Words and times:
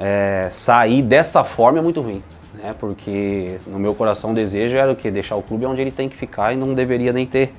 é, 0.00 0.48
sair 0.50 1.02
dessa 1.02 1.44
forma 1.44 1.78
é 1.78 1.82
muito 1.82 2.00
ruim. 2.00 2.22
Né? 2.54 2.74
Porque 2.78 3.58
no 3.66 3.78
meu 3.78 3.94
coração 3.94 4.32
o 4.32 4.34
desejo 4.34 4.76
era 4.76 4.90
o 4.90 4.96
quê? 4.96 5.10
Deixar 5.10 5.36
o 5.36 5.42
clube 5.42 5.66
onde 5.66 5.82
ele 5.82 5.92
tem 5.92 6.08
que 6.08 6.16
ficar 6.16 6.54
e 6.54 6.56
não 6.56 6.72
deveria 6.72 7.12
nem 7.12 7.26
ter, 7.26 7.52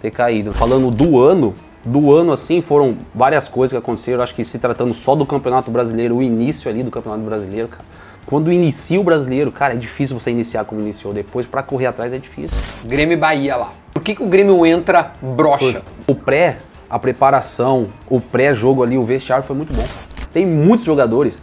ter 0.00 0.12
caído. 0.12 0.52
Falando 0.52 0.90
do 0.92 1.18
ano, 1.20 1.52
do 1.84 2.12
ano 2.14 2.32
assim, 2.32 2.62
foram 2.62 2.96
várias 3.12 3.48
coisas 3.48 3.72
que 3.72 3.78
aconteceram. 3.78 4.22
Acho 4.22 4.34
que 4.34 4.44
se 4.44 4.60
tratando 4.60 4.94
só 4.94 5.16
do 5.16 5.26
Campeonato 5.26 5.70
Brasileiro, 5.70 6.16
o 6.16 6.22
início 6.22 6.70
ali 6.70 6.84
do 6.84 6.90
Campeonato 6.90 7.24
Brasileiro, 7.24 7.68
cara. 7.68 7.84
Quando 8.24 8.50
inicia 8.50 9.00
o 9.00 9.04
brasileiro, 9.04 9.52
cara, 9.52 9.74
é 9.74 9.76
difícil 9.76 10.18
você 10.18 10.32
iniciar 10.32 10.64
como 10.64 10.80
iniciou. 10.80 11.14
Depois, 11.14 11.46
para 11.46 11.62
correr 11.62 11.86
atrás, 11.86 12.12
é 12.12 12.18
difícil. 12.18 12.58
Grêmio 12.84 13.12
e 13.12 13.16
Bahia 13.16 13.56
lá. 13.56 13.72
Por 13.94 14.02
que, 14.02 14.16
que 14.16 14.22
o 14.22 14.26
Grêmio 14.26 14.66
entra 14.66 15.12
brocha? 15.22 15.82
O 16.08 16.14
pré, 16.14 16.58
a 16.90 16.98
preparação, 16.98 17.86
o 18.10 18.20
pré-jogo 18.20 18.82
ali, 18.82 18.98
o 18.98 19.04
vestiário 19.04 19.44
foi 19.44 19.54
muito 19.54 19.72
bom. 19.72 19.84
Tem 20.32 20.44
muitos 20.44 20.84
jogadores 20.84 21.40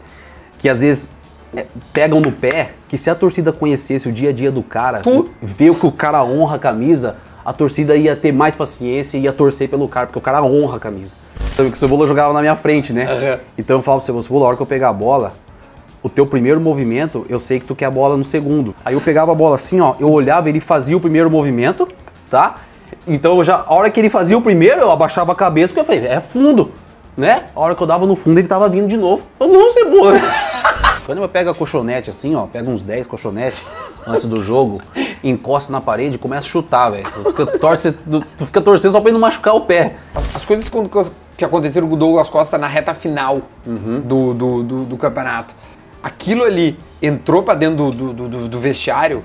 que 0.63 0.69
às 0.69 0.79
vezes 0.79 1.13
é, 1.53 1.65
pegam 1.91 2.21
no 2.21 2.31
pé, 2.31 2.71
que 2.87 2.97
se 2.97 3.09
a 3.09 3.15
torcida 3.15 3.51
conhecesse 3.51 4.07
o 4.07 4.13
dia 4.13 4.29
a 4.29 4.31
dia 4.31 4.49
do 4.49 4.63
cara, 4.63 4.99
Tu? 4.99 5.29
ver 5.41 5.75
que 5.75 5.85
o 5.85 5.91
cara 5.91 6.23
honra 6.23 6.55
a 6.55 6.59
camisa, 6.59 7.17
a 7.43 7.51
torcida 7.51 7.97
ia 7.97 8.15
ter 8.15 8.31
mais 8.31 8.55
paciência 8.55 9.17
e 9.17 9.23
ia 9.23 9.33
torcer 9.33 9.67
pelo 9.67 9.89
cara, 9.89 10.07
porque 10.07 10.17
o 10.17 10.21
cara 10.21 10.41
honra 10.41 10.77
a 10.77 10.79
camisa. 10.79 11.17
Então, 11.53 11.69
que 11.69 11.75
o 11.75 11.77
Cebola 11.77 12.07
jogava 12.07 12.31
na 12.31 12.39
minha 12.39 12.55
frente, 12.55 12.93
né? 12.93 13.03
Aham. 13.03 13.39
Então 13.57 13.75
eu 13.75 13.81
falo 13.83 13.97
pro 13.97 14.05
Cebola, 14.05 14.23
Cebola, 14.23 14.45
a 14.45 14.47
hora 14.47 14.55
que 14.55 14.63
eu 14.63 14.65
pegar 14.65 14.87
a 14.87 14.93
bola, 14.93 15.33
o 16.01 16.07
teu 16.07 16.25
primeiro 16.25 16.61
movimento, 16.61 17.25
eu 17.27 17.41
sei 17.41 17.59
que 17.59 17.65
tu 17.65 17.75
quer 17.75 17.87
a 17.87 17.91
bola 17.91 18.15
no 18.15 18.23
segundo. 18.23 18.73
Aí 18.85 18.93
eu 18.93 19.01
pegava 19.01 19.33
a 19.33 19.35
bola 19.35 19.55
assim, 19.55 19.81
ó, 19.81 19.95
eu 19.99 20.09
olhava, 20.09 20.47
ele 20.47 20.61
fazia 20.61 20.95
o 20.95 21.01
primeiro 21.01 21.29
movimento, 21.29 21.89
tá? 22.31 22.61
Então 23.05 23.43
já, 23.43 23.65
a 23.67 23.73
hora 23.73 23.91
que 23.91 23.99
ele 23.99 24.09
fazia 24.09 24.37
o 24.37 24.41
primeiro, 24.41 24.79
eu 24.79 24.91
abaixava 24.91 25.33
a 25.33 25.35
cabeça, 25.35 25.73
porque 25.73 25.81
eu 25.81 25.85
falei, 25.85 26.07
é 26.07 26.21
fundo, 26.21 26.71
né? 27.17 27.45
A 27.55 27.59
hora 27.59 27.75
que 27.75 27.81
eu 27.83 27.87
dava 27.87 28.05
no 28.05 28.15
fundo, 28.15 28.39
ele 28.39 28.47
tava 28.47 28.67
vindo 28.69 28.87
de 28.87 28.97
novo. 28.97 29.23
Eu 29.39 29.47
não, 29.47 29.71
Cebola. 29.71 30.13
Quando 31.05 31.21
eu 31.21 31.27
pego 31.27 31.49
a 31.49 31.55
colchonete 31.55 32.09
assim, 32.09 32.33
ó, 32.33 32.45
pega 32.45 32.69
uns 32.69 32.81
10 32.81 33.07
colchonetes 33.07 33.59
antes 34.07 34.25
do 34.25 34.41
jogo, 34.41 34.81
encosta 35.21 35.69
na 35.71 35.81
parede 35.81 36.15
e 36.15 36.17
começa 36.17 36.47
a 36.47 36.49
chutar, 36.49 36.89
velho. 36.91 37.03
Tu 37.03 37.23
fica, 37.31 37.45
torce, 37.59 37.91
tu, 37.91 38.23
tu 38.37 38.45
fica 38.45 38.61
torcendo 38.61 38.93
só 38.93 38.99
pra 39.01 39.09
ele 39.09 39.13
não 39.13 39.19
machucar 39.21 39.53
o 39.53 39.61
pé. 39.61 39.95
As 40.33 40.45
coisas 40.45 40.65
que- 41.37 41.43
aconteceram 41.45 41.89
com 41.89 41.95
o 41.95 41.97
Douglas 41.97 42.29
Costa 42.29 42.57
na 42.57 42.67
reta 42.67 42.93
final 42.93 43.41
do, 43.65 44.33
do, 44.33 44.63
do- 44.63 44.83
do 44.85 44.97
campeonato. 44.97 45.53
Aquilo 46.01 46.43
ali 46.43 46.79
entrou 47.01 47.43
pra 47.43 47.53
dentro 47.53 47.91
do, 47.91 48.13
do- 48.13 48.27
do- 48.29 48.47
do 48.47 48.59
vestiário. 48.59 49.23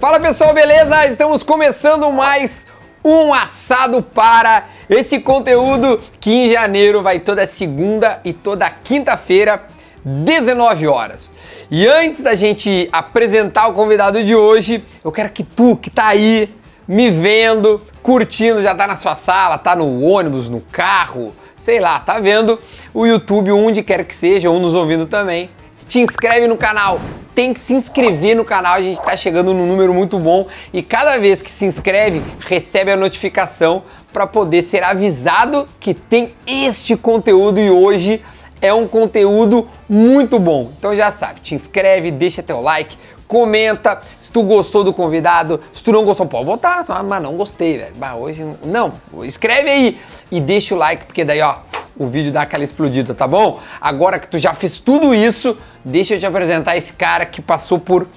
Fala 0.00 0.18
pessoal, 0.18 0.52
beleza? 0.52 1.06
Estamos 1.06 1.44
começando 1.44 2.10
mais 2.10 2.66
um 3.04 3.34
assado 3.34 4.02
para 4.02 4.66
esse 4.88 5.20
conteúdo 5.20 6.00
que 6.18 6.30
em 6.30 6.52
janeiro 6.52 7.02
vai 7.02 7.18
toda 7.18 7.46
segunda 7.46 8.20
e 8.24 8.32
toda 8.32 8.70
quinta-feira, 8.70 9.62
19 10.02 10.86
horas. 10.86 11.34
E 11.70 11.86
antes 11.86 12.22
da 12.22 12.34
gente 12.34 12.88
apresentar 12.90 13.68
o 13.68 13.74
convidado 13.74 14.22
de 14.24 14.34
hoje, 14.34 14.82
eu 15.04 15.12
quero 15.12 15.30
que 15.30 15.42
tu 15.42 15.76
que 15.76 15.90
tá 15.90 16.08
aí 16.08 16.48
me 16.86 17.10
vendo, 17.10 17.80
curtindo, 18.02 18.62
já 18.62 18.74
tá 18.74 18.86
na 18.86 18.96
sua 18.96 19.14
sala, 19.14 19.58
tá 19.58 19.74
no 19.74 20.00
ônibus, 20.02 20.48
no 20.48 20.60
carro, 20.60 21.34
sei 21.56 21.80
lá, 21.80 21.98
tá 22.00 22.18
vendo 22.20 22.58
o 22.92 23.06
YouTube 23.06 23.50
onde 23.52 23.82
quer 23.82 24.04
que 24.04 24.14
seja, 24.14 24.50
ou 24.50 24.58
nos 24.60 24.74
ouvindo 24.74 25.06
também. 25.06 25.50
Te 25.88 26.00
inscreve 26.00 26.48
no 26.48 26.56
canal, 26.56 27.00
tem 27.34 27.52
que 27.52 27.60
se 27.60 27.74
inscrever 27.74 28.34
no 28.34 28.44
canal, 28.44 28.74
a 28.74 28.82
gente 28.82 29.02
tá 29.02 29.16
chegando 29.16 29.52
num 29.52 29.66
número 29.66 29.92
muito 29.92 30.18
bom. 30.18 30.46
E 30.72 30.82
cada 30.82 31.18
vez 31.18 31.42
que 31.42 31.50
se 31.50 31.64
inscreve, 31.64 32.22
recebe 32.40 32.92
a 32.92 32.96
notificação 32.96 33.82
para 34.12 34.26
poder 34.26 34.62
ser 34.62 34.82
avisado 34.82 35.68
que 35.78 35.92
tem 35.92 36.34
este 36.46 36.96
conteúdo. 36.96 37.60
E 37.60 37.70
hoje 37.70 38.22
é 38.62 38.72
um 38.72 38.88
conteúdo 38.88 39.68
muito 39.88 40.38
bom. 40.38 40.72
Então 40.78 40.96
já 40.96 41.10
sabe, 41.10 41.40
te 41.40 41.54
inscreve, 41.54 42.10
deixa 42.10 42.42
teu 42.42 42.60
like, 42.60 42.96
comenta 43.26 44.00
se 44.20 44.30
tu 44.30 44.42
gostou 44.42 44.84
do 44.84 44.92
convidado, 44.92 45.60
se 45.72 45.82
tu 45.82 45.92
não 45.92 46.04
gostou, 46.04 46.26
pode 46.26 46.44
votar, 46.44 46.84
ah, 46.88 47.02
mas 47.02 47.22
não 47.22 47.36
gostei, 47.36 47.78
velho. 47.78 47.94
Bah, 47.96 48.14
hoje 48.14 48.44
não. 48.64 48.92
não, 49.12 49.24
escreve 49.24 49.70
aí 49.70 50.00
e 50.30 50.40
deixa 50.40 50.74
o 50.74 50.78
like, 50.78 51.04
porque 51.04 51.24
daí, 51.24 51.40
ó, 51.40 51.56
o 51.96 52.06
vídeo 52.06 52.32
dá 52.32 52.42
aquela 52.42 52.64
explodida, 52.64 53.14
tá 53.14 53.26
bom? 53.26 53.60
Agora 53.80 54.18
que 54.18 54.28
tu 54.28 54.38
já 54.38 54.52
fez 54.52 54.80
tudo 54.80 55.14
isso, 55.14 55.56
deixa 55.84 56.14
eu 56.14 56.20
te 56.20 56.26
apresentar 56.26 56.76
esse 56.76 56.92
cara 56.92 57.24
que 57.24 57.40
passou 57.40 57.78
por, 57.78 58.08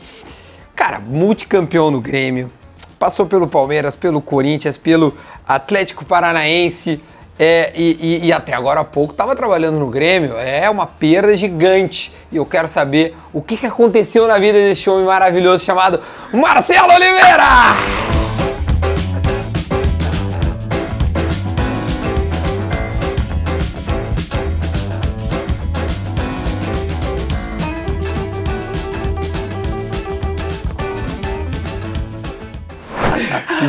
cara, 0.75 0.99
multicampeão 0.99 1.91
no 1.91 2.01
Grêmio, 2.01 2.51
passou 2.97 3.25
pelo 3.25 3.47
Palmeiras, 3.47 3.95
pelo 3.95 4.21
Corinthians, 4.21 4.77
pelo 4.77 5.15
Atlético 5.47 6.03
Paranaense, 6.03 7.01
é, 7.39 7.71
e, 7.75 8.19
e- 8.23 8.27
e 8.27 8.33
até 8.33 8.53
agora 8.53 8.79
há 8.79 8.83
pouco 8.83 9.13
estava 9.13 9.35
trabalhando 9.35 9.77
no 9.79 9.87
Grêmio. 9.87 10.37
É 10.37 10.69
uma 10.69 10.87
perda 10.87 11.35
gigante. 11.37 12.11
E 12.31 12.37
eu 12.37 12.45
quero 12.45 12.67
saber 12.67 13.15
o 13.33 13.41
que, 13.41 13.55
que 13.57 13.65
aconteceu 13.65 14.27
na 14.27 14.37
vida 14.39 14.57
desse 14.57 14.89
homem 14.89 15.05
maravilhoso 15.05 15.63
chamado 15.63 16.01
Marcelo 16.33 16.93
Oliveira! 16.93 18.16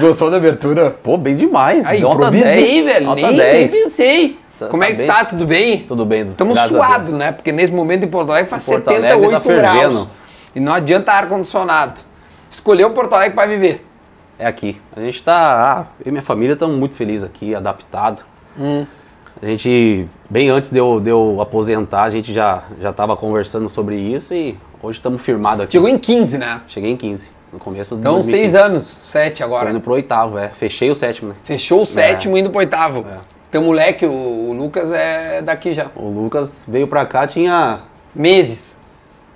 Gostou 0.01 0.31
da 0.31 0.37
abertura? 0.37 0.91
Pô, 0.91 1.17
bem 1.17 1.37
demais. 1.37 1.85
Aí, 1.87 2.01
Nota 2.01 2.15
improvisei, 2.17 2.83
10, 2.83 2.85
velho. 2.85 3.07
Nota 3.07 3.21
Nem, 3.23 3.37
10. 3.37 3.73
nem 3.73 3.83
pensei. 3.85 4.39
Tá- 4.59 4.67
Como 4.67 4.83
tá 4.83 4.89
é 4.89 4.93
que 4.93 4.97
bem. 4.99 5.07
tá? 5.07 5.25
Tudo 5.25 5.47
bem? 5.47 5.79
Tudo 5.81 6.05
bem, 6.05 6.23
Estamos 6.27 6.59
suados, 6.61 7.13
né? 7.13 7.33
Porque 7.33 7.53
nesse 7.53 7.73
momento 7.73 8.05
em 8.05 8.09
Porto 8.09 8.31
Alegre 8.31 8.51
faz 8.51 8.65
Porto 8.65 8.89
Alegre 8.89 9.09
78 9.11 9.33
tá 9.33 9.41
fervendo. 9.41 9.79
graus. 9.93 10.09
E 10.55 10.61
não 10.61 10.73
adianta 10.73 11.13
ar-condicionado. 11.13 12.01
Escolheu 12.51 12.91
Porto 12.91 13.13
Alegre 13.15 13.35
para 13.37 13.47
viver. 13.49 13.87
É 14.39 14.47
aqui. 14.47 14.81
A 14.97 15.01
gente 15.01 15.23
tá. 15.23 15.35
Ah, 15.35 15.87
eu 16.05 16.09
e 16.09 16.11
minha 16.11 16.23
família 16.23 16.55
estamos 16.55 16.77
muito 16.77 16.95
felizes 16.95 17.25
aqui, 17.25 17.55
adaptado. 17.55 18.23
Hum. 18.59 18.85
A 19.41 19.47
gente, 19.47 20.09
bem 20.29 20.49
antes 20.49 20.71
de 20.71 20.79
eu, 20.79 20.99
de 20.99 21.11
eu 21.11 21.39
aposentar, 21.41 22.03
a 22.03 22.11
gente 22.11 22.33
já 22.35 22.63
já 22.81 22.91
estava 22.91 23.17
conversando 23.17 23.69
sobre 23.69 23.95
isso 23.97 24.35
e 24.35 24.57
hoje 24.83 24.99
estamos 24.99 25.23
firmados 25.23 25.63
aqui. 25.65 25.73
Chegou 25.73 25.89
em 25.89 25.99
15, 25.99 26.39
né? 26.39 26.61
Cheguei 26.67 26.91
em 26.91 26.97
15, 26.97 27.31
no 27.53 27.59
começo 27.59 27.95
do 27.95 28.01
Então, 28.01 28.15
2015. 28.15 28.43
seis 28.53 28.55
anos, 28.55 28.85
sete 28.87 29.39
Tô 29.39 29.45
agora. 29.45 29.71
indo 29.71 29.81
pro 29.81 29.93
oitavo, 29.95 30.39
é. 30.39 30.49
Fechei 30.49 30.91
o 30.91 30.95
sétimo, 30.95 31.31
né? 31.31 31.35
Fechou 31.45 31.83
o 31.83 31.87
sétimo, 31.87 32.37
indo 32.37 32.51
pro 32.51 32.59
oitavo. 32.59 33.05
É. 33.11 33.19
Teu 33.51 33.63
moleque, 33.63 34.05
o, 34.05 34.11
o 34.11 34.53
Lucas, 34.53 34.93
é 34.93 35.41
daqui 35.41 35.73
já. 35.73 35.87
O 35.97 36.09
Lucas 36.09 36.65
veio 36.69 36.87
pra 36.87 37.07
cá, 37.07 37.27
tinha 37.27 37.81
Meses. 38.15 38.77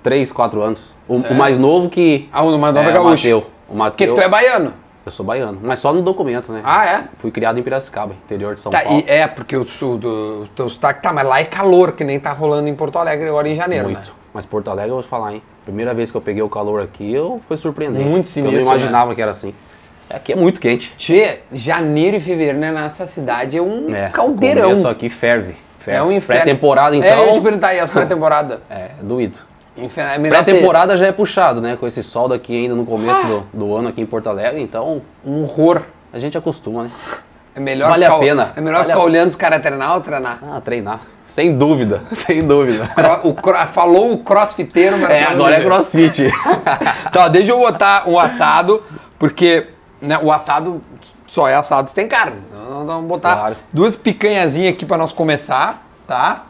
3, 0.03 0.31
4 0.31 0.61
anos. 0.61 0.93
O, 1.07 1.15
É. 1.25 1.29
o 1.31 1.35
mais 1.35 1.57
novo 1.57 1.89
que. 1.89 2.27
Ah, 2.31 2.43
o 2.43 2.57
mais 2.59 2.73
novo 2.73 2.87
é 2.87 2.91
o 2.91 2.93
gaúcho. 2.95 3.09
Mateu. 3.23 3.37
O 3.39 3.41
Porque 3.75 3.77
Mateu. 4.07 4.15
tu 4.15 4.21
é 4.21 4.27
baiano. 4.29 4.73
Eu 5.05 5.11
sou 5.11 5.25
baiano, 5.25 5.59
mas 5.61 5.79
só 5.79 5.91
no 5.91 6.01
documento, 6.01 6.49
né? 6.51 6.61
Ah, 6.63 6.85
é? 6.85 7.03
Fui 7.17 7.29
criado 7.29 7.59
em 7.59 7.63
Piracicaba, 7.63 8.13
interior 8.23 8.55
de 8.55 8.61
São 8.61 8.71
Tá, 8.71 8.81
Paulo. 8.83 9.03
é, 9.05 9.27
porque 9.27 9.57
o, 9.57 9.65
sul 9.67 9.97
do, 9.97 10.45
teu 10.55 10.69
sotaque 10.69 11.01
tá, 11.01 11.11
mas 11.11 11.27
lá 11.27 11.41
é 11.41 11.43
calor, 11.43 11.91
que 11.91 12.05
nem 12.05 12.17
tá 12.17 12.31
rolando 12.31 12.69
em 12.69 12.75
Porto 12.75 12.97
Alegre 12.97 13.27
agora 13.27 13.49
em 13.49 13.53
janeiro, 13.55 13.89
Muito. 13.89 13.99
né? 13.99 14.15
Mas 14.33 14.45
Porto 14.45 14.69
Alegre, 14.71 14.91
eu 14.91 14.95
vou 14.95 15.03
te 15.03 15.09
falar, 15.09 15.33
hein? 15.33 15.43
Primeira 15.65 15.93
vez 15.93 16.11
que 16.11 16.17
eu 16.17 16.21
peguei 16.21 16.41
o 16.43 16.49
calor 16.49 16.81
aqui, 16.81 17.13
eu 17.13 17.41
foi 17.47 17.55
surpreendente. 17.57 18.05
Muito 18.05 18.25
Eu 18.25 18.29
sinistro, 18.31 18.59
não 18.59 18.65
imaginava 18.67 19.15
que 19.15 19.21
era 19.21 19.31
assim. 19.31 19.53
Aqui 20.09 20.33
é 20.33 20.35
muito 20.35 20.59
quente. 20.59 20.93
Tchê, 20.97 21.39
janeiro 21.51 22.17
e 22.17 22.19
fevereiro 22.19 22.59
né, 22.59 22.71
nessa 22.71 23.07
cidade 23.07 23.57
é 23.57 23.61
um 23.61 23.93
É, 23.95 24.09
caldeirão. 24.09 24.63
Começo 24.63 24.87
aqui 24.87 25.09
ferve. 25.09 25.55
ferve. 25.79 25.99
É 25.99 26.03
um 26.03 26.11
inferno. 26.11 26.43
Pré-temporada, 26.43 26.95
então. 26.95 27.09
É, 27.09 27.17
eu 27.19 27.27
ia 27.27 27.33
te 27.33 27.41
perguntar 27.41 27.67
aí, 27.69 27.79
as 27.79 27.89
pré-temporadas. 27.89 28.59
É, 28.69 28.89
doído. 29.01 29.39
Inferno, 29.75 30.27
é 30.27 30.29
Pré-temporada 30.29 30.95
já 30.97 31.07
é 31.07 31.11
puxado, 31.11 31.59
né? 31.59 31.75
Com 31.79 31.87
esse 31.87 32.03
sol 32.03 32.27
daqui 32.27 32.55
ainda 32.55 32.75
no 32.75 32.85
começo 32.85 33.25
do, 33.25 33.43
do 33.53 33.75
ano 33.75 33.87
aqui 33.89 34.01
em 34.01 34.05
Porto 34.05 34.27
Alegre, 34.27 34.61
então 34.61 35.01
um 35.25 35.41
horror. 35.43 35.81
a 36.11 36.19
gente 36.19 36.37
acostuma, 36.37 36.83
né? 36.83 36.91
É 37.55 37.59
melhor 37.59 37.89
Vale 37.89 38.05
a 38.05 38.07
ficar, 38.09 38.19
pena. 38.19 38.53
É 38.55 38.61
melhor 38.61 38.77
Vale 38.79 38.89
ficar 38.91 38.99
a- 39.01 39.03
olhando 39.05 39.29
os 39.29 39.35
caras 39.35 39.61
treinar 39.63 39.95
ou 39.95 40.01
treinar? 40.01 40.39
Ah, 40.43 40.61
treinar. 40.61 40.99
Sem 41.33 41.57
dúvida, 41.57 42.03
sem 42.13 42.45
dúvida. 42.45 42.91
O 43.23 43.33
cro- 43.33 43.57
falou 43.73 44.13
o 44.13 44.19
crossfiteiro, 44.19 44.99
mas 44.99 45.09
É, 45.09 45.23
agora 45.23 45.55
é 45.55 45.63
crossfit. 45.63 46.31
Tá, 47.11 47.27
deixa 47.27 47.49
eu 47.51 47.57
botar 47.57 48.07
um 48.07 48.19
assado, 48.19 48.83
porque 49.17 49.65
né, 49.99 50.19
o 50.21 50.31
assado 50.31 50.79
só 51.25 51.47
é 51.47 51.55
assado 51.55 51.89
tem 51.91 52.07
carne. 52.07 52.37
Então, 52.55 52.85
vamos 52.85 53.07
botar 53.07 53.35
Claro. 53.35 53.55
duas 53.73 53.95
picanhazinhas 53.95 54.73
aqui 54.75 54.85
pra 54.85 54.95
nós 54.95 55.11
começar, 55.11 55.83
tá? 56.05 56.43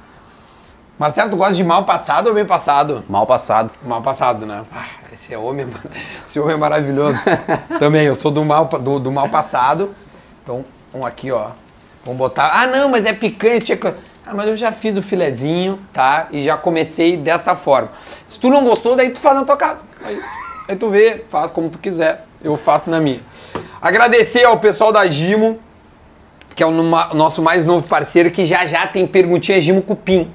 Marcelo, 0.99 1.29
tu 1.29 1.37
gosta 1.37 1.53
de 1.53 1.63
mal 1.63 1.85
passado 1.85 2.27
ou 2.27 2.33
bem 2.33 2.45
passado? 2.45 3.05
Mal 3.07 3.25
passado. 3.25 3.71
Mal 3.85 4.01
passado, 4.01 4.45
né? 4.45 4.63
Ah, 4.75 4.83
esse 5.13 5.33
é 5.33 5.37
homem, 5.37 5.65
esse 6.27 6.37
homem 6.41 6.55
é 6.55 6.57
maravilhoso. 6.57 7.17
Também, 7.79 8.03
eu 8.05 8.17
sou 8.17 8.31
do 8.31 8.43
mal, 8.43 8.65
do, 8.65 8.99
do 8.99 9.11
mal 9.13 9.29
passado. 9.29 9.95
Então, 10.43 10.65
um 10.93 11.05
aqui, 11.05 11.31
ó. 11.31 11.47
Vamos 12.03 12.17
botar. 12.19 12.51
Ah, 12.53 12.67
não, 12.67 12.89
mas 12.89 13.05
é 13.05 13.13
picanha, 13.13 13.59
tinha 13.61 13.77
que. 13.77 13.93
Ah, 14.25 14.33
mas 14.33 14.49
eu 14.49 14.55
já 14.57 14.71
fiz 14.71 14.95
o 14.97 15.01
filezinho, 15.01 15.79
tá? 15.91 16.27
E 16.31 16.41
já 16.41 16.55
comecei 16.57 17.17
dessa 17.17 17.55
forma. 17.55 17.89
Se 18.27 18.39
tu 18.39 18.49
não 18.49 18.63
gostou, 18.63 18.95
daí 18.95 19.09
tu 19.09 19.19
faz 19.19 19.35
na 19.35 19.43
tua 19.43 19.57
casa. 19.57 19.83
Aí, 20.03 20.19
aí 20.69 20.75
tu 20.75 20.89
vê, 20.89 21.25
faz 21.27 21.51
como 21.51 21.69
tu 21.69 21.77
quiser. 21.77 22.25
Eu 22.43 22.55
faço 22.57 22.89
na 22.89 22.99
minha. 22.99 23.19
Agradecer 23.81 24.43
ao 24.45 24.59
pessoal 24.59 24.91
da 24.93 25.05
Gimo, 25.07 25.59
que 26.55 26.63
é 26.63 26.65
o 26.65 26.71
nosso 26.71 27.41
mais 27.41 27.65
novo 27.65 27.85
parceiro, 27.87 28.31
que 28.31 28.45
já 28.45 28.65
já 28.65 28.87
tem 28.87 29.05
perguntinha 29.05 29.59
Gimo 29.59 29.81
Cupim. 29.81 30.31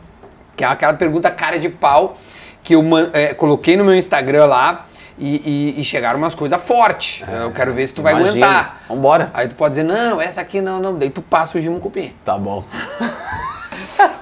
Que 0.56 0.64
é 0.64 0.66
aquela 0.66 0.92
pergunta 0.94 1.30
cara 1.30 1.58
de 1.58 1.68
pau 1.68 2.16
que 2.62 2.74
eu 2.74 2.84
é, 3.14 3.32
coloquei 3.32 3.76
no 3.76 3.84
meu 3.84 3.94
Instagram 3.94 4.46
lá 4.46 4.86
e, 5.16 5.74
e- 5.76 5.80
e 5.80 5.84
chegaram 5.84 6.18
umas 6.18 6.34
coisas 6.34 6.60
fortes. 6.62 7.24
eu 7.26 7.50
quero 7.52 7.72
ver 7.72 7.86
se 7.86 7.94
tu 7.94 8.02
vai 8.02 8.12
imagina. 8.12 8.46
aguentar. 8.46 8.82
Vambora. 8.88 9.30
Aí 9.32 9.48
tu 9.48 9.54
pode 9.54 9.72
dizer, 9.76 9.84
não, 9.84 10.20
essa 10.20 10.40
aqui 10.42 10.60
não, 10.60 10.78
não. 10.78 10.94
Daí 10.98 11.08
tu 11.08 11.22
passa 11.22 11.56
o 11.56 11.60
Gimo 11.60 11.80
Cupim. 11.80 12.12
Tá 12.24 12.36
bom. 12.36 12.64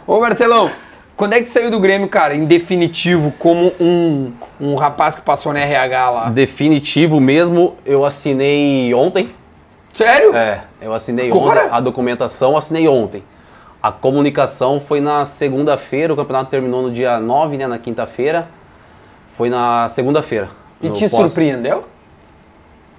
Ô 0.06 0.20
Marcelão, 0.20 0.70
quando 1.16 1.32
é 1.34 1.38
que 1.38 1.44
tu 1.44 1.50
saiu 1.50 1.70
do 1.70 1.80
Grêmio, 1.80 2.08
cara, 2.08 2.34
em 2.34 2.44
definitivo, 2.44 3.32
como 3.38 3.72
um, 3.80 4.32
um 4.60 4.74
rapaz 4.76 5.14
que 5.14 5.20
passou 5.22 5.52
na 5.52 5.60
RH 5.60 6.10
lá? 6.10 6.28
Definitivo 6.30 7.20
mesmo, 7.20 7.74
eu 7.84 8.04
assinei 8.04 8.92
ontem. 8.94 9.30
Sério? 9.92 10.36
É, 10.36 10.62
eu 10.80 10.92
assinei 10.92 11.30
Agora? 11.30 11.64
ontem. 11.66 11.74
A 11.74 11.80
documentação 11.80 12.52
eu 12.52 12.58
assinei 12.58 12.86
ontem. 12.86 13.22
A 13.82 13.90
comunicação 13.92 14.78
foi 14.80 15.00
na 15.00 15.24
segunda-feira, 15.24 16.12
o 16.12 16.16
campeonato 16.16 16.50
terminou 16.50 16.82
no 16.82 16.90
dia 16.90 17.18
9, 17.18 17.56
né? 17.56 17.66
Na 17.66 17.78
quinta-feira. 17.78 18.48
Foi 19.36 19.48
na 19.48 19.88
segunda-feira. 19.88 20.48
E 20.82 20.90
te 20.90 21.08
pós- 21.08 21.30
surpreendeu? 21.30 21.84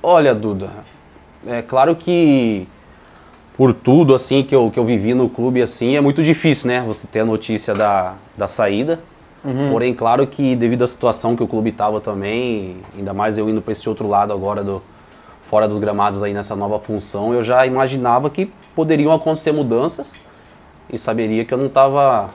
Olha, 0.02 0.34
Duda, 0.34 0.70
é 1.46 1.62
claro 1.62 1.96
que 1.96 2.68
por 3.58 3.74
tudo 3.74 4.14
assim 4.14 4.44
que 4.44 4.56
eu, 4.56 4.70
que 4.70 4.80
eu 4.80 4.86
vivi 4.86 5.14
no 5.16 5.28
clube 5.28 5.62
assim, 5.62 5.96
é 5.98 6.02
muito 6.02 6.24
difícil, 6.24 6.68
né? 6.68 6.84
Você 6.86 7.08
ter 7.08 7.22
a 7.22 7.26
notícia 7.26 7.74
da, 7.74 8.14
da 8.38 8.48
saída. 8.48 9.00
Porém, 9.72 9.94
claro 9.94 10.28
que 10.28 10.56
devido 10.56 10.84
à 10.84 10.88
situação 10.88 11.36
que 11.36 11.44
o 11.44 11.48
clube 11.48 11.70
estava 11.70 12.00
também, 12.02 12.78
ainda 12.98 13.14
mais 13.14 13.38
eu 13.38 13.50
indo 13.50 13.62
para 13.62 13.72
esse 13.72 13.88
outro 13.88 14.08
lado 14.08 14.32
agora 14.34 14.64
do 14.64 14.82
fora 15.50 15.68
dos 15.68 15.80
gramados 15.80 16.22
aí 16.22 16.34
nessa 16.34 16.56
nova 16.56 16.78
função, 16.80 17.34
eu 17.34 17.42
já 17.42 17.66
imaginava 17.66 18.30
que 18.30 18.52
poderiam 18.76 19.14
acontecer 19.14 19.54
mudanças 19.54 20.20
e 20.92 21.00
saberia 21.00 21.46
que 21.46 21.54
eu 21.54 21.58
não 21.58 21.68
estava 21.68 22.30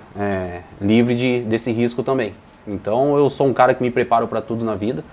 livre 0.81 1.15
de, 1.15 1.41
desse 1.41 1.71
risco 1.71 2.03
também. 2.03 2.33
Então 2.67 3.17
eu 3.17 3.29
sou 3.29 3.47
um 3.47 3.53
cara 3.53 3.75
que 3.75 3.83
me 3.83 3.91
preparo 3.91 4.27
para 4.27 4.41
tudo 4.41 4.65
na 4.65 4.75
vida. 4.75 5.05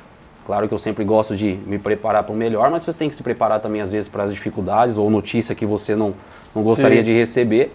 Claro 0.50 0.68
que 0.68 0.74
eu 0.74 0.80
sempre 0.80 1.04
gosto 1.04 1.36
de 1.36 1.60
me 1.68 1.78
preparar 1.78 2.24
para 2.24 2.34
o 2.34 2.36
melhor, 2.36 2.72
mas 2.72 2.82
você 2.82 2.92
tem 2.92 3.08
que 3.08 3.14
se 3.14 3.22
preparar 3.22 3.60
também 3.60 3.82
às 3.82 3.92
vezes 3.92 4.08
para 4.08 4.24
as 4.24 4.34
dificuldades 4.34 4.98
ou 4.98 5.08
notícia 5.08 5.54
que 5.54 5.64
você 5.64 5.96
não, 5.96 6.12
não 6.56 6.64
gostaria 6.64 6.98
Sim. 6.98 7.04
de 7.04 7.14
receber. 7.14 7.72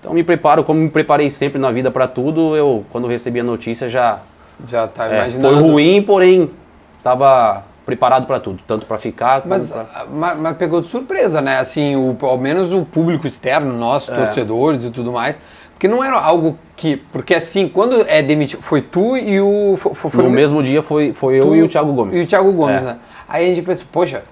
Então 0.00 0.14
me 0.14 0.24
preparo, 0.24 0.64
como 0.64 0.80
me 0.80 0.88
preparei 0.88 1.28
sempre 1.28 1.58
na 1.60 1.70
vida 1.70 1.90
para 1.90 2.08
tudo, 2.08 2.56
eu 2.56 2.82
quando 2.90 3.06
recebi 3.06 3.40
a 3.40 3.44
notícia 3.44 3.90
já 3.90 4.20
Já 4.66 4.86
tá 4.86 5.06
é, 5.06 5.18
imaginando. 5.18 5.60
foi 5.60 5.70
ruim, 5.70 6.00
porém 6.02 6.50
estava 6.96 7.62
preparado 7.84 8.26
para 8.26 8.40
tudo, 8.40 8.58
tanto 8.66 8.86
para 8.86 8.96
ficar 8.96 9.42
Mas, 9.44 9.70
pra... 9.70 10.06
mas, 10.10 10.38
mas 10.38 10.56
pegou 10.56 10.80
de 10.80 10.86
surpresa, 10.86 11.42
né? 11.42 11.58
Assim, 11.58 11.94
o, 11.94 12.16
ao 12.22 12.38
menos 12.38 12.72
o 12.72 12.86
público 12.86 13.26
externo, 13.26 13.74
nós, 13.74 14.08
É. 14.08 14.14
torcedores 14.14 14.82
e 14.82 14.88
tudo 14.90 15.12
mais. 15.12 15.38
Porque 15.78 15.86
não 15.86 16.02
era 16.02 16.16
algo 16.18 16.58
que. 16.76 16.96
Porque 16.96 17.32
assim, 17.36 17.68
quando 17.68 18.04
é 18.08 18.20
demitido. 18.20 18.60
Foi 18.60 18.82
tu 18.82 19.16
e 19.16 19.40
o. 19.40 19.76
Foi, 19.76 19.94
foi 19.94 20.22
no 20.24 20.28
o 20.28 20.32
mesmo 20.32 20.60
dia 20.60 20.82
foi, 20.82 21.12
foi 21.12 21.36
eu 21.40 21.54
e 21.54 21.62
o 21.62 21.68
Thiago 21.68 21.92
Gomes. 21.92 22.16
E 22.16 22.22
o 22.22 22.26
Thiago 22.26 22.50
Gomes, 22.52 22.80
É. 22.82 22.84
né? 22.84 22.96
Aí 23.28 23.44
a 23.52 23.54
gente 23.54 23.64
pensou, 23.64 23.86
poxa, 23.92 24.24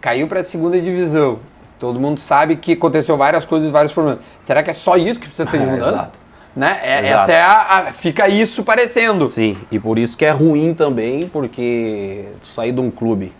caiu 0.00 0.26
pra 0.26 0.42
segunda 0.42 0.80
divisão. 0.80 1.40
Todo 1.78 2.00
mundo 2.00 2.18
sabe 2.18 2.56
que 2.56 2.72
aconteceu 2.72 3.18
várias 3.18 3.44
coisas, 3.44 3.70
vários 3.70 3.92
problemas. 3.92 4.20
Será 4.42 4.62
que 4.62 4.70
é 4.70 4.72
só 4.72 4.96
isso 4.96 5.20
que 5.20 5.26
precisa 5.26 5.44
ter 5.46 5.58
de 5.60 5.66
mudança? 5.66 5.94
exato. 5.96 6.18
Né? 6.56 6.78
É- 6.82 7.06
essa 7.08 7.32
é 7.32 7.40
a, 7.42 7.58
a- 7.88 7.92
Fica 7.92 8.26
isso 8.28 8.64
parecendo. 8.64 9.26
Sim, 9.26 9.58
e 9.70 9.78
por 9.78 9.98
isso 9.98 10.16
que 10.16 10.24
é 10.24 10.30
ruim 10.30 10.72
também, 10.72 11.28
porque 11.28 12.24
sair 12.42 12.72
de 12.72 12.80
um 12.80 12.90
clube, 12.90 13.30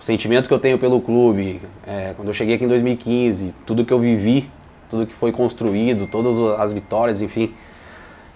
o 0.00 0.04
sentimento 0.04 0.46
que 0.46 0.54
eu 0.54 0.58
tenho 0.60 0.78
pelo 0.78 1.00
clube, 1.00 1.60
é, 1.84 2.12
quando 2.14 2.28
eu 2.28 2.34
cheguei 2.34 2.54
aqui 2.54 2.64
em 2.64 2.68
2015, 2.68 3.52
tudo 3.66 3.84
que 3.84 3.92
eu 3.92 3.98
vivi, 3.98 4.48
tudo 4.92 5.06
que 5.06 5.14
foi 5.14 5.32
construído, 5.32 6.06
todas 6.06 6.38
as 6.60 6.70
vitórias, 6.70 7.22
enfim, 7.22 7.54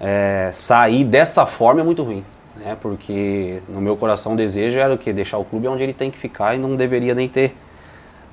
é, 0.00 0.48
sair 0.54 1.04
dessa 1.04 1.44
forma 1.44 1.82
é 1.82 1.84
muito 1.84 2.02
ruim, 2.02 2.24
né? 2.56 2.74
Porque 2.80 3.60
no 3.68 3.78
meu 3.78 3.94
coração 3.94 4.32
o 4.32 4.36
desejo 4.36 4.78
era 4.78 4.94
o 4.94 4.96
quê? 4.96 5.12
Deixar 5.12 5.36
o 5.36 5.44
clube 5.44 5.68
onde 5.68 5.82
ele 5.82 5.92
tem 5.92 6.10
que 6.10 6.16
ficar 6.16 6.54
e 6.54 6.58
não 6.58 6.74
deveria 6.74 7.14
nem 7.14 7.28
ter, 7.28 7.54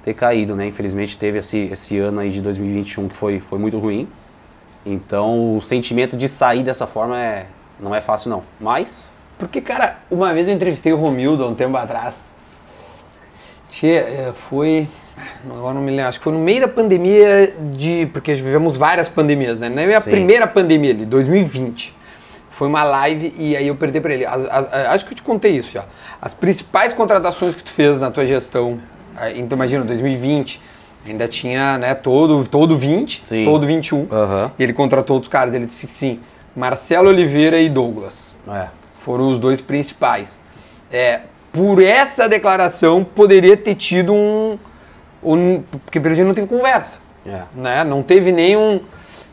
ter 0.06 0.14
caído, 0.14 0.56
né? 0.56 0.66
Infelizmente 0.66 1.18
teve 1.18 1.40
esse, 1.40 1.68
esse 1.70 2.00
ano 2.00 2.22
aí 2.22 2.30
de 2.30 2.40
2021 2.40 3.10
que 3.10 3.16
foi, 3.16 3.42
foi 3.42 3.60
muito 3.60 3.78
ruim. 3.78 4.08
Então 4.86 5.58
o 5.58 5.62
sentimento 5.62 6.16
de 6.16 6.30
sair 6.30 6.64
dessa 6.64 6.88
forma 6.88 7.22
é, 7.22 7.48
não 7.78 7.94
é 7.94 8.00
fácil 8.00 8.30
não. 8.30 8.42
Mas 8.58 9.12
Porque, 9.38 9.60
cara, 9.60 9.98
uma 10.10 10.34
vez 10.34 10.48
eu 10.48 10.54
entrevistei 10.54 10.94
o 10.94 10.98
Romildo 10.98 11.44
há 11.44 11.48
um 11.50 11.56
tempo 11.56 11.76
atrás. 11.76 12.16
Tchê, 13.70 13.96
é, 13.96 14.34
foi. 14.34 14.88
Agora 15.50 15.74
não 15.76 15.82
me 15.82 15.92
lembro, 15.92 16.08
acho 16.08 16.18
que 16.20 16.24
foi 16.24 16.34
no 16.34 16.40
meio 16.40 16.62
da 16.62 16.68
pandemia 16.68 17.54
de. 17.74 18.08
Porque 18.12 18.34
vivemos 18.34 18.78
várias 18.78 19.08
pandemias, 19.10 19.60
né? 19.60 19.70
Não 19.70 19.82
é 19.82 19.96
a 19.96 20.02
Sim. 20.02 20.12
primeira 20.12 20.48
pandemia 20.48 20.92
ali, 20.92 21.06
2020. 21.06 21.94
Foi 22.50 22.68
uma 22.68 22.84
live 22.84 23.34
e 23.38 23.56
aí 23.58 23.68
eu 23.68 23.76
perdi 23.76 24.00
pra 24.00 24.14
ele. 24.14 24.26
As- 24.26 24.46
as- 24.46 24.74
acho 24.74 25.06
que 25.06 25.14
eu 25.14 25.16
te 25.16 25.24
contei 25.24 25.52
isso 25.56 25.72
já. 25.74 25.84
As 26.22 26.34
principais 26.34 26.94
contratações 26.94 27.56
que 27.56 27.64
tu 27.64 27.72
fez 27.72 28.00
na 28.00 28.12
tua 28.12 28.26
gestão, 28.26 28.80
aí, 29.18 29.40
então 29.40 29.56
imagina, 29.56 29.84
2020, 29.84 30.62
ainda 31.06 31.28
tinha, 31.28 31.78
né, 31.78 31.94
todo, 31.96 32.48
todo 32.48 32.78
20, 32.78 33.22
Sim. 33.24 33.44
todo 33.44 33.66
21. 33.66 34.08
Aham. 34.12 34.52
E 34.58 34.64
ele 34.64 34.72
contratou 34.74 35.16
outros 35.16 35.32
caras, 35.32 35.54
ele 35.54 35.66
disse 35.66 35.86
que 35.88 35.92
sim, 35.92 36.20
Marcelo 36.56 37.10
Oliveira 37.10 37.60
e 37.60 37.68
Douglas 37.70 38.36
é, 38.48 38.68
foram 39.00 39.30
os 39.32 39.40
dois 39.40 39.60
principais. 39.60 40.40
É, 40.92 41.22
por 41.52 41.82
essa 41.82 42.30
declaração 42.30 43.04
poderia 43.04 43.58
ter 43.58 43.74
tido 43.76 44.14
um, 44.14 44.58
porque 45.86 46.00
pelo 46.00 46.14
jeito 46.14 46.28
não 46.28 46.36
teve 46.36 46.48
conversa, 46.48 47.00
é, 47.26 47.42
né? 47.56 47.84
Não 47.84 48.04
teve 48.04 48.32
nenhum, 48.32 48.82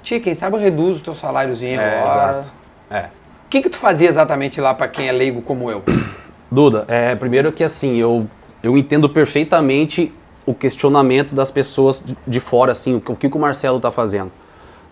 tia, 0.03 0.21
quem 0.21 0.35
sabe 0.35 0.57
reduz 0.59 0.99
o 0.99 1.01
teu 1.01 1.15
saláriozinho 1.15 1.81
é, 1.81 1.99
agora. 2.01 2.31
exato. 2.39 2.53
É. 2.91 3.01
O 3.47 3.51
que 3.51 3.63
que 3.63 3.69
tu 3.69 3.77
fazia 3.77 4.09
exatamente 4.09 4.61
lá 4.61 4.73
para 4.73 4.87
quem 4.89 5.09
é 5.09 5.13
leigo 5.13 5.43
como 5.43 5.71
eu? 5.71 5.83
Duda, 6.51 6.85
é, 6.89 7.15
primeiro 7.15 7.53
que 7.53 7.63
assim, 7.65 7.97
eu, 7.97 8.27
eu 8.63 8.77
entendo 8.77 9.09
perfeitamente 9.09 10.13
o 10.47 10.55
questionamento 10.55 11.35
das 11.35 11.51
pessoas 11.51 12.03
de, 12.05 12.17
de 12.27 12.41
fora, 12.41 12.73
assim, 12.73 12.97
o, 12.97 13.01
que- 13.01 13.13
o 13.13 13.17
que 13.17 13.37
o 13.37 13.39
Marcelo 13.41 13.77
está 13.77 13.91
fazendo. 13.91 14.31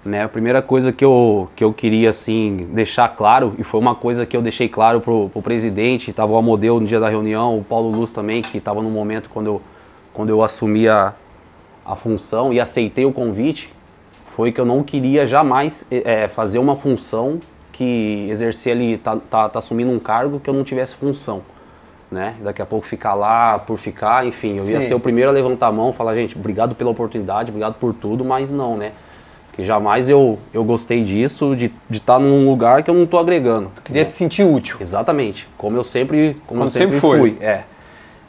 Né? 0.05 0.23
A 0.23 0.29
primeira 0.29 0.63
coisa 0.63 0.93
que 0.93 1.05
eu, 1.05 1.49
que 1.57 1.65
eu 1.65 1.73
queria 1.73 2.11
assim, 2.11 2.69
deixar 2.73 3.09
claro, 3.09 3.55
e 3.59 3.65
foi 3.65 3.81
uma 3.81 3.95
coisa 3.95 4.25
que 4.25 4.37
eu 4.37 4.41
deixei 4.43 4.69
claro 4.69 5.01
pro, 5.01 5.29
pro 5.29 5.43
presidente, 5.43 6.11
estava 6.11 6.33
o 6.33 6.37
Amodeu 6.37 6.79
no 6.81 6.87
dia 6.87 7.01
da 7.01 7.09
reunião, 7.09 7.59
o 7.59 7.65
Paulo 7.65 7.91
Luz 7.91 8.13
também, 8.13 8.41
que 8.41 8.59
estava 8.59 8.81
no 8.81 8.91
momento 8.91 9.29
quando 9.29 9.47
eu, 9.47 9.63
quando 10.19 10.31
eu 10.31 10.43
assumi 10.43 10.89
a, 10.89 11.15
a 11.87 11.95
função 11.95 12.53
e 12.53 12.59
aceitei 12.59 13.05
o 13.05 13.13
convite, 13.13 13.73
foi 14.35 14.51
que 14.51 14.61
eu 14.61 14.67
não 14.67 14.83
queria 14.83 15.25
jamais 15.29 15.87
é, 15.93 16.27
fazer 16.27 16.59
uma 16.59 16.75
função 16.75 17.39
que 17.71 18.27
exercer 18.29 18.73
ali, 18.73 18.99
tá, 18.99 19.17
tá, 19.31 19.49
tá 19.49 19.61
assumindo 19.61 19.93
um 19.93 19.99
cargo 20.01 20.41
que 20.41 20.51
eu 20.51 20.55
não 20.55 20.65
tivesse 20.65 20.97
função. 20.97 21.41
Né? 22.11 22.35
Daqui 22.43 22.61
a 22.61 22.67
pouco 22.67 22.85
ficar 22.85 23.15
lá 23.15 23.61
por 23.61 23.79
ficar, 23.79 24.27
enfim, 24.27 24.57
eu 24.57 24.65
ia 24.65 24.81
Sim. 24.81 24.89
ser 24.89 24.95
o 24.95 24.99
primeiro 24.99 25.31
a 25.31 25.33
levantar 25.33 25.69
a 25.69 25.73
mão, 25.73 25.93
falar, 25.93 26.17
gente, 26.17 26.37
obrigado 26.37 26.75
pela 26.75 26.91
oportunidade, 26.91 27.51
obrigado 27.51 27.75
por 27.75 27.95
tudo, 27.95 28.25
mas 28.25 28.51
não, 28.51 28.77
né? 28.77 28.91
Porque 29.47 29.63
jamais 29.63 30.09
eu, 30.09 30.37
eu 30.53 30.65
gostei 30.65 31.05
disso, 31.05 31.55
de 31.55 31.71
estar 31.93 32.19
num 32.19 32.51
lugar 32.51 32.83
que 32.83 32.91
eu 32.91 32.95
não 32.95 33.05
estou 33.05 33.21
agregando. 33.21 33.71
Queria 33.85 34.05
te 34.05 34.15
sentir 34.15 34.43
útil. 34.43 34.79
Exatamente, 34.81 35.49
como 35.57 35.77
eu 35.77 35.85
sempre, 35.85 36.35
como, 36.45 36.59
Como 36.59 36.65
eu 36.65 36.69
sempre, 36.71 36.99
sempre 36.99 37.01
fui. 37.01 37.37
É. 37.41 37.63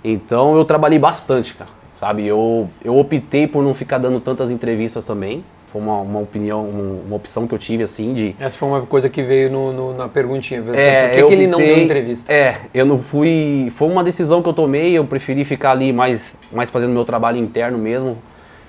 Então 0.04 0.56
eu 0.56 0.64
trabalhei 0.64 1.00
bastante, 1.00 1.56
cara. 1.56 1.79
Sabe, 1.92 2.26
eu, 2.26 2.70
eu 2.84 2.98
optei 2.98 3.48
por 3.48 3.64
não 3.64 3.74
ficar 3.74 3.98
dando 3.98 4.20
tantas 4.22 4.52
entrevistas 4.52 5.06
também. 5.06 5.44
Foi 5.72 5.82
uma, 5.82 6.00
uma 6.00 6.20
opinião, 6.20 6.64
uma, 6.68 7.02
uma 7.08 7.16
opção 7.16 7.48
que 7.48 7.54
eu 7.54 7.60
tive, 7.60 7.84
assim, 7.84 8.14
de. 8.14 8.36
Essa 8.40 8.58
foi 8.58 8.68
uma 8.68 8.82
coisa 8.82 9.08
que 9.10 9.22
veio 9.22 9.52
no, 9.52 9.72
no- 9.72 9.94
na 9.96 10.08
perguntinha. 10.08 10.62
Por 10.64 10.76
É, 10.76 11.10
que, 11.10 11.20
eu 11.22 11.28
que 11.28 11.34
ele 11.34 11.46
não 11.46 11.60
deu 11.60 11.68
optei- 11.68 11.84
entrevista? 11.84 12.32
É, 12.34 12.56
eu 12.74 12.86
não 12.86 12.98
fui. 13.00 13.72
Foi 13.76 13.88
uma 13.88 14.04
decisão 14.04 14.42
que 14.42 14.50
eu 14.50 14.54
tomei, 14.54 14.98
eu 14.98 15.06
preferi 15.06 15.46
ficar 15.46 15.72
ali 15.72 15.94
mais, 15.94 16.34
mais 16.52 16.70
fazendo 16.72 16.92
meu 16.92 17.06
trabalho 17.06 17.38
interno 17.38 17.78
mesmo. 17.78 18.18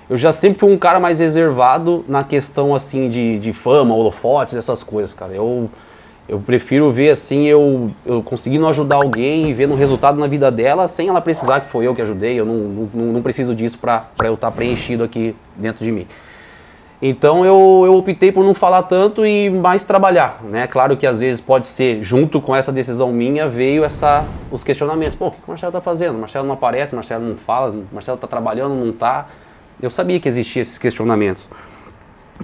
Eu 0.09 0.17
já 0.17 0.31
sempre 0.31 0.59
fui 0.59 0.71
um 0.71 0.77
cara 0.77 0.99
mais 0.99 1.19
reservado 1.19 2.03
na 2.07 2.23
questão 2.23 2.75
assim 2.75 3.09
de, 3.09 3.39
de 3.39 3.53
fama, 3.53 3.95
holofotes, 3.95 4.55
essas 4.55 4.83
coisas, 4.83 5.13
cara. 5.13 5.31
Eu, 5.33 5.69
eu 6.31 6.39
prefiro 6.39 6.89
ver 6.89 7.09
assim, 7.09 7.45
eu, 7.45 7.91
eu 8.05 8.23
conseguindo 8.23 8.65
ajudar 8.69 8.95
alguém 8.95 9.49
e 9.49 9.53
vendo 9.53 9.73
o 9.73 9.75
resultado 9.75 10.17
na 10.17 10.27
vida 10.27 10.49
dela 10.49 10.87
sem 10.87 11.09
ela 11.09 11.19
precisar 11.19 11.59
que 11.59 11.67
foi 11.67 11.85
eu 11.85 11.93
que 11.93 12.01
ajudei. 12.01 12.39
Eu 12.39 12.45
não, 12.45 12.55
não, 12.55 13.05
não 13.13 13.21
preciso 13.21 13.53
disso 13.53 13.77
pra 13.77 14.07
eu 14.23 14.35
estar 14.35 14.49
preenchido 14.49 15.03
aqui 15.03 15.35
dentro 15.57 15.83
de 15.83 15.91
mim. 15.91 16.07
Então 17.01 17.43
eu, 17.43 17.83
eu 17.85 17.95
optei 17.97 18.31
por 18.31 18.45
não 18.45 18.53
falar 18.53 18.83
tanto 18.83 19.25
e 19.25 19.49
mais 19.49 19.83
trabalhar, 19.83 20.39
né? 20.43 20.67
Claro 20.67 20.95
que 20.95 21.05
às 21.05 21.19
vezes 21.19 21.41
pode 21.41 21.65
ser, 21.65 22.01
junto 22.01 22.39
com 22.39 22.55
essa 22.55 22.71
decisão 22.71 23.11
minha, 23.11 23.49
veio 23.49 23.83
essa, 23.83 24.23
os 24.49 24.63
questionamentos. 24.63 25.15
Pô, 25.15 25.27
o 25.27 25.31
que 25.31 25.39
o 25.45 25.49
Marcelo 25.49 25.73
tá 25.73 25.81
fazendo? 25.81 26.15
O 26.15 26.19
Marcelo 26.19 26.47
não 26.47 26.53
aparece, 26.53 26.93
o 26.93 26.95
Marcelo 26.95 27.25
não 27.25 27.35
fala, 27.35 27.71
o 27.71 27.85
Marcelo 27.91 28.17
tá 28.17 28.27
trabalhando, 28.27 28.73
não 28.73 28.93
tá. 28.93 29.27
Eu 29.81 29.89
sabia 29.89 30.17
que 30.17 30.29
existiam 30.29 30.61
esses 30.61 30.77
questionamentos. 30.77 31.49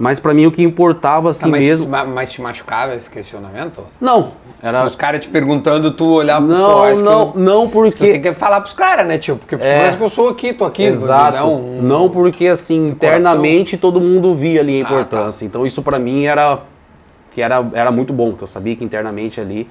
Mas 0.00 0.20
pra 0.20 0.32
mim 0.32 0.46
o 0.46 0.52
que 0.52 0.62
importava 0.62 1.30
assim 1.30 1.46
Ah, 1.46 1.50
mas, 1.50 1.64
mesmo... 1.64 1.88
ma- 1.88 2.04
mas 2.04 2.30
te 2.30 2.40
machucava 2.40 2.94
esse 2.94 3.10
questionamento? 3.10 3.82
Não, 4.00 4.28
era... 4.62 4.84
Os 4.84 4.94
caras 4.94 5.20
te 5.20 5.28
perguntando, 5.28 5.90
tu 5.90 6.06
olhar 6.14 6.38
pro 6.40 6.46
pô, 6.48 6.54
Não, 6.54 6.94
que 6.94 7.02
não, 7.02 7.32
não 7.34 7.66
Tu 7.66 7.72
porque... 7.72 8.10
tem 8.12 8.22
que 8.22 8.32
falar 8.34 8.60
pros 8.60 8.72
caras, 8.74 9.06
né, 9.06 9.18
tio? 9.18 9.36
Porque 9.36 9.56
É. 9.56 9.58
parece 9.78 9.96
que 9.96 10.02
eu 10.04 10.08
sou 10.08 10.28
aqui, 10.28 10.52
tô 10.52 10.64
aqui. 10.64 10.84
Exato. 10.84 11.36
Não, 11.38 11.54
um- 11.56 11.82
Não 11.82 12.08
porque 12.08 12.46
assim, 12.46 12.86
internamente 12.88 13.76
todo 13.76 14.00
mundo 14.00 14.34
via 14.36 14.60
ali 14.60 14.80
a 14.80 14.84
Ah, 14.84 14.88
tá. 14.88 14.94
importância. 14.94 15.44
Então 15.44 15.66
isso 15.66 15.82
pra 15.82 15.98
mim 15.98 16.24
era 16.26 16.60
que 17.34 17.42
era, 17.42 17.64
era 17.72 17.90
muito 17.90 18.12
bom, 18.12 18.30
porque 18.30 18.44
eu 18.44 18.48
sabia 18.48 18.76
que 18.76 18.84
internamente 18.84 19.40
ali 19.40 19.68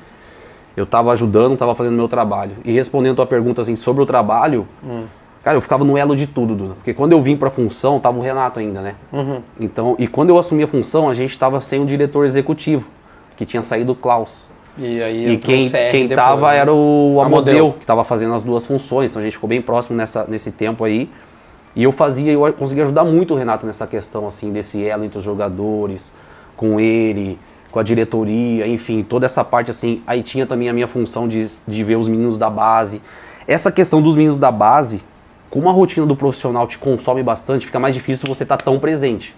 eu 0.76 0.84
estava 0.84 1.12
ajudando, 1.14 1.54
estava 1.54 1.74
fazendo 1.74 1.96
meu 1.96 2.08
trabalho. 2.10 2.52
E 2.66 2.72
respondendo 2.74 3.14
a 3.14 3.16
tua 3.18 3.26
pergunta 3.26 3.62
assim, 3.62 3.76
sobre 3.76 4.04
o 4.04 4.06
trabalho, 4.06 4.68
cara, 5.44 5.58
eu 5.58 5.62
ficava 5.62 5.84
no 5.84 5.98
elo 5.98 6.16
de 6.16 6.28
tudo, 6.28 6.56
Duda. 6.56 6.74
Porque 6.76 6.94
quando 6.94 7.14
eu 7.14 7.22
vim 7.22 7.36
para 7.38 7.48
a 7.48 7.52
função, 7.52 8.00
tava 8.00 8.18
o 8.18 8.22
Renato 8.22 8.60
ainda, 8.60 8.82
né? 8.82 8.96
Então, 9.60 9.96
e 9.98 10.08
quando 10.08 10.30
eu 10.30 10.38
assumi 10.38 10.64
a 10.64 10.68
função, 10.68 11.10
a 11.10 11.14
gente 11.14 11.32
estava 11.32 11.60
sem 11.62 11.82
o 11.82 11.86
diretor 11.86 12.26
executivo, 12.26 12.88
que 13.36 13.46
tinha 13.46 13.62
saído 13.62 13.92
o 13.92 13.96
Klaus. 13.96 14.48
E 14.78 15.02
aí 15.02 15.34
E 15.34 15.38
quem, 15.38 15.70
quem 15.70 16.08
depois, 16.08 16.16
tava 16.16 16.52
né? 16.52 16.58
era 16.58 16.74
o 16.74 17.20
Amodeu, 17.20 17.76
que 17.80 17.86
tava 17.86 18.04
fazendo 18.04 18.34
as 18.34 18.44
duas 18.44 18.66
funções. 18.66 19.10
Então 19.10 19.20
a 19.20 19.24
gente 19.24 19.34
ficou 19.34 19.50
bem 19.50 19.62
próximo 19.62 19.98
nessa, 19.98 20.26
nesse 20.28 20.52
tempo 20.52 20.84
aí. 20.84 21.10
E 21.76 21.84
eu 21.84 21.92
fazia, 21.92 22.32
eu 22.32 22.54
consegui 22.54 22.82
ajudar 22.82 23.04
muito 23.04 23.34
o 23.34 23.38
Renato 23.38 23.66
nessa 23.66 23.86
questão, 23.88 24.28
assim, 24.28 24.52
desse 24.52 24.86
elo 24.86 25.04
entre 25.04 25.18
os 25.18 25.24
jogadores, 25.24 26.12
com 26.56 26.80
ele, 26.80 27.40
com 27.72 27.80
a 27.80 27.84
diretoria, 27.84 28.68
enfim, 28.68 29.04
toda 29.04 29.26
essa 29.26 29.44
parte 29.44 29.70
assim. 29.72 30.02
Aí 30.08 30.24
tinha 30.24 30.46
também 30.46 30.70
a 30.70 30.74
minha 30.74 30.88
função 30.88 31.28
de, 31.28 31.46
de 31.68 31.84
ver 31.84 31.96
os 31.96 32.08
meninos 32.08 32.38
da 32.38 32.50
base. 32.50 33.02
Essa 33.48 33.72
questão 33.72 34.02
dos 34.02 34.16
meninos 34.16 34.40
da 34.40 34.52
base, 34.52 35.02
como 35.50 35.70
a 35.70 35.72
rotina 35.72 36.06
do 36.06 36.16
profissional 36.16 36.68
te 36.68 36.78
consome 36.78 37.24
bastante, 37.24 37.66
fica 37.66 37.80
mais 37.80 37.94
difícil 37.96 38.28
você 38.28 38.44
estar 38.44 38.58
tão 38.58 38.80
presente. 38.80 39.36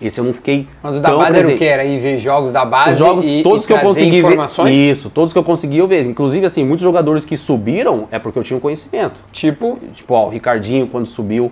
Esse 0.00 0.20
eu 0.20 0.24
não 0.24 0.32
fiquei 0.32 0.60
Uhum. 0.60 0.66
Mas 0.82 0.96
o 0.96 1.00
da 1.00 1.08
tão 1.08 1.18
base 1.18 1.28
era 1.30 1.38
presente. 1.38 1.54
o 1.56 1.58
que? 1.58 1.64
Era 1.64 1.84
ir 1.84 1.98
ver 1.98 2.18
jogos 2.18 2.52
da 2.52 2.64
base 2.64 2.92
Os 2.92 2.98
jogos, 2.98 3.26
e, 3.28 3.42
todos 3.42 3.64
e 3.64 3.66
que 3.66 3.72
eu 3.72 3.78
consegui 3.80 4.18
informações? 4.18 4.68
ver. 4.70 4.90
Isso, 4.90 5.10
todos 5.10 5.32
que 5.32 5.38
eu 5.38 5.42
consegui 5.44 5.78
eu 5.78 5.88
ver. 5.88 6.06
Inclusive, 6.06 6.46
assim, 6.46 6.64
muitos 6.64 6.82
jogadores 6.84 7.24
que 7.24 7.36
subiram 7.36 8.06
é 8.10 8.18
porque 8.18 8.38
eu 8.38 8.42
tinha 8.44 8.56
um 8.56 8.60
conhecimento. 8.60 9.22
Tipo, 9.32 9.78
Tipo, 9.94 10.14
ó, 10.14 10.26
o 10.26 10.28
Ricardinho, 10.28 10.86
quando 10.86 11.04
subiu. 11.06 11.50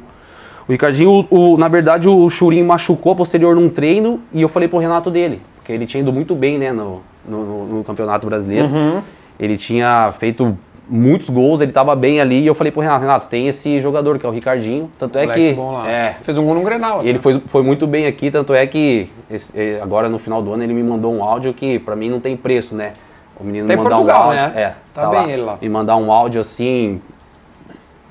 O 0.68 0.72
Ricardinho, 0.72 1.26
o, 1.30 1.54
o- 1.54 1.58
na 1.58 1.66
verdade, 1.68 2.08
o 2.08 2.28
Churinho 2.30 2.64
machucou 2.64 3.12
a 3.12 3.16
posterior 3.16 3.54
num 3.56 3.68
treino 3.68 4.20
e 4.32 4.42
eu 4.42 4.48
falei 4.48 4.68
pro 4.68 4.78
Renato 4.78 5.10
dele. 5.10 5.40
Porque 5.56 5.72
ele 5.72 5.84
tinha 5.86 6.00
ido 6.00 6.12
muito 6.12 6.34
bem, 6.34 6.56
né, 6.58 6.72
no, 6.72 7.02
no, 7.28 7.44
no- 7.44 7.66
no 7.78 7.84
Campeonato 7.84 8.26
Brasileiro. 8.26 8.66
Uhum. 8.68 9.02
Ele 9.38 9.56
tinha 9.56 10.12
feito 10.18 10.56
muitos 10.88 11.28
gols, 11.30 11.60
ele 11.60 11.72
tava 11.72 11.94
bem 11.96 12.20
ali. 12.20 12.40
E 12.40 12.46
eu 12.46 12.54
falei 12.54 12.70
pro 12.70 12.80
Renato, 12.80 13.00
Renato, 13.00 13.26
tem 13.28 13.48
esse 13.48 13.80
jogador 13.80 14.18
que 14.18 14.26
é 14.26 14.28
o 14.28 14.32
Ricardinho. 14.32 14.90
Tanto 14.98 15.18
é 15.18 15.22
moleque 15.22 15.54
que. 15.54 15.60
lá. 15.60 15.90
É, 15.90 16.02
Fez 16.04 16.36
um 16.38 16.44
gol 16.44 16.54
no 16.54 16.62
Grenal. 16.62 17.04
e 17.04 17.08
ele 17.08 17.18
foi, 17.18 17.40
foi 17.46 17.62
muito 17.62 17.86
bem 17.86 18.06
aqui, 18.06 18.30
tanto 18.30 18.54
é 18.54 18.66
que 18.66 19.08
esse- 19.30 19.52
eh, 19.58 19.80
agora 19.82 20.08
no 20.08 20.18
final 20.18 20.40
do 20.42 20.52
ano 20.52 20.62
ele 20.62 20.72
me 20.74 20.82
mandou 20.82 21.12
um 21.14 21.22
áudio 21.24 21.52
que 21.52 21.78
pra 21.78 21.94
mim 21.96 22.08
não 22.10 22.20
tem 22.20 22.36
preço, 22.36 22.74
né? 22.74 22.92
O 23.38 23.44
menino 23.44 23.66
Tá 23.66 23.74
em 23.74 23.76
mandar 23.76 23.90
Portugal, 23.90 24.20
um 24.20 24.24
áudio. 24.30 24.40
né? 24.40 24.52
É, 24.56 24.72
Tá 24.94 25.10
bem 25.10 25.30
ele 25.30 25.42
lá. 25.42 25.58
Me 25.60 25.68
mandar 25.68 25.96
um 25.96 26.10
áudio 26.10 26.40
assim, 26.40 27.00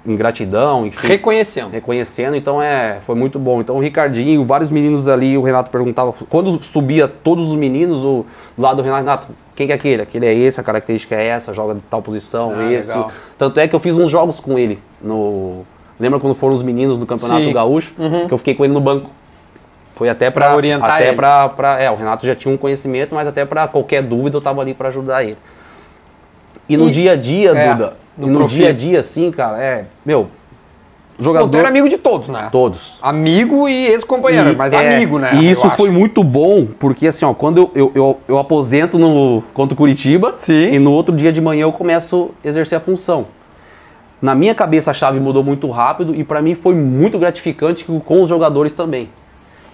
em 0.06 0.16
gratidão, 0.16 0.86
enfim. 0.86 1.08
Reconhecendo. 1.08 1.72
Reconhecendo, 1.72 2.36
então 2.36 2.62
é, 2.62 3.00
foi 3.06 3.16
muito 3.16 3.40
bom. 3.40 3.62
Então 3.62 3.76
o 3.76 3.80
Ricardinho, 3.80 4.46
vários 4.46 4.70
meninos 4.70 5.08
ali, 5.08 5.38
o 5.38 5.42
Renato 5.42 5.70
perguntava, 5.72 6.14
quando 6.30 6.52
subia 6.64 7.08
todos 7.08 7.50
os 7.52 7.56
meninos, 7.58 8.04
o, 8.04 8.26
do 8.56 8.62
lado 8.62 8.78
do 8.78 8.82
Renato, 8.84 9.04
Renato, 9.04 9.28
quem 9.56 9.66
que 9.68 9.74
é 9.74 9.76
aquele? 9.76 10.02
Aquele 10.04 10.26
é 10.26 10.34
esse, 10.34 10.60
a 10.60 10.64
característica 10.64 11.16
é 11.16 11.26
essa, 11.26 11.54
joga 11.54 11.76
de 11.76 11.82
tal 11.90 12.02
posição, 12.02 12.54
Ah, 12.56 12.72
esse. 12.72 12.90
legal. 12.90 13.12
Tanto 13.38 13.60
é 13.60 13.68
que 13.68 13.76
eu 13.76 13.80
fiz 13.80 13.98
uns 13.98 14.10
jogos 14.12 14.40
com 14.40 14.60
ele 14.60 14.80
no. 15.02 15.64
Lembra 16.00 16.20
quando 16.20 16.34
foram 16.36 16.54
os 16.54 16.62
meninos 16.62 16.98
do 17.00 17.06
Campeonato 17.06 17.40
Sim. 17.42 17.48
Uhum. 17.48 17.54
Gaúcho? 17.54 17.94
Que 18.28 18.34
eu 18.34 18.38
fiquei 18.38 18.54
com 18.54 18.66
ele 18.66 18.74
no 18.74 18.82
banco. 18.82 19.10
Foi 19.96 20.10
até 20.10 20.30
pra, 20.30 20.48
Pra 20.48 20.56
orientar 20.58 20.92
até 20.96 21.08
ele. 21.08 21.16
Pra, 21.16 21.48
pra- 21.50 21.80
é, 21.82 21.90
o 21.90 21.96
Renato 21.96 22.26
já 22.26 22.36
tinha 22.36 22.54
um 22.54 22.58
conhecimento, 22.58 23.16
mas 23.16 23.28
até 23.28 23.46
pra 23.46 23.66
qualquer 23.68 24.04
dúvida 24.04 24.36
eu 24.36 24.42
tava 24.42 24.60
ali 24.62 24.74
pra 24.74 24.90
ajudar 24.90 25.24
ele. 25.24 25.38
E 26.68 26.76
no 26.76 26.90
E- 26.90 26.92
dia 26.92 27.12
a 27.14 27.16
dia, 27.16 27.52
é, 27.52 27.74
Duda, 27.74 27.94
no 28.18 28.28
e 28.28 28.32
no 28.32 28.48
dia 28.48 28.70
a 28.70 28.72
dia, 28.72 29.00
assim, 29.00 29.32
cara, 29.32 29.62
é, 29.62 29.86
meu, 30.06 30.28
jogador... 31.20 31.52
Não, 31.52 31.60
era 31.60 31.70
amigo 31.70 31.88
de 31.90 31.98
todos, 31.98 32.30
né? 32.30 32.50
Todos. 32.52 32.98
Amigo 33.02 33.68
e 33.68 33.88
ex-companheiro, 33.88 34.56
mas 34.58 34.74
é, 34.74 34.96
amigo, 34.96 35.20
né? 35.20 35.36
E 35.36 35.50
isso 35.50 35.70
foi 35.72 35.90
muito 35.90 36.24
bom, 36.24 36.66
porque 36.80 37.08
assim, 37.08 37.26
ó, 37.26 37.34
quando 37.34 37.58
eu, 37.58 37.72
eu, 37.76 37.92
eu, 37.96 38.20
eu 38.28 38.40
aposento 38.40 38.98
no, 38.98 39.44
contra 39.54 39.74
o 39.74 39.78
Curitiba, 39.78 40.34
Sim. 40.36 40.74
e 40.74 40.80
no 40.80 40.92
outro 40.92 41.16
dia 41.16 41.32
de 41.32 41.42
manhã 41.42 41.64
eu 41.64 41.72
começo 41.72 42.32
a 42.44 42.48
exercer 42.48 42.78
a 42.78 42.82
função. 42.82 43.26
Na 44.22 44.34
minha 44.34 44.56
cabeça 44.56 44.92
a 44.92 44.94
chave 44.94 45.20
mudou 45.20 45.44
muito 45.44 45.70
rápido 45.70 46.16
e 46.16 46.24
pra 46.24 46.42
mim 46.42 46.56
foi 46.56 46.74
muito 46.74 47.20
gratificante 47.20 47.84
com 47.84 48.22
os 48.22 48.30
jogadores 48.30 48.74
também. 48.74 49.10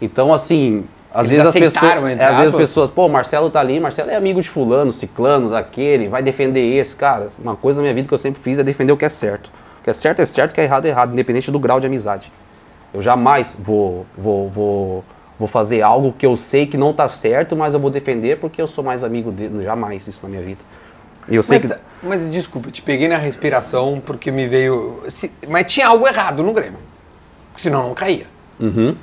Então, 0.02 0.34
assim, 0.34 0.84
às 1.14 1.28
Eles 1.30 1.44
vezes 1.44 1.46
as 1.48 1.54
pessoas, 1.54 1.92
é, 2.20 2.24
às 2.26 2.38
vezes 2.38 2.54
as 2.54 2.60
pessoas, 2.60 2.90
pô, 2.90 3.08
Marcelo 3.10 3.50
tá 3.50 3.60
ali, 3.60 3.80
Marcelo 3.80 4.10
é 4.10 4.16
amigo 4.16 4.42
de 4.42 4.50
fulano, 4.50 4.92
ciclano, 4.94 5.50
daquele, 5.50 6.08
vai 6.08 6.24
defender 6.24 6.62
esse, 6.62 6.96
cara. 6.96 7.30
Uma 7.38 7.56
coisa 7.56 7.80
na 7.80 7.84
minha 7.84 7.94
vida 7.94 8.08
que 8.08 8.14
eu 8.14 8.18
sempre 8.18 8.42
fiz 8.42 8.58
é 8.60 8.64
defender 8.64 8.94
o 8.94 8.98
que 8.98 9.04
é 9.06 9.10
certo. 9.10 9.50
O 9.80 9.84
que 9.84 9.90
é 9.90 9.94
certo 9.94 10.22
é 10.22 10.26
certo, 10.26 10.52
o 10.52 10.54
que 10.54 10.62
é 10.62 10.64
errado 10.64 10.86
é 10.86 10.90
errado, 10.90 11.12
independente 11.12 11.52
do 11.52 11.60
grau 11.60 11.80
de 11.80 11.88
amizade. 11.88 12.32
Eu 12.94 13.02
jamais 13.02 13.56
vou, 13.60 14.06
vou, 14.18 14.50
vou, 14.50 15.04
vou 15.40 15.48
fazer 15.48 15.82
algo 15.82 16.14
que 16.18 16.26
eu 16.26 16.38
sei 16.38 16.66
que 16.66 16.78
não 16.78 16.94
tá 16.94 17.08
certo, 17.08 17.56
mas 17.56 17.74
eu 17.74 17.80
vou 17.80 17.90
defender 17.90 18.38
porque 18.38 18.62
eu 18.62 18.68
sou 18.68 18.84
mais 18.84 19.04
amigo 19.04 19.32
dele. 19.32 19.64
Jamais 19.64 20.08
isso 20.08 20.20
na 20.24 20.30
minha 20.30 20.42
vida. 20.42 20.60
E 21.28 21.36
eu 21.36 21.44
sei 21.44 21.60
Mas, 21.60 21.62
que. 21.62 21.68
tá- 21.74 21.80
mas 22.02 22.32
desculpa, 22.32 22.72
te 22.72 22.82
peguei 22.82 23.08
na 23.08 23.18
respiração 23.18 24.02
porque 24.06 24.32
me 24.32 24.48
veio. 24.48 25.04
mas 25.48 25.72
tinha 25.72 25.88
algo 25.88 26.08
errado 26.08 26.42
no 26.42 26.52
Grêmio. 26.54 26.80
Senão 27.58 27.84
não 27.90 27.94
caía. 27.94 28.26
Uhum. 28.60 28.96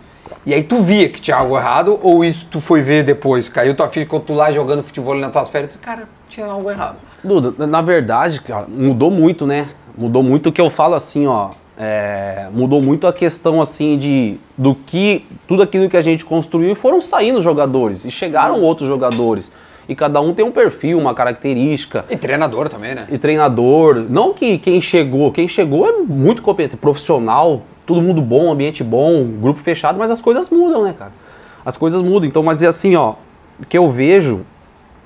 E 0.45 0.55
aí 0.55 0.63
tu 0.63 0.81
via 0.81 1.09
que 1.09 1.21
tinha 1.21 1.37
algo 1.37 1.57
errado, 1.57 1.99
ou 2.03 2.25
isso 2.25 2.47
tu 2.51 2.61
foi 2.61 2.83
ver 2.83 3.03
depois? 3.03 3.49
Caiu 3.49 3.75
tua 3.75 3.89
ficha 3.89 4.07
quando 4.07 4.23
tu 4.25 4.35
lá 4.35 4.51
jogando 4.53 4.83
futebol 4.83 5.15
nas 5.15 5.33
tuas 5.33 5.49
férias, 5.49 5.75
e 5.75 5.77
disse, 5.77 5.85
cara, 5.85 6.09
tinha 6.29 6.47
algo 6.47 6.71
errado. 6.71 6.97
Duda, 7.23 7.67
na 7.67 7.81
verdade, 7.83 8.41
cara, 8.41 8.67
mudou 8.69 9.11
muito, 9.11 9.47
né? 9.47 9.69
Mudou 9.97 10.23
muito 10.23 10.49
o 10.49 10.53
que 10.53 10.61
eu 10.61 10.71
falo 10.71 10.95
assim, 10.95 11.27
ó. 11.27 11.51
é, 11.79 12.49
mudou 12.53 12.83
muito 12.83 13.07
a 13.07 13.13
questão 13.13 13.61
assim 13.61 13.97
de 13.97 14.37
do 14.57 14.75
que 14.75 15.25
tudo 15.47 15.63
aquilo 15.63 15.89
que 15.89 15.97
a 15.97 16.03
gente 16.03 16.25
construiu 16.25 16.73
e 16.73 16.75
foram 16.75 17.01
saindo 17.01 17.41
jogadores 17.41 18.05
e 18.05 18.11
chegaram 18.11 18.61
outros 18.61 18.89
jogadores 18.89 19.51
e 19.89 19.95
cada 19.95 20.21
um 20.21 20.35
tem 20.35 20.45
um 20.45 20.51
perfil, 20.51 20.99
uma 20.99 21.15
característica 21.15 22.05
E 22.11 22.17
treinador 22.17 22.69
também, 22.69 22.95
né? 22.95 23.07
e 23.11 23.17
treinador. 23.17 24.05
Não 24.09 24.35
que 24.35 24.59
quem 24.59 24.81
chegou, 24.81 25.33
quem 25.33 25.49
chegou 25.49 25.89
é 25.89 25.93
muito 25.93 26.43
competente, 26.43 26.77
profissional, 26.77 27.63
todo 27.87 28.03
mundo 28.03 28.21
bom, 28.21 28.53
ambiente 28.53 28.85
bom, 28.85 29.25
grupo 29.25 29.61
fechado, 29.61 29.99
mas 29.99 30.11
as 30.11 30.21
coisas 30.21 30.51
mudam, 30.51 30.85
né, 30.85 30.95
cara? 30.97 31.13
As 31.65 31.77
coisas 31.77 32.03
mudam. 32.03 32.29
Então, 32.29 32.43
mas 32.43 32.63
é 32.63 32.67
assim, 32.67 32.95
ó, 32.97 33.15
o 33.59 33.65
que 33.67 33.79
eu 33.79 33.91
vejo, 33.91 34.43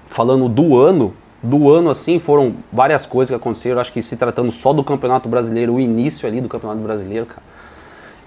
falando 0.08 0.48
do 0.48 0.76
ano, 0.76 1.14
do 1.40 1.70
ano 1.70 1.88
assim, 1.88 2.18
foram 2.18 2.54
várias 2.72 3.06
coisas 3.06 3.30
que 3.30 3.40
aconteceram. 3.40 3.80
Acho 3.80 3.92
que 3.92 4.02
se 4.02 4.16
tratando 4.16 4.50
só 4.50 4.72
do 4.72 4.82
Campeonato 4.82 5.28
Brasileiro, 5.28 5.74
o 5.74 5.80
início 5.80 6.26
ali 6.28 6.40
do 6.40 6.48
Campeonato 6.48 6.80
Brasileiro, 6.80 7.26
cara. 7.26 7.42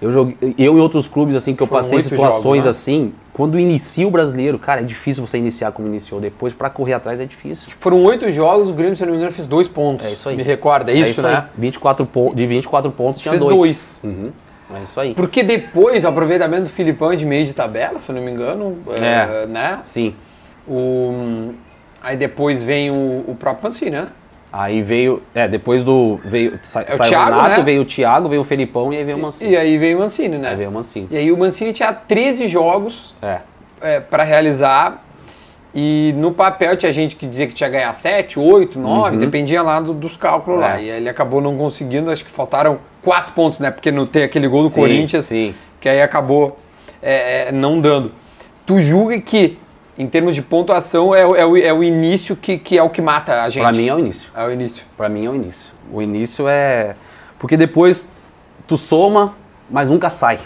Eu, 0.00 0.12
joguei, 0.12 0.36
eu 0.58 0.76
e 0.76 0.80
outros 0.80 1.08
clubes, 1.08 1.34
assim, 1.34 1.54
que 1.54 1.62
eu 1.62 1.66
Foram 1.66 1.80
passei 1.82 2.02
situações 2.02 2.42
jogos, 2.42 2.64
né? 2.64 2.70
assim, 2.70 3.12
quando 3.32 3.58
inicia 3.58 4.06
o 4.06 4.10
brasileiro, 4.10 4.58
cara, 4.58 4.82
é 4.82 4.84
difícil 4.84 5.26
você 5.26 5.38
iniciar 5.38 5.72
como 5.72 5.88
iniciou. 5.88 6.20
Depois, 6.20 6.52
pra 6.52 6.68
correr 6.68 6.92
atrás, 6.92 7.18
é 7.18 7.24
difícil. 7.24 7.68
Foram 7.80 8.02
oito 8.04 8.30
jogos, 8.30 8.68
o 8.68 8.74
Grêmio, 8.74 8.94
se 8.94 9.02
eu 9.02 9.06
não 9.06 9.12
me 9.14 9.18
engano, 9.18 9.32
fez 9.32 9.48
dois 9.48 9.66
pontos. 9.68 10.04
É 10.04 10.12
isso 10.12 10.28
aí. 10.28 10.36
Me 10.36 10.42
recorda, 10.42 10.92
é 10.92 10.96
isso, 10.96 11.24
aí. 11.26 11.32
né? 11.32 11.44
24 11.56 12.04
pon- 12.04 12.34
de 12.34 12.46
24 12.46 12.90
pontos 12.90 13.22
tinha 13.22 13.32
Fez 13.32 13.42
dois. 13.42 13.56
dois. 13.56 14.00
Uhum. 14.04 14.30
É 14.78 14.82
isso 14.82 15.00
aí. 15.00 15.14
Porque 15.14 15.42
depois, 15.42 16.04
o 16.04 16.08
aproveitamento 16.08 16.64
do 16.64 16.68
Filipão 16.68 17.12
é 17.12 17.16
de 17.16 17.24
meio 17.24 17.46
de 17.46 17.54
tabela, 17.54 17.98
se 17.98 18.10
eu 18.10 18.14
não 18.16 18.22
me 18.22 18.30
engano, 18.30 18.76
é, 19.00 19.44
É. 19.44 19.46
né? 19.46 19.78
Sim. 19.82 20.12
O, 20.68 21.52
aí 22.02 22.16
depois 22.16 22.62
vem 22.62 22.90
o, 22.90 23.24
o 23.28 23.36
próprio 23.38 23.64
Mancini, 23.64 23.92
né? 23.92 24.08
Aí 24.58 24.80
veio, 24.82 25.22
é, 25.34 25.46
depois 25.46 25.84
do 25.84 26.18
veio 26.24 26.58
sa, 26.62 26.80
É 26.82 26.94
o 26.94 26.96
saiu 26.96 27.10
Thiago, 27.10 27.30
o 27.32 27.34
Renato, 27.42 27.58
né? 27.58 27.62
veio 27.64 27.82
o 27.82 27.84
Thiago, 27.84 28.28
veio 28.28 28.40
o 28.40 28.44
Felipão 28.44 28.92
e 28.92 28.96
aí 28.96 29.04
veio 29.04 29.18
o 29.18 29.20
Mancini. 29.20 29.52
E 29.52 29.56
aí 29.56 29.76
veio 29.76 29.98
o 29.98 30.00
Mancini, 30.00 30.38
né? 30.38 30.48
Aí 30.50 30.56
veio 30.56 30.70
o 30.70 30.72
Mancini. 30.72 31.08
E 31.10 31.16
aí 31.16 31.30
o 31.32 31.36
Mancini 31.36 31.72
tinha 31.72 31.92
13 31.92 32.48
jogos 32.48 33.14
É. 33.20 33.38
é, 33.80 34.00
para 34.00 34.22
realizar. 34.22 35.02
E 35.74 36.14
no 36.16 36.32
papel 36.32 36.74
tinha 36.74 36.90
gente 36.90 37.16
que 37.16 37.26
dizia 37.26 37.46
que 37.46 37.52
tinha 37.52 37.68
que 37.68 37.76
ganhar 37.76 37.92
7, 37.92 38.38
8, 38.38 38.78
9, 38.78 39.18
dependia 39.18 39.60
lá 39.62 39.78
do- 39.78 39.92
dos 39.92 40.16
cálculos 40.16 40.60
lá. 40.60 40.68
Uhum. 40.68 40.74
É. 40.76 40.82
E 40.84 40.90
aí 40.90 40.96
ele 40.96 41.08
acabou 41.10 41.42
não 41.42 41.54
conseguindo, 41.58 42.10
acho 42.10 42.24
que 42.24 42.30
faltaram 42.30 42.78
4 43.02 43.34
pontos, 43.34 43.58
né? 43.58 43.70
Porque 43.70 43.92
não 43.92 44.06
tem 44.06 44.22
aquele 44.22 44.48
gol 44.48 44.62
do 44.62 44.68
Sim, 44.70 44.80
Corinthians 44.80 45.26
sim. 45.26 45.54
que 45.78 45.86
aí 45.88 46.00
acabou 46.00 46.58
é, 47.02 47.48
é, 47.48 47.52
não 47.52 47.78
dando. 47.78 48.10
Tu 48.64 48.80
julga 48.80 49.20
que, 49.20 49.58
em 49.98 50.06
termos 50.06 50.34
de 50.34 50.42
pontuação, 50.42 51.14
é, 51.14 51.26
o- 51.26 51.34
é, 51.36 51.44
o, 51.46 51.56
é 51.56 51.72
o 51.72 51.82
início 51.82 52.36
que, 52.36 52.58
que 52.58 52.76
é 52.78 52.82
o 52.82 52.90
que 52.90 53.00
mata 53.00 53.42
a 53.42 53.48
gente? 53.48 53.62
Pra 53.62 53.72
mim 53.72 53.88
é 53.88 53.94
o 53.94 53.98
início. 53.98 54.30
É 54.34 54.44
o 54.46 54.50
início. 54.52 54.84
Pra 54.96 55.08
mim 55.08 55.24
é 55.26 55.30
o 55.30 55.34
início. 55.34 55.70
O 55.92 56.02
início 56.02 56.46
é 56.48 56.94
porque 57.38 57.56
depois 57.56 58.08
tu 58.66 58.76
soma, 58.76 59.34
mas 59.70 59.88
nunca 59.88 60.10
sai. 60.10 60.38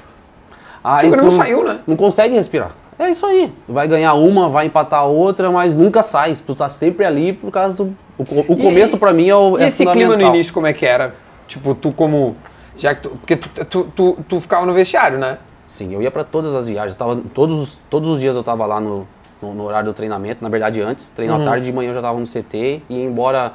Aí 0.82 1.08
O 1.08 1.10
Grêmio 1.10 1.30
tu 1.30 1.36
não 1.36 1.42
saiu, 1.44 1.64
né? 1.64 1.78
Não 1.86 1.96
consegue 1.96 2.34
respirar. 2.34 2.72
É 2.98 3.10
isso 3.10 3.24
aí. 3.24 3.50
Vai 3.68 3.88
ganhar 3.88 4.12
uma, 4.14 4.48
vai 4.48 4.66
empatar 4.66 5.06
outra, 5.06 5.50
mas 5.50 5.74
nunca 5.74 6.02
sai. 6.02 6.34
Tu 6.36 6.54
tá 6.54 6.68
sempre 6.68 7.04
ali 7.04 7.32
por 7.32 7.50
causa 7.50 7.76
do 7.84 7.96
o, 8.18 8.52
o 8.52 8.56
começo 8.56 8.98
pra 8.98 9.12
mim 9.12 9.28
é 9.28 9.34
o 9.34 9.58
E 9.58 9.62
é 9.62 9.68
esse 9.68 9.84
clima 9.92 10.14
no 10.16 10.22
início, 10.34 10.52
como 10.52 10.66
é 10.66 10.72
que 10.74 10.84
era? 10.84 11.14
Tipo, 11.48 11.74
tu 11.74 11.90
como. 11.92 12.36
Já 12.76 12.94
que 12.94 13.02
tu, 13.02 13.08
porque 13.10 13.36
tu, 13.36 13.48
tu, 13.64 13.84
tu, 13.96 14.18
tu 14.28 14.40
ficava 14.40 14.66
no 14.66 14.72
vestiário, 14.74 15.18
né? 15.18 15.38
Sim, 15.68 15.94
eu 15.94 16.02
ia 16.02 16.10
pra 16.10 16.24
todas 16.24 16.54
as 16.54 16.66
viagens. 16.66 16.92
Eu 16.92 16.98
tava, 16.98 17.20
todos, 17.34 17.58
os- 17.58 17.80
todos 17.88 18.08
os 18.10 18.20
dias 18.20 18.36
eu 18.36 18.42
tava 18.44 18.66
lá 18.66 18.78
no, 18.80 19.06
no, 19.42 19.54
no 19.54 19.64
horário 19.64 19.86
do 19.86 19.94
treinamento. 19.94 20.42
Na 20.42 20.48
verdade, 20.48 20.80
antes, 20.80 21.08
treino 21.08 21.34
Uhum. 21.34 21.42
à 21.42 21.44
tarde, 21.44 21.66
de 21.66 21.72
manhã 21.72 21.90
eu 21.90 21.94
já 21.94 22.02
tava 22.02 22.18
no 22.18 22.26
CT 22.26 22.82
e 22.88 22.94
ia 22.96 23.04
embora 23.04 23.52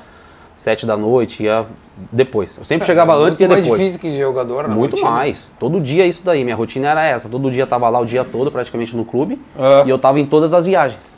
sete 0.58 0.86
da 0.86 0.96
noite, 0.96 1.44
ia 1.44 1.66
depois. 2.12 2.58
Eu 2.58 2.66
sempre 2.66 2.86
chegava 2.86 3.14
É, 3.14 3.16
antes 3.26 3.40
e 3.40 3.44
ia 3.44 3.48
muito 3.48 3.52
mais 3.60 3.64
depois. 3.64 3.80
difícil 3.82 4.00
que 4.00 4.18
jogador? 4.18 4.68
Muito 4.68 4.92
rotina. 4.92 5.10
mais. 5.12 5.52
Todo 5.60 5.80
dia 5.82 6.04
é 6.04 6.08
isso 6.08 6.24
daí. 6.26 6.44
Minha 6.44 6.56
rotina 6.56 6.90
era 6.90 7.04
essa. 7.06 7.28
Todo 7.30 7.50
dia 7.52 7.64
eu 7.64 7.68
tava 7.68 7.88
lá 7.90 8.00
o 8.00 8.06
dia 8.06 8.24
todo, 8.24 8.52
praticamente 8.52 8.96
no 8.96 9.06
clube. 9.06 9.40
Ah. 9.58 9.84
E 9.86 9.90
eu 9.90 9.98
tava 10.00 10.20
em 10.20 10.26
todas 10.26 10.54
as 10.54 10.66
viagens. 10.66 11.14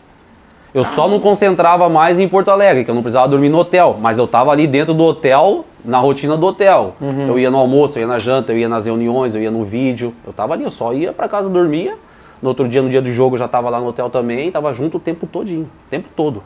Eu 0.74 0.84
só 0.84 1.08
não 1.08 1.20
concentrava 1.20 1.90
mais 1.90 2.20
em 2.20 2.28
Porto 2.28 2.50
Alegre, 2.50 2.84
que 2.84 2.92
eu 2.92 2.94
não 2.96 3.02
precisava 3.02 3.28
dormir 3.28 3.50
no 3.50 3.58
hotel. 3.58 3.98
Mas 4.00 4.20
eu 4.20 4.28
tava 4.28 4.52
ali 4.52 4.68
dentro 4.68 4.94
do 4.94 5.04
hotel, 5.04 5.66
na 5.84 5.98
rotina 5.98 6.38
do 6.38 6.46
hotel. 6.46 6.94
Eu 7.28 7.40
ia 7.40 7.50
no 7.50 7.58
almoço, 7.58 7.98
eu 7.98 8.02
ia 8.02 8.08
na 8.08 8.20
janta, 8.20 8.52
eu 8.52 8.58
ia 8.60 8.70
nas 8.70 8.86
reuniões, 8.86 9.34
eu 9.34 9.42
ia 9.42 9.50
no 9.50 9.64
vídeo. 9.64 10.14
Eu 10.26 10.34
tava 10.34 10.54
ali, 10.54 10.64
eu 10.64 10.70
só 10.72 10.94
ia 10.94 11.12
pra 11.14 11.28
casa 11.28 11.50
dormia. 11.50 11.96
No 12.42 12.50
outro 12.50 12.68
dia, 12.70 12.82
no 12.82 12.90
dia 12.90 13.02
do 13.02 13.12
jogo, 13.12 13.36
eu 13.36 13.40
já 13.40 13.48
tava 13.48 13.70
lá 13.70 13.80
no 13.80 13.88
hotel 13.88 14.10
também, 14.10 14.52
tava 14.52 14.74
junto 14.74 14.98
o 14.98 15.00
tempo 15.00 15.26
todinho, 15.26 15.64
o 15.64 15.90
tempo 15.90 16.08
todo. 16.16 16.44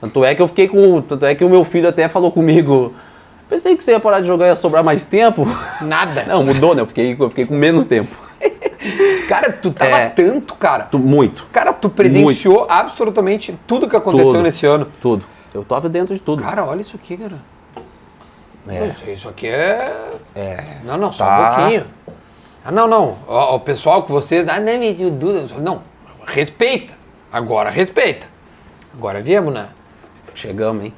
Tanto 0.00 0.24
é 0.24 0.34
que 0.34 0.42
eu 0.42 0.48
fiquei 0.48 0.68
com. 0.68 1.00
Tanto 1.00 1.24
é 1.24 1.34
que 1.34 1.44
o 1.44 1.48
meu 1.48 1.64
filho 1.64 1.88
até 1.88 2.08
falou 2.08 2.30
comigo. 2.30 2.92
Pensei 3.48 3.76
que 3.76 3.82
você 3.84 3.92
ia 3.92 4.00
parar 4.00 4.20
de 4.20 4.26
jogar 4.26 4.46
e 4.46 4.48
ia 4.50 4.56
sobrar 4.56 4.82
mais 4.84 5.04
tempo. 5.06 5.46
Nada. 5.80 6.24
Não, 6.24 6.44
mudou, 6.44 6.74
né? 6.74 6.82
Eu 6.82 6.86
fiquei, 6.86 7.16
eu 7.18 7.28
fiquei 7.30 7.46
com 7.46 7.54
menos 7.54 7.86
tempo. 7.86 8.14
Cara, 9.28 9.52
tu 9.52 9.70
tava 9.70 9.90
É. 9.96 10.08
tanto, 10.10 10.54
cara. 10.54 10.84
Tu- 10.84 10.98
Muito. 10.98 11.46
Cara, 11.52 11.72
tu 11.72 11.88
presenciou 11.88 12.66
absolutamente 12.68 13.56
tudo 13.66 13.88
que 13.88 13.96
aconteceu 13.96 14.32
Tudo. 14.32 14.42
nesse 14.42 14.66
ano. 14.66 14.86
Tudo. 15.00 15.24
Eu 15.54 15.64
tava 15.64 15.88
dentro 15.88 16.14
de 16.14 16.20
tudo. 16.20 16.42
Cara, 16.42 16.64
olha 16.64 16.80
isso 16.80 16.96
aqui, 16.96 17.16
cara. 17.16 17.36
É. 18.68 18.86
Isso, 18.86 19.08
isso 19.08 19.28
aqui 19.28 19.46
é. 19.46 20.10
É. 20.34 20.64
Não, 20.84 20.98
não, 20.98 21.12
só 21.12 21.24
Tá. 21.24 21.38
um 21.38 21.56
pouquinho. 21.60 21.84
Ah, 22.66 22.72
não, 22.72 22.88
não. 22.88 23.16
Ó, 23.28 23.54
O 23.54 23.60
pessoal 23.60 24.02
que 24.02 24.10
vocês. 24.10 24.48
Ah, 24.48 24.58
não, 24.58 24.76
me 24.76 24.92
Duda. 24.92 25.46
Não, 25.60 25.82
respeita. 26.26 26.94
Agora 27.32 27.70
respeita. 27.70 28.26
Agora 28.92 29.20
viemos, 29.22 29.54
né? 29.54 29.68
Chegamos, 30.34 30.84
hein? 30.84 30.92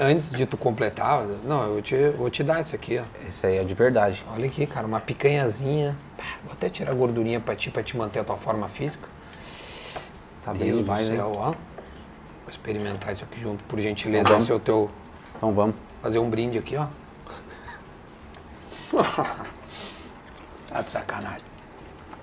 Antes 0.00 0.30
de 0.30 0.46
tu 0.46 0.56
completar, 0.56 1.22
não, 1.44 1.76
eu 1.76 1.82
te, 1.82 2.08
vou 2.10 2.28
te 2.30 2.42
dar 2.42 2.60
isso 2.60 2.74
aqui, 2.74 2.98
ó. 2.98 3.26
Esse 3.28 3.46
aí 3.46 3.58
é 3.58 3.62
de 3.64 3.74
verdade. 3.74 4.24
Olha 4.34 4.46
aqui, 4.46 4.66
cara, 4.66 4.86
uma 4.86 4.98
picanhazinha. 4.98 5.94
Vou 6.42 6.52
até 6.54 6.68
tirar 6.68 6.90
a 6.90 6.94
gordurinha 6.94 7.38
pra 7.38 7.54
ti, 7.54 7.70
pra 7.70 7.82
te 7.82 7.96
manter 7.96 8.20
a 8.20 8.24
tua 8.24 8.36
forma 8.36 8.66
física. 8.66 9.06
Tá 10.44 10.52
bem 10.52 10.72
Deus 10.72 10.80
demais, 10.82 11.06
do 11.06 11.12
hein? 11.12 11.18
céu, 11.18 11.32
ó. 11.36 11.44
Vou 11.50 11.56
experimentar 12.50 13.12
isso 13.12 13.24
aqui 13.24 13.38
junto, 13.40 13.62
por 13.64 13.78
gentileza. 13.78 14.22
Então. 14.22 14.38
Esse 14.38 14.50
é 14.50 14.54
o 14.54 14.58
teu. 14.58 14.90
Então 15.36 15.52
vamos. 15.52 15.76
Fazer 16.02 16.18
um 16.18 16.30
brinde 16.30 16.58
aqui, 16.58 16.76
ó. 16.76 16.86
tá 20.70 20.82
de 20.82 20.90
sacanagem. 20.90 21.44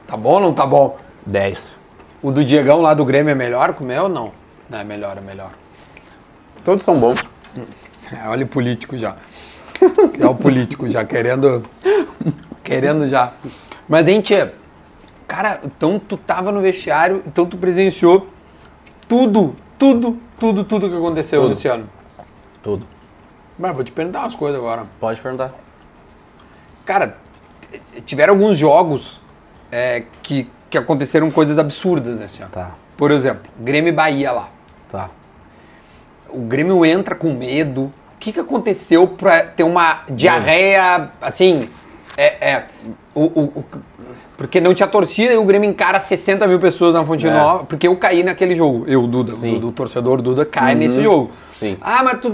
Tá 0.08 0.16
bom 0.18 0.34
ou 0.34 0.40
não 0.40 0.54
tá 0.54 0.66
bom? 0.66 0.98
10. 1.26 1.74
O 2.22 2.32
do 2.32 2.44
Diegão 2.44 2.82
lá 2.82 2.94
do 2.94 3.06
Grêmio 3.06 3.32
é 3.32 3.36
melhor 3.36 3.74
com 3.74 3.84
mel 3.84 4.04
ou 4.04 4.10
não? 4.10 4.32
Não, 4.70 4.80
é 4.80 4.84
melhor, 4.84 5.18
é 5.18 5.22
melhor. 5.22 5.52
Todos 6.64 6.84
são 6.84 7.00
bons. 7.00 7.24
É, 8.12 8.28
olha 8.28 8.46
o 8.46 8.48
político 8.48 8.98
já. 8.98 9.16
É 10.20 10.26
o 10.26 10.34
político 10.34 10.88
já, 10.88 11.04
querendo. 11.04 11.62
Querendo 12.64 13.08
já. 13.08 13.34
Mas, 13.88 14.08
hein, 14.08 14.22
tia? 14.22 14.54
Cara, 15.28 15.60
então 15.64 16.00
tu 16.00 16.16
tava 16.16 16.52
no 16.52 16.62
vestiário, 16.62 17.22
então 17.28 17.46
tu 17.46 17.58
presenciou 17.58 18.28
tudo, 19.08 19.56
tudo, 19.78 20.18
tudo, 20.40 20.64
tudo 20.64 20.90
que 20.90 20.96
aconteceu 20.96 21.42
Tudo. 21.42 21.50
nesse 21.50 21.68
ano. 21.68 21.90
Tudo. 22.64 22.86
Mas 23.58 23.76
vou 23.76 23.84
te 23.84 23.92
perguntar 23.92 24.20
umas 24.20 24.36
coisas 24.36 24.60
agora. 24.60 24.86
Pode 25.00 25.20
perguntar. 25.20 25.54
Cara, 26.86 27.18
tiveram 28.06 28.34
alguns 28.34 28.58
jogos 28.58 29.22
é, 29.72 30.04
que, 30.24 30.48
que 30.70 30.78
aconteceram 30.78 31.30
coisas 31.32 31.58
absurdas 31.58 32.18
nesse 32.18 32.42
ano. 32.42 32.52
Tá. 32.52 32.72
Por 32.96 33.12
exemplo, 33.12 33.44
Grêmio 33.60 33.90
e 33.90 33.94
Bahia 33.94 34.32
lá. 34.32 34.50
Tá. 34.90 35.10
O 36.30 36.40
Grêmio 36.42 36.86
entra 36.86 37.16
com 37.16 37.34
medo. 37.34 37.84
O 37.84 38.20
que, 38.20 38.32
que 38.34 38.40
aconteceu 38.40 39.08
pra 39.08 39.44
ter 39.44 39.64
uma 39.64 40.02
diarreia, 40.10 41.12
assim, 41.22 41.70
é, 42.18 42.50
é, 42.52 42.64
o, 43.14 43.26
o- 43.26 43.60
o- 43.60 43.66
porque 44.36 44.60
não 44.60 44.74
tinha 44.74 44.88
torcida 44.88 45.34
e 45.34 45.38
o 45.38 45.46
Grêmio 45.46 45.70
encara 45.70 46.00
60 46.00 46.46
mil 46.48 46.60
pessoas 46.60 46.94
na 46.94 47.04
Fonte 47.06 47.28
É. 47.28 47.32
Nova, 47.32 47.64
porque 47.66 47.88
eu 47.88 47.96
caí 47.96 48.24
naquele 48.24 48.56
jogo. 48.56 48.86
Eu, 48.88 49.06
Duda, 49.08 49.34
o, 49.34 49.60
do 49.60 49.72
torcedor 49.72 50.22
Duda, 50.22 50.46
cai 50.46 50.74
nesse 50.76 51.02
jogo. 51.02 51.32
Sim. 51.58 51.76
Ah, 51.82 52.04
mas 52.04 52.20
tu, 52.22 52.32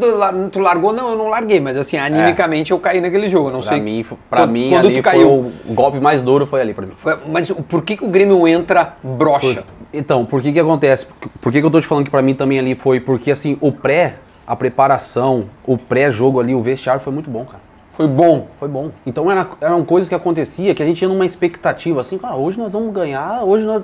tu 0.52 0.60
largou? 0.60 0.92
Não, 0.92 1.12
eu 1.12 1.18
não 1.18 1.30
larguei, 1.30 1.60
mas 1.60 1.78
assim, 1.78 1.98
animicamente 1.98 2.72
eu 2.72 2.80
caí 2.80 3.00
naquele 3.00 3.30
jogo. 3.30 3.50
Não 3.50 3.62
Pra 3.62 3.70
sei. 3.72 3.82
mim, 3.82 4.06
pra 4.30 4.42
quando- 4.42 4.52
mim 4.52 4.70
quando 4.70 4.86
ali 4.88 4.90
tu 5.02 5.04
foi 5.04 5.12
caiu. 5.14 5.30
o 5.30 5.74
golpe 5.74 6.00
mais 6.00 6.22
duro 6.22 6.46
foi 6.46 6.60
ali 6.62 6.74
pra 6.74 6.86
mim. 6.86 6.94
Foi- 6.98 7.18
mas 7.28 7.50
por 7.50 7.84
que, 7.84 7.96
que 7.98 8.04
o 8.04 8.10
Grêmio 8.10 8.46
entra 8.48 8.96
broxa? 9.02 9.64
Então, 9.94 10.26
por 10.26 10.42
que 10.42 10.52
que 10.52 10.60
acontece? 10.60 11.06
Por- 11.06 11.30
Por 11.42 11.52
que 11.52 11.60
que 11.62 11.66
eu 11.66 11.72
tô 11.72 11.80
te 11.80 11.88
falando 11.88 12.04
que 12.06 12.12
pra 12.12 12.22
mim 12.22 12.34
também 12.36 12.60
ali 12.60 12.76
foi? 12.76 13.00
Porque 13.00 13.32
assim, 13.32 13.58
o 13.62 13.72
pré, 13.72 14.16
a 14.46 14.56
preparação, 14.56 15.44
o 15.66 15.78
pré-jogo 15.78 16.40
ali, 16.40 16.54
o 16.54 16.62
vestiário 16.62 17.00
foi 17.02 17.14
muito 17.14 17.30
bom, 17.30 17.46
cara. 17.46 17.62
Foi 17.94 18.08
bom. 18.08 18.48
Foi 18.60 18.68
bom. 18.68 18.90
Então 19.06 19.30
era- 19.32 19.48
eram 19.62 19.86
coisas 19.86 20.10
que 20.10 20.16
acontecia 20.16 20.74
que 20.74 20.82
a 20.82 20.86
gente 20.86 21.02
ia 21.02 21.08
numa 21.08 21.26
expectativa 21.26 22.02
assim, 22.02 22.18
cara, 22.18 22.36
hoje 22.36 22.58
nós 22.58 22.74
vamos 22.74 22.92
ganhar, 22.94 23.44
hoje 23.44 23.66
nós. 23.66 23.84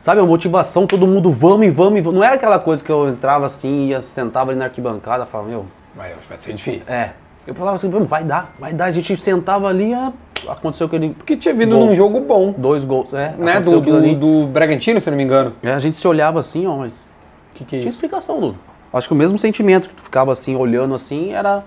Sabe, 0.00 0.20
a 0.20 0.24
motivação, 0.24 0.86
todo 0.86 1.06
mundo 1.06 1.30
vamos 1.30 1.66
e 1.66 1.70
vamos 1.70 1.98
e 1.98 2.02
vamos. 2.02 2.18
Não 2.18 2.24
era 2.24 2.36
aquela 2.36 2.58
coisa 2.58 2.82
que 2.82 2.90
eu 2.90 3.08
entrava 3.08 3.46
assim, 3.46 3.86
ia, 3.88 4.00
sentava 4.00 4.50
ali 4.50 4.58
na 4.58 4.66
arquibancada, 4.66 5.26
falava, 5.26 5.50
meu, 5.50 5.66
Vai, 5.94 6.12
vai 6.28 6.38
ser 6.38 6.54
difícil. 6.54 6.92
é. 6.92 7.12
Eu 7.46 7.54
falava 7.54 7.76
assim, 7.76 7.90
vamos, 7.90 8.08
vai 8.08 8.22
dar, 8.22 8.54
vai 8.58 8.72
dar. 8.72 8.84
A 8.84 8.92
gente 8.92 9.16
sentava 9.20 9.66
ali, 9.66 9.92
ah, 9.92 10.12
aconteceu 10.46 10.86
aquele. 10.86 11.10
Porque 11.10 11.36
tinha 11.36 11.52
vindo 11.54 11.74
Gol. 11.76 11.86
num 11.86 11.94
jogo 11.94 12.20
bom, 12.20 12.54
Dois 12.56 12.84
gols, 12.84 13.12
é. 13.12 13.34
né? 13.36 13.60
Do, 13.60 13.80
do, 13.80 14.14
do 14.14 14.46
Bragantino, 14.46 15.00
se 15.00 15.10
não 15.10 15.16
me 15.16 15.24
engano. 15.24 15.52
É, 15.62 15.72
a 15.72 15.78
gente 15.78 15.96
se 15.96 16.06
olhava 16.06 16.38
assim, 16.38 16.66
ó, 16.66 16.76
mas 16.76 16.92
O 16.92 16.96
que, 17.54 17.64
que 17.64 17.76
é 17.76 17.78
Tinha 17.80 17.88
isso? 17.88 17.96
explicação, 17.96 18.40
Dudu. 18.40 18.58
Acho 18.92 19.08
que 19.08 19.14
o 19.14 19.16
mesmo 19.16 19.38
sentimento 19.38 19.88
que 19.88 19.94
tu 19.94 20.02
ficava 20.02 20.32
assim, 20.32 20.54
olhando 20.54 20.94
assim, 20.94 21.32
era. 21.32 21.64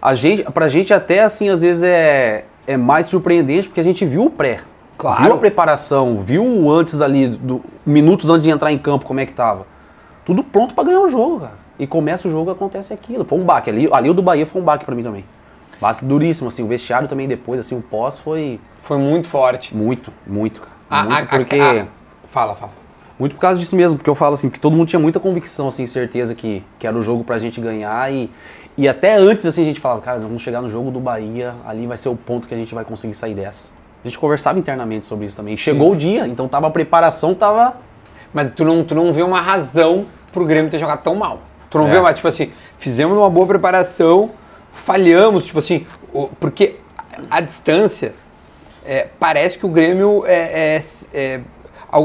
A 0.00 0.14
gente, 0.14 0.44
pra 0.44 0.68
gente 0.68 0.92
até 0.94 1.22
assim, 1.22 1.48
às 1.48 1.60
vezes 1.62 1.82
é, 1.82 2.44
é 2.66 2.76
mais 2.76 3.06
surpreendente, 3.06 3.68
porque 3.68 3.80
a 3.80 3.84
gente 3.84 4.04
viu 4.04 4.24
o 4.26 4.30
pré. 4.30 4.60
Claro. 5.00 5.22
Viu 5.24 5.32
a 5.34 5.38
preparação, 5.38 6.16
viu 6.18 6.70
antes 6.70 6.98
dali, 6.98 7.26
do, 7.28 7.62
minutos 7.86 8.28
antes 8.28 8.42
de 8.44 8.50
entrar 8.50 8.70
em 8.70 8.76
campo, 8.78 9.06
como 9.06 9.18
é 9.18 9.24
que 9.26 9.32
tava. 9.32 9.66
Tudo 10.26 10.44
pronto 10.44 10.74
pra 10.74 10.84
ganhar 10.84 11.00
o 11.00 11.08
jogo, 11.08 11.40
cara. 11.40 11.54
E 11.78 11.86
começa 11.86 12.28
o 12.28 12.30
jogo 12.30 12.50
acontece 12.50 12.92
aquilo. 12.92 13.24
Foi 13.24 13.38
um 13.38 13.44
baque. 13.44 13.70
Ali, 13.70 13.88
ali 13.90 14.10
o 14.10 14.14
do 14.14 14.20
Bahia 14.22 14.44
foi 14.44 14.60
um 14.60 14.64
baque 14.64 14.84
pra 14.84 14.94
mim 14.94 15.02
também. 15.02 15.24
Baque 15.80 16.04
duríssimo, 16.04 16.48
assim. 16.48 16.62
O 16.62 16.66
vestiário 16.66 17.08
também 17.08 17.26
depois, 17.26 17.58
assim, 17.58 17.74
o 17.74 17.80
pós 17.80 18.18
foi 18.18 18.60
Foi 18.82 18.98
muito 18.98 19.26
forte. 19.26 19.74
muito, 19.74 20.12
muito, 20.26 20.60
cara. 20.60 20.72
A- 20.90 21.02
muito 21.04 21.14
a- 21.14 21.18
a- 21.22 21.26
porque. 21.26 21.56
a- 21.58 21.86
Fala, 22.28 22.54
fala. 22.54 22.72
Muito 23.18 23.34
por 23.34 23.40
causa 23.40 23.58
disso 23.58 23.74
mesmo, 23.74 23.96
porque 23.96 24.08
eu 24.10 24.14
falo 24.14 24.34
assim, 24.34 24.48
que 24.50 24.60
todo 24.60 24.76
mundo 24.76 24.86
tinha 24.88 25.00
muita 25.00 25.18
convicção, 25.18 25.68
assim, 25.68 25.86
certeza 25.86 26.34
que, 26.34 26.62
que 26.78 26.86
era 26.86 26.96
o 26.96 27.02
jogo 27.02 27.24
pra 27.24 27.38
gente 27.38 27.60
ganhar 27.60 28.12
e, 28.12 28.30
e 28.78 28.86
até 28.88 29.16
antes, 29.16 29.44
assim, 29.46 29.62
a 29.62 29.64
gente 29.64 29.80
falava, 29.80 30.00
cara, 30.00 30.20
vamos 30.20 30.40
chegar 30.42 30.60
no 30.62 30.68
jogo 30.70 30.90
do 30.90 31.00
Bahia, 31.00 31.54
ali 31.66 31.86
vai 31.86 31.98
ser 31.98 32.08
o 32.10 32.16
ponto 32.16 32.46
que 32.46 32.54
a 32.54 32.56
gente 32.56 32.74
vai 32.74 32.84
conseguir 32.84 33.12
sair 33.14 33.34
dessa. 33.34 33.68
A 34.04 34.08
gente 34.08 34.18
conversava 34.18 34.58
internamente 34.58 35.04
sobre 35.06 35.26
isso 35.26 35.36
também. 35.36 35.54
E 35.54 35.56
chegou 35.56 35.92
o 35.92 35.96
dia, 35.96 36.26
então 36.26 36.48
tava 36.48 36.66
a 36.66 36.70
preparação, 36.70 37.34
tava... 37.34 37.74
Mas 38.32 38.50
tu 38.52 38.64
não, 38.64 38.84
tu 38.84 38.94
não 38.94 39.12
vê 39.12 39.22
uma 39.22 39.40
razão 39.40 40.06
pro 40.32 40.44
Grêmio 40.46 40.70
ter 40.70 40.78
jogado 40.78 41.02
tão 41.02 41.16
mal. 41.16 41.40
Tu 41.68 41.76
não 41.78 41.88
É. 41.88 41.90
vê 41.90 42.00
mais, 42.00 42.16
tipo 42.16 42.28
assim, 42.28 42.52
fizemos 42.78 43.16
uma 43.18 43.28
boa 43.28 43.46
preparação, 43.46 44.30
falhamos, 44.72 45.44
tipo 45.46 45.58
assim, 45.58 45.84
porque 46.38 46.76
a, 47.30 47.40
distância, 47.40 48.14
é, 48.86 49.08
parece 49.18 49.58
que 49.58 49.66
o 49.66 49.68
Grêmio 49.68 50.24
é. 50.26 50.76
é- 50.76 50.84
é- 51.12 51.40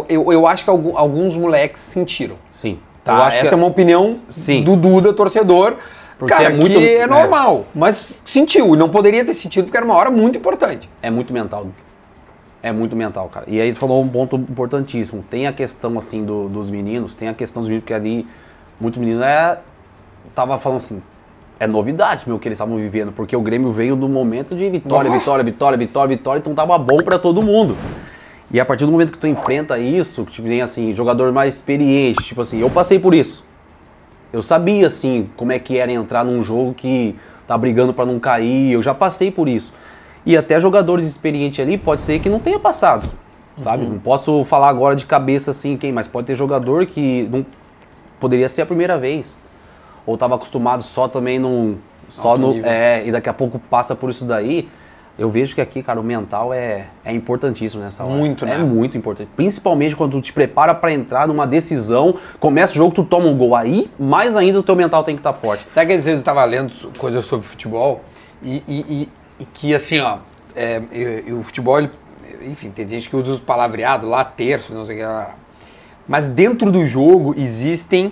eu, 0.09 0.33
eu 0.33 0.47
acho 0.47 0.63
que 0.63 0.69
alguns 0.69 1.35
moleques 1.35 1.79
sentiram. 1.81 2.37
Sim. 2.51 2.79
Tá? 3.03 3.13
Eu 3.13 3.23
acho 3.23 3.37
Essa 3.37 3.47
que- 3.49 3.53
é 3.53 3.57
uma 3.57 3.67
opinião 3.67 4.03
Sim. 4.29 4.63
do 4.63 4.75
Duda, 4.75 5.13
torcedor. 5.13 5.75
Porque 6.17 6.33
cara, 6.33 6.49
é 6.49 6.53
muito- 6.53 6.79
que 6.79 6.87
é 6.87 6.99
é. 7.01 7.07
normal, 7.07 7.65
mas 7.75 8.21
sentiu. 8.25 8.75
Não 8.75 8.89
poderia 8.89 9.23
ter 9.25 9.33
sentido 9.33 9.65
porque 9.65 9.77
era 9.77 9.85
uma 9.85 9.95
hora 9.95 10.09
muito 10.09 10.37
importante. 10.37 10.89
É 11.01 11.09
muito 11.11 11.33
mental. 11.33 11.67
É 12.63 12.71
muito 12.71 12.95
mental, 12.95 13.29
cara. 13.29 13.45
E 13.47 13.59
aí 13.61 13.71
tu 13.73 13.77
falou 13.79 14.01
um 14.01 14.07
ponto 14.07 14.35
importantíssimo. 14.37 15.23
Tem 15.29 15.45
a 15.45 15.53
questão, 15.53 15.97
assim, 15.99 16.23
do- 16.25 16.47
dos 16.49 16.69
meninos, 16.69 17.13
tem 17.13 17.27
a 17.27 17.33
questão 17.33 17.61
dos 17.61 17.69
meninos, 17.69 17.83
porque 17.83 17.93
ali, 17.93 18.25
muitos 18.79 18.99
meninos 18.99 19.23
é, 19.23 19.59
tava 20.33 20.57
falando 20.57 20.77
assim, 20.77 21.01
é 21.59 21.67
novidade, 21.67 22.23
meu, 22.25 22.39
que 22.39 22.47
eles 22.47 22.57
estavam 22.57 22.75
vivendo, 22.77 23.11
porque 23.11 23.35
o 23.35 23.41
Grêmio 23.41 23.71
veio 23.71 23.95
do 23.95 24.09
momento 24.09 24.55
de 24.55 24.67
vitória, 24.69 25.09
Nossa. 25.09 25.19
vitória, 25.19 25.43
vitória, 25.43 25.77
vitória, 25.77 26.07
vitória, 26.17 26.39
então 26.39 26.55
tava 26.55 26.75
bom 26.77 26.97
pra 26.97 27.19
todo 27.19 27.41
mundo. 27.43 27.77
E 28.51 28.59
a 28.59 28.65
partir 28.65 28.85
do 28.85 28.91
momento 28.91 29.11
que 29.11 29.17
tu 29.19 29.27
enfrenta 29.27 29.77
isso, 29.77 30.25
que 30.25 30.31
tipo, 30.31 30.47
vem 30.47 30.61
assim, 30.61 30.91
jogador 30.95 31.31
mais 31.31 31.55
experiente, 31.55 32.23
tipo 32.23 32.41
assim, 32.41 32.59
eu 32.61 32.69
passei 32.69 32.97
por 32.97 33.13
isso. 33.13 33.44
Eu 34.33 34.41
sabia, 34.41 34.87
assim, 34.87 35.29
como 35.35 35.51
é 35.51 35.59
que 35.59 35.77
era 35.77 35.91
entrar 35.91 36.23
num 36.25 36.41
jogo 36.43 36.73
que 36.73 37.15
tá 37.47 37.57
brigando 37.57 37.93
pra 37.93 38.05
não 38.05 38.19
cair, 38.19 38.71
eu 38.71 38.81
já 38.81 38.93
passei 38.93 39.31
por 39.31 39.47
isso. 39.47 39.73
E 40.25 40.35
até 40.35 40.59
jogadores 40.59 41.05
experientes 41.05 41.59
ali, 41.59 41.77
pode 41.77 42.01
ser 42.01 42.19
que 42.19 42.29
não 42.29 42.39
tenha 42.39 42.59
passado, 42.59 43.07
sabe? 43.57 43.85
Não 43.85 43.99
posso 43.99 44.43
falar 44.43 44.69
agora 44.69 44.95
de 44.95 45.05
cabeça 45.05 45.51
assim 45.51 45.77
quem, 45.77 45.91
mas 45.91 46.07
pode 46.07 46.27
ter 46.27 46.35
jogador 46.35 46.85
que 46.85 47.29
não 47.31 47.45
poderia 48.19 48.49
ser 48.49 48.63
a 48.63 48.65
primeira 48.65 48.97
vez. 48.97 49.39
Ou 50.05 50.17
tava 50.17 50.35
acostumado 50.35 50.83
só 50.83 51.07
também 51.07 51.39
num. 51.39 51.77
Só 52.09 52.29
Alto 52.29 52.41
no. 52.41 52.53
nível. 52.53 52.69
É, 52.69 53.05
e 53.05 53.11
daqui 53.11 53.29
a 53.29 53.33
pouco 53.33 53.59
passa 53.59 53.95
por 53.95 54.09
isso 54.09 54.25
daí. 54.25 54.67
Eu 55.17 55.29
vejo 55.29 55.55
que 55.55 55.61
aqui, 55.61 55.81
cara, 55.81 55.99
o 55.99 56.03
mental 56.03 56.53
é, 56.53 56.87
é 57.03 57.11
importantíssimo 57.13 57.81
nessa 57.81 58.03
hora. 58.03 58.13
Muito, 58.15 58.45
né? 58.45 58.55
É 58.55 58.57
muito 58.57 58.97
importante. 58.97 59.29
Principalmente 59.35 59.95
quando 59.95 60.11
tu 60.11 60.21
te 60.21 60.33
prepara 60.33 60.75
pra 60.75 60.91
entrar 60.91 61.25
numa 61.27 61.47
decisão, 61.47 62.15
começa 62.39 62.73
o 62.73 62.75
jogo, 62.75 62.93
tu 62.93 63.03
toma 63.03 63.25
um 63.27 63.37
gol. 63.37 63.55
Aí, 63.55 63.89
mais 63.97 64.35
ainda, 64.35 64.59
o 64.59 64.63
teu 64.63 64.75
mental 64.75 65.03
tem 65.05 65.15
que 65.15 65.21
estar 65.21 65.31
forte. 65.33 65.65
Sabe 65.71 65.87
que 65.87 65.93
às 65.93 66.03
vezes 66.03 66.17
eu 66.17 66.19
estava 66.19 66.43
lendo 66.43 66.73
coisas 66.97 67.23
sobre 67.23 67.45
futebol 67.47 68.03
e, 68.43 68.61
e- 68.67 68.85
e- 69.03 69.09
e 69.39 69.45
que 69.45 69.73
assim, 69.73 69.99
ó, 69.99 70.17
é, 70.55 70.81
e 71.25 71.31
o 71.31 71.41
futebol, 71.43 71.77
ele- 71.79 71.91
enfim, 72.45 72.69
tem 72.69 72.87
gente 72.87 73.09
que 73.09 73.15
usa 73.15 73.31
os 73.31 73.39
palavreados 73.39 74.09
lá, 74.09 74.23
terço, 74.25 74.73
não 74.73 74.85
sei 74.85 74.95
o 74.95 74.99
que 74.99 75.05
lá. 75.05 75.35
Mas 76.07 76.27
dentro 76.27 76.69
do 76.71 76.85
jogo 76.85 77.33
existem 77.37 78.11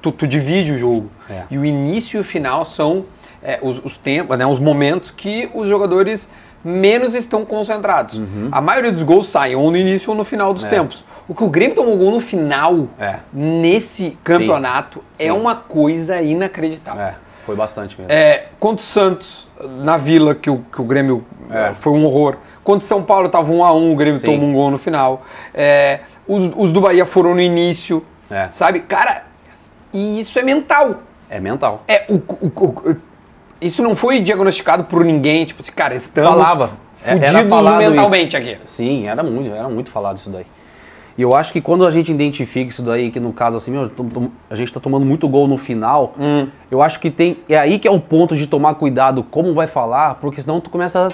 tu, 0.00 0.10
tu 0.10 0.26
divide 0.26 0.72
o 0.72 0.78
jogo. 0.78 1.10
É. 1.28 1.42
E 1.50 1.58
o 1.58 1.64
início 1.64 2.16
e 2.16 2.20
o 2.20 2.24
final 2.24 2.64
são 2.64 3.04
é, 3.42 3.58
os, 3.62 3.84
os 3.84 3.96
tempos, 3.96 4.36
né, 4.36 4.46
os 4.46 4.58
momentos 4.58 5.10
que 5.10 5.48
os 5.54 5.66
jogadores 5.68 6.30
menos 6.64 7.14
estão 7.14 7.44
concentrados. 7.44 8.20
A 8.50 8.60
maioria 8.60 8.90
dos 8.90 9.02
gols 9.04 9.28
saem 9.28 9.54
ou 9.54 9.70
no 9.70 9.76
início 9.76 10.10
ou 10.10 10.16
no 10.16 10.24
final 10.24 10.52
dos 10.52 10.62
Uhum. 10.64 10.68
É. 10.68 10.70
tempos. 10.72 11.04
O 11.28 11.34
que 11.34 11.44
o 11.44 11.48
Grêmio 11.48 11.74
tomou 11.76 11.96
gol 11.96 12.10
no 12.10 12.20
final, 12.20 12.88
É. 12.98 13.16
nesse 13.32 14.18
campeonato, 14.24 15.02
é 15.18 15.24
Sim. 15.24 15.30
uma 15.30 15.54
coisa 15.54 16.20
inacreditável. 16.20 17.00
É, 17.02 17.14
foi 17.46 17.54
bastante 17.54 17.96
mesmo. 17.98 18.12
É, 18.12 18.46
contra 18.58 18.80
o 18.80 18.84
Santos, 18.84 19.46
na 19.82 19.96
Vila, 19.96 20.34
que 20.34 20.50
o, 20.50 20.58
que 20.58 20.80
o 20.80 20.84
Grêmio 20.84 21.24
É. 21.50 21.68
é, 21.70 21.74
foi 21.74 21.92
um 21.92 22.04
horror. 22.04 22.36
Contra 22.64 22.84
o 22.84 22.88
São 22.88 23.02
Paulo 23.02 23.28
tava 23.28 23.50
1 23.52 23.64
a 23.64 23.72
1 23.72 23.92
o 23.92 23.96
Grêmio 23.96 24.18
Sim. 24.18 24.26
tomou 24.26 24.48
um 24.48 24.52
gol 24.52 24.70
no 24.70 24.78
final. 24.78 25.22
É, 25.54 26.00
os, 26.26 26.50
os 26.56 26.72
do 26.72 26.80
Bahia 26.80 27.06
foram 27.06 27.34
no 27.34 27.40
início, 27.40 28.04
É. 28.30 28.48
sabe? 28.50 28.80
Cara, 28.80 29.22
e 29.92 30.20
isso 30.20 30.38
é 30.38 30.42
mental. 30.42 31.02
É 31.30 31.38
mental. 31.38 31.84
É, 31.86 32.04
o, 32.08 32.14
o- 32.16 32.52
o- 32.56 32.96
isso 33.60 33.82
não 33.82 33.94
foi 33.96 34.20
diagnosticado 34.20 34.84
por 34.84 35.04
ninguém, 35.04 35.44
tipo 35.44 35.62
assim, 35.62 35.72
cara, 35.72 35.94
estamos 35.94 36.30
Falava. 36.30 36.70
É, 37.04 37.12
era 37.12 37.44
falado 37.44 37.78
mentalmente 37.78 38.36
aqui. 38.36 38.58
Sim, 38.64 39.06
era 39.06 39.22
muito, 39.22 39.54
era 39.54 39.68
muito 39.68 39.90
falado 39.90 40.16
isso 40.16 40.30
daí. 40.30 40.46
E 41.16 41.22
eu 41.22 41.34
acho 41.34 41.52
que 41.52 41.60
quando 41.60 41.84
a 41.84 41.90
gente 41.90 42.12
identifica 42.12 42.70
isso 42.70 42.82
daí, 42.82 43.10
que 43.10 43.18
no 43.18 43.32
caso 43.32 43.56
assim, 43.56 43.72
meu, 43.72 43.90
a 44.48 44.54
gente 44.54 44.72
tá 44.72 44.78
tomando 44.78 45.04
muito 45.04 45.28
gol 45.28 45.48
no 45.48 45.58
final, 45.58 46.14
Hum. 46.18 46.46
eu 46.70 46.80
acho 46.80 47.00
que 47.00 47.10
tem. 47.10 47.36
É 47.48 47.58
aí 47.58 47.78
que 47.78 47.88
é 47.88 47.90
o 47.90 47.98
ponto 48.00 48.36
de 48.36 48.46
tomar 48.46 48.74
cuidado 48.74 49.22
como 49.24 49.52
vai 49.52 49.66
falar, 49.66 50.14
porque 50.16 50.40
senão 50.40 50.60
tu 50.60 50.70
começa 50.70 51.08
a 51.08 51.10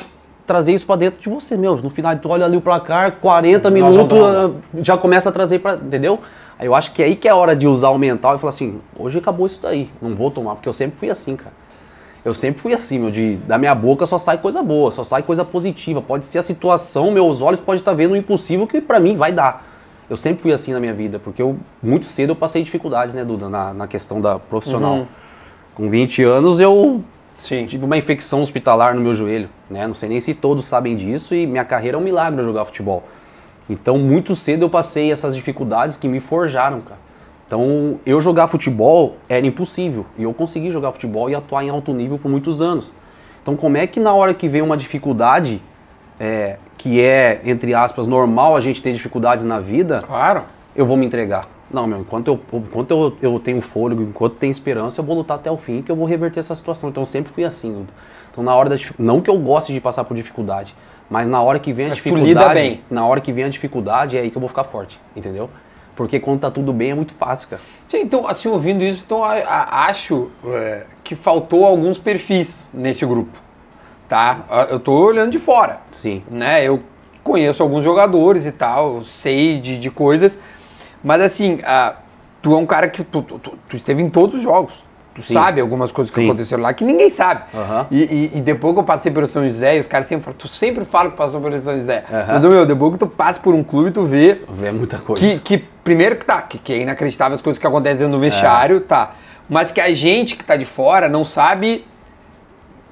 trazer 0.46 0.74
isso 0.74 0.84
pra 0.84 0.96
dentro 0.96 1.22
de 1.22 1.28
você, 1.30 1.56
meu. 1.56 1.76
No 1.76 1.88
final 1.88 2.14
tu 2.16 2.28
olha 2.28 2.44
ali 2.44 2.56
o 2.56 2.60
placar, 2.60 3.12
40 3.12 3.70
Nós 3.70 3.94
minutos, 3.94 4.18
ah, 4.18 4.50
já 4.82 4.96
começa 4.98 5.30
a 5.30 5.32
trazer 5.32 5.60
pra. 5.60 5.74
Entendeu? 5.74 6.20
Aí 6.58 6.66
eu 6.66 6.74
acho 6.74 6.92
que 6.92 7.02
é 7.02 7.06
aí 7.06 7.16
que 7.16 7.26
é 7.26 7.30
a 7.30 7.36
hora 7.36 7.56
de 7.56 7.66
usar 7.66 7.88
o 7.88 7.98
mental 7.98 8.36
e 8.36 8.38
falar 8.38 8.50
assim, 8.50 8.80
hoje 8.98 9.18
acabou 9.18 9.46
isso 9.46 9.60
daí, 9.62 9.90
não 10.00 10.14
vou 10.14 10.30
tomar, 10.30 10.54
porque 10.54 10.68
eu 10.68 10.72
sempre 10.72 10.98
fui 10.98 11.10
assim, 11.10 11.34
cara. 11.34 11.52
Eu 12.24 12.32
sempre 12.32 12.62
fui 12.62 12.72
assim, 12.72 12.98
meu, 12.98 13.10
de, 13.10 13.36
da 13.36 13.58
minha 13.58 13.74
boca 13.74 14.06
só 14.06 14.18
sai 14.18 14.38
coisa 14.38 14.62
boa, 14.62 14.90
só 14.90 15.04
sai 15.04 15.22
coisa 15.22 15.44
positiva. 15.44 16.00
Pode 16.00 16.24
ser 16.24 16.38
a 16.38 16.42
situação, 16.42 17.10
meus 17.10 17.42
olhos 17.42 17.60
podem 17.60 17.78
estar 17.78 17.92
vendo 17.92 18.12
o 18.12 18.16
impossível 18.16 18.66
que 18.66 18.80
pra 18.80 18.98
mim 18.98 19.14
vai 19.16 19.30
dar. 19.30 19.64
Eu 20.08 20.16
sempre 20.16 20.42
fui 20.42 20.52
assim 20.52 20.72
na 20.72 20.80
minha 20.80 20.94
vida, 20.94 21.18
porque 21.18 21.42
eu 21.42 21.58
muito 21.82 22.06
cedo 22.06 22.30
eu 22.30 22.36
passei 22.36 22.62
dificuldades, 22.62 23.14
né, 23.14 23.24
Duda, 23.24 23.48
na, 23.48 23.74
na 23.74 23.86
questão 23.86 24.20
da 24.20 24.38
profissional. 24.38 24.96
Uhum. 24.96 25.06
Com 25.74 25.90
20 25.90 26.22
anos 26.22 26.60
eu 26.60 27.02
Sim. 27.36 27.66
tive 27.66 27.84
uma 27.84 27.96
infecção 27.96 28.42
hospitalar 28.42 28.94
no 28.94 29.00
meu 29.00 29.14
joelho, 29.14 29.48
né? 29.68 29.86
Não 29.86 29.94
sei 29.94 30.08
nem 30.08 30.20
se 30.20 30.32
todos 30.34 30.64
sabem 30.64 30.96
disso 30.96 31.34
e 31.34 31.46
minha 31.46 31.64
carreira 31.64 31.96
é 31.96 32.00
um 32.00 32.02
milagre 32.02 32.42
jogar 32.42 32.64
futebol. 32.64 33.04
Então, 33.68 33.98
muito 33.98 34.36
cedo 34.36 34.62
eu 34.62 34.70
passei 34.70 35.10
essas 35.10 35.34
dificuldades 35.34 35.96
que 35.96 36.06
me 36.06 36.20
forjaram, 36.20 36.80
cara. 36.80 37.00
Então, 37.46 37.98
eu 38.06 38.20
jogar 38.20 38.48
futebol 38.48 39.16
era 39.28 39.46
impossível. 39.46 40.06
E 40.18 40.22
eu 40.22 40.32
consegui 40.32 40.70
jogar 40.70 40.92
futebol 40.92 41.28
e 41.28 41.34
atuar 41.34 41.62
em 41.64 41.68
alto 41.70 41.92
nível 41.92 42.18
por 42.18 42.30
muitos 42.30 42.62
anos. 42.62 42.92
Então, 43.42 43.54
como 43.54 43.76
é 43.76 43.86
que 43.86 44.00
na 44.00 44.12
hora 44.14 44.32
que 44.32 44.48
vem 44.48 44.62
uma 44.62 44.76
dificuldade, 44.76 45.60
é, 46.18 46.56
que 46.78 47.00
é, 47.00 47.40
entre 47.44 47.74
aspas, 47.74 48.06
normal 48.06 48.56
a 48.56 48.60
gente 48.60 48.82
ter 48.82 48.92
dificuldades 48.92 49.44
na 49.44 49.60
vida, 49.60 50.02
Claro. 50.06 50.42
eu 50.74 50.86
vou 50.86 50.96
me 50.96 51.04
entregar. 51.04 51.46
Não, 51.70 51.86
meu, 51.86 51.98
enquanto 52.00 52.28
eu, 52.28 52.40
enquanto 52.52 52.90
eu, 52.92 53.16
eu 53.20 53.40
tenho 53.40 53.60
fôlego, 53.60 54.02
enquanto 54.02 54.34
tem 54.36 54.50
esperança, 54.50 55.00
eu 55.00 55.04
vou 55.04 55.16
lutar 55.16 55.36
até 55.36 55.50
o 55.50 55.56
fim, 55.56 55.82
que 55.82 55.90
eu 55.90 55.96
vou 55.96 56.06
reverter 56.06 56.40
essa 56.40 56.54
situação. 56.54 56.88
Então 56.88 57.02
eu 57.02 57.06
sempre 57.06 57.32
fui 57.32 57.44
assim. 57.44 57.84
Então 58.30 58.44
na 58.44 58.54
hora 58.54 58.70
da 58.70 58.76
não 58.98 59.20
que 59.20 59.28
eu 59.28 59.38
goste 59.38 59.72
de 59.72 59.80
passar 59.80 60.04
por 60.04 60.14
dificuldade, 60.16 60.74
mas 61.10 61.26
na 61.26 61.42
hora 61.42 61.58
que 61.58 61.72
vem 61.72 61.86
a 61.86 61.88
Mas 61.90 61.98
tu 61.98 62.04
dificuldade, 62.04 62.28
lida 62.28 62.48
bem. 62.54 62.80
na 62.90 63.04
hora 63.06 63.20
que 63.20 63.32
vem 63.32 63.44
a 63.44 63.48
dificuldade 63.48 64.16
é 64.16 64.20
aí 64.20 64.30
que 64.30 64.36
eu 64.36 64.40
vou 64.40 64.48
ficar 64.48 64.64
forte, 64.64 65.00
entendeu? 65.16 65.50
Porque 65.96 66.18
quando 66.18 66.40
tá 66.40 66.50
tudo 66.50 66.72
bem 66.72 66.90
é 66.90 66.94
muito 66.94 67.14
fácil, 67.14 67.48
cara. 67.50 67.62
Sim, 67.88 68.00
então, 68.00 68.26
assim, 68.26 68.48
ouvindo 68.48 68.82
isso, 68.82 69.02
então 69.06 69.22
a- 69.22 69.34
a- 69.34 69.86
acho 69.86 70.28
é, 70.46 70.84
que 71.04 71.14
faltou 71.14 71.64
alguns 71.64 71.98
perfis 71.98 72.70
nesse 72.74 73.06
grupo, 73.06 73.38
tá? 74.08 74.40
Eu 74.70 74.80
tô 74.80 74.92
olhando 74.92 75.30
de 75.30 75.38
fora, 75.38 75.80
Sim. 75.92 76.22
né? 76.30 76.64
Eu 76.64 76.82
conheço 77.22 77.62
alguns 77.62 77.84
jogadores 77.84 78.44
e 78.44 78.52
tal, 78.52 79.04
sei 79.04 79.60
de, 79.60 79.78
de 79.78 79.90
coisas, 79.90 80.38
mas 81.02 81.22
assim, 81.22 81.60
ah, 81.64 81.94
tu 82.42 82.52
é 82.52 82.56
um 82.56 82.66
cara 82.66 82.88
que 82.88 83.04
tu, 83.04 83.22
tu- 83.22 83.38
tu- 83.38 83.58
tu 83.68 83.76
esteve 83.76 84.02
em 84.02 84.10
todos 84.10 84.34
os 84.34 84.42
jogos. 84.42 84.84
Tu 85.14 85.22
Sim. 85.22 85.34
sabe 85.34 85.60
algumas 85.60 85.92
coisas 85.92 86.12
que 86.12 86.20
Sim. 86.20 86.26
aconteceram 86.26 86.62
lá 86.62 86.72
que 86.72 86.84
ninguém 86.84 87.08
sabe. 87.08 87.42
Aham. 87.54 87.86
E, 87.90 88.02
e- 88.02 88.38
e 88.38 88.40
depois 88.40 88.74
que 88.74 88.80
eu 88.80 88.84
passei 88.84 89.12
pelo 89.12 89.26
São 89.28 89.44
José, 89.48 89.78
os 89.78 89.86
caras 89.86 90.08
sempre 90.08 90.24
falam, 90.24 90.36
tu 90.36 90.48
sempre 90.48 90.84
fala 90.84 91.10
que 91.10 91.16
passou 91.16 91.40
pelo 91.40 91.56
São 91.60 91.78
José. 91.78 92.04
Aham. 92.10 92.24
Mas, 92.28 92.44
meu, 92.44 92.66
depois 92.66 92.92
que 92.94 92.98
tu 92.98 93.06
passa 93.06 93.38
por 93.38 93.54
um 93.54 93.62
clube, 93.62 93.92
tu 93.92 94.04
vê 94.04 94.40
É 94.64 94.72
muita 94.72 94.98
coisa. 94.98 95.22
que, 95.22 95.38
que 95.38 95.58
primeiro 95.84 96.16
que 96.16 96.24
tá, 96.24 96.42
que, 96.42 96.58
que 96.58 96.72
é 96.72 96.78
inacreditável 96.78 97.34
as 97.36 97.40
coisas 97.42 97.60
que 97.60 97.66
acontecem 97.66 97.98
dentro 97.98 98.14
do 98.14 98.20
vestiário, 98.20 98.80
tá. 98.80 99.12
Mas 99.48 99.70
que 99.70 99.80
a 99.80 99.94
gente 99.94 100.34
que 100.36 100.42
tá 100.42 100.56
de 100.56 100.64
fora 100.64 101.08
não 101.08 101.24
sabe 101.24 101.84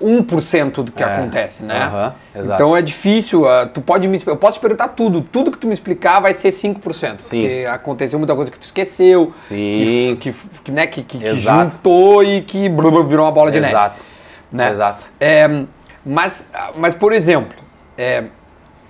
1% 0.00 0.82
do 0.82 0.90
que 0.92 1.02
É, 1.02 1.06
acontece, 1.06 1.62
né? 1.62 2.12
exato. 2.34 2.54
então 2.62 2.76
é 2.76 2.82
difícil, 2.82 3.48
ah, 3.48 3.66
tu 3.66 3.80
pode 3.80 4.08
me, 4.08 4.20
eu 4.26 4.36
posso 4.36 4.58
te 4.58 4.60
perguntar 4.60 4.88
tudo, 4.88 5.20
tudo 5.20 5.50
que 5.50 5.58
tu 5.58 5.66
me 5.66 5.72
explicar 5.72 6.18
vai 6.20 6.34
ser 6.34 6.50
5%, 6.50 7.18
Sim. 7.18 7.40
porque 7.40 7.66
aconteceu 7.70 8.18
muita 8.18 8.34
coisa 8.34 8.50
que 8.50 8.58
tu 8.58 8.64
esqueceu, 8.64 9.30
Sim. 9.34 10.16
que, 10.20 10.34
que, 10.64 10.72
né, 10.72 10.86
que, 10.86 11.02
que, 11.02 11.18
que 11.18 11.28
Exato. 11.28 11.70
juntou 11.70 12.22
e 12.24 12.40
que 12.42 12.68
blu, 12.68 12.90
blu, 12.90 13.06
virou 13.06 13.24
uma 13.24 13.32
bola 13.32 13.50
de 13.52 13.60
neve. 13.60 13.72
Exato. 13.72 14.02
Né? 14.50 14.70
Exato. 14.70 15.06
É, 15.20 15.64
mas, 16.04 16.48
mas, 16.76 16.94
por 16.94 17.12
exemplo, 17.12 17.56
é, 17.96 18.24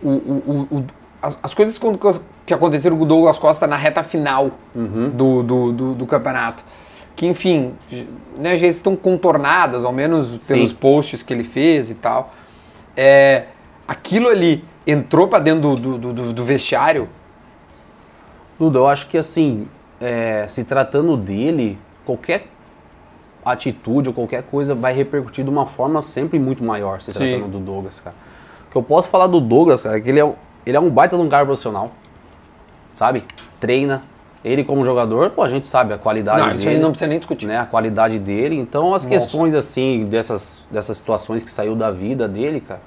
o- 0.03 0.09
o- 0.09 0.69
o- 0.79 0.85
as, 1.21 1.38
as 1.43 1.55
coisas 1.55 1.79
que 2.47 2.55
aconteceram 2.55 2.97
com 2.97 3.05
o 3.05 3.07
Douglas 3.07 3.38
Costa 3.38 3.67
na 3.67 3.77
reta 3.77 4.03
final 4.03 4.51
Uhum. 4.75 5.11
do, 5.11 5.43
do, 5.43 5.73
do- 5.73 5.95
do 5.95 6.07
campeonato, 6.07 6.65
que 7.14 7.27
enfim, 7.27 7.75
né, 8.38 8.57
já 8.59 8.66
estão 8.66 8.96
contornadas, 8.96 9.85
ao 9.85 9.92
menos 9.92 10.29
pelos 10.46 10.70
Sim. 10.70 10.77
posts 10.77 11.22
que 11.22 11.33
ele 11.33 11.44
fez 11.44 11.90
e 11.90 11.94
tal. 11.94 12.33
É, 12.96 13.46
aquilo 13.87 14.29
ali 14.29 14.64
entrou 14.87 15.29
pra 15.29 15.38
dentro 15.38 15.75
do, 15.77 15.98
do, 15.98 16.12
do- 16.12 16.33
do 16.33 16.44
vestiário. 16.44 17.09
Duda, 18.59 18.79
eu 18.79 18.87
acho 18.87 19.09
que 19.09 19.18
assim, 19.18 19.66
é, 20.01 20.46
se 20.48 20.64
tratando 20.64 21.16
dele, 21.16 21.79
qualquer 22.05 22.46
atitude 23.44 24.09
ou 24.09 24.14
qualquer 24.14 24.42
coisa 24.44 24.75
vai 24.75 24.92
repercutir 24.92 25.44
de 25.44 25.51
uma 25.51 25.66
forma 25.66 26.01
sempre 26.03 26.38
muito 26.38 26.62
maior 26.62 27.01
se 27.01 27.12
Sim. 27.12 27.18
tratando 27.18 27.48
do 27.48 27.59
Douglas, 27.59 27.98
cara. 28.01 28.14
O 28.68 28.70
que 28.72 28.77
eu 28.77 28.83
posso 28.83 29.09
falar 29.09 29.27
do 29.27 29.40
Douglas, 29.40 29.83
cara, 29.83 29.96
é 29.98 30.01
que 30.01 30.09
ele 30.09 30.20
é, 30.20 30.25
um- 30.25 30.35
ele 30.64 30.77
é 30.77 30.81
um 30.81 30.88
baita 30.88 31.16
de 31.16 31.22
um 31.22 31.29
cara 31.29 31.44
profissional, 31.44 31.92
sabe? 32.94 33.25
Treina. 33.61 34.03
Ele 34.44 34.64
como 34.64 34.85
jogador, 34.85 35.31
pô, 35.31 35.42
a 35.42 35.48
gente 35.48 35.66
sabe 35.66 35.92
a 35.94 35.98
qualidade 35.98 36.38
Não, 36.40 36.46
dele. 36.48 36.59
isso 36.59 36.68
aí 36.68 36.78
não 36.81 36.90
precisa 36.90 37.09
nem 37.09 37.18
discutir. 37.18 37.46
né, 37.46 37.59
a 37.59 37.64
qualidade 37.66 38.18
dele. 38.18 38.59
Então, 38.59 38.94
as 38.94 39.05
Monstro. 39.07 39.11
questões 39.20 39.55
assim 39.55 40.05
dessas 40.07 40.62
dessas 40.70 40.96
situações 40.96 41.42
que 41.44 41.50
saiu 41.50 41.76
da 41.76 41.90
vida 41.90 42.26
dele, 42.26 42.61
cara. 42.61 42.81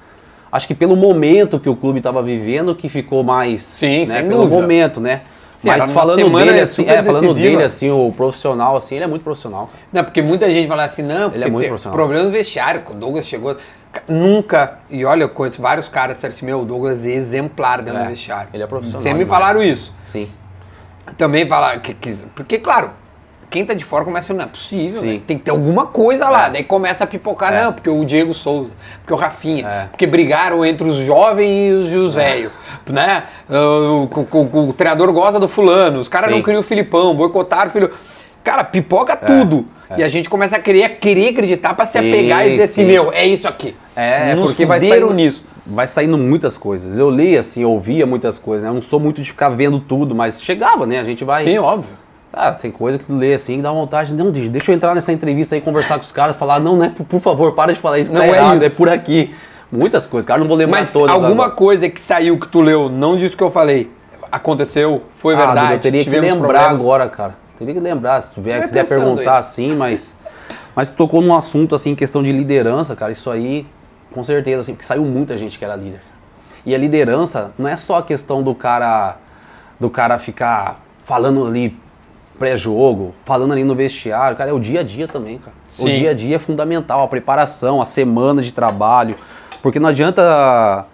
Acho 0.52 0.66
que 0.66 0.74
pelo 0.74 0.94
momento 0.94 1.58
que 1.58 1.68
o 1.68 1.74
clube 1.74 1.98
estava 1.98 2.22
vivendo 2.22 2.74
que 2.74 2.88
ficou 2.88 3.22
mais, 3.24 3.62
Sim, 3.62 4.06
né, 4.06 4.22
pelo 4.22 4.42
dúvida. 4.42 4.60
momento, 4.60 5.00
né? 5.00 5.22
Sim, 5.58 5.68
Mas 5.68 5.90
falando 5.90 6.16
dele 6.30 6.60
assim, 6.60 6.82
super 6.84 6.98
é, 6.98 7.02
falando 7.02 7.34
dele 7.34 7.62
assim, 7.62 7.90
o 7.90 8.12
profissional 8.14 8.76
assim, 8.76 8.96
ele 8.96 9.04
é 9.04 9.06
muito 9.06 9.22
profissional. 9.22 9.70
Não, 9.90 10.04
porque 10.04 10.20
muita 10.20 10.50
gente 10.50 10.68
fala 10.68 10.84
assim, 10.84 11.02
não, 11.02 11.30
porque 11.30 11.44
é 11.46 11.50
muito 11.50 11.66
profissional. 11.68 11.96
problema 11.96 12.24
no 12.24 12.30
vestiário, 12.30 12.82
o 12.90 12.92
Douglas 12.94 13.26
chegou. 13.26 13.56
Ca- 13.90 14.02
Nunca, 14.06 14.78
e 14.90 15.02
olha, 15.06 15.22
eu 15.24 15.30
conheço 15.30 15.62
vários 15.62 15.88
caras 15.88 16.10
que 16.10 16.14
disseram 16.16 16.34
assim, 16.34 16.44
meu, 16.44 16.60
o 16.60 16.64
Douglas 16.66 17.04
é 17.06 17.08
exemplar 17.12 17.80
dentro 17.80 17.98
É, 18.00 18.02
do 18.04 18.10
vestiário. 18.10 18.50
ele 18.52 18.62
é 18.62 18.66
profissional 18.66 19.00
Sempre 19.02 19.20
me 19.20 19.26
falaram 19.26 19.62
isso. 19.62 19.94
Sim. 20.04 20.28
Também 21.16 21.46
falaram 21.46 21.80
que, 21.80 21.94
que- 21.94 22.16
Porque, 22.34 22.58
claro, 22.58 22.90
quem 23.48 23.64
tá 23.64 23.74
de 23.74 23.84
fora 23.84 24.04
começa 24.04 24.32
a 24.32 24.36
não 24.36 24.44
é 24.44 24.48
possível, 24.48 25.02
né? 25.02 25.20
tem 25.26 25.38
que 25.38 25.44
ter 25.44 25.50
alguma 25.52 25.86
coisa 25.86 26.28
lá. 26.28 26.48
É. 26.48 26.50
Daí 26.50 26.64
começa 26.64 27.04
a 27.04 27.06
pipocar, 27.06 27.54
É. 27.54 27.64
não, 27.64 27.72
porque 27.72 27.88
o 27.88 28.04
Diego 28.04 28.34
Souza, 28.34 28.70
porque 29.00 29.12
o 29.14 29.16
Rafinha, 29.16 29.66
É. 29.66 29.84
porque 29.86 30.06
brigaram 30.06 30.64
entre 30.64 30.86
os 30.88 30.96
jovens 30.96 31.48
e 31.48 31.72
os, 31.72 32.06
os 32.08 32.14
velhos, 32.14 32.52
né? 32.90 33.24
O, 33.48 34.08
o- 34.12 34.28
o- 34.32 34.68
o 34.68 34.72
treinador 34.72 35.12
gosta 35.12 35.38
do 35.38 35.46
fulano, 35.48 36.00
os 36.00 36.08
caras 36.08 36.30
não 36.30 36.42
queriam 36.42 36.60
o 36.60 36.64
Filipão, 36.64 37.14
boicotaram 37.14 37.68
o 37.68 37.72
filho. 37.72 37.90
Cara, 38.42 38.62
pipoca 38.64 39.16
tudo. 39.16 39.66
é. 39.90 40.00
E 40.00 40.02
a 40.02 40.08
gente 40.08 40.28
começa 40.28 40.56
a 40.56 40.58
querer, 40.58 40.98
querer 40.98 41.28
acreditar 41.28 41.72
pra 41.74 41.86
se 41.86 41.96
apegar 41.98 42.44
e 42.46 42.50
dizer 42.52 42.64
assim, 42.64 42.82
sim. 42.82 42.86
meu, 42.86 43.12
é 43.12 43.24
isso 43.24 43.46
aqui. 43.46 43.76
É, 43.94 44.34
Nos 44.34 44.50
porque 44.50 44.66
vai 44.66 44.80
saindo, 44.80 45.12
nisso. 45.14 45.44
Vai 45.66 45.86
saindo 45.86 46.16
muitas 46.16 46.56
coisas. 46.56 46.96
Eu 46.96 47.10
leio 47.10 47.40
assim, 47.40 47.64
ouvia 47.64 48.06
muitas 48.06 48.38
coisas, 48.38 48.64
né? 48.64 48.70
Eu 48.70 48.74
não 48.74 48.82
sou 48.82 49.00
muito 49.00 49.20
de 49.20 49.30
ficar 49.30 49.48
vendo 49.48 49.80
tudo, 49.80 50.14
mas 50.14 50.40
chegava, 50.42 50.86
né? 50.86 51.00
A 51.00 51.04
gente 51.04 51.24
vai 51.24 51.44
Sim, 51.44 51.58
óbvio. 51.58 51.90
Ah, 52.32 52.52
tem 52.52 52.70
coisa 52.70 52.98
que 52.98 53.04
tu 53.06 53.14
lê 53.14 53.32
assim, 53.34 53.56
que 53.56 53.62
dá 53.62 53.72
vontade. 53.72 54.12
Não, 54.12 54.30
deixa 54.30 54.70
eu 54.70 54.74
entrar 54.74 54.94
nessa 54.94 55.12
entrevista 55.12 55.54
aí, 55.54 55.60
conversar 55.60 55.96
com 55.96 56.02
os 56.04 56.12
caras, 56.12 56.36
falar, 56.36 56.60
não, 56.60 56.76
né, 56.76 56.92
por, 57.08 57.18
favor, 57.20 57.52
para 57.52 57.72
de 57.72 57.80
falar 57.80 57.98
isso, 57.98 58.12
Não 58.12 58.20
tá 58.20 58.26
é 58.26 58.30
errado, 58.30 58.56
isso. 58.56 58.64
é 58.64 58.70
por 58.70 58.88
aqui. 58.90 59.34
Muitas 59.72 60.06
coisas, 60.06 60.26
cara, 60.28 60.38
não 60.38 60.46
vou 60.46 60.56
lembrar 60.56 60.80
Mas 60.80 60.92
todas 60.92 61.14
alguma 61.14 61.44
agora. 61.44 61.50
coisa 61.50 61.88
que 61.88 61.98
saiu 62.00 62.38
que 62.38 62.46
tu 62.46 62.60
leu, 62.60 62.88
não 62.90 63.16
disso 63.16 63.36
que 63.36 63.42
eu 63.42 63.50
falei, 63.50 63.90
aconteceu, 64.30 65.02
foi 65.16 65.34
Ah, 65.34 65.38
verdade. 65.46 65.72
Eu 65.74 65.80
teria 65.80 66.04
que 66.04 66.10
lembrar 66.10 66.38
problemas. 66.60 66.82
agora, 66.82 67.08
cara. 67.08 67.34
Teria 67.58 67.72
que 67.74 67.80
lembrar, 67.80 68.20
se 68.20 68.30
tu 68.30 68.42
vier, 68.42 68.58
Vai 68.58 68.66
quiser 68.68 68.86
perguntar 68.86 69.32
aí. 69.32 69.38
assim, 69.38 69.74
mas... 69.74 70.14
Mas 70.74 70.88
tu 70.88 70.94
tocou 70.94 71.22
num 71.22 71.34
assunto, 71.34 71.74
assim, 71.74 71.94
questão 71.94 72.22
de 72.22 72.30
liderança, 72.30 72.94
cara, 72.94 73.10
isso 73.10 73.30
aí, 73.30 73.66
com 74.16 74.24
certeza, 74.24 74.62
assim, 74.62 74.72
porque 74.72 74.86
saiu 74.86 75.04
muita 75.04 75.36
gente 75.36 75.58
que 75.58 75.64
era 75.64 75.76
líder. 75.76 76.00
E 76.64 76.74
a 76.74 76.78
liderança 76.78 77.52
não 77.58 77.68
é 77.68 77.76
só 77.76 77.98
a 77.98 78.02
questão 78.02 78.42
do 78.42 78.54
cara, 78.54 79.18
do 79.78 79.90
cara 79.90 80.18
ficar 80.18 80.80
falando 81.04 81.46
ali 81.46 81.78
pré-jogo, 82.38 83.14
falando 83.26 83.52
ali 83.52 83.62
no 83.62 83.74
vestiário, 83.74 84.34
cara, 84.34 84.48
é 84.48 84.52
o 84.54 84.58
dia 84.58 84.80
a 84.80 84.82
dia 84.82 85.06
também, 85.06 85.36
cara. 85.36 85.54
O 85.78 85.86
Sim. 85.86 85.98
dia 85.98 86.10
a 86.12 86.14
dia 86.14 86.36
é 86.36 86.38
fundamental, 86.38 87.04
a 87.04 87.08
preparação, 87.08 87.82
a 87.82 87.84
semana 87.84 88.40
de 88.40 88.52
trabalho, 88.52 89.14
porque 89.62 89.78
não 89.78 89.90
adianta 89.90 90.86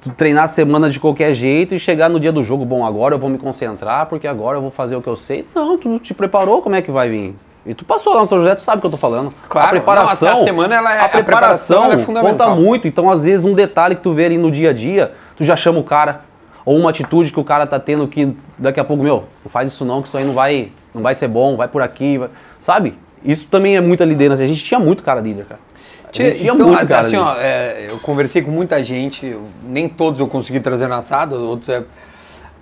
tu 0.00 0.10
treinar 0.10 0.44
a 0.44 0.48
semana 0.48 0.88
de 0.88 1.00
qualquer 1.00 1.34
jeito 1.34 1.74
e 1.74 1.80
chegar 1.80 2.08
no 2.08 2.20
dia 2.20 2.30
do 2.30 2.44
jogo, 2.44 2.64
bom, 2.64 2.86
agora 2.86 3.16
eu 3.16 3.18
vou 3.18 3.28
me 3.28 3.38
concentrar, 3.38 4.06
porque 4.06 4.28
agora 4.28 4.56
eu 4.56 4.62
vou 4.62 4.70
fazer 4.70 4.94
o 4.94 5.02
que 5.02 5.08
eu 5.08 5.16
sei. 5.16 5.44
Não, 5.52 5.76
tu 5.76 5.98
te 5.98 6.14
preparou, 6.14 6.62
como 6.62 6.76
é 6.76 6.82
que 6.82 6.92
vai 6.92 7.08
vir? 7.08 7.34
E 7.66 7.74
tu 7.74 7.84
passou 7.84 8.14
lá 8.14 8.20
no 8.20 8.26
São 8.26 8.38
José, 8.38 8.54
tu 8.54 8.62
sabe 8.62 8.78
o 8.78 8.80
que 8.80 8.86
eu 8.86 8.90
tô 8.90 8.96
falando. 8.96 9.32
Claro, 9.48 9.66
a 9.66 9.70
preparação, 9.70 10.34
não, 10.34 10.40
a 10.40 10.44
semana 10.44 10.74
ela 10.76 10.94
é- 10.94 11.00
a 11.00 11.04
a 11.04 11.08
preparação 11.08 11.24
preparação 11.24 11.84
ela 11.84 11.94
é 11.94 11.98
fundamental. 11.98 12.48
conta 12.48 12.60
muito. 12.60 12.88
Então, 12.88 13.10
às 13.10 13.24
vezes, 13.24 13.44
um 13.44 13.52
detalhe 13.54 13.94
que 13.96 14.02
tu 14.02 14.12
vê 14.14 14.24
ali 14.26 14.38
no 14.38 14.50
dia 14.50 14.70
a 14.70 14.72
dia, 14.72 15.12
tu 15.36 15.44
já 15.44 15.54
chama 15.56 15.78
o 15.78 15.84
cara. 15.84 16.20
Ou 16.64 16.76
uma 16.76 16.90
atitude 16.90 17.32
que 17.32 17.40
o 17.40 17.44
cara 17.44 17.66
tá 17.66 17.78
tendo 17.78 18.06
que 18.06 18.34
daqui 18.58 18.78
a 18.78 18.84
pouco, 18.84 19.02
meu, 19.02 19.24
não 19.44 19.50
faz 19.50 19.70
isso 19.70 19.84
não, 19.84 20.02
que 20.02 20.08
isso 20.08 20.16
aí 20.18 20.24
não 20.24 20.34
vai, 20.34 20.70
não 20.94 21.02
vai 21.02 21.14
ser 21.14 21.28
bom, 21.28 21.56
vai 21.56 21.66
por 21.68 21.80
aqui, 21.82 22.18
vai- 22.18 22.28
sabe? 22.60 22.98
Isso 23.24 23.46
também 23.48 23.76
é 23.76 23.80
muita 23.80 24.04
liderança. 24.04 24.44
A 24.44 24.46
gente 24.46 24.62
tinha 24.64 24.78
muito 24.78 25.02
cara 25.02 25.20
líder, 25.20 25.46
cara. 25.46 25.60
A 26.04 26.16
gente 26.16 26.38
tinha 26.38 26.52
então, 26.52 26.66
muito 26.68 26.78
assim, 26.78 26.86
cara 26.88 27.06
assim, 27.06 27.16
ó, 27.16 27.34
é, 27.38 27.86
eu 27.90 27.98
conversei 27.98 28.40
com 28.42 28.50
muita 28.50 28.82
gente, 28.82 29.36
nem 29.62 29.88
todos 29.88 30.20
eu 30.20 30.26
consegui 30.26 30.60
trazer 30.60 30.88
na 30.88 30.98
assada, 30.98 31.36
outros 31.36 31.68
é... 31.68 31.82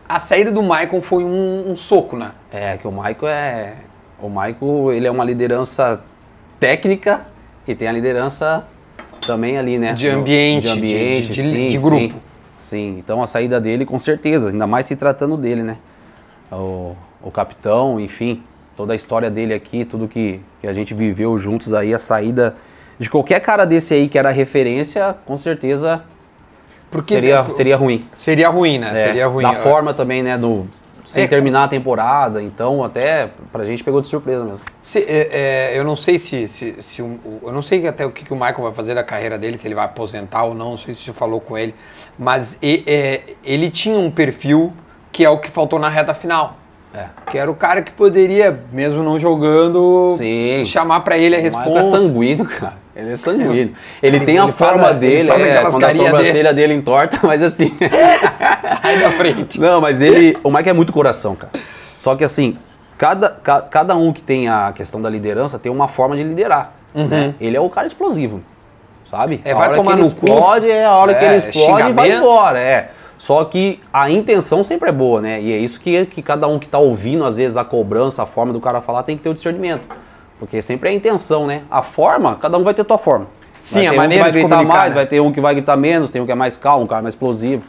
A 0.09 0.21
saída 0.21 0.51
do 0.53 0.63
Michael 0.63 1.01
foi 1.01 1.25
um, 1.25 1.65
um 1.71 1.77
soco, 1.77 2.17
né? 2.17 2.31
É, 2.53 2.77
que 2.77 2.87
o 2.87 2.93
Michael 2.93 3.27
é. 3.27 3.73
O 4.21 4.29
Michael, 4.29 4.93
ele 4.93 5.07
é 5.07 5.11
uma 5.11 5.25
liderança 5.25 6.01
técnica 6.59 7.27
e 7.67 7.75
tem 7.75 7.87
a 7.89 7.93
liderança 7.93 8.65
também 9.27 9.59
ali, 9.59 9.79
né? 9.79 9.93
De 9.93 10.09
ambiente, 10.09 10.63
de, 10.65 10.69
ambiente, 10.71 11.27
de- 11.29 11.35
de- 11.35 11.43
sim, 11.43 11.69
de 11.69 11.79
grupo. 11.79 12.15
Sim, 12.15 12.21
sim. 12.61 12.97
então 12.99 13.23
a 13.23 13.27
saída 13.27 13.61
dele, 13.61 13.85
com 13.85 13.99
certeza, 13.99 14.49
ainda 14.51 14.67
mais 14.67 14.87
se 14.87 14.97
tratando 14.97 15.37
dele, 15.37 15.63
né? 15.63 15.77
O, 16.51 16.95
o 17.23 17.31
capitão, 17.31 17.99
enfim, 18.01 18.43
toda 18.77 18.93
a 18.93 18.97
história 18.97 19.31
dele 19.31 19.53
aqui, 19.53 19.85
tudo 19.85 20.07
que, 20.09 20.41
que 20.61 20.67
a 20.67 20.73
gente 20.73 20.95
viveu 20.95 21.37
juntos 21.37 21.75
aí, 21.75 21.93
a 21.93 21.99
saída 21.99 22.55
de 22.99 23.11
qualquer 23.11 23.41
cara 23.41 23.65
desse 23.67 23.93
aí 23.93 24.09
que 24.09 24.19
era 24.19 24.31
referência, 24.31 25.15
com 25.27 25.37
certeza 25.37 26.03
Porque 26.91 27.13
seria, 27.15 27.41
é, 27.41 27.51
seria 27.51 27.77
ruim. 27.77 28.05
seria 28.15 28.49
ruim, 28.49 28.79
né? 28.79 28.91
É, 29.03 29.07
seria 29.09 29.27
ruim. 29.27 29.43
Da 29.43 29.55
forma 29.55 29.93
também, 29.93 30.23
né? 30.23 30.39
Do, 30.39 30.67
sem 31.07 31.25
É. 31.25 31.27
terminar 31.27 31.65
a 31.65 31.69
temporada, 31.69 32.43
então 32.43 32.83
até 32.85 33.31
pra 33.53 33.65
gente 33.65 33.83
pegou 33.83 34.03
de 34.03 34.09
surpresa 34.09 34.45
mesmo. 34.45 34.61
Se- 34.83 35.07
é, 35.09 35.31
é, 35.73 35.79
eu 35.79 35.85
não 35.85 35.95
sei 35.97 36.19
se, 36.19 36.47
se, 36.49 36.77
se 36.83 37.01
o- 37.01 37.19
eu 37.45 37.53
não 37.53 37.63
sei 37.63 37.87
até 37.87 38.05
o 38.05 38.11
que, 38.11 38.25
que 38.25 38.33
o 38.33 38.37
Michael 38.37 38.63
vai 38.65 38.73
fazer 38.73 38.95
da 38.95 39.05
carreira 39.05 39.39
dele, 39.39 39.57
se 39.57 39.67
ele 39.69 39.75
vai 39.75 39.85
aposentar 39.85 40.43
ou 40.43 40.55
não, 40.55 40.71
não 40.73 40.77
sei 40.77 40.95
se 40.95 41.03
você 41.05 41.13
falou 41.13 41.41
com 41.41 41.57
ele, 41.57 41.75
mas 42.19 42.59
e- 42.61 42.83
é, 42.87 43.21
ele 43.45 43.71
tinha 43.71 43.97
um 43.99 44.11
perfil 44.11 44.73
que 45.13 45.25
é 45.25 45.31
o 45.31 45.39
que 45.39 45.49
faltou 45.51 45.79
na 45.79 45.89
reta 45.89 46.13
final. 46.13 46.57
É. 46.93 47.07
Que 47.31 47.37
era 47.39 47.51
o 47.51 47.55
cara 47.55 47.83
que 47.83 47.93
poderia, 47.93 48.59
mesmo 48.73 49.03
não 49.03 49.19
jogando, 49.19 50.13
Sim. 50.15 50.65
chamar 50.65 51.01
pra 51.01 51.17
ele 51.19 51.37
a 51.37 51.39
O 51.39 51.43
Michael 51.43 51.63
é 51.65 51.79
resposta. 51.79 51.99
sanguíneo, 51.99 52.45
cara. 52.47 52.75
Ele 52.97 53.13
é 53.13 53.17
sanguíneo. 53.17 53.53
Ele 53.53 53.75
Ele- 54.03 54.21
tem 54.21 54.39
a 54.39 54.45
ele 54.45 54.53
forma 54.53 54.91
ele 54.91 54.99
dele, 54.99 55.29
faz 55.29 55.47
é, 55.47 55.63
quando 55.71 55.85
a 55.85 55.95
sobrancelha 55.95 56.55
dele 56.55 56.75
entorta, 56.75 57.19
mas 57.27 57.43
assim. 57.43 57.77
Sai 58.83 58.99
da 59.01 59.11
frente. 59.13 59.61
Não, 59.61 59.81
mas 59.81 60.01
ele. 60.01 60.35
O 60.43 60.51
Mike 60.51 60.69
é 60.69 60.73
muito 60.73 60.93
coração, 60.93 61.35
cara. 61.37 61.53
Só 61.97 62.15
que 62.17 62.25
assim, 62.25 62.57
cada, 62.97 63.29
ca- 63.31 63.63
cada 63.63 63.95
um 63.97 64.13
que 64.13 64.23
tem 64.23 64.49
a 64.49 64.73
questão 64.75 65.01
da 65.03 65.11
liderança 65.11 65.59
tem 65.59 65.71
uma 65.71 65.89
forma 65.89 66.17
de 66.17 66.23
liderar. 66.23 66.73
né? 66.95 67.35
Ele 67.41 67.57
é 67.57 67.61
o 67.61 67.69
cara 67.69 67.87
explosivo. 67.87 68.41
Sabe? 69.11 69.37
Uhum. 69.37 69.41
É, 69.45 69.53
a 69.53 69.55
vai 69.55 69.69
hora 69.69 69.77
tomar 69.77 69.93
que 69.93 69.99
ele 70.01 70.09
no 70.09 70.15
cu. 70.15 70.25
explode, 70.27 70.71
é 70.71 70.85
a 70.85 70.93
hora 70.93 71.15
que 71.15 71.25
É, 71.25 71.29
ele 71.29 71.37
explode 71.37 71.91
e 71.91 71.93
vai 71.93 72.11
embora. 72.13 72.59
É. 72.59 72.91
Só 73.19 73.45
que 73.45 73.81
a 73.93 74.11
intenção 74.11 74.63
sempre 74.65 74.89
é 74.89 74.93
boa, 74.93 75.21
né? 75.23 75.41
E 75.41 75.53
é 75.53 75.57
isso 75.57 75.81
que, 75.81 76.05
que 76.07 76.21
cada 76.21 76.47
um 76.49 76.59
que 76.59 76.69
tá 76.69 76.79
ouvindo, 76.79 77.25
às 77.25 77.37
vezes, 77.37 77.57
a 77.57 77.65
cobrança, 77.65 78.23
a 78.23 78.27
forma 78.27 78.53
do 78.53 78.61
cara 78.61 78.81
falar, 78.81 79.05
tem 79.05 79.17
que 79.17 79.23
ter 79.23 79.29
o 79.31 79.35
discernimento. 79.35 79.89
Porque 80.39 80.61
sempre 80.61 80.89
é 80.89 80.93
a 80.93 80.95
intenção, 80.95 81.47
né? 81.47 81.63
A 81.71 81.83
forma, 81.83 82.37
cada 82.37 82.59
um 82.59 82.65
vai 82.65 82.75
ter 82.75 82.83
a 82.83 82.85
tua 82.85 82.99
forma. 82.99 83.27
Sim, 83.61 83.79
Vai 83.79 83.87
a 83.87 83.93
maneira 83.95 84.25
um 84.25 84.27
que 84.27 84.33
de 84.33 84.39
vai 84.41 84.49
gritar 84.49 84.65
mais, 84.65 84.89
né? 84.91 84.95
vai 84.95 85.07
ter 85.07 85.21
um 85.21 85.33
que 85.33 85.41
vai 85.41 85.55
gritar 85.55 85.77
menos, 85.77 86.11
tem 86.11 86.21
um 86.23 86.27
que 86.27 86.33
é 86.33 86.37
mais 86.37 86.57
calmo, 86.57 86.85
um 86.85 86.87
cara 86.87 87.03
mais 87.03 87.15
explosivo. 87.15 87.65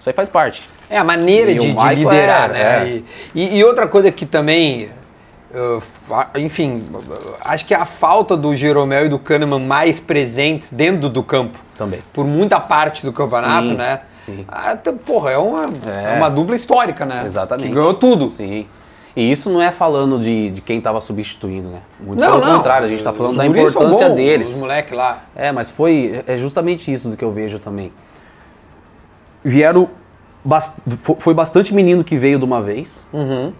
Isso 0.00 0.08
aí 0.08 0.14
faz 0.14 0.28
parte. 0.28 0.62
É 0.88 0.96
a 0.96 1.04
maneira 1.04 1.52
de, 1.52 1.60
de 1.60 1.66
Michael 1.68 1.94
liderar, 1.94 2.50
é- 2.50 2.52
né? 2.52 2.60
é. 2.84 2.86
E, 2.88 3.04
e- 3.34 3.58
e 3.58 3.64
outra 3.64 3.86
coisa 3.86 4.10
que 4.10 4.24
também, 4.24 4.88
uh, 5.54 5.82
enfim, 6.38 6.86
acho 7.44 7.66
que 7.66 7.74
a 7.74 7.84
falta 7.84 8.36
do 8.36 8.54
Jeromel 8.56 9.06
e 9.06 9.08
do 9.08 9.18
Kahneman 9.18 9.60
mais 9.60 10.00
presentes 10.00 10.72
dentro 10.72 11.08
do 11.08 11.22
campo. 11.22 11.58
Também. 11.76 12.00
Por 12.12 12.24
muita 12.26 12.58
parte 12.60 13.04
do 13.04 13.12
campeonato, 13.12 13.68
Sim, 13.68 13.74
né? 13.74 14.00
sim. 14.16 14.44
Ah, 14.48 14.76
porra, 15.04 15.32
é 15.32 15.38
uma, 15.38 15.64
é. 15.66 16.14
É. 16.14 16.16
uma 16.18 16.30
dupla 16.30 16.54
histórica, 16.56 17.04
né? 17.04 17.22
Exatamente. 17.26 17.68
Que 17.68 17.74
ganhou 17.74 17.94
tudo. 17.94 18.30
Sim. 18.30 18.66
E 19.14 19.30
isso 19.30 19.50
não 19.50 19.60
é 19.60 19.70
falando 19.70 20.18
de, 20.18 20.50
de 20.50 20.60
quem 20.62 20.78
estava 20.78 21.00
substituindo, 21.00 21.68
né? 21.68 21.80
Muito 22.00 22.18
Não, 22.18 22.38
pelo 22.40 22.46
não. 22.50 22.56
contrário, 22.58 22.86
a 22.86 22.88
gente 22.88 22.98
está 23.00 23.12
falando 23.12 23.32
Os 23.32 23.36
da 23.38 23.46
importância 23.46 24.08
bons, 24.08 24.16
deles. 24.16 24.48
Os 24.54 24.60
moleques 24.60 24.92
lá. 24.94 25.22
É, 25.36 25.52
mas 25.52 25.70
foi 25.70 26.22
é 26.26 26.38
justamente 26.38 26.90
isso 26.90 27.08
do 27.10 27.16
que 27.16 27.24
eu 27.24 27.30
vejo 27.30 27.58
também. 27.58 27.92
Vieram 29.44 29.88
bas- 30.44 30.76
fo- 31.02 31.16
foi 31.18 31.34
bastante 31.34 31.74
menino 31.74 32.02
que 32.04 32.16
veio 32.16 32.38
de 32.38 32.44
uma 32.44 32.62
vez, 32.62 33.06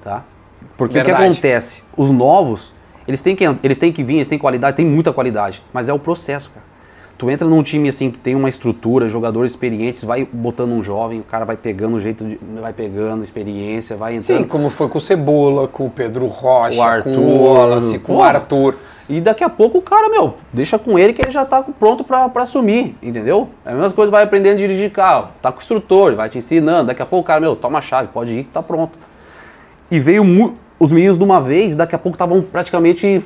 tá? 0.02 0.22
Porque 0.76 0.98
o 0.98 1.02
que 1.04 1.10
Uhum. 1.10 1.16
Verdade. 1.16 1.32
acontece? 1.32 1.82
Os 1.96 2.10
novos, 2.10 2.72
eles 3.06 3.20
têm 3.20 3.34
que 3.36 3.44
eles 3.62 3.78
têm 3.78 3.92
que 3.92 4.02
vir, 4.02 4.16
eles 4.16 4.28
têm 4.28 4.38
qualidade, 4.38 4.76
tem 4.76 4.86
muita 4.86 5.12
qualidade, 5.12 5.62
mas 5.72 5.88
é 5.88 5.92
o 5.92 5.98
processo, 5.98 6.50
cara. 6.50 6.64
Tu 7.22 7.30
entra 7.30 7.46
num 7.46 7.62
time 7.62 7.88
assim 7.88 8.11
que 8.11 8.18
tem 8.18 8.35
uma 8.35 8.48
estrutura, 8.48 9.08
jogadores 9.08 9.52
experientes, 9.52 10.02
vai 10.02 10.26
botando 10.32 10.72
um 10.72 10.82
jovem, 10.82 11.20
o 11.20 11.22
cara 11.22 11.44
vai 11.44 11.56
pegando 11.56 11.94
o 11.94 12.00
jeito 12.00 12.24
de, 12.24 12.37
vai 12.61 12.72
pegando 12.72 13.22
experiência, 13.22 13.96
vai 13.96 14.16
entrando. 14.16 14.38
Sim, 14.38 14.44
como 14.44 14.68
foi 14.68 14.88
com 14.88 14.98
o 14.98 15.00
Cebola, 15.00 15.68
com 15.68 15.87
o 15.87 15.88
Pedro 15.88 16.26
Rocha, 16.26 16.80
O 16.80 16.82
Arthur, 16.82 17.14
com 17.14 17.20
o 17.20 17.44
Wallace, 17.44 17.98
com 18.00 18.16
o. 18.16 18.22
Arthur. 18.24 18.74
E 19.08 19.20
daqui 19.20 19.44
a 19.44 19.48
pouco 19.48 19.78
o 19.78 19.80
cara, 19.80 20.08
meu, 20.08 20.35
deixa 20.52 20.80
com 20.80 20.98
ele 20.98 21.12
que 21.12 21.22
ele 21.22 21.30
já 21.30 21.44
tá 21.44 21.62
pronto 21.62 22.02
pra, 22.02 22.28
pra 22.28 22.42
assumir, 22.42 22.96
entendeu? 23.00 23.48
É 23.64 23.70
a 23.70 23.74
mesma 23.74 23.92
coisa, 23.92 24.11
vai 24.11 24.24
aprendendo 24.24 24.54
a 24.54 24.58
dirigir 24.58 24.90
carro, 24.90 25.28
tá 25.40 25.52
com 25.52 25.61
o 25.61 25.62
instrutor, 25.62 26.16
vai 26.16 26.28
te 26.28 26.38
ensinando, 26.38 26.88
daqui 26.88 27.02
a 27.02 27.06
pouco 27.06 27.22
o 27.22 27.24
cara, 27.28 27.38
meu, 27.38 27.54
toma 27.54 27.78
a 27.78 27.82
chave, 27.82 28.08
pode 28.12 28.37
ir 28.37 28.42
que 28.42 28.50
tá 28.50 28.64
pronto. 28.64 28.98
E 29.88 30.00
veio 30.00 30.24
os 30.76 30.90
meninos 30.90 31.16
de 31.16 31.22
uma 31.22 31.40
vez, 31.40 31.76
daqui 31.76 31.94
a 31.94 31.98
pouco 32.00 32.16
estavam 32.16 32.42
praticamente 32.42 33.24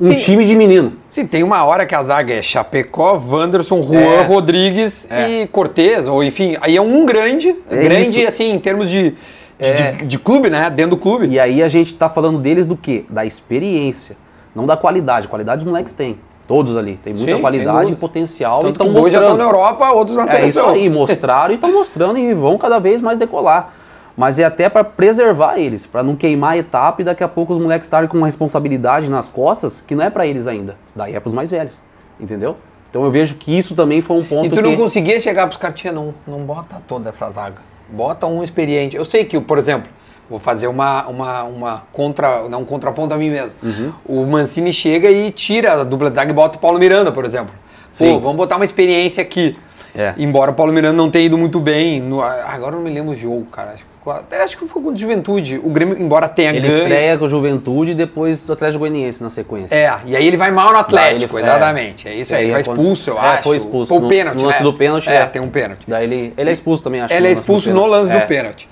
um 0.00 0.06
Sim. 0.08 0.14
time 0.14 0.44
de 0.46 0.56
menino. 0.56 0.94
Sim, 1.08 1.26
tem 1.26 1.42
uma 1.42 1.62
hora 1.64 1.84
que 1.84 1.94
a 1.94 2.02
zaga 2.02 2.32
é 2.34 2.40
Chapecó, 2.42 3.20
Wanderson, 3.30 3.82
Juan, 3.82 4.00
É. 4.00 4.22
Rodrigues 4.22 5.06
É. 5.10 5.42
e 5.42 5.46
Cortez, 5.46 6.06
ou 6.08 6.22
enfim, 6.24 6.56
aí 6.60 6.76
é 6.76 6.80
um 6.80 7.04
grande, 7.04 7.54
É 7.70 7.76
grande 7.82 8.20
isso. 8.20 8.28
assim, 8.28 8.50
em 8.52 8.58
termos 8.58 8.88
de, 8.88 9.10
de, 9.10 9.16
É. 9.58 9.92
de- 9.92 10.06
de 10.06 10.18
clube, 10.18 10.48
né? 10.48 10.70
Dentro 10.70 10.92
do 10.92 10.96
clube. 10.96 11.26
E 11.28 11.38
aí 11.38 11.62
a 11.62 11.68
gente 11.68 11.94
tá 11.94 12.08
falando 12.08 12.38
deles 12.38 12.66
do 12.66 12.76
quê? 12.76 13.04
Da 13.10 13.24
experiência, 13.26 14.16
não 14.54 14.64
da 14.66 14.76
qualidade. 14.76 15.28
Qualidade 15.28 15.62
os 15.64 15.68
moleques 15.68 15.92
têm, 15.92 16.18
todos 16.48 16.76
ali, 16.76 16.94
tem 17.02 17.12
muita 17.12 17.34
Sim, 17.34 17.40
qualidade 17.40 17.92
e 17.92 17.96
potencial 17.96 18.60
Tanto 18.60 18.82
e 18.84 18.88
que 18.88 18.94
dois 18.94 19.12
já 19.12 19.20
estão 19.20 19.36
na 19.36 19.44
Europa, 19.44 19.90
outros 19.90 20.16
na 20.16 20.22
É 20.22 20.46
isso 20.46 20.58
seleção. 20.58 20.70
aí, 20.70 20.88
mostraram 20.88 21.52
e 21.52 21.56
estão 21.56 21.72
mostrando 21.72 22.18
e 22.18 22.32
vão 22.32 22.56
cada 22.56 22.78
vez 22.78 23.00
mais 23.00 23.18
decolar. 23.18 23.74
Mas 24.16 24.38
é 24.38 24.44
até 24.44 24.68
para 24.68 24.84
preservar 24.84 25.58
eles, 25.58 25.86
para 25.86 26.02
não 26.02 26.16
queimar 26.16 26.52
a 26.52 26.58
etapa 26.58 27.00
e 27.00 27.04
daqui 27.04 27.24
a 27.24 27.28
pouco 27.28 27.52
os 27.52 27.58
moleques 27.58 27.86
estarem 27.86 28.08
com 28.08 28.16
uma 28.16 28.26
responsabilidade 28.26 29.10
nas 29.10 29.28
costas 29.28 29.80
que 29.80 29.94
não 29.94 30.04
é 30.04 30.10
para 30.10 30.26
eles 30.26 30.46
ainda. 30.46 30.76
Daí 30.94 31.14
é 31.14 31.20
para 31.20 31.28
os 31.28 31.34
mais 31.34 31.50
velhos, 31.50 31.74
entendeu? 32.18 32.56
Então 32.90 33.04
eu 33.04 33.10
vejo 33.10 33.36
que 33.36 33.56
isso 33.56 33.74
também 33.74 34.02
foi 34.02 34.16
um 34.16 34.24
ponto 34.24 34.46
E 34.46 34.48
tu 34.48 34.56
que... 34.56 34.62
não 34.62 34.76
conseguia 34.76 35.18
chegar 35.20 35.46
pros 35.46 35.58
caras, 35.58 35.78
tia, 35.78 35.92
não, 35.92 36.12
não 36.26 36.40
bota 36.40 36.82
toda 36.86 37.08
essa 37.08 37.30
zaga. 37.30 37.62
Bota 37.88 38.26
um 38.26 38.42
experiente. 38.42 38.96
Eu 38.96 39.04
sei 39.04 39.24
que, 39.24 39.40
por 39.40 39.58
exemplo, 39.58 39.88
vou 40.28 40.38
fazer 40.38 40.66
uma, 40.66 41.06
uma, 41.06 41.42
uma 41.44 41.82
contra, 41.92 42.48
não, 42.48 42.62
um 42.62 42.64
contraponto 42.64 43.14
a 43.14 43.16
mim 43.16 43.30
mesmo. 43.30 43.58
Uhum. 43.62 43.92
O 44.04 44.26
Mancini 44.26 44.72
chega 44.72 45.10
e 45.10 45.30
tira 45.30 45.80
a 45.80 45.84
dupla 45.84 46.10
de 46.10 46.16
zaga 46.16 46.30
e 46.30 46.34
bota 46.34 46.56
o 46.56 46.60
Paulo 46.60 46.78
Miranda, 46.78 47.12
por 47.12 47.24
exemplo. 47.24 47.52
Pô, 47.52 48.04
Sim. 48.04 48.18
vamos 48.18 48.36
botar 48.36 48.56
uma 48.56 48.64
experiência 48.64 49.22
aqui. 49.22 49.56
É. 49.94 50.14
Embora 50.18 50.50
o 50.50 50.54
Paulo 50.54 50.72
Miranda 50.72 50.96
não 50.96 51.10
tenha 51.10 51.26
ido 51.26 51.36
muito 51.38 51.58
bem. 51.60 52.00
no- 52.00 52.20
agora 52.22 52.72
eu 52.74 52.78
não 52.78 52.80
me 52.80 52.90
lembro 52.90 53.12
o 53.12 53.16
jogo, 53.16 53.44
cara. 53.46 53.72
Acho, 53.72 53.84
que- 53.84 54.10
até 54.10 54.42
acho 54.42 54.56
que 54.58 54.66
foi 54.66 54.82
com 54.82 54.88
o 54.90 54.96
Juventude. 54.96 55.60
O 55.62 55.70
Grêmio, 55.70 56.00
embora 56.00 56.28
tenha 56.28 56.50
Ele 56.50 56.60
ganho. 56.60 56.82
estreia 56.82 57.18
com 57.18 57.24
o 57.24 57.28
Juventude 57.28 57.90
e 57.92 57.94
depois 57.94 58.48
o 58.48 58.52
Atlético 58.52 58.80
Goianiense 58.80 59.22
na 59.22 59.30
sequência. 59.30 59.74
É, 59.74 59.92
e 60.06 60.16
aí 60.16 60.26
ele 60.26 60.36
vai 60.36 60.50
mal 60.50 60.72
no 60.72 60.78
Atlético, 60.78 61.38
ele- 61.38 61.46
exatamente. 61.48 62.08
É, 62.08 62.14
isso 62.14 62.34
aí, 62.34 62.44
ele 62.44 62.52
vai 62.52 62.60
expulso, 62.62 63.10
eu 63.10 63.16
é, 63.18 63.20
acho. 63.20 63.42
foi 63.42 63.56
expulso. 63.56 63.88
Foi 63.94 63.98
o 64.04 64.08
pênalti, 64.08 64.38
no 64.38 64.44
lance 64.46 64.58
né? 64.58 64.64
do 64.64 64.72
pênalti, 64.74 65.10
É, 65.10 65.14
é. 65.16 65.26
tem 65.26 65.42
um 65.42 65.48
pênalti. 65.48 65.82
Daí 65.86 66.04
ele, 66.04 66.34
ele 66.36 66.50
é 66.50 66.52
expulso 66.52 66.82
também, 66.84 67.00
acho. 67.00 67.12
Ele 67.14 67.28
é 67.28 67.32
expulso 67.32 67.70
no 67.72 67.86
lance 67.86 68.12
É. 68.12 68.18
do 68.20 68.26
pênalti. 68.26 68.68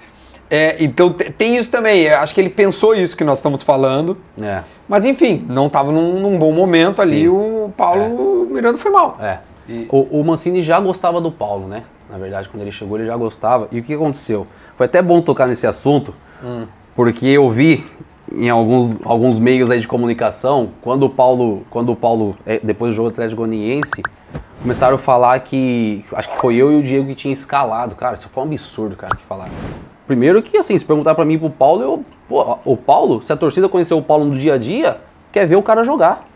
É, 0.51 0.77
então 0.81 1.13
te- 1.13 1.31
tem 1.31 1.57
isso 1.59 1.71
também. 1.71 2.05
Eu 2.05 2.19
acho 2.21 2.35
que 2.35 2.41
ele 2.41 2.49
pensou 2.49 2.95
isso 2.95 3.15
que 3.15 3.23
nós 3.23 3.39
estamos 3.39 3.63
falando. 3.63 4.17
É. 4.41 4.61
Mas 4.89 5.05
enfim, 5.05 5.45
não 5.47 5.67
estava 5.67 5.93
num, 5.93 6.19
num 6.21 6.39
bom 6.39 6.53
momento 6.53 7.03
ali. 7.03 7.21
Sim. 7.23 7.29
O 7.29 7.71
Paulo 7.77 8.49
Miranda 8.51 8.79
foi 8.79 8.91
mal. 8.91 9.19
É. 9.69 9.73
E- 9.73 9.89
O, 9.91 10.21
o 10.21 10.25
Mancini 10.25 10.63
já 10.63 10.81
gostava 10.81 11.21
do 11.21 11.31
Paulo, 11.31 11.67
né? 11.67 11.83
Na 12.11 12.17
verdade, 12.17 12.49
quando 12.49 12.63
ele 12.63 12.73
chegou, 12.73 12.97
ele 12.99 13.07
já 13.07 13.17
gostava. 13.17 13.69
E 13.71 13.81
o 13.81 13.83
que 13.83 13.93
aconteceu? 13.95 14.47
Foi 14.75 14.87
até 14.87 15.03
bom 15.03 15.21
tocar 15.21 15.47
nesse 15.47 15.67
assunto, 15.67 16.15
porque 16.97 17.27
eu 17.27 17.49
vi 17.51 17.85
em 18.33 18.49
alguns, 18.49 18.97
alguns 19.05 19.39
meios 19.39 19.71
aí 19.71 19.81
de 19.81 19.89
comunicação, 19.89 20.71
quando 20.83 21.05
o 21.05 21.11
Paulo, 21.11 21.65
quando 21.71 21.93
o 21.93 21.97
Paulo 21.97 22.35
eh, 22.47 22.61
depois 22.63 22.93
do 22.93 22.97
jogo 22.97 23.09
do 23.11 23.13
Atlético 23.13 23.43
Goianiense, 23.43 24.03
começaram 24.63 24.97
a 24.97 24.99
falar 24.99 25.39
que, 25.41 26.05
acho 26.13 26.31
que 26.31 26.37
foi 26.39 26.57
eu 26.57 26.73
e 26.73 26.77
o 26.77 26.83
Diego 26.83 27.07
que 27.09 27.15
tinha 27.15 27.33
escalado. 27.33 27.95
Cara, 27.95 28.15
isso 28.15 28.29
foi 28.29 28.43
um 28.43 28.47
absurdo, 28.47 28.97
cara, 28.97 29.15
que 29.17 29.23
falaram. 29.25 29.53
Primeiro 30.07 30.43
que, 30.43 30.57
assim, 30.57 30.77
se 30.79 30.85
perguntar 30.85 31.15
pra 31.15 31.25
mim 31.25 31.39
pro 31.39 31.51
Paulo, 31.51 31.83
eu, 31.83 32.05
pô, 32.29 32.59
o 32.65 32.77
Paulo, 32.77 33.23
se 33.23 33.33
a 33.33 33.37
torcida 33.37 33.69
conheceu 33.69 33.99
o 33.99 34.03
Paulo 34.03 34.25
no 34.25 34.37
dia 34.37 34.55
a 34.55 34.59
dia, 34.59 34.99
quer 35.31 35.47
ver 35.47 35.57
o 35.57 35.63
cara 35.63 35.83
jogar. 35.85 36.27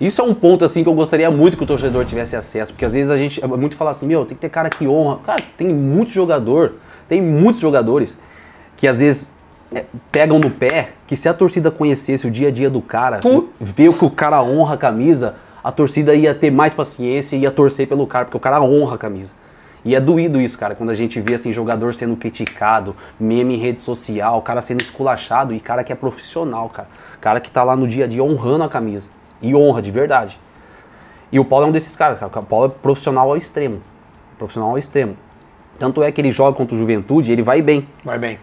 Isso 0.00 0.20
é 0.20 0.24
um 0.24 0.34
ponto, 0.34 0.64
assim, 0.64 0.82
que 0.82 0.88
eu 0.88 0.94
gostaria 0.94 1.30
muito 1.30 1.56
que 1.56 1.62
o 1.62 1.66
torcedor 1.66 2.04
tivesse 2.04 2.34
acesso, 2.34 2.72
porque 2.72 2.84
às 2.84 2.94
vezes 2.94 3.10
a 3.10 3.16
gente 3.16 3.44
muito 3.46 3.76
fala 3.76 3.90
assim, 3.92 4.06
meu, 4.06 4.24
tem 4.26 4.34
que 4.34 4.40
ter 4.40 4.48
cara 4.48 4.68
que 4.68 4.86
honra. 4.88 5.18
Cara, 5.24 5.42
tem 5.56 5.68
muito 5.72 6.10
jogador, 6.10 6.74
tem 7.08 7.22
muitos 7.22 7.60
jogadores 7.60 8.18
que 8.76 8.88
às 8.88 8.98
vezes 8.98 9.32
é, 9.72 9.84
pegam 10.10 10.38
no 10.38 10.50
pé, 10.50 10.90
que 11.06 11.14
se 11.16 11.28
a 11.28 11.34
torcida 11.34 11.70
conhecesse 11.70 12.26
o 12.26 12.30
dia 12.30 12.48
a 12.48 12.50
dia 12.50 12.68
do 12.68 12.82
cara, 12.82 13.18
Tu- 13.18 13.48
ver 13.60 13.92
que 13.92 14.04
o 14.04 14.10
cara 14.10 14.42
honra 14.42 14.74
a 14.74 14.76
camisa, 14.76 15.36
a 15.62 15.70
torcida 15.70 16.14
ia 16.14 16.34
ter 16.34 16.50
mais 16.50 16.74
paciência 16.74 17.36
e 17.36 17.40
ia 17.40 17.50
torcer 17.50 17.86
pelo 17.86 18.06
cara, 18.06 18.24
porque 18.24 18.36
o 18.36 18.40
cara 18.40 18.60
honra 18.60 18.96
a 18.96 18.98
camisa. 18.98 19.34
E 19.84 19.94
é 19.94 20.00
doído 20.00 20.40
isso, 20.40 20.58
cara, 20.58 20.74
quando 20.74 20.90
a 20.90 20.94
gente 20.94 21.20
vê 21.20 21.34
assim, 21.34 21.52
jogador 21.52 21.94
sendo 21.94 22.16
criticado, 22.16 22.96
meme 23.20 23.54
em 23.54 23.58
rede 23.58 23.80
social, 23.80 24.40
cara 24.42 24.60
sendo 24.60 24.80
esculachado 24.82 25.54
e 25.54 25.60
cara 25.60 25.84
que 25.84 25.92
é 25.92 25.96
profissional, 25.96 26.68
cara. 26.68 26.88
Cara 27.20 27.38
que 27.38 27.50
tá 27.50 27.62
lá 27.62 27.76
no 27.76 27.86
dia 27.86 28.04
a 28.06 28.08
dia 28.08 28.24
honrando 28.24 28.64
a 28.64 28.68
camisa. 28.68 29.08
E 29.46 29.54
honra, 29.54 29.82
de 29.82 29.90
verdade. 29.90 30.38
E 31.30 31.38
o 31.38 31.44
Paulo 31.44 31.66
é 31.66 31.68
um 31.68 31.72
desses 31.72 31.94
caras, 31.96 32.18
cara. 32.18 32.30
O 32.38 32.42
Paulo 32.44 32.66
é 32.66 32.68
profissional 32.68 33.28
ao 33.30 33.36
extremo. 33.36 33.80
Profissional 34.38 34.70
ao 34.70 34.78
extremo. 34.78 35.16
Tanto 35.78 36.02
é 36.02 36.10
que 36.12 36.20
ele 36.20 36.30
joga 36.30 36.56
contra 36.56 36.74
o 36.74 36.78
Juventude, 36.78 37.32
ele 37.32 37.42
vai 37.42 37.60
bem. 37.60 37.86
Vai 38.04 38.18
bem. 38.18 38.38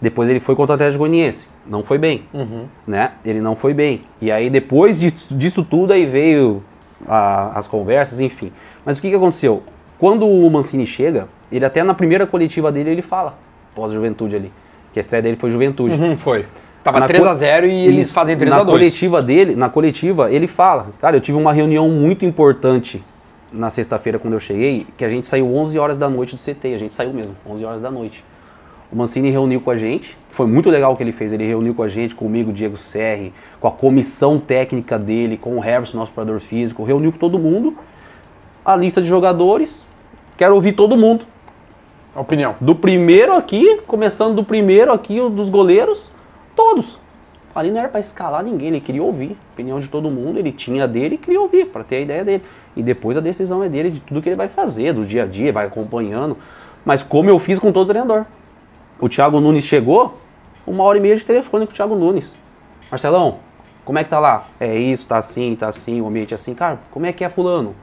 Depois 0.00 0.28
ele 0.28 0.40
foi 0.40 0.54
contra 0.54 0.72
o 0.72 0.74
Atlético 0.74 0.98
Goianiense, 1.00 1.48
não 1.66 1.82
foi 1.82 1.96
bem, 1.96 2.24
né? 2.86 3.12
Ele 3.24 3.40
não 3.40 3.56
foi 3.56 3.72
bem. 3.72 4.02
E 4.20 4.30
aí 4.30 4.50
depois 4.50 4.98
disso, 4.98 5.34
disso 5.34 5.64
tudo 5.64 5.92
aí 5.94 6.04
veio 6.04 6.62
a- 7.08 7.58
as 7.58 7.66
conversas, 7.66 8.20
enfim. 8.20 8.52
Mas 8.84 8.98
o 8.98 9.00
que, 9.02 9.08
que 9.08 9.16
aconteceu? 9.16 9.62
Quando 9.98 10.28
o 10.28 10.50
Mancini 10.50 10.86
chega, 10.86 11.28
ele 11.50 11.64
até 11.64 11.82
na 11.82 11.94
primeira 11.94 12.26
coletiva 12.26 12.70
dele 12.70 12.90
ele 12.90 13.00
fala, 13.02 13.38
pós-Juventude 13.74 14.36
ali, 14.36 14.52
que 14.96 15.00
a 15.00 15.02
estreia 15.02 15.20
dele 15.22 15.36
foi 15.38 15.50
Juventude. 15.50 15.94
Uhum, 15.94 16.16
foi. 16.16 16.46
Tava 16.82 17.00
Na 17.00 17.06
3x0 17.06 17.60
co- 17.60 17.66
e 17.66 17.86
eles 17.86 18.10
fazem 18.10 18.34
Na 18.34 18.40
3x2. 18.60 18.64
coletiva 18.64 19.20
dele, 19.20 19.54
na 19.54 19.68
coletiva, 19.68 20.32
ele 20.32 20.46
fala, 20.46 20.86
cara, 20.98 21.18
eu 21.18 21.20
tive 21.20 21.36
uma 21.36 21.52
reunião 21.52 21.86
muito 21.90 22.24
importante 22.24 23.04
na 23.52 23.68
sexta-feira 23.68 24.18
quando 24.18 24.32
eu 24.32 24.40
cheguei, 24.40 24.86
que 24.96 25.04
a 25.04 25.08
gente 25.10 25.26
saiu 25.26 25.54
11 25.54 25.78
horas 25.78 25.98
da 25.98 26.08
noite 26.08 26.34
do 26.34 26.40
CT, 26.40 26.74
a 26.74 26.78
gente 26.78 26.94
saiu 26.94 27.12
mesmo, 27.12 27.36
11 27.46 27.62
horas 27.66 27.82
da 27.82 27.90
noite. 27.90 28.24
O 28.90 28.96
Mancini 28.96 29.28
reuniu 29.30 29.60
com 29.60 29.70
a 29.70 29.74
gente, 29.76 30.16
foi 30.30 30.46
muito 30.46 30.70
legal 30.70 30.94
o 30.94 30.96
que 30.96 31.02
ele 31.02 31.12
fez, 31.12 31.30
ele 31.34 31.44
reuniu 31.44 31.74
com 31.74 31.82
a 31.82 31.88
gente, 31.88 32.14
comigo, 32.14 32.50
Diego 32.50 32.78
Serri, 32.78 33.34
com 33.60 33.68
a 33.68 33.72
comissão 33.72 34.38
técnica 34.38 34.98
dele, 34.98 35.36
com 35.36 35.58
o 35.58 35.62
Heverson, 35.62 35.98
nosso 35.98 36.10
preparador 36.12 36.40
físico, 36.40 36.84
reuniu 36.84 37.12
com 37.12 37.18
todo 37.18 37.38
mundo, 37.38 37.76
a 38.64 38.74
lista 38.74 39.02
de 39.02 39.08
jogadores, 39.08 39.84
quero 40.38 40.54
ouvir 40.54 40.72
todo 40.72 40.96
mundo, 40.96 41.26
Opinião. 42.16 42.56
do 42.60 42.74
primeiro 42.74 43.34
aqui, 43.34 43.80
começando 43.86 44.34
do 44.34 44.42
primeiro 44.42 44.92
aqui, 44.92 45.20
o 45.20 45.28
dos 45.28 45.48
goleiros, 45.48 46.10
todos. 46.54 46.98
Ali 47.54 47.70
não 47.70 47.80
era 47.80 47.88
pra 47.88 48.00
escalar 48.00 48.44
ninguém, 48.44 48.68
ele 48.68 48.80
queria 48.80 49.02
ouvir 49.02 49.30
a 49.30 49.52
opinião 49.54 49.80
de 49.80 49.88
todo 49.88 50.10
mundo, 50.10 50.38
ele 50.38 50.52
tinha 50.52 50.84
a 50.84 50.86
dele 50.86 51.14
e 51.14 51.18
queria 51.18 51.40
ouvir, 51.40 51.66
para 51.66 51.82
ter 51.82 51.96
a 51.96 52.00
ideia 52.00 52.24
dele. 52.24 52.42
E 52.76 52.82
depois 52.82 53.16
a 53.16 53.20
decisão 53.20 53.62
é 53.62 53.68
dele 53.68 53.90
de 53.90 54.00
tudo 54.00 54.20
que 54.20 54.28
ele 54.28 54.36
vai 54.36 54.48
fazer, 54.48 54.92
do 54.92 55.04
dia 55.04 55.22
a 55.22 55.26
dia, 55.26 55.52
vai 55.52 55.66
acompanhando. 55.66 56.36
Mas 56.84 57.02
como 57.02 57.30
eu 57.30 57.38
fiz 57.38 57.58
com 57.58 57.72
todo 57.72 57.88
treinador. 57.88 58.26
O 59.00 59.08
Thiago 59.08 59.40
Nunes 59.40 59.64
chegou, 59.64 60.18
uma 60.66 60.84
hora 60.84 60.98
e 60.98 61.00
meia 61.00 61.16
de 61.16 61.24
telefone 61.24 61.66
com 61.66 61.72
o 61.72 61.74
Thiago 61.74 61.94
Nunes. 61.94 62.36
Marcelão, 62.90 63.38
como 63.84 63.98
é 63.98 64.04
que 64.04 64.10
tá 64.10 64.18
lá? 64.18 64.44
É 64.60 64.76
isso, 64.76 65.06
tá 65.06 65.16
assim, 65.16 65.56
tá 65.56 65.68
assim, 65.68 66.00
o 66.00 66.08
ambiente 66.08 66.32
é 66.32 66.34
assim. 66.34 66.54
Cara, 66.54 66.78
como 66.90 67.06
é 67.06 67.12
que 67.12 67.24
é 67.24 67.28
fulano? 67.28 67.74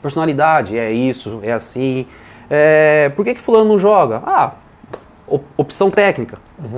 Personalidade, 0.00 0.78
é 0.78 0.90
isso, 0.90 1.40
é 1.42 1.52
assim. 1.52 2.06
É, 2.54 3.10
por 3.16 3.24
que, 3.24 3.34
que 3.34 3.40
fulano 3.40 3.70
não 3.70 3.78
joga? 3.78 4.22
Ah, 4.26 4.52
op- 5.26 5.46
opção 5.56 5.90
técnica. 5.90 6.36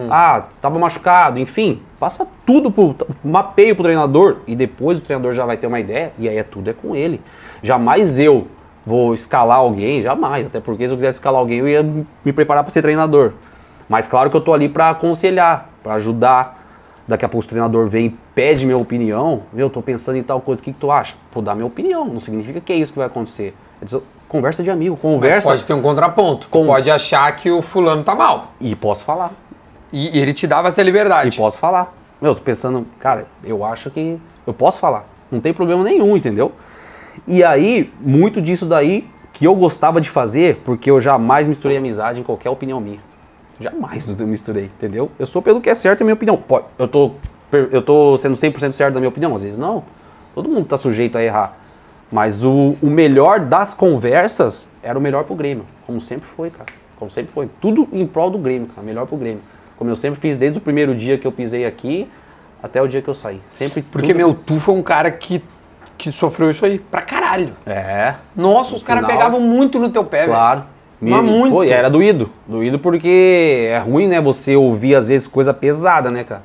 Ah, 0.08 0.44
tava 0.62 0.78
machucado, 0.78 1.40
enfim. 1.40 1.82
Passa 1.98 2.24
tudo 2.46 2.70
pro. 2.70 2.94
mapeio 3.24 3.74
pro 3.74 3.82
treinador 3.82 4.36
e 4.46 4.54
depois 4.54 4.98
o 4.98 5.02
treinador 5.02 5.32
já 5.32 5.44
vai 5.44 5.56
ter 5.56 5.66
uma 5.66 5.80
ideia 5.80 6.12
e 6.16 6.28
aí 6.28 6.36
é 6.36 6.44
tudo 6.44 6.70
é 6.70 6.72
com 6.72 6.94
ele. 6.94 7.20
Jamais 7.60 8.20
eu 8.20 8.46
vou 8.86 9.14
escalar 9.14 9.58
alguém, 9.58 10.00
jamais. 10.00 10.46
Até 10.46 10.60
porque 10.60 10.86
se 10.86 10.92
eu 10.94 10.96
quisesse 10.96 11.16
escalar 11.18 11.40
alguém 11.40 11.58
eu 11.58 11.68
ia 11.68 11.82
me 11.82 12.32
preparar 12.32 12.62
para 12.62 12.70
ser 12.70 12.80
treinador. 12.80 13.32
Mas 13.88 14.06
claro 14.06 14.30
que 14.30 14.36
eu 14.36 14.40
tô 14.40 14.54
ali 14.54 14.68
para 14.68 14.90
aconselhar, 14.90 15.68
para 15.82 15.94
ajudar. 15.94 16.62
Daqui 17.06 17.24
a 17.24 17.28
pouco 17.28 17.44
o 17.44 17.48
treinador 17.48 17.88
vem 17.88 18.06
e 18.06 18.10
pede 18.32 18.64
minha 18.64 18.78
opinião. 18.78 19.42
Meu, 19.52 19.66
eu 19.66 19.70
tô 19.70 19.82
pensando 19.82 20.16
em 20.16 20.22
tal 20.22 20.40
coisa, 20.40 20.62
o 20.62 20.64
que, 20.64 20.72
que 20.72 20.78
tu 20.78 20.90
acha? 20.90 21.16
Vou 21.32 21.42
dar 21.42 21.54
minha 21.56 21.66
opinião, 21.66 22.06
não 22.06 22.20
significa 22.20 22.60
que 22.60 22.72
é 22.72 22.76
isso 22.76 22.92
que 22.92 22.98
vai 22.98 23.08
acontecer. 23.08 23.54
Conversa 24.34 24.64
de 24.64 24.70
amigo, 24.70 24.94
Mas 24.94 25.00
conversa 25.02 25.48
pode 25.48 25.62
ter 25.62 25.74
um 25.74 25.80
contraponto. 25.80 26.48
Com- 26.48 26.66
pode 26.66 26.90
achar 26.90 27.36
que 27.36 27.48
o 27.52 27.62
fulano 27.62 28.02
tá 28.02 28.16
mal. 28.16 28.48
e 28.60 28.74
posso 28.74 29.04
falar. 29.04 29.30
E, 29.92 30.18
e 30.18 30.20
ele 30.20 30.32
te 30.34 30.44
dava 30.44 30.70
essa 30.70 30.80
E 30.80 30.84
liberdade. 30.84 31.36
posso 31.36 31.56
falar. 31.56 31.94
Meu, 32.20 32.34
tô 32.34 32.40
pensando, 32.40 32.84
cara, 32.98 33.28
eu 33.44 33.64
acho 33.64 33.92
que 33.92 34.18
eu 34.44 34.52
posso 34.52 34.80
falar. 34.80 35.04
Não 35.30 35.38
tem 35.40 35.54
problema 35.54 35.84
nenhum, 35.84 36.16
entendeu? 36.16 36.50
E 37.28 37.44
aí, 37.44 37.92
muito 38.00 38.42
disso 38.42 38.66
daí 38.66 39.08
que 39.32 39.44
eu 39.44 39.54
gostava 39.54 40.00
de 40.00 40.10
fazer, 40.10 40.62
porque 40.64 40.90
eu 40.90 41.00
jamais 41.00 41.46
misturei 41.46 41.76
amizade 41.76 42.18
em 42.18 42.24
qualquer 42.24 42.50
opinião 42.50 42.80
minha. 42.80 42.98
Jamais 43.60 44.08
eu 44.18 44.26
misturei, 44.26 44.64
entendeu? 44.64 45.12
Eu 45.16 45.26
sou 45.26 45.42
pelo 45.42 45.60
que 45.60 45.70
é 45.70 45.74
certo, 45.76 46.00
é 46.00 46.02
a 46.02 46.06
minha 46.06 46.14
opinião. 46.14 46.42
Eu 46.76 46.88
tô, 46.88 47.12
eu 47.52 47.80
tô 47.82 48.18
sendo 48.18 48.34
100% 48.34 48.72
certo 48.72 48.94
da 48.94 48.98
minha 49.00 49.10
opinião, 49.10 49.32
às 49.36 49.44
vezes 49.44 49.56
não. 49.56 49.84
Todo 50.34 50.48
mundo 50.48 50.66
tá 50.66 50.76
sujeito 50.76 51.16
a 51.16 51.22
errar. 51.22 51.56
Mas 52.12 52.44
o, 52.44 52.76
o 52.82 52.86
melhor 52.86 53.40
das 53.40 53.74
conversas 53.74 54.68
era 54.82 54.98
o 54.98 55.02
melhor 55.02 55.24
pro 55.24 55.34
Grêmio, 55.34 55.64
como 55.86 56.00
sempre 56.00 56.28
foi, 56.28 56.50
cara. 56.50 56.66
Como 56.98 57.10
sempre 57.10 57.32
foi. 57.32 57.48
Tudo 57.60 57.88
em 57.92 58.06
prol 58.06 58.30
do 58.30 58.38
Grêmio, 58.38 58.68
cara. 58.68 58.86
Melhor 58.86 59.06
pro 59.06 59.16
Grêmio. 59.16 59.40
Como 59.76 59.90
eu 59.90 59.96
sempre 59.96 60.20
fiz 60.20 60.36
desde 60.36 60.58
o 60.58 60.60
primeiro 60.60 60.94
dia 60.94 61.18
que 61.18 61.26
eu 61.26 61.32
pisei 61.32 61.66
aqui 61.66 62.08
até 62.62 62.80
o 62.80 62.86
dia 62.86 63.02
que 63.02 63.08
eu 63.08 63.14
saí. 63.14 63.40
Sempre 63.50 63.82
Porque, 63.82 64.08
tudo- 64.08 64.16
meu, 64.16 64.32
tu 64.32 64.60
foi 64.60 64.74
um 64.74 64.82
cara 64.82 65.10
que, 65.10 65.42
que 65.98 66.12
sofreu 66.12 66.50
isso 66.52 66.64
aí 66.64 66.78
pra 66.78 67.02
caralho. 67.02 67.50
É, 67.66 68.14
Nossa, 68.36 68.76
os 68.76 68.80
No 68.82 68.86
caras 68.86 69.04
final- 69.04 69.18
pegavam 69.18 69.40
muito 69.40 69.78
no 69.80 69.90
teu 69.90 70.04
pé, 70.04 70.20
velho. 70.20 70.32
Claro. 70.32 70.62
Mas 71.00 71.22
muito. 71.24 71.52
Pô, 71.52 71.64
e 71.64 71.70
era 71.70 71.90
doído. 71.90 72.30
Doído 72.46 72.78
porque 72.78 73.68
é 73.72 73.78
ruim, 73.78 74.06
né? 74.06 74.20
Você 74.20 74.54
ouvir, 74.56 74.94
às 74.94 75.08
vezes, 75.08 75.26
coisa 75.26 75.52
pesada, 75.52 76.10
né, 76.10 76.22
cara? 76.24 76.42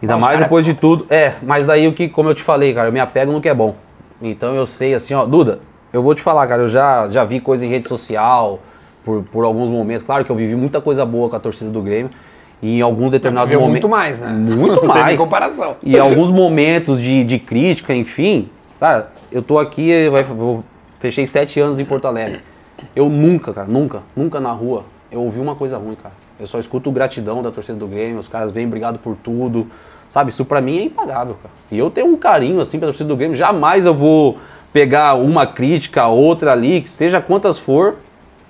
Ainda 0.00 0.14
os 0.16 0.20
mais 0.20 0.32
cara- 0.32 0.44
depois 0.44 0.64
de 0.64 0.74
tudo. 0.74 1.06
É, 1.10 1.34
mas 1.42 1.68
aí 1.68 1.86
o 1.86 1.92
que, 1.92 2.08
como 2.08 2.30
eu 2.30 2.34
te 2.34 2.42
falei, 2.42 2.72
cara, 2.74 2.88
eu 2.88 2.92
me 2.92 2.98
apego 2.98 3.30
no 3.30 3.40
que 3.40 3.48
é 3.48 3.54
bom. 3.54 3.76
Então 4.22 4.54
eu 4.54 4.64
sei, 4.64 4.94
assim, 4.94 5.14
ó, 5.14 5.26
Duda, 5.26 5.60
eu 5.92 6.02
vou 6.02 6.14
te 6.14 6.22
falar, 6.22 6.46
cara, 6.46 6.62
eu 6.62 6.68
já, 6.68 7.06
já 7.10 7.24
vi 7.24 7.40
coisa 7.40 7.66
em 7.66 7.68
rede 7.68 7.88
social, 7.88 8.60
por, 9.04 9.22
por 9.24 9.44
alguns 9.44 9.68
momentos. 9.70 10.04
Claro 10.04 10.24
que 10.24 10.30
eu 10.30 10.36
vivi 10.36 10.54
muita 10.54 10.80
coisa 10.80 11.04
boa 11.04 11.28
com 11.28 11.36
a 11.36 11.40
torcida 11.40 11.70
do 11.70 11.82
Grêmio. 11.82 12.10
E 12.62 12.78
em 12.78 12.80
alguns 12.80 13.10
determinados 13.10 13.50
momentos. 13.52 13.70
muito 13.72 13.88
mais, 13.88 14.20
né? 14.20 14.28
Muito 14.32 14.86
Não 14.86 14.92
tem 14.92 15.02
mais. 15.02 15.18
comparação. 15.18 15.76
E 15.82 15.98
alguns 15.98 16.30
momentos 16.30 17.00
de, 17.02 17.24
de 17.24 17.38
crítica, 17.40 17.92
enfim. 17.92 18.48
Cara, 18.78 19.10
eu 19.32 19.42
tô 19.42 19.58
aqui, 19.58 20.08
vai, 20.08 20.22
vou, 20.22 20.62
fechei 21.00 21.26
sete 21.26 21.58
anos 21.58 21.80
em 21.80 21.84
Porto 21.84 22.06
Alegre. 22.06 22.40
Eu 22.94 23.08
nunca, 23.08 23.52
cara, 23.52 23.66
nunca, 23.66 24.02
nunca 24.14 24.40
na 24.40 24.52
rua, 24.52 24.84
eu 25.10 25.20
ouvi 25.20 25.40
uma 25.40 25.56
coisa 25.56 25.76
ruim, 25.76 25.96
cara. 26.00 26.14
Eu 26.38 26.46
só 26.46 26.58
escuto 26.60 26.90
gratidão 26.92 27.42
da 27.42 27.50
torcida 27.50 27.76
do 27.76 27.86
Grêmio, 27.88 28.20
os 28.20 28.28
caras 28.28 28.52
vêm 28.52 28.66
obrigado 28.66 28.98
por 28.98 29.16
tudo. 29.16 29.66
Sabe, 30.12 30.28
isso 30.28 30.44
pra 30.44 30.60
mim 30.60 30.78
é 30.78 30.82
impagável, 30.82 31.38
cara. 31.42 31.54
E 31.70 31.78
eu 31.78 31.88
tenho 31.88 32.08
um 32.08 32.18
carinho, 32.18 32.60
assim, 32.60 32.78
pela 32.78 32.92
torcida 32.92 33.08
do 33.08 33.16
Grêmio. 33.16 33.34
Jamais 33.34 33.86
eu 33.86 33.94
vou 33.94 34.36
pegar 34.70 35.14
uma 35.14 35.46
crítica, 35.46 36.06
outra 36.06 36.52
ali, 36.52 36.86
seja 36.86 37.18
quantas 37.18 37.58
for, 37.58 37.94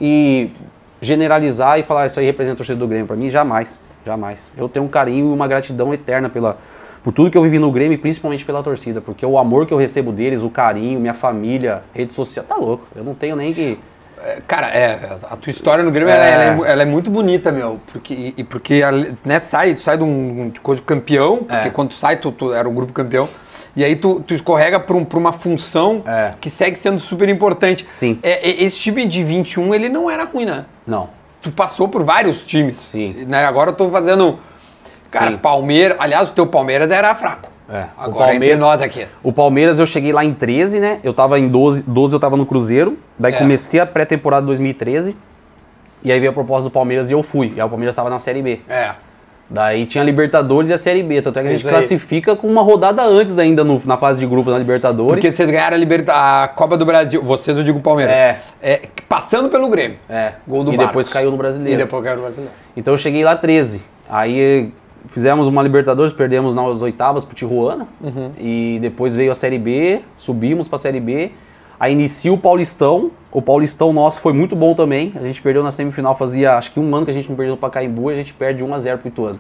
e 0.01 0.51
generalizar 1.01 1.79
e 1.79 1.85
falar 1.85 2.07
isso 2.07 2.19
aí 2.19 2.27
representa 2.27 2.55
a 2.55 2.57
torcida 2.57 2.77
do 2.77 2.89
Grêmio. 2.89 3.07
Pra 3.07 3.15
mim, 3.15 3.31
jamais, 3.31 3.85
jamais. 4.05 4.53
Eu 4.59 4.69
tenho 4.69 4.85
um 4.85 4.89
carinho 4.89 5.31
e 5.31 5.33
uma 5.33 5.47
gratidão 5.47 5.95
eterna 5.95 6.29
pela, 6.29 6.59
por 7.05 7.13
tudo 7.13 7.31
que 7.31 7.39
eu 7.39 7.43
vivi 7.45 7.61
no 7.61 7.71
Grêmio 7.71 7.97
principalmente 7.97 8.45
pela 8.45 8.61
torcida, 8.61 9.01
porque 9.01 9.25
o 9.25 9.39
amor 9.39 9.65
que 9.65 9.73
eu 9.73 9.79
recebo 9.79 10.11
deles, 10.11 10.43
o 10.43 10.51
carinho, 10.51 10.99
minha 10.99 11.15
família, 11.15 11.85
rede 11.95 12.13
social, 12.13 12.45
tá 12.45 12.57
louco. 12.57 12.89
Eu 12.97 13.05
não 13.05 13.15
tenho 13.15 13.37
nem 13.37 13.55
que. 13.55 13.79
É, 14.25 14.39
Cara, 14.47 14.69
é, 14.69 15.17
a 15.31 15.37
tua 15.37 15.51
história 15.51 15.83
no 15.85 15.91
Grêmio, 15.91 16.13
É. 16.13 16.17
ela, 16.17 16.25
ela 16.27 16.43
é, 16.45 16.51
mu- 16.55 16.65
ela 16.65 16.83
é 16.83 16.87
muito 16.87 17.11
bonita, 17.11 17.51
meu. 17.51 17.81
Porque, 17.93 18.15
e, 18.15 18.35
e 18.39 18.45
porque 18.45 18.81
né, 19.25 19.41
sai, 19.41 19.75
sai 19.77 19.97
de 19.99 20.05
um 20.05 20.51
de 20.51 20.61
coisa 20.61 20.81
de 20.81 20.87
campeão, 20.87 21.39
porque 21.39 21.69
É. 21.69 21.71
quando 21.71 21.89
tu 21.91 21.95
sai, 21.97 22.17
tu, 22.17 22.31
tu 22.33 22.53
era 22.53 22.69
o 22.69 22.73
grupo 22.73 22.93
campeão. 22.93 23.29
E 23.75 23.83
aí 23.83 23.97
tu, 23.97 24.21
tu 24.21 24.35
escorrega 24.35 24.79
pra, 24.79 24.95
um- 24.97 25.07
uma 25.15 25.33
função 25.33 26.03
É. 26.07 26.33
que 26.41 26.51
segue 26.51 26.77
sendo 26.79 27.01
super 27.01 27.29
importante. 27.29 27.85
Sim. 27.89 28.19
É, 28.23 28.49
é, 28.49 28.63
esse 28.63 28.79
time 28.79 29.07
de 29.07 29.25
21, 29.25 29.75
ele 29.75 29.89
não 29.89 30.11
era 30.11 30.25
ruim, 30.25 30.45
né? 30.45 30.65
Não. 30.87 31.09
Tu 31.41 31.51
passou 31.51 31.89
por 31.89 32.05
vários 32.05 32.47
times. 32.47 32.77
Sim. 32.77 33.25
Né? 33.27 33.45
Agora 33.45 33.71
eu 33.71 33.75
tô 33.75 33.91
fazendo. 33.91 34.39
Cara, 35.11 35.33
Sim. 35.33 35.37
Palmeiras. 35.39 35.97
Aliás, 36.01 36.31
o 36.31 36.33
teu 36.33 36.47
Palmeiras 36.47 36.91
era 36.91 37.15
fraco. 37.15 37.51
É. 37.73 37.85
O 37.85 38.03
Agora 38.05 38.35
entre 38.35 38.49
Palmeiras- 38.51 38.59
nós 38.61 38.83
aqui. 38.83 39.07
O 39.23 39.33
Palmeiras 39.33 39.79
eu 39.79 39.87
cheguei 39.87 40.13
lá 40.13 40.25
em 40.25 40.35
13, 40.35 40.79
né? 40.79 40.99
Eu 41.03 41.15
tava 41.15 41.39
em 41.39 41.49
12, 41.49 41.83
12 41.87 42.15
eu 42.15 42.21
tava 42.21 42.37
no 42.37 42.45
Cruzeiro. 42.45 42.99
Daí 43.19 43.33
É. 43.33 43.39
comecei 43.39 43.81
a 43.81 43.87
pré-temporada 43.87 44.45
2013. 44.47 45.17
E 46.05 46.11
aí 46.13 46.19
veio 46.21 46.31
a 46.31 46.35
proposta 46.35 46.65
do 46.65 46.71
Palmeiras 46.71 47.09
e 47.11 47.13
eu 47.15 47.23
fui. 47.23 47.53
E 47.57 47.61
aí 47.61 47.67
o 47.67 47.69
Palmeiras 47.71 47.95
tava 47.95 48.11
na 48.11 48.19
Série 48.19 48.43
B. 48.43 48.61
É. 48.69 48.91
Daí 49.49 49.85
tinha 49.87 50.03
a 50.03 50.05
Libertadores 50.05 50.71
e 50.71 50.73
a 50.73 50.79
Série 50.79 51.03
B. 51.03 51.21
Tanto 51.23 51.39
é 51.39 51.43
que 51.43 51.49
a 51.49 51.51
gente 51.51 51.61
Isso 51.61 51.69
aí. 51.69 51.75
classifica 51.75 52.35
com 52.35 52.47
uma 52.47 52.63
rodada 52.63 53.03
antes 53.03 53.39
ainda 53.39 53.63
no- 53.63 53.81
na 53.85 53.97
fase 53.97 54.19
de 54.19 54.27
grupo 54.27 54.51
da 54.51 54.59
Libertadores. 54.59 55.13
Porque 55.13 55.31
vocês 55.31 55.49
ganharam 55.51 55.77
a, 55.77 55.79
Liberta 55.79 56.13
a 56.15 56.49
Copa 56.49 56.77
do 56.77 56.85
Brasil. 56.87 57.23
Vocês, 57.23 57.57
eu 57.57 57.63
digo 57.63 57.79
Palmeiras. 57.81 58.15
É. 58.61 58.81
passando 59.09 59.51
pelo 59.51 59.69
Grêmio. 59.69 59.99
É. 60.09 60.33
Gol 60.49 60.65
do 60.65 60.73
E 60.73 60.77
Barcos. 60.77 60.87
depois 60.91 61.09
caiu 61.09 61.31
no 61.31 61.37
Brasileiro. 61.37 61.75
E 61.79 61.83
depois 61.85 62.03
caiu 62.03 62.17
no 62.17 62.23
Brasileiro. 62.23 62.53
Então 62.77 62.95
eu 62.95 62.99
cheguei 62.99 63.23
lá 63.23 63.37
13. 63.37 63.83
Aí 64.09 64.73
fizemos 65.09 65.47
uma 65.49 65.63
Libertadores, 65.63 66.13
perdemos 66.13 66.55
nas 66.55 66.83
oitavas 66.83 67.25
pro 67.25 67.35
Tijuana. 67.35 67.87
Uhum. 68.01 68.31
E 68.39 68.79
depois 68.81 69.15
veio 69.17 69.33
a 69.33 69.35
Série 69.35 69.59
B, 69.59 70.01
subimos 70.17 70.69
pra 70.69 70.79
Série 70.79 71.01
B. 71.01 71.31
Aí 71.79 71.93
inicia 71.93 72.33
o 72.33 72.39
Paulistão. 72.39 73.11
O 73.31 73.43
Paulistão 73.43 73.93
nosso 73.93 74.21
foi 74.21 74.33
muito 74.33 74.55
bom 74.55 74.75
também. 74.75 75.13
A 75.17 75.23
gente 75.25 75.43
perdeu 75.43 75.63
na 75.63 75.71
semifinal, 75.71 76.15
fazia 76.17 76.57
acho 76.57 76.71
que 76.73 76.79
um 76.79 76.95
ano 76.95 77.05
que 77.05 77.11
a 77.11 77.15
gente 77.15 77.29
não 77.29 77.37
perdeu 77.37 77.57
pra 77.57 77.69
Caimbu 77.71 78.11
e 78.11 78.15
a 78.15 78.17
gente 78.17 78.33
perde 78.33 78.63
1x0 78.65 78.99
pro 78.99 79.09
Ituano. 79.09 79.39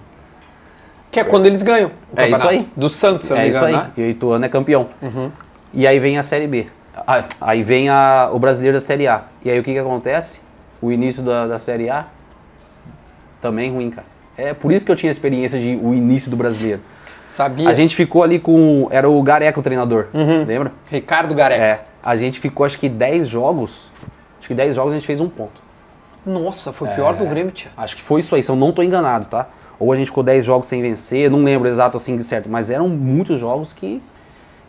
Que 1.10 1.20
é 1.20 1.24
quando 1.24 1.46
eles 1.46 1.62
ganham. 1.62 1.90
É 2.16 2.28
isso 2.28 2.48
aí. 2.48 2.66
Do 2.74 2.88
Santos, 2.88 3.26
se 3.28 3.32
não 3.34 3.40
É 3.40 3.44
me 3.44 3.50
isso 3.50 3.58
engano, 3.58 3.76
aí. 3.76 3.82
né? 3.84 3.90
E 3.96 4.02
o 4.02 4.06
Ituano 4.06 4.44
é 4.44 4.48
campeão. 4.48 4.86
E 5.72 5.86
aí 5.86 5.98
vem 6.00 6.18
a 6.18 6.22
Série 6.22 6.46
B. 6.46 6.66
Ah, 7.06 7.24
Aí 7.40 7.62
vem 7.62 7.88
a- 7.88 8.28
o 8.32 8.38
brasileiro 8.38 8.76
da 8.76 8.80
Série 8.80 9.06
A. 9.06 9.22
E 9.44 9.50
aí 9.50 9.58
o 9.58 9.62
que, 9.62 9.72
que 9.72 9.78
acontece? 9.78 10.40
O 10.80 10.90
início 10.90 11.22
da, 11.22 11.46
da 11.46 11.58
Série 11.58 11.88
A 11.90 12.06
também 13.40 13.70
ruim, 13.70 13.90
cara. 13.90 14.06
É 14.36 14.54
por 14.54 14.72
isso 14.72 14.84
que 14.84 14.92
eu 14.92 14.96
tinha 14.96 15.10
experiência 15.10 15.58
de 15.58 15.76
o 15.82 15.92
início 15.92 16.30
do 16.30 16.36
brasileiro. 16.36 16.80
Sabia. 17.28 17.68
A 17.68 17.74
gente 17.74 17.96
ficou 17.96 18.22
ali 18.22 18.38
com. 18.38 18.88
Era 18.90 19.08
o 19.08 19.22
Gareca 19.22 19.58
o 19.58 19.62
treinador, 19.62 20.08
lembra? 20.46 20.72
Ricardo 20.90 21.34
Gareca. 21.34 21.62
É. 21.62 21.84
A 22.02 22.16
gente 22.16 22.38
ficou 22.38 22.66
acho 22.66 22.78
que 22.78 22.88
10 22.88 23.28
jogos. 23.28 23.90
Acho 24.38 24.48
que 24.48 24.54
10 24.54 24.74
jogos 24.74 24.92
a 24.92 24.96
gente 24.96 25.06
fez 25.06 25.20
um 25.20 25.28
ponto. 25.28 25.62
Nossa, 26.26 26.72
foi 26.72 26.88
pior 26.88 27.16
que 27.16 27.22
o 27.22 27.26
Grêmio, 27.26 27.50
tia. 27.50 27.70
Acho 27.76 27.96
que 27.96 28.02
foi 28.02 28.20
isso 28.20 28.34
aí, 28.34 28.42
se 28.42 28.50
eu 28.50 28.56
não 28.56 28.70
tô 28.70 28.82
enganado, 28.82 29.26
tá? 29.26 29.48
Ou 29.78 29.92
a 29.92 29.96
gente 29.96 30.06
ficou 30.06 30.22
10 30.22 30.44
jogos 30.44 30.66
sem 30.68 30.82
vencer, 30.82 31.30
não 31.30 31.42
lembro 31.42 31.68
exato 31.68 31.96
assim 31.96 32.16
de 32.16 32.22
certo, 32.22 32.48
mas 32.48 32.70
eram 32.70 32.88
muitos 32.88 33.40
jogos 33.40 33.72
que. 33.72 34.02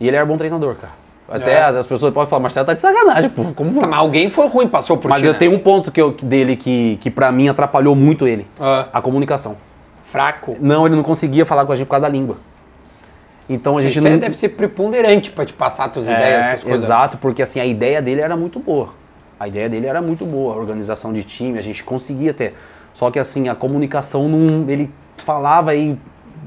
E 0.00 0.08
ele 0.08 0.16
era 0.16 0.26
bom 0.26 0.36
treinador, 0.36 0.74
cara. 0.76 0.92
Até 1.28 1.52
É. 1.52 1.62
as 1.64 1.86
pessoas 1.86 2.12
podem 2.12 2.28
falar, 2.28 2.40
Marcelo 2.42 2.66
tá 2.66 2.74
de 2.74 2.80
sacanagem, 2.80 3.30
pô. 3.30 3.44
Como... 3.54 3.80
Tá, 3.80 3.86
mas 3.86 3.98
alguém 3.98 4.28
foi 4.28 4.46
ruim, 4.46 4.68
passou 4.68 4.96
por 4.98 5.08
Mas 5.10 5.20
ti, 5.20 5.26
eu 5.26 5.32
né? 5.32 5.38
tenho 5.38 5.52
um 5.52 5.58
ponto 5.58 5.90
que 5.90 6.00
eu, 6.00 6.10
dele 6.12 6.54
que, 6.56 6.98
que 7.00 7.10
pra 7.10 7.32
mim 7.32 7.48
atrapalhou 7.48 7.94
muito 7.96 8.26
ele. 8.28 8.46
Ah. 8.60 8.86
A 8.92 9.00
comunicação. 9.00 9.56
Fraco. 10.04 10.56
Não, 10.60 10.86
ele 10.86 10.94
não 10.94 11.02
conseguia 11.02 11.46
falar 11.46 11.64
com 11.64 11.72
a 11.72 11.76
gente 11.76 11.86
por 11.86 11.92
causa 11.92 12.06
da 12.06 12.12
língua. 12.12 12.36
Então 13.48 13.76
a 13.76 13.82
gente 13.82 13.98
Isso 13.98 14.08
não. 14.08 14.16
deve 14.18 14.36
ser 14.36 14.50
preponderante 14.50 15.30
pra 15.30 15.44
te 15.44 15.52
passar 15.52 15.88
tuas 15.88 16.06
ideias, 16.06 16.44
É, 16.44 16.48
tuas 16.50 16.62
coisas. 16.64 16.84
Exato, 16.84 17.16
porque 17.18 17.42
assim, 17.42 17.60
a 17.60 17.66
ideia 17.66 18.00
dele 18.00 18.20
era 18.20 18.36
muito 18.36 18.58
boa. 18.58 18.90
A 19.38 19.48
ideia 19.48 19.68
dele 19.68 19.86
era 19.86 20.00
muito 20.00 20.24
boa, 20.24 20.54
a 20.54 20.56
organização 20.56 21.12
de 21.12 21.22
time, 21.24 21.58
a 21.58 21.62
gente 21.62 21.82
conseguia 21.84 22.32
ter. 22.32 22.54
Só 22.94 23.10
que 23.10 23.18
assim, 23.18 23.48
a 23.48 23.54
comunicação 23.54 24.28
não. 24.28 24.68
Ele 24.70 24.90
falava 25.18 25.74
e 25.74 25.98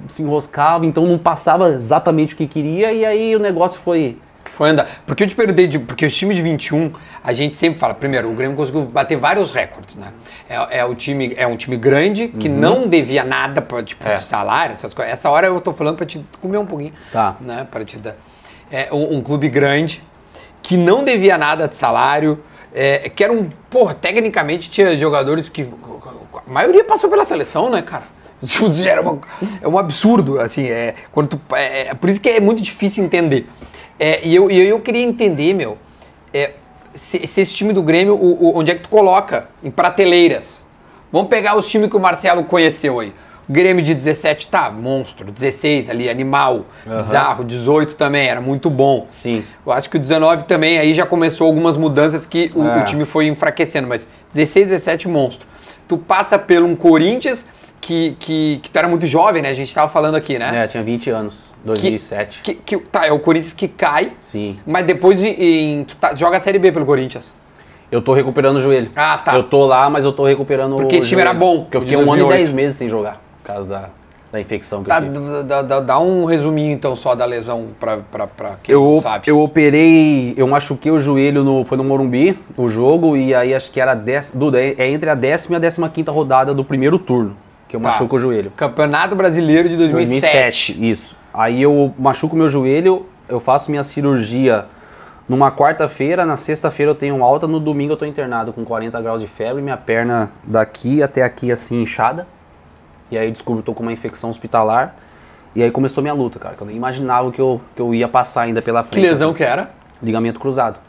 se 0.08 0.24
enroscava, 0.24 0.86
então 0.86 1.06
não 1.06 1.18
passava 1.18 1.70
exatamente 1.70 2.34
o 2.34 2.38
que 2.38 2.48
queria, 2.48 2.92
e 2.94 3.06
aí 3.06 3.36
o 3.36 3.40
negócio 3.40 3.80
foi. 3.82 4.18
Foi 4.58 4.72
andar. 4.72 4.88
Porque 5.06 5.24
eu 5.24 5.28
te 5.28 5.36
perguntei, 5.36 5.68
de, 5.68 5.78
porque 5.78 6.04
os 6.04 6.16
times 6.16 6.36
de 6.36 6.42
21, 6.42 6.92
a 7.24 7.32
gente 7.32 7.56
sempre 7.56 7.80
fala, 7.80 7.94
primeiro, 7.94 8.28
o 8.28 8.34
Grêmio 8.34 8.58
conseguiu 8.58 8.86
bater 8.86 9.16
vários 9.16 9.52
recordes, 9.52 9.96
né? 9.96 10.08
É, 10.50 10.80
é 10.80 10.84
o 10.84 10.96
time, 10.96 11.36
é 11.38 11.46
um 11.46 11.56
time 11.56 11.78
grande, 11.78 12.30
que 12.30 12.50
não 12.50 12.88
devia 12.88 13.24
nada 13.24 13.62
pra, 13.62 13.84
tipo, 13.84 14.04
Uhum. 14.04 14.10
É. 14.10 14.16
de 14.16 14.24
salário, 14.26 14.74
essas 14.74 14.96
coisas. 14.96 15.14
Essa 15.14 15.30
hora 15.30 15.46
eu 15.46 15.62
tô 15.62 15.74
falando 15.74 15.98
pra 15.98 16.08
te 16.08 16.26
comer 16.42 16.58
um 16.58 16.66
pouquinho. 16.66 16.92
Tá. 17.12 17.36
Né? 17.40 17.68
Pra 17.70 17.86
te 17.86 17.98
dar. 18.00 18.16
É 18.72 18.88
um, 18.92 19.18
um 19.18 19.22
clube 19.22 19.48
grande, 19.48 20.02
que 20.64 20.76
não 20.76 21.04
devia 21.04 21.38
nada 21.38 21.68
de 21.68 21.76
salário, 21.76 22.44
é, 22.74 23.10
que 23.10 23.24
era 23.24 23.32
um, 23.32 23.48
porra, 23.70 23.94
tecnicamente 23.94 24.72
tinha 24.72 24.98
jogadores 24.98 25.50
que. 25.50 25.70
A 26.36 26.52
maioria 26.52 26.84
passou 26.84 27.12
pela 27.12 27.26
seleção, 27.26 27.70
né, 27.70 27.84
cara? 27.84 28.06
Tipo, 28.46 28.68
Era 28.84 29.02
uma- 29.02 29.20
é 29.62 29.68
um 29.68 29.78
absurdo, 29.78 30.40
assim, 30.40 30.66
é, 30.68 30.94
quando 31.12 31.30
tu- 31.30 31.42
é, 31.56 31.88
é 31.90 31.94
por 31.94 32.10
isso 32.10 32.22
que 32.22 32.30
é 32.30 32.40
muito 32.40 32.62
difícil 32.62 33.04
entender. 33.04 33.48
É, 34.00 34.20
e, 34.26 34.36
eu, 34.36 34.50
e 34.52 34.60
eu 34.60 34.80
queria 34.80 35.02
entender, 35.04 35.54
meu, 35.54 35.78
é, 36.34 36.52
se, 36.94 37.26
se 37.28 37.42
esse 37.42 37.54
time 37.54 37.74
do 37.74 37.82
Grêmio, 37.82 38.14
o- 38.16 38.50
o- 38.50 38.58
onde 38.60 38.72
é 38.72 38.76
que 38.76 38.82
tu 38.82 38.90
coloca? 38.90 39.48
Em 39.64 39.72
prateleiras. 39.72 40.64
Vamos 41.12 41.30
pegar 41.30 41.56
os 41.58 41.68
times 41.68 41.90
que 41.90 41.96
o 41.96 42.00
Marcelo 42.00 42.44
conheceu 42.44 43.00
aí. 43.00 43.14
O 43.50 43.54
Grêmio 43.54 43.82
de 43.84 43.96
17, 43.96 44.48
tá, 44.48 44.70
monstro. 44.70 45.32
16 45.32 45.90
ali, 45.90 46.10
animal, 46.10 46.66
bizarro. 46.86 47.44
18 47.46 47.96
também, 47.96 48.28
era 48.28 48.42
muito 48.42 48.70
bom. 48.70 49.08
Sim. 49.10 49.46
Eu 49.66 49.72
acho 49.72 49.90
que 49.90 49.96
o 49.96 50.00
19 50.00 50.44
também, 50.44 50.78
aí 50.78 50.94
já 50.94 51.06
começou 51.06 51.48
algumas 51.48 51.78
mudanças 51.78 52.26
que 52.26 52.52
o, 52.54 52.64
É. 52.68 52.82
o 52.82 52.86
time 52.86 53.06
foi 53.06 53.26
enfraquecendo, 53.28 53.88
mas 53.88 54.06
16, 54.34 54.68
17, 54.68 55.08
monstro. 55.08 55.48
Tu 55.88 55.98
passa 55.98 56.38
pelo 56.38 56.68
um 56.68 56.76
Corinthians 56.76 57.46
que, 57.82 58.16
que, 58.20 58.60
que 58.62 58.70
tu 58.70 58.78
era 58.78 58.88
muito 58.88 59.06
jovem, 59.08 59.42
né? 59.42 59.50
A 59.50 59.54
gente 59.54 59.74
tava 59.74 59.88
falando 59.88 60.16
aqui, 60.16 60.38
né? 60.38 60.64
É, 60.64 60.68
tinha 60.68 60.84
20 60.84 61.10
anos, 61.10 61.54
2007. 61.64 62.42
Que, 62.42 62.54
que, 62.54 62.78
tá, 62.80 63.06
é 63.08 63.12
o 63.12 63.20
Corinthians 63.20 63.54
que 63.54 63.68
cai, 63.68 64.12
Sim. 64.20 64.58
mas 64.66 64.86
depois 64.86 65.22
em, 65.24 65.84
tu 65.84 65.96
tá- 65.96 66.14
joga 66.16 66.38
a 66.38 66.40
Série 66.40 66.60
B 66.60 66.72
pelo 66.72 66.86
Corinthians. 66.86 67.34
Eu 67.90 68.02
tô 68.02 68.14
recuperando 68.14 68.58
o 68.58 68.62
joelho. 68.62 68.92
Ah, 68.96 69.18
tá. 69.18 69.34
Eu 69.36 69.44
tô 69.44 69.66
lá, 69.66 69.90
mas 69.90 70.04
eu 70.04 70.12
tô 70.12 70.26
recuperando 70.26 70.76
Porque 70.76 70.96
o 70.96 71.00
esse 71.00 71.08
time 71.08 71.22
era 71.22 71.32
joelho. 71.32 71.40
bom, 71.40 71.62
Porque 71.62 71.78
eu 71.78 71.82
fiquei 71.82 71.96
um 71.98 72.02
ano 72.02 72.16
e 72.16 72.20
2008. 72.20 72.38
10 72.46 72.52
meses 72.54 72.78
sem 72.78 72.90
jogar, 72.90 73.22
por 73.42 73.54
causa 73.54 73.70
da, 73.70 73.90
da 74.30 74.42
infecção 74.42 74.84
que 74.84 74.90
Tá, 74.90 75.00
eu 75.00 75.14
tive. 75.14 75.44
dá, 75.44 75.62
dá- 75.62 75.80
dá 75.80 75.98
um 76.00 76.26
resuminho 76.26 76.74
então 76.74 76.98
só 76.98 77.16
da 77.16 77.24
lesão 77.24 77.68
pra, 77.80 78.00
pra, 78.12 78.28
pra 78.28 78.56
quem 78.62 78.74
Eu, 78.76 79.00
sabe. 79.02 79.30
eu 79.30 79.40
operei, 79.40 80.34
eu 80.36 80.46
machuquei 80.48 80.92
o 80.92 81.00
joelho 81.00 81.46
no. 81.46 81.64
Foi 81.64 81.78
no 81.78 81.84
Morumbi, 81.86 82.38
o 82.58 82.68
jogo, 82.68 83.16
e 83.16 83.34
aí 83.34 83.56
acho 83.56 83.72
que 83.72 83.80
era. 83.80 83.94
Dez, 83.96 84.32
Duda, 84.36 84.62
é 84.62 84.76
é 84.78 84.90
entre 84.90 85.10
a 85.10 85.16
décima 85.16 85.56
e 85.56 85.58
a 85.58 85.60
décima 85.60 85.88
quinta 85.88 86.12
rodada 86.12 86.54
do 86.54 86.66
primeiro 86.66 87.00
turno. 87.00 87.38
Que 87.68 87.76
eu 87.76 87.80
Tá. 87.82 87.90
machuco 87.90 88.16
o 88.16 88.20
joelho. 88.20 88.52
Campeonato 88.56 89.16
Brasileiro 89.16 89.68
de 89.68 89.76
2007. 89.78 90.78
isso. 90.90 91.16
Aí 91.34 91.62
eu 91.62 91.94
machuco 92.00 92.36
meu 92.36 92.50
joelho, 92.50 93.06
eu 93.28 93.40
faço 93.40 93.70
minha 93.70 93.84
cirurgia 93.84 94.66
numa 95.28 95.52
quarta-feira, 95.52 96.26
na 96.26 96.38
sexta-feira 96.38 96.92
eu 96.92 96.96
tenho 96.96 97.22
alta, 97.24 97.46
no 97.48 97.60
domingo 97.60 97.94
eu 97.94 97.98
tô 97.98 98.06
internado 98.06 98.54
com 98.54 98.64
40 98.64 99.00
graus 99.02 99.20
de 99.22 99.28
febre, 99.28 99.62
minha 99.62 99.76
perna 99.78 100.32
daqui 100.44 101.04
até 101.04 101.24
aqui 101.24 101.52
assim 101.52 101.82
inchada. 101.82 102.26
E 103.12 103.18
aí 103.18 103.30
descubro 103.32 103.62
que 103.62 103.70
eu 103.70 103.74
tô 103.74 103.78
com 103.78 103.84
uma 103.84 103.92
infecção 103.94 104.30
hospitalar. 104.30 104.96
E 105.56 105.62
aí 105.64 105.72
começou 105.72 106.02
minha 106.02 106.14
luta, 106.14 106.40
cara, 106.40 106.56
que 106.56 106.62
eu 106.62 106.68
nem 106.68 106.76
imaginava 106.76 107.32
que 107.32 107.40
eu, 107.42 107.60
que 107.76 107.82
eu 107.82 107.94
ia 107.94 108.08
passar 108.08 108.44
ainda 108.44 108.62
pela 108.62 108.84
Que 108.84 108.90
frente. 108.92 109.04
lesão 109.06 109.30
assim. 109.30 109.38
que 109.38 109.44
era? 109.44 109.72
Ligamento 110.02 110.40
cruzado. 110.40 110.80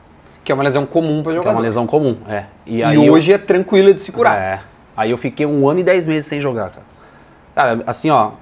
Que 0.44 0.52
é 0.52 0.54
uma 0.54 0.64
lesão 0.64 0.84
comum 0.86 1.22
pra 1.22 1.32
Que 1.32 1.38
é 1.38 1.50
uma 1.50 1.60
lesão 1.60 1.86
comum, 1.86 2.16
é. 2.28 2.44
E, 2.66 2.78
E 2.78 2.82
aí 2.84 3.06
eu- 3.06 3.12
hoje 3.12 3.32
é 3.32 3.38
tranquila 3.38 3.92
de 3.92 4.00
se 4.00 4.12
curar. 4.12 4.36
é. 4.40 4.60
Aí 4.98 5.12
eu 5.12 5.16
fiquei 5.16 5.46
um 5.46 5.68
ano 5.68 5.78
e 5.78 5.84
dez 5.84 6.08
meses 6.08 6.26
sem 6.26 6.40
jogar, 6.40 6.70
cara. 6.70 6.86
Cara, 7.54 7.84
assim, 7.86 8.10
ó, 8.10 8.32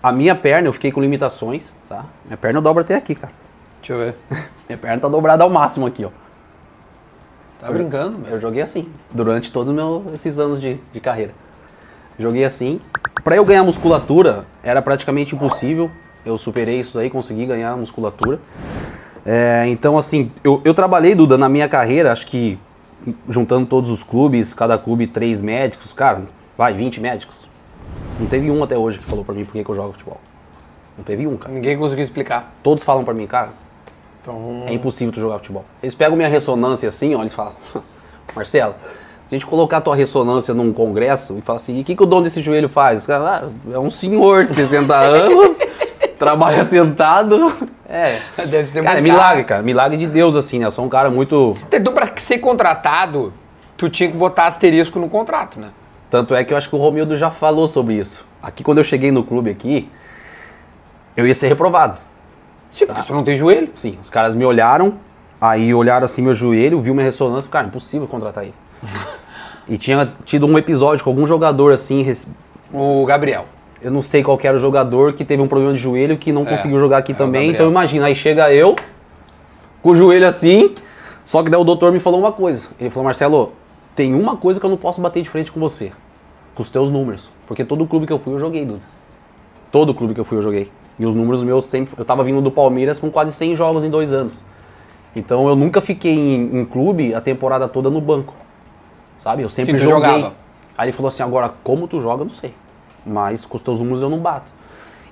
a 0.00 0.12
minha 0.12 0.36
perna 0.36 0.68
eu 0.68 0.72
fiquei 0.72 0.92
com 0.92 1.00
limitações, 1.00 1.72
tá? 1.88 2.04
Minha 2.24 2.36
perna 2.36 2.60
dobra 2.60 2.82
até 2.82 2.94
aqui, 2.94 3.16
cara. 3.16 3.32
Deixa 3.80 3.92
eu 3.92 3.98
ver. 3.98 4.14
Minha 4.68 4.78
perna 4.78 5.00
tá 5.00 5.08
dobrada 5.08 5.42
ao 5.42 5.50
máximo 5.50 5.84
aqui, 5.84 6.04
ó. 6.04 6.10
Tá 7.58 7.72
brincando, 7.72 8.18
meu. 8.18 8.30
Eu 8.30 8.40
joguei 8.40 8.62
assim, 8.62 8.88
durante 9.10 9.50
todos 9.50 9.74
meu, 9.74 10.04
esses 10.14 10.38
anos 10.38 10.60
de, 10.60 10.78
de 10.92 11.00
carreira. 11.00 11.32
Joguei 12.16 12.44
assim. 12.44 12.80
Pra 13.24 13.34
eu 13.34 13.44
ganhar 13.44 13.64
musculatura, 13.64 14.44
era 14.62 14.80
praticamente 14.80 15.34
impossível. 15.34 15.90
Eu 16.24 16.38
superei 16.38 16.78
isso 16.78 16.96
daí, 16.96 17.10
consegui 17.10 17.46
ganhar 17.46 17.76
musculatura. 17.76 18.38
É, 19.24 19.64
então, 19.66 19.98
assim, 19.98 20.30
eu, 20.44 20.62
eu 20.64 20.72
trabalhei, 20.72 21.16
Duda, 21.16 21.36
na 21.36 21.48
minha 21.48 21.68
carreira, 21.68 22.12
acho 22.12 22.28
que 22.28 22.56
juntando 23.28 23.66
todos 23.66 23.90
os 23.90 24.02
clubes, 24.02 24.54
cada 24.54 24.78
clube 24.78 25.06
três 25.06 25.40
médicos, 25.40 25.92
cara, 25.92 26.22
vai, 26.56 26.74
20 26.74 27.00
médicos. 27.00 27.48
Não 28.18 28.26
teve 28.26 28.50
um 28.50 28.62
até 28.62 28.76
hoje 28.76 28.98
que 28.98 29.04
falou 29.04 29.24
pra 29.24 29.34
mim 29.34 29.44
por 29.44 29.52
que 29.52 29.62
que 29.62 29.70
eu 29.70 29.74
jogo 29.74 29.92
futebol. 29.92 30.20
Não 30.96 31.04
teve 31.04 31.26
um, 31.26 31.36
cara. 31.36 31.52
Ninguém 31.52 31.76
conseguiu 31.76 32.04
explicar. 32.04 32.54
Todos 32.62 32.82
falam 32.82 33.04
pra 33.04 33.12
mim, 33.12 33.26
cara, 33.26 33.50
Então, 34.22 34.64
é 34.66 34.72
impossível 34.72 35.12
tu 35.12 35.20
jogar 35.20 35.38
futebol. 35.38 35.64
Eles 35.82 35.94
pegam 35.94 36.16
minha 36.16 36.28
ressonância 36.28 36.88
assim, 36.88 37.14
ó, 37.14 37.20
eles 37.20 37.34
falam, 37.34 37.52
Marcelo, 38.34 38.74
se 39.26 39.34
a 39.34 39.38
gente 39.38 39.46
colocar 39.46 39.78
a 39.78 39.80
tua 39.80 39.94
ressonância 39.94 40.54
num 40.54 40.72
congresso 40.72 41.36
e 41.38 41.42
falar 41.42 41.56
assim, 41.56 41.78
e 41.78 41.82
o 41.82 41.84
que, 41.84 41.94
que 41.94 42.02
o 42.02 42.06
dono 42.06 42.22
desse 42.22 42.40
joelho 42.40 42.68
faz? 42.68 43.00
Os 43.00 43.06
caras, 43.06 43.26
ah, 43.26 43.50
é 43.72 43.78
um 43.78 43.90
senhor 43.90 44.44
de 44.44 44.52
60 44.52 44.94
anos, 44.94 45.58
trabalha 46.18 46.64
sentado. 46.64 47.52
É. 47.88 48.20
Deve 48.46 48.70
ser 48.70 48.82
Cara, 48.82 48.98
é 48.98 49.02
milagre, 49.02 49.44
cara. 49.44 49.62
Milagre 49.62 49.96
de 49.96 50.06
Deus, 50.06 50.34
assim, 50.36 50.58
né? 50.58 50.66
Eu 50.66 50.72
sou 50.72 50.84
um 50.84 50.88
cara 50.88 51.10
muito. 51.10 51.54
Então, 51.72 51.92
pra 51.92 52.08
ser 52.16 52.38
contratado, 52.38 53.32
tu 53.76 53.88
tinha 53.88 54.10
que 54.10 54.16
botar 54.16 54.46
asterisco 54.46 54.98
no 54.98 55.08
contrato, 55.08 55.60
né? 55.60 55.68
Tanto 56.10 56.34
é 56.34 56.44
que 56.44 56.52
eu 56.52 56.56
acho 56.56 56.68
que 56.68 56.74
o 56.76 56.78
Romildo 56.78 57.16
já 57.16 57.30
falou 57.30 57.66
sobre 57.68 57.94
isso. 57.94 58.24
Aqui, 58.42 58.62
quando 58.62 58.78
eu 58.78 58.84
cheguei 58.84 59.10
no 59.10 59.22
clube 59.24 59.50
aqui, 59.50 59.90
eu 61.16 61.26
ia 61.26 61.34
ser 61.34 61.48
reprovado. 61.48 61.98
Sim, 62.70 62.86
porque 62.86 63.02
tu 63.02 63.12
não 63.12 63.24
tem 63.24 63.36
joelho. 63.36 63.70
Sim, 63.74 63.98
os 64.02 64.10
caras 64.10 64.34
me 64.34 64.44
olharam, 64.44 64.94
aí 65.40 65.72
olharam 65.74 66.04
assim 66.04 66.22
meu 66.22 66.34
joelho, 66.34 66.80
viu 66.80 66.94
minha 66.94 67.06
ressonância, 67.06 67.50
cara, 67.50 67.66
impossível 67.66 68.06
contratar 68.06 68.44
ele. 68.44 68.54
e 69.68 69.78
tinha 69.78 70.12
tido 70.24 70.46
um 70.46 70.56
episódio 70.58 71.02
com 71.02 71.10
algum 71.10 71.26
jogador 71.26 71.72
assim, 71.72 72.02
rec- 72.02 72.28
O 72.72 73.04
Gabriel. 73.06 73.46
Eu 73.80 73.90
não 73.90 74.02
sei 74.02 74.22
qual 74.22 74.38
era 74.42 74.56
o 74.56 74.58
jogador 74.58 75.12
que 75.12 75.24
teve 75.24 75.42
um 75.42 75.48
problema 75.48 75.72
de 75.72 75.78
joelho 75.78 76.16
que 76.16 76.32
não 76.32 76.44
conseguiu 76.44 76.78
jogar 76.78 76.98
aqui 76.98 77.12
é 77.12 77.14
também. 77.14 77.50
Então 77.50 77.68
imagina, 77.68 78.06
aí 78.06 78.16
chega 78.16 78.52
eu 78.52 78.74
com 79.82 79.90
o 79.90 79.94
joelho 79.94 80.26
assim, 80.26 80.72
só 81.24 81.42
que 81.42 81.50
daí 81.50 81.60
o 81.60 81.64
doutor 81.64 81.92
me 81.92 82.00
falou 82.00 82.18
uma 82.20 82.32
coisa. 82.32 82.68
Ele 82.80 82.90
falou: 82.90 83.04
"Marcelo, 83.04 83.52
tem 83.94 84.14
uma 84.14 84.36
coisa 84.36 84.58
que 84.58 84.66
eu 84.66 84.70
não 84.70 84.76
posso 84.76 85.00
bater 85.00 85.22
de 85.22 85.28
frente 85.28 85.52
com 85.52 85.60
você, 85.60 85.92
com 86.54 86.62
os 86.62 86.70
teus 86.70 86.90
números, 86.90 87.30
porque 87.46 87.64
todo 87.64 87.86
clube 87.86 88.06
que 88.06 88.12
eu 88.12 88.18
fui 88.18 88.34
eu 88.34 88.38
joguei, 88.38 88.64
Duda. 88.64 88.82
Todo 89.70 89.94
clube 89.94 90.14
que 90.14 90.20
eu 90.20 90.24
fui 90.24 90.38
eu 90.38 90.42
joguei. 90.42 90.70
E 90.98 91.04
os 91.04 91.14
números 91.14 91.42
meus 91.42 91.66
sempre. 91.66 91.94
Eu 91.98 92.04
tava 92.04 92.24
vindo 92.24 92.40
do 92.40 92.50
Palmeiras 92.50 92.98
com 92.98 93.10
quase 93.10 93.32
100 93.32 93.56
jogos 93.56 93.84
em 93.84 93.90
dois 93.90 94.12
anos. 94.12 94.42
Então 95.14 95.48
eu 95.48 95.56
nunca 95.56 95.80
fiquei 95.80 96.12
em, 96.12 96.60
em 96.60 96.64
clube 96.64 97.14
a 97.14 97.20
temporada 97.20 97.68
toda 97.68 97.90
no 97.90 98.00
banco. 98.00 98.34
Sabe? 99.18 99.42
Eu 99.42 99.50
sempre 99.50 99.78
Sim, 99.78 99.84
joguei. 99.84 100.08
jogava. 100.08 100.34
Aí 100.76 100.86
ele 100.86 100.92
falou 100.92 101.08
assim: 101.08 101.22
agora, 101.22 101.50
como 101.62 101.86
tu 101.86 102.00
joga, 102.00 102.22
eu 102.22 102.26
não 102.26 102.34
sei. 102.34 102.54
Mas 103.06 103.44
com 103.44 103.56
os 103.56 103.62
teus 103.62 103.78
números 103.78 104.02
eu 104.02 104.10
não 104.10 104.18
bato. 104.18 104.50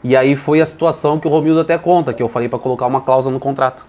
E 0.03 0.17
aí 0.17 0.37
foi 0.37 0.61
a 0.61 0.67
situação 0.67 1.19
que 1.19 1.27
o 1.27 1.31
Romildo 1.31 1.61
até 1.61 1.79
conta, 1.79 2.13
que 2.13 2.23
eu 2.23 2.29
falei 2.29 2.49
pra 2.49 2.59
colocar 2.59 2.87
uma 2.87 3.01
cláusula 3.01 3.33
no 3.33 3.41
contrato. 3.41 3.87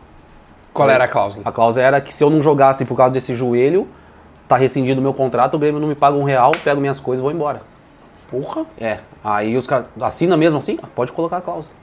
Qual 0.73 0.89
era 0.89 1.05
a 1.05 1.07
cláusula? 1.07 1.43
A 1.45 1.51
cláusula 1.51 1.85
era 1.85 2.01
que 2.01 2.13
se 2.13 2.23
eu 2.23 2.29
não 2.29 2.41
jogasse 2.41 2.85
por 2.85 2.95
causa 2.95 3.13
desse 3.13 3.33
joelho, 3.33 3.87
tá 4.47 4.55
rescindido 4.55 4.99
o 4.99 5.03
meu 5.03 5.13
contrato, 5.13 5.55
o 5.55 5.59
Grêmio 5.59 5.79
não 5.79 5.87
me 5.87 5.95
paga 5.95 6.17
um 6.17 6.23
real, 6.23 6.51
pego 6.63 6.79
minhas 6.79 6.99
coisas 6.99 7.21
e 7.21 7.23
vou 7.23 7.31
embora. 7.31 7.61
Porra. 8.29 8.65
É. 8.77 8.99
Aí 9.23 9.57
os 9.57 9.67
caras. 9.67 9.87
Assina 10.01 10.37
mesmo 10.37 10.59
assim? 10.59 10.77
Ah, 10.81 10.87
Pode 10.93 11.11
colocar 11.11 11.37
a 11.37 11.41
cláusula. 11.41 11.73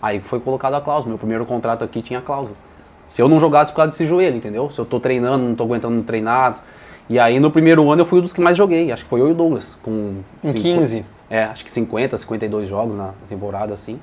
Aí 0.00 0.20
foi 0.20 0.40
colocada 0.40 0.76
a 0.76 0.80
cláusula. 0.80 1.10
Meu 1.10 1.18
primeiro 1.18 1.46
contrato 1.46 1.84
aqui 1.84 2.02
tinha 2.02 2.18
a 2.18 2.22
cláusula. 2.22 2.56
Se 3.06 3.20
eu 3.20 3.28
não 3.28 3.38
jogasse 3.38 3.70
por 3.72 3.76
causa 3.76 3.90
desse 3.90 4.04
joelho, 4.04 4.36
entendeu? 4.36 4.70
Se 4.70 4.78
eu 4.78 4.84
tô 4.84 4.98
treinando, 4.98 5.44
não 5.44 5.54
tô 5.54 5.64
aguentando 5.64 6.02
treinar. 6.02 6.62
E 7.08 7.18
aí 7.18 7.38
no 7.40 7.50
primeiro 7.50 7.90
ano 7.90 8.02
eu 8.02 8.06
fui 8.06 8.18
um 8.18 8.22
dos 8.22 8.32
que 8.32 8.40
mais 8.40 8.56
joguei. 8.56 8.90
Acho 8.92 9.04
que 9.04 9.10
foi 9.10 9.20
eu 9.20 9.28
e 9.28 9.32
o 9.32 9.34
Douglas. 9.34 9.76
Com 9.82 10.14
Em 10.42 10.48
cinco- 10.50 10.62
15. 10.62 11.04
É, 11.28 11.44
acho 11.44 11.64
que 11.64 11.70
50, 11.70 12.16
52 12.16 12.68
jogos 12.68 12.94
na 12.94 13.10
temporada, 13.28 13.72
assim. 13.74 13.98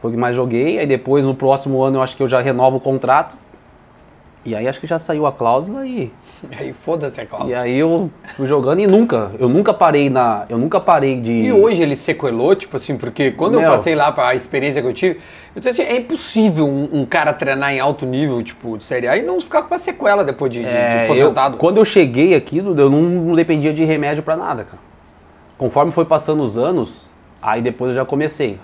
Foi 0.00 0.10
o 0.10 0.14
que 0.14 0.18
mais 0.20 0.34
joguei. 0.34 0.78
Aí 0.78 0.86
depois, 0.86 1.24
no 1.24 1.34
próximo 1.34 1.82
ano, 1.82 1.98
eu 1.98 2.02
acho 2.02 2.16
que 2.16 2.22
eu 2.22 2.28
já 2.28 2.40
renovo 2.40 2.78
o 2.78 2.80
contrato. 2.80 3.36
E 4.46 4.54
aí 4.54 4.68
acho 4.68 4.78
que 4.78 4.86
já 4.86 4.98
saiu 4.98 5.24
a 5.26 5.32
cláusula 5.32 5.86
e, 5.86 6.12
E 6.42 6.54
aí 6.60 6.72
foda-se 6.74 7.18
a 7.20 7.24
cláusula. 7.26 7.52
e 7.52 7.54
aí 7.54 7.78
eu 7.78 8.10
fui 8.36 8.46
jogando 8.46 8.80
e 8.80 8.86
nunca, 8.86 9.30
eu 9.38 9.48
nunca 9.48 9.72
parei 9.72 10.10
na, 10.10 10.44
eu 10.50 10.58
nunca 10.58 10.78
parei 10.78 11.18
de 11.18 11.32
E 11.32 11.50
hoje 11.52 11.80
ele 11.80 11.96
sequelou, 11.96 12.54
tipo 12.54 12.76
assim, 12.76 12.96
porque 12.98 13.30
quando 13.30 13.54
eu 13.54 13.60
Meu. 13.60 13.70
passei 13.70 13.94
lá 13.94 14.12
pra 14.12 14.34
experiência 14.34 14.82
que 14.82 14.88
eu 14.88 14.92
tive, 14.92 15.14
eu 15.56 15.62
disse 15.62 15.68
assim, 15.82 15.90
é 15.90 15.96
impossível 15.96 16.66
um, 16.68 16.88
um 16.92 17.06
cara 17.06 17.32
treinar 17.32 17.72
em 17.72 17.80
alto 17.80 18.04
nível, 18.04 18.42
tipo, 18.42 18.76
de 18.76 18.84
Série 18.84 19.08
A 19.08 19.16
e 19.16 19.22
não 19.22 19.40
ficar 19.40 19.62
com 19.62 19.68
uma 19.72 19.78
sequela 19.78 20.22
depois 20.22 20.52
de, 20.52 20.58
de- 20.58 20.64
de 20.68 20.76
É, 20.76 21.00
eu- 21.08 21.12
aposentado. 21.12 21.56
quando 21.56 21.78
eu 21.78 21.84
cheguei 21.84 22.34
aqui, 22.34 22.58
eu 22.58 22.74
não, 22.74 22.90
não 23.00 23.34
dependia 23.34 23.72
de 23.72 23.82
remédio 23.84 24.22
pra 24.22 24.36
nada, 24.36 24.64
cara. 24.64 24.82
Conforme 25.56 25.90
foi 25.90 26.04
passando 26.04 26.42
os 26.42 26.58
anos, 26.58 27.08
aí 27.40 27.62
depois 27.62 27.90
eu 27.92 27.96
já 27.96 28.04
comecei. 28.04 28.58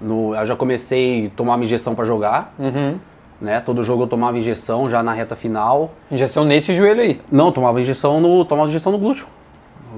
No, 0.00 0.34
eu 0.36 0.44
já 0.46 0.54
comecei 0.54 1.26
a 1.26 1.30
tomar 1.36 1.54
uma 1.56 1.64
injeção 1.64 1.94
pra 1.94 2.04
jogar, 2.04 2.54
Uhum. 2.58 2.96
Né? 3.40 3.60
Todo 3.60 3.82
jogo 3.82 4.04
eu 4.04 4.06
tomava 4.06 4.38
injeção 4.38 4.88
já 4.88 5.02
na 5.02 5.12
reta 5.12 5.36
final. 5.36 5.92
Injeção 6.10 6.44
nesse 6.44 6.74
joelho 6.74 7.00
aí. 7.00 7.20
Não, 7.30 7.52
tomava 7.52 7.80
injeção 7.80 8.20
no, 8.20 8.44
tomava 8.44 8.68
injeção 8.68 8.92
no 8.92 8.98
glúteo. 8.98 9.26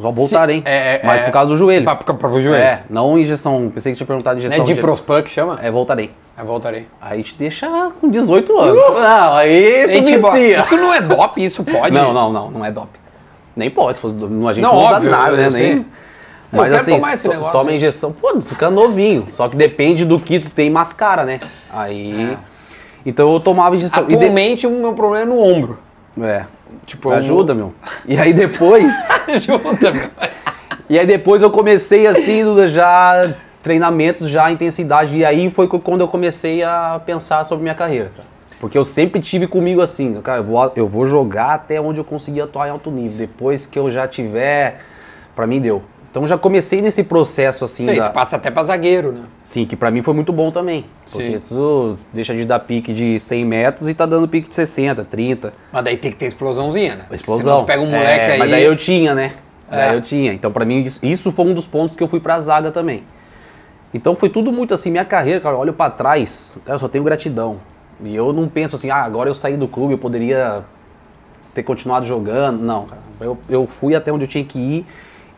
Só 0.00 0.12
voltar, 0.12 0.48
hein? 0.48 0.62
é, 0.64 0.96
é, 0.96 1.00
Mas 1.02 1.22
é. 1.22 1.24
por 1.24 1.32
causa 1.32 1.48
do 1.48 1.56
joelho. 1.56 1.84
Pro 1.96 2.40
joelho. 2.40 2.54
É, 2.54 2.82
não 2.88 3.18
injeção. 3.18 3.70
Pensei 3.74 3.92
que 3.92 3.96
tinha 3.96 4.06
perguntado 4.06 4.38
Não 4.38 4.46
injeção. 4.46 4.64
é 4.64 4.66
de 4.66 4.74
de- 4.74 4.80
Prospan 4.80 5.22
que 5.22 5.30
chama? 5.30 5.58
É, 5.60 5.70
voltarei. 5.70 6.12
Aí 6.36 6.46
voltarei. 6.46 6.86
Aí 7.00 7.22
te 7.22 7.34
deixa 7.34 7.90
com 8.00 8.08
18 8.08 8.56
anos. 8.58 8.76
Não, 8.76 9.34
aí 9.34 10.00
tu 10.02 10.04
vicia. 10.04 10.60
isso 10.60 10.76
não 10.76 10.94
é 10.94 11.00
dop, 11.00 11.44
isso 11.44 11.64
pode? 11.64 11.92
Não, 11.92 12.12
não, 12.12 12.32
não, 12.32 12.50
não 12.50 12.64
é 12.64 12.70
dop. 12.70 12.88
Nem 13.56 13.70
pode, 13.70 13.96
se 13.96 14.00
fosse 14.00 14.14
a 14.14 14.52
gente 14.52 14.62
Não, 14.62 14.72
não, 14.72 14.84
usa 14.84 14.94
óbvio, 14.96 15.10
nada, 15.10 15.36
né? 15.36 15.50
Nem... 15.50 15.86
Mas 16.50 16.72
assim, 16.72 16.94
tomar 16.94 17.14
esse 17.14 17.28
negócio 17.28 17.52
toma 17.52 17.72
injeção, 17.72 18.12
pô, 18.12 18.40
fica 18.40 18.70
novinho. 18.70 19.26
Só 19.32 19.48
que 19.48 19.56
depende 19.56 20.04
do 20.04 20.18
que 20.18 20.38
tu 20.38 20.48
tem 20.48 20.70
mascara, 20.70 21.24
né? 21.24 21.40
Aí. 21.70 22.38
Então 23.08 23.32
eu 23.32 23.40
tomava 23.40 23.74
injeção. 23.74 24.04
E 24.04 24.08
de- 24.08 24.14
Atualmente 24.16 24.66
o 24.66 24.70
meu 24.70 24.92
problema 24.92 25.24
é 25.24 25.34
no 25.34 25.40
ombro. 25.42 25.78
É. 26.20 26.44
Tipo, 26.84 27.10
Ajuda, 27.10 27.54
meu. 27.54 27.72
E 28.06 28.18
aí 28.18 28.34
depois. 28.34 28.92
Ajuda, 29.26 29.92
meu. 29.92 30.10
E 30.90 30.98
aí 30.98 31.06
depois 31.06 31.40
eu 31.42 31.50
comecei 31.50 32.06
assim, 32.06 32.42
já 32.68 33.34
treinamentos, 33.62 34.28
já 34.28 34.50
intensidade. 34.50 35.16
E 35.16 35.24
aí 35.24 35.48
foi 35.48 35.66
quando 35.66 36.02
eu 36.02 36.08
comecei 36.08 36.62
a 36.62 37.00
pensar 37.04 37.44
sobre 37.44 37.62
minha 37.62 37.74
carreira, 37.74 38.10
cara. 38.14 38.28
Porque 38.60 38.76
eu 38.76 38.84
sempre 38.84 39.22
tive 39.22 39.46
comigo 39.46 39.80
assim, 39.80 40.20
cara, 40.20 40.40
eu 40.40 40.44
vou, 40.44 40.72
eu 40.76 40.86
vou 40.86 41.06
jogar 41.06 41.54
até 41.54 41.80
onde 41.80 42.00
eu 42.00 42.04
conseguir 42.04 42.42
atuar 42.42 42.68
em 42.68 42.70
alto 42.72 42.90
nível. 42.90 43.16
Depois 43.16 43.66
que 43.66 43.78
eu 43.78 43.88
já 43.88 44.06
tiver, 44.06 44.80
pra 45.34 45.46
mim 45.46 45.60
deu. 45.60 45.82
Então 46.18 46.26
já 46.26 46.36
comecei 46.36 46.82
nesse 46.82 47.04
processo 47.04 47.64
assim, 47.64 47.84
Sei, 47.84 47.94
da- 47.96 48.10
passa 48.10 48.34
até 48.34 48.50
pra 48.50 48.64
zagueiro, 48.64 49.12
né? 49.12 49.22
sim, 49.44 49.64
que 49.64 49.76
pra 49.76 49.88
mim 49.88 50.02
foi 50.02 50.12
muito 50.12 50.32
bom 50.32 50.50
também. 50.50 50.84
Porque 51.08 51.38
Sim. 51.38 51.44
tu 51.48 51.96
deixa 52.12 52.34
de 52.34 52.44
dar 52.44 52.58
pique 52.58 52.92
de 52.92 53.20
100 53.20 53.44
metros 53.44 53.88
e 53.88 53.94
tá 53.94 54.04
dando 54.04 54.26
pique 54.26 54.48
de 54.48 54.54
60, 54.56 55.04
30. 55.04 55.52
Mas 55.72 55.84
daí 55.84 55.96
tem 55.96 56.10
que 56.10 56.16
ter 56.16 56.26
explosãozinha, 56.26 56.96
né? 56.96 57.04
Explosão. 57.12 57.44
Senão 57.44 57.58
tu 57.58 57.66
pega 57.66 57.80
um 57.80 57.86
moleque 57.86 58.20
É, 58.20 58.32
aí... 58.32 58.38
Mas 58.40 58.50
daí 58.50 58.64
eu 58.64 58.74
tinha, 58.74 59.14
né? 59.14 59.34
Daí 59.70 59.92
É. 59.92 59.94
eu 59.96 60.02
tinha. 60.02 60.32
Então, 60.32 60.50
pra 60.50 60.64
mim, 60.64 60.80
isso, 60.82 60.98
isso 61.04 61.30
foi 61.30 61.44
um 61.46 61.54
dos 61.54 61.66
pontos 61.68 61.94
que 61.94 62.02
eu 62.02 62.08
fui 62.08 62.18
pra 62.18 62.40
zaga 62.40 62.72
também. 62.72 63.04
Então, 63.94 64.16
foi 64.16 64.28
tudo 64.28 64.50
muito 64.52 64.74
assim. 64.74 64.90
Minha 64.90 65.04
carreira, 65.04 65.38
cara, 65.40 65.54
eu 65.54 65.60
olho 65.60 65.72
pra 65.72 65.88
trás, 65.88 66.58
cara, 66.64 66.74
eu 66.74 66.80
só 66.80 66.88
tenho 66.88 67.04
gratidão. 67.04 67.58
E 68.02 68.12
eu 68.16 68.32
não 68.32 68.48
penso 68.48 68.74
assim, 68.74 68.90
ah, 68.90 69.02
agora 69.04 69.30
eu 69.30 69.34
saí 69.34 69.56
do 69.56 69.68
clube, 69.68 69.92
eu 69.94 69.98
poderia 69.98 70.64
ter 71.54 71.62
continuado 71.62 72.04
jogando. 72.04 72.58
Não, 72.60 72.86
cara. 72.86 73.02
Eu, 73.20 73.38
eu 73.48 73.66
fui 73.68 73.94
até 73.94 74.12
onde 74.12 74.24
eu 74.24 74.28
tinha 74.28 74.42
que 74.44 74.58
ir. 74.58 74.86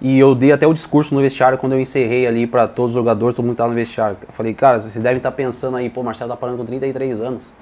E 0.01 0.19
eu 0.19 0.35
dei 0.35 0.51
até 0.51 0.67
o 0.67 0.73
discurso 0.73 1.15
no 1.15 1.21
vestiário 1.21 1.59
quando 1.59 1.75
eu 1.75 1.81
encerrei 1.81 2.27
ali 2.27 2.47
pra 2.47 2.67
todos 2.67 2.93
os 2.93 2.95
jogadores, 2.95 3.35
todo 3.35 3.45
mundo 3.45 3.55
que 3.55 3.59
tava 3.59 3.69
no 3.71 3.75
vestiário. 3.75 4.17
Eu 4.27 4.33
falei, 4.33 4.55
cara, 4.55 4.81
vocês 4.81 5.03
devem 5.03 5.19
estar 5.19 5.31
pensando 5.33 5.77
aí, 5.77 5.91
pô, 5.91 6.01
o 6.01 6.05
Marcelo 6.05 6.31
tá 6.31 6.37
parando 6.37 6.57
com 6.59 6.65
33 6.65 7.21
anos 7.21 7.53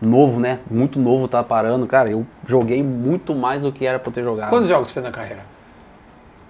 novo, 0.00 0.38
né? 0.38 0.60
Muito 0.70 1.00
novo 1.00 1.26
tá 1.26 1.42
parando. 1.42 1.84
Cara, 1.86 2.08
eu 2.08 2.24
joguei 2.46 2.82
muito 2.84 3.34
mais 3.34 3.62
do 3.62 3.72
que 3.72 3.84
era 3.84 3.98
pra 3.98 4.10
eu 4.10 4.14
ter 4.14 4.22
jogado. 4.22 4.50
Quantos 4.50 4.68
jogos 4.68 4.88
você 4.88 4.94
fez 4.94 5.04
na 5.04 5.10
carreira? 5.10 5.40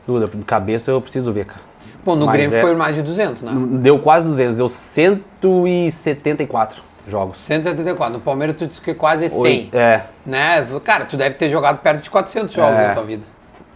Duda, 0.07 0.27
de 0.29 0.45
cabeça 0.45 0.91
eu 0.91 1.01
preciso 1.01 1.33
ver, 1.33 1.47
cara. 1.47 1.61
Bom, 2.05 2.15
no 2.15 2.27
Mas 2.27 2.37
Grêmio 2.37 2.57
é- 2.57 2.61
foi 2.61 2.75
mais 2.77 2.95
de 2.95 3.03
200, 3.03 3.43
né? 3.43 3.53
Deu 3.81 3.99
quase 4.01 4.27
200, 4.27 4.57
deu 4.57 4.69
174 4.69 6.83
jogos. 7.07 7.39
174. 7.39 8.13
No 8.15 8.21
Palmeiras 8.21 8.55
tu 8.57 8.67
disse 8.67 8.81
que 8.83 8.93
quase 8.95 9.31
100. 9.31 9.41
Oi- 9.41 9.71
É. 9.73 10.03
Né? 10.27 10.67
Cara, 10.85 11.07
tu 11.07 11.17
deve 11.17 11.35
ter 11.35 11.49
jogado 11.49 11.79
perto 11.79 12.03
de 12.03 12.11
400 12.11 12.55
jogos 12.55 12.79
É. 12.79 12.89
na 12.89 12.95
tua 12.95 13.05
vida. 13.05 13.23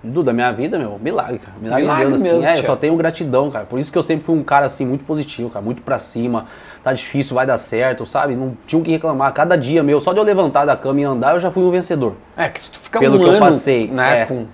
Duda, 0.05 0.32
minha 0.32 0.50
vida, 0.50 0.78
meu, 0.78 0.98
milagre, 1.00 1.38
cara. 1.38 1.57
Milagre, 1.61 1.82
Milagre 1.84 2.05
de 2.07 2.11
Deus, 2.11 2.22
assim. 2.24 2.34
mesmo, 2.38 2.48
É, 2.48 2.59
eu 2.59 2.64
só 2.64 2.74
tenho 2.74 2.96
gratidão, 2.96 3.50
cara. 3.50 3.64
Por 3.64 3.78
isso 3.78 3.92
que 3.92 3.96
eu 3.96 4.03
sempre 4.03 4.24
fui 4.24 4.36
um 4.36 4.42
cara, 4.42 4.66
assim, 4.66 4.84
muito 4.84 5.05
positivo, 5.05 5.48
cara. 5.48 5.64
Muito 5.64 5.80
pra 5.80 5.98
cima. 6.00 6.46
Tá 6.82 6.92
difícil, 6.92 7.36
vai 7.36 7.46
dar 7.46 7.57
certo, 7.57 8.05
sabe? 8.05 8.34
Não 8.34 8.57
tinha 8.66 8.80
o 8.80 8.84
que 8.84 8.90
reclamar. 8.90 9.32
Cada 9.32 9.57
dia 9.57 9.80
meu, 9.82 10.00
só 10.00 10.12
de 10.12 10.18
eu 10.18 10.24
levantar 10.24 10.64
da 10.64 10.76
cama 10.76 11.00
e 11.00 11.05
andar, 11.05 11.34
eu 11.34 11.38
já 11.38 11.53
fui 11.53 11.62
um 11.62 11.70
vencedor. 11.70 12.14
É, 12.36 12.48
que 12.48 12.61
se 12.61 12.70
tu 12.72 12.80
ficar 12.80 12.98
Pelo 12.98 13.14
um 13.14 13.18
que 13.20 13.24
eu 13.26 13.30
ano, 13.30 13.38
passei, 13.38 13.88
né, 13.88 14.22
é. 14.22 14.26
com... 14.26 14.46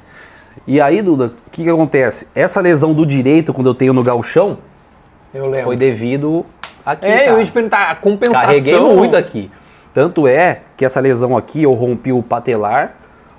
E 0.67 0.83
aí, 0.83 1.01
Duda, 1.01 1.27
o 1.27 1.51
que 1.51 1.63
que 1.65 1.71
acontece? 1.71 2.29
Essa 2.35 2.61
lesão 2.61 2.93
do 2.93 3.07
direito, 3.07 3.55
quando 3.55 3.69
eu 3.69 3.75
tenho 3.75 3.95
no 3.95 4.03
galchão, 4.03 4.59
Eu 5.33 5.47
lembro. 5.47 5.65
foi 5.67 5.77
devido 5.79 6.45
aqui, 6.85 7.07
É, 7.07 7.19
cara. 7.21 7.31
eu 7.31 7.39
ia 7.39 7.45
te 7.47 7.53
perguntar, 7.53 7.91
a 7.91 7.95
compensação... 7.95 8.43
Carreguei 8.43 8.79
muito 8.79 9.17
aqui. 9.17 9.51
Tanto 9.95 10.29
é 10.29 10.61
que 10.77 10.85
essa 10.85 11.01
lesão 11.01 11.35
aqui, 11.37 11.63
eu 11.63 11.73
rompi 11.73 12.13
o 12.13 12.23
patelar, 12.23 12.95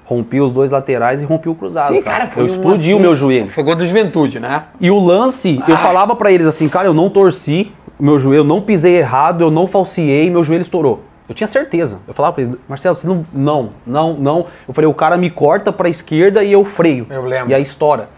rompi 0.09 0.41
os 0.41 0.51
dois 0.51 0.71
laterais 0.71 1.21
e 1.21 1.25
rompi 1.25 1.47
o 1.47 1.53
cruzado. 1.53 1.93
Sim, 1.93 2.01
cara, 2.01 2.25
foi 2.25 2.41
eu 2.41 2.47
um 2.47 2.49
explodi 2.49 2.93
o 2.95 2.99
meu 2.99 3.15
joelho. 3.15 3.49
Foi 3.49 3.63
gol 3.63 3.75
do 3.75 3.85
Juventude, 3.85 4.39
né? 4.39 4.63
E 4.81 4.89
o 4.89 4.99
lance, 4.99 5.61
eu 5.67 5.77
falava 5.77 6.15
pra 6.15 6.31
eles 6.31 6.47
assim, 6.47 6.67
cara, 6.67 6.87
eu 6.87 6.93
não 6.93 7.09
torci 7.09 7.71
o 7.99 8.03
meu 8.03 8.17
joelho, 8.17 8.39
eu 8.39 8.43
não 8.43 8.59
pisei 8.59 8.97
errado, 8.97 9.41
eu 9.41 9.51
não 9.51 9.67
falseei, 9.67 10.29
meu 10.31 10.43
joelho 10.43 10.61
estourou. 10.61 11.03
Eu 11.27 11.35
tinha 11.35 11.45
certeza. 11.45 11.99
Eu 12.07 12.13
falava 12.15 12.33
pra 12.33 12.43
eles, 12.43 12.55
Marcelo, 12.67 12.95
você 12.95 13.05
não. 13.05 13.23
Não, 13.31 13.69
não, 13.85 14.13
não. 14.15 14.45
Eu 14.67 14.73
falei, 14.73 14.89
o 14.89 14.93
cara 14.95 15.15
me 15.15 15.29
corta 15.29 15.71
pra 15.71 15.87
esquerda 15.87 16.43
e 16.43 16.51
eu 16.51 16.65
freio. 16.65 17.05
Eu 17.07 17.23
lembro. 17.23 17.51
E 17.51 17.53
aí 17.53 17.61
estoura. 17.61 18.09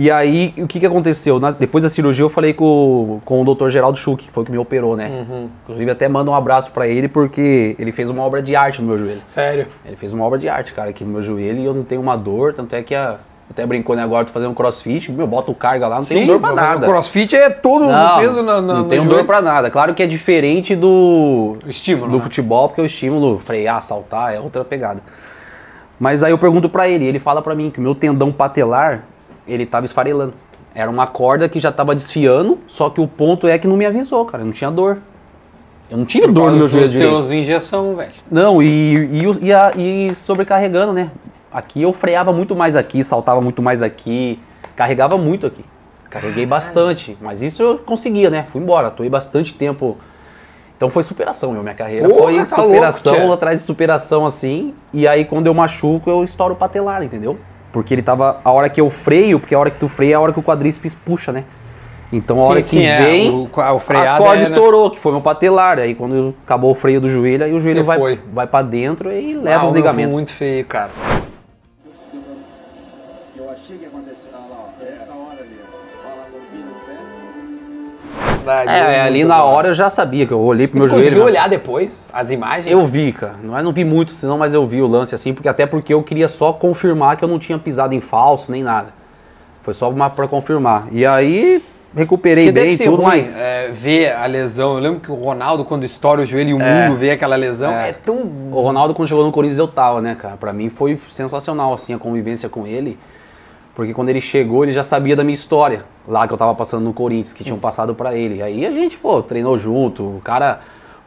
E 0.00 0.12
aí, 0.12 0.54
o 0.56 0.66
que, 0.68 0.78
que 0.78 0.86
aconteceu? 0.86 1.40
Na- 1.40 1.50
depois 1.50 1.82
da 1.82 1.90
cirurgia, 1.90 2.24
eu 2.24 2.28
falei 2.30 2.54
com, 2.54 3.20
com 3.24 3.42
o 3.42 3.54
Dr. 3.54 3.68
Geraldo 3.68 3.98
Schuch, 3.98 4.24
que 4.26 4.30
foi 4.30 4.44
o 4.44 4.46
que 4.46 4.52
me 4.52 4.58
operou, 4.58 4.96
né? 4.96 5.08
Uhum. 5.28 5.48
Inclusive, 5.64 5.90
até 5.90 6.06
mando 6.06 6.30
um 6.30 6.34
abraço 6.36 6.70
pra 6.70 6.86
ele, 6.86 7.08
porque 7.08 7.74
ele 7.80 7.90
fez 7.90 8.08
uma 8.08 8.22
obra 8.22 8.40
de 8.40 8.54
arte 8.54 8.80
no 8.80 8.86
meu 8.86 8.96
joelho. 8.98 9.20
Sério. 9.34 9.66
Ele 9.84 9.96
fez 9.96 10.12
uma 10.12 10.24
obra 10.24 10.38
de 10.38 10.48
arte, 10.48 10.72
cara, 10.72 10.90
aqui 10.90 11.02
no 11.02 11.10
meu 11.10 11.20
joelho 11.20 11.58
e 11.58 11.64
eu 11.64 11.74
não 11.74 11.82
tenho 11.82 12.00
uma 12.00 12.16
dor, 12.16 12.54
tanto 12.54 12.76
é 12.76 12.82
que 12.82 12.94
a. 12.94 13.16
Até 13.50 13.64
brincou, 13.64 13.96
né? 13.96 14.02
Agora 14.02 14.26
tô 14.26 14.32
fazendo 14.32 14.52
crossfit, 14.54 15.10
meu, 15.10 15.26
boto 15.26 15.54
carga 15.54 15.88
lá, 15.88 15.96
não 15.96 16.04
tenho 16.04 16.26
dor 16.26 16.38
pra 16.38 16.52
nada. 16.52 16.86
O 16.86 16.90
crossfit 16.90 17.34
é 17.34 17.48
todo 17.48 17.86
Não, 17.86 18.16
o 18.18 18.20
peso 18.20 18.42
na, 18.42 18.60
na, 18.60 18.74
não 18.74 18.84
tenho 18.90 19.02
joelho. 19.04 19.16
dor 19.16 19.24
pra 19.26 19.40
nada. 19.40 19.70
Claro 19.70 19.94
que 19.94 20.02
é 20.02 20.06
diferente 20.06 20.76
do, 20.76 21.56
O 21.66 21.68
estímulo, 21.68 22.10
do 22.10 22.16
né? 22.18 22.22
futebol, 22.22 22.68
porque 22.68 22.82
o 22.82 22.84
estímulo, 22.84 23.38
frear, 23.38 23.82
saltar, 23.82 24.34
é 24.34 24.38
outra 24.38 24.62
pegada. 24.66 25.00
Mas 25.98 26.22
aí 26.22 26.30
eu 26.30 26.36
pergunto 26.38 26.68
pra 26.68 26.88
ele, 26.90 27.06
ele 27.06 27.18
fala 27.18 27.40
pra 27.40 27.54
mim 27.54 27.70
que 27.70 27.78
o 27.80 27.82
meu 27.82 27.94
tendão 27.94 28.30
patelar, 28.30 29.04
ele 29.48 29.66
tava 29.66 29.86
esfarelando. 29.86 30.34
Era 30.74 30.90
uma 30.90 31.06
corda 31.06 31.48
que 31.48 31.58
já 31.58 31.72
tava 31.72 31.94
desfiando, 31.94 32.58
só 32.68 32.88
que 32.90 33.00
o 33.00 33.08
ponto 33.08 33.48
é 33.48 33.58
que 33.58 33.66
não 33.66 33.76
me 33.76 33.84
avisou, 33.86 34.24
cara, 34.26 34.42
eu 34.42 34.46
não 34.46 34.52
tinha 34.52 34.70
dor. 34.70 34.98
Eu 35.90 35.96
não 35.96 36.04
tive 36.04 36.26
Por 36.26 36.32
dor 36.32 36.50
no 36.52 36.58
meu 36.58 36.68
joelho 36.68 36.88
direito. 36.88 37.10
teus 37.10 37.30
injeção, 37.32 37.96
velho. 37.96 38.12
Não, 38.30 38.62
e, 38.62 38.94
e, 38.96 39.46
e, 39.46 39.52
a- 39.52 39.72
e 39.74 40.14
sobrecarregando, 40.14 40.92
né? 40.92 41.10
Aqui 41.50 41.80
eu 41.82 41.92
freava 41.94 42.30
muito 42.32 42.54
mais 42.54 42.76
aqui, 42.76 43.02
saltava 43.02 43.40
muito 43.40 43.62
mais 43.62 43.82
aqui, 43.82 44.38
carregava 44.76 45.16
muito 45.16 45.46
aqui. 45.46 45.64
Carreguei 46.10 46.44
bastante, 46.46 47.16
mas 47.20 47.40
isso 47.42 47.62
eu 47.62 47.78
conseguia, 47.78 48.28
né? 48.30 48.44
Fui 48.50 48.60
embora, 48.60 48.88
atuei 48.88 49.08
bastante 49.08 49.54
tempo. 49.54 49.96
Então 50.76 50.88
foi 50.90 51.02
superação, 51.02 51.52
meu, 51.52 51.62
minha 51.62 51.74
carreira. 51.74 52.08
Porra, 52.08 52.22
foi 52.24 52.36
tá 52.38 52.44
superação 52.44 53.18
louco, 53.18 53.32
atrás 53.32 53.58
de 53.58 53.64
superação, 53.64 54.24
assim. 54.26 54.74
E 54.92 55.08
aí 55.08 55.24
quando 55.24 55.46
eu 55.48 55.54
machuco, 55.54 56.08
eu 56.08 56.22
estouro 56.22 56.54
o 56.54 56.56
patelar, 56.56 57.02
entendeu? 57.02 57.38
Porque 57.72 57.94
ele 57.94 58.02
tava. 58.02 58.40
A 58.44 58.50
hora 58.52 58.68
que 58.68 58.80
eu 58.80 58.88
freio, 58.90 59.38
porque 59.38 59.54
a 59.54 59.58
hora 59.58 59.70
que 59.70 59.78
tu 59.78 59.88
freia 59.88 60.12
é 60.12 60.14
a 60.14 60.20
hora 60.20 60.32
que 60.32 60.38
o 60.38 60.42
quadríceps 60.42 60.94
puxa, 60.94 61.32
né? 61.32 61.44
Então 62.10 62.40
a 62.40 62.44
hora 62.44 62.62
Sim, 62.62 62.68
que 62.70 62.76
sim, 62.78 62.86
é, 62.86 63.02
vem, 63.04 63.30
o- 63.30 63.50
o 63.74 63.78
freado 63.78 64.14
a 64.14 64.16
corda 64.26 64.36
é, 64.36 64.38
né? 64.38 64.44
estourou, 64.44 64.90
que 64.90 64.98
foi 64.98 65.12
meu 65.12 65.20
patelar. 65.20 65.78
Aí 65.78 65.94
quando 65.94 66.34
acabou 66.42 66.70
o 66.70 66.74
freio 66.74 67.00
do 67.02 67.10
joelho, 67.10 67.44
aí 67.44 67.52
o 67.52 67.60
joelho 67.60 67.80
Você 67.80 67.86
vai, 67.86 67.98
foi. 67.98 68.20
vai 68.32 68.46
para 68.46 68.64
dentro 68.64 69.12
e 69.12 69.34
Ah, 69.34 69.40
leva 69.42 69.64
o 69.64 69.68
os 69.68 69.74
ligamentos. 69.74 70.14
muito 70.16 70.32
feio, 70.32 70.64
cara. 70.64 70.90
Eu 73.36 73.50
achei 73.50 73.76
que 73.76 73.84
aconteceu. 73.84 74.30
Ah 74.32 74.38
lá, 74.48 74.56
ó, 74.56 74.84
essa 74.84 75.12
hora 75.12 75.40
ali, 75.42 75.58
ó. 75.62 76.02
Fala 76.02 76.24
no 76.32 76.38
no 76.38 76.74
pé. 76.86 76.96
É, 78.66 79.00
ali 79.02 79.24
na 79.24 79.42
hora 79.42 79.68
eu 79.68 79.74
já 79.74 79.90
sabia 79.90 80.26
que 80.26 80.32
eu 80.32 80.40
olhei 80.40 80.66
pro 80.66 80.78
meu 80.78 80.88
Você 80.88 80.94
conseguiu 80.96 81.18
joelho. 81.18 81.24
né? 81.34 81.40
olhar 81.40 81.48
depois 81.48 82.08
as 82.12 82.30
imagens? 82.30 82.66
Eu 82.66 82.86
vi, 82.86 83.12
cara. 83.12 83.34
Mas 83.42 83.62
não 83.62 83.72
vi 83.72 83.84
muito, 83.84 84.12
senão, 84.12 84.38
mas 84.38 84.54
eu 84.54 84.66
vi 84.66 84.80
o 84.80 84.86
lance 84.86 85.14
assim, 85.14 85.34
porque 85.34 85.48
até 85.48 85.66
porque 85.66 85.92
eu 85.92 86.02
queria 86.02 86.28
só 86.28 86.52
confirmar 86.52 87.16
que 87.18 87.24
eu 87.24 87.28
não 87.28 87.38
tinha 87.38 87.58
pisado 87.58 87.94
em 87.94 88.00
falso 88.00 88.50
nem 88.50 88.62
nada. 88.62 88.88
Foi 89.62 89.74
só 89.74 89.90
uma 89.90 90.08
para 90.08 90.26
confirmar. 90.26 90.86
E 90.90 91.04
aí 91.04 91.62
recuperei 91.94 92.50
deve 92.50 92.66
bem 92.68 92.78
tudo, 92.78 93.02
ruim, 93.02 93.06
mas 93.18 93.38
é, 93.38 93.68
ver 93.68 94.12
a 94.14 94.24
lesão. 94.24 94.74
Eu 94.74 94.80
lembro 94.80 95.00
que 95.00 95.12
o 95.12 95.14
Ronaldo, 95.14 95.64
quando 95.64 95.84
estoura 95.84 96.22
o 96.22 96.26
joelho 96.26 96.50
e 96.50 96.54
o 96.54 96.62
É. 96.62 96.88
mundo 96.88 96.96
vê 96.96 97.10
aquela 97.10 97.36
lesão, 97.36 97.72
é, 97.72 97.90
É. 97.90 97.92
tão. 97.92 98.16
o 98.16 98.60
Ronaldo 98.62 98.94
quando 98.94 99.08
chegou 99.08 99.24
no 99.24 99.32
Corinthians 99.32 99.58
eu 99.58 99.68
tava, 99.68 100.00
né, 100.00 100.14
cara? 100.14 100.36
Pra 100.38 100.54
mim 100.54 100.70
foi 100.70 100.98
sensacional 101.10 101.74
assim 101.74 101.92
a 101.92 101.98
convivência 101.98 102.48
com 102.48 102.66
ele. 102.66 102.98
Porque 103.78 103.94
quando 103.94 104.08
ele 104.08 104.20
chegou, 104.20 104.64
ele 104.64 104.72
já 104.72 104.82
sabia 104.82 105.14
da 105.14 105.22
minha 105.22 105.34
história, 105.34 105.84
lá 106.04 106.26
que 106.26 106.34
eu 106.34 106.36
tava 106.36 106.52
passando 106.52 106.82
no 106.82 106.92
Corinthians, 106.92 107.32
que 107.32 107.44
tinham 107.44 107.60
passado 107.60 107.94
pra 107.94 108.12
ele. 108.12 108.42
Aí 108.42 108.66
a 108.66 108.72
gente, 108.72 108.98
pô, 108.98 109.22
treinou 109.22 109.56
junto. 109.56 110.02
O 110.02 110.20
cara, 110.20 110.62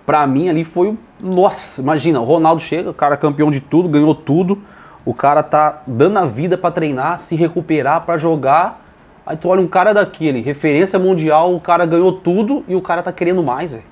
pra 0.05 0.25
mim 0.25 0.47
ali 0.47 0.63
foi. 0.63 0.97
Nossa, 1.19 1.81
imagina, 1.81 2.21
o 2.21 2.23
Ronaldo 2.23 2.61
chega, 2.61 2.89
o 2.89 2.93
cara 2.93 3.17
campeão 3.17 3.51
de 3.51 3.59
tudo, 3.59 3.89
ganhou 3.89 4.15
tudo. 4.15 4.57
O 5.03 5.13
cara 5.13 5.43
tá 5.43 5.81
dando 5.85 6.17
a 6.19 6.25
vida 6.25 6.57
pra 6.57 6.71
treinar, 6.71 7.19
se 7.19 7.35
recuperar 7.35 8.05
pra 8.05 8.17
jogar. 8.17 8.81
Aí 9.25 9.35
tu 9.35 9.49
olha 9.49 9.59
um 9.59 9.67
cara 9.67 9.93
daquele, 9.93 10.39
referência 10.39 10.97
mundial, 10.97 11.53
o 11.53 11.59
cara 11.59 11.85
ganhou 11.85 12.13
tudo 12.13 12.63
e 12.69 12.73
o 12.73 12.81
cara 12.81 13.03
tá 13.03 13.11
querendo 13.11 13.43
mais, 13.43 13.73
velho. 13.73 13.83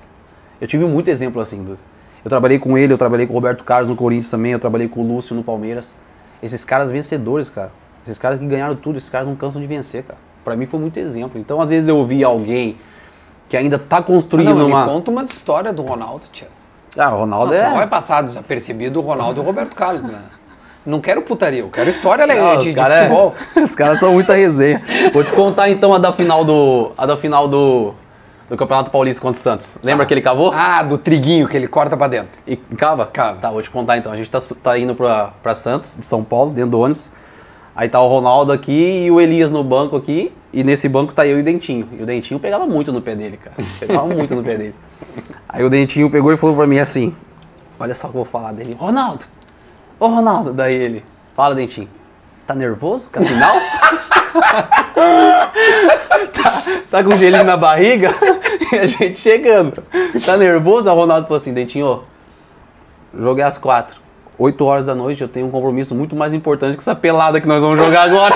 Eu 0.58 0.66
tive 0.66 0.86
muito 0.86 1.10
exemplo 1.10 1.38
assim. 1.42 1.66
Eu 2.24 2.30
trabalhei 2.30 2.58
com 2.58 2.78
ele, 2.78 2.94
eu 2.94 2.98
trabalhei 2.98 3.26
com 3.26 3.34
o 3.34 3.36
Roberto 3.36 3.62
Carlos 3.62 3.90
no 3.90 3.94
Corinthians 3.94 4.30
também, 4.30 4.52
eu 4.52 4.58
trabalhei 4.58 4.88
com 4.88 5.02
o 5.02 5.06
Lúcio 5.06 5.36
no 5.36 5.44
Palmeiras. 5.44 5.94
Esses 6.42 6.64
caras 6.64 6.90
vencedores, 6.90 7.50
cara. 7.50 7.70
Esses 8.04 8.18
caras 8.18 8.38
que 8.38 8.46
ganharam 8.46 8.74
tudo, 8.74 8.96
esses 8.98 9.10
caras 9.10 9.26
não 9.28 9.36
cansam 9.36 9.60
de 9.60 9.66
vencer, 9.66 10.04
cara. 10.04 10.18
Pra 10.44 10.56
mim 10.56 10.66
foi 10.66 10.80
muito 10.80 10.96
exemplo. 10.98 11.38
Então, 11.38 11.60
às 11.60 11.70
vezes 11.70 11.88
eu 11.88 12.04
vi 12.04 12.24
alguém 12.24 12.76
que 13.48 13.56
ainda 13.56 13.78
tá 13.78 14.02
construindo 14.02 14.54
não, 14.54 14.68
uma. 14.68 14.86
conta 14.86 15.10
umas 15.10 15.28
histórias 15.28 15.74
do 15.74 15.82
Ronaldo, 15.82 16.24
tia. 16.32 16.48
Ah, 16.96 17.14
o 17.14 17.20
Ronaldo 17.20 17.52
Não, 17.52 17.60
é. 17.60 17.68
não 17.68 17.76
vai 17.76 17.86
passar 17.86 18.22
desapercebido 18.22 18.98
o 18.98 19.02
Ronaldo 19.02 19.40
e 19.40 19.42
o 19.42 19.44
Roberto 19.44 19.76
Carlos, 19.76 20.02
né? 20.02 20.18
Não 20.84 20.98
quero 21.00 21.22
putaria, 21.22 21.60
eu 21.60 21.68
quero 21.68 21.90
história 21.90 22.24
legal 22.24 22.58
os 22.58 22.64
de, 22.64 22.72
de 22.72 22.80
é- 22.80 23.02
futebol. 23.02 23.34
os 23.62 23.74
caras 23.74 24.00
são 24.00 24.12
muita 24.12 24.34
resenha. 24.34 24.82
Vou 25.12 25.22
te 25.22 25.32
contar 25.32 25.68
então 25.68 25.92
a 25.94 25.98
da 25.98 26.12
final 26.12 26.44
do. 26.44 26.92
A 26.96 27.06
da 27.06 27.16
final 27.16 27.46
do. 27.46 27.94
Do 28.48 28.56
Campeonato 28.56 28.90
Paulista 28.90 29.22
contra 29.22 29.38
o 29.38 29.42
Santos. 29.42 29.78
Lembra 29.80 30.04
que 30.04 30.12
ele 30.12 30.20
cavou? 30.20 30.50
Ah, 30.52 30.82
do 30.82 30.98
triguinho 30.98 31.46
que 31.46 31.56
ele 31.56 31.68
corta 31.68 31.96
pra 31.96 32.08
dentro. 32.08 32.30
E 32.44 32.56
cava? 32.56 33.06
Cava. 33.06 33.36
Tá, 33.36 33.48
vou 33.48 33.62
te 33.62 33.70
contar 33.70 33.96
então. 33.96 34.10
A 34.10 34.16
gente 34.16 34.28
tá, 34.28 34.40
tá 34.60 34.76
indo 34.76 34.92
pra, 34.92 35.30
pra 35.40 35.54
Santos, 35.54 35.94
de 35.96 36.04
São 36.04 36.24
Paulo, 36.24 36.50
dentro 36.50 36.72
do 36.72 36.80
ônibus. 36.80 37.12
Aí 37.74 37.88
tá 37.88 38.00
o 38.00 38.08
Ronaldo 38.08 38.52
aqui 38.52 39.04
e 39.04 39.10
o 39.10 39.20
Elias 39.20 39.50
no 39.50 39.62
banco 39.64 39.96
aqui. 39.96 40.32
E 40.52 40.64
nesse 40.64 40.88
banco 40.88 41.12
tá 41.12 41.26
eu 41.26 41.38
e 41.38 41.40
o 41.42 41.44
Dentinho. 41.44 41.88
E 41.92 42.02
o 42.02 42.06
Dentinho 42.06 42.40
pegava 42.40 42.66
muito 42.66 42.92
no 42.92 43.00
pé 43.00 43.14
dele, 43.14 43.36
cara. 43.36 43.56
Pegava 43.78 44.06
muito 44.12 44.34
no 44.34 44.42
pé 44.42 44.56
dele. 44.56 44.74
Aí 45.48 45.64
o 45.64 45.70
Dentinho 45.70 46.10
pegou 46.10 46.32
e 46.32 46.36
falou 46.36 46.56
pra 46.56 46.66
mim 46.66 46.78
assim: 46.78 47.14
Olha 47.78 47.94
só 47.94 48.08
o 48.08 48.10
que 48.10 48.16
eu 48.16 48.24
vou 48.24 48.30
falar 48.30 48.52
dele. 48.52 48.76
Ronaldo! 48.78 49.26
Ô 49.98 50.08
Ronaldo! 50.08 50.52
Daí 50.52 50.74
ele: 50.74 51.04
Fala, 51.34 51.54
Dentinho. 51.54 51.88
Tá 52.46 52.54
nervoso 52.54 53.08
com 53.10 53.20
a 53.20 53.24
final? 53.24 53.54
tá, 56.32 56.62
tá 56.90 57.04
com 57.04 57.16
gelinho 57.16 57.44
na 57.44 57.56
barriga? 57.56 58.10
e 58.72 58.76
a 58.76 58.86
gente 58.86 59.18
chegando. 59.18 59.84
Tá 60.26 60.36
nervoso? 60.36 60.90
O 60.90 60.94
Ronaldo 60.94 61.28
falou 61.28 61.36
assim: 61.36 61.54
Dentinho, 61.54 61.86
ó, 61.86 62.00
Joguei 63.16 63.44
às 63.44 63.58
quatro. 63.58 64.00
8 64.40 64.64
horas 64.64 64.86
da 64.86 64.94
noite 64.94 65.20
eu 65.20 65.28
tenho 65.28 65.46
um 65.46 65.50
compromisso 65.50 65.94
muito 65.94 66.16
mais 66.16 66.32
importante 66.32 66.74
que 66.74 66.82
essa 66.82 66.96
pelada 66.96 67.40
que 67.42 67.46
nós 67.46 67.60
vamos 67.60 67.78
jogar 67.78 68.04
agora. 68.04 68.34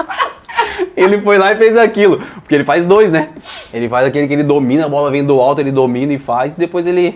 ele 0.96 1.20
foi 1.20 1.36
lá 1.36 1.52
e 1.52 1.56
fez 1.56 1.76
aquilo. 1.76 2.18
Porque 2.36 2.54
ele 2.54 2.64
faz 2.64 2.82
dois, 2.82 3.12
né? 3.12 3.28
Ele 3.74 3.90
faz 3.90 4.06
aquele 4.06 4.26
que 4.26 4.32
ele 4.32 4.42
domina, 4.42 4.86
a 4.86 4.88
bola 4.88 5.10
vem 5.10 5.22
do 5.22 5.38
alto, 5.38 5.60
ele 5.60 5.70
domina 5.70 6.14
e 6.14 6.18
faz, 6.18 6.54
e 6.54 6.58
depois 6.58 6.86
ele. 6.86 7.14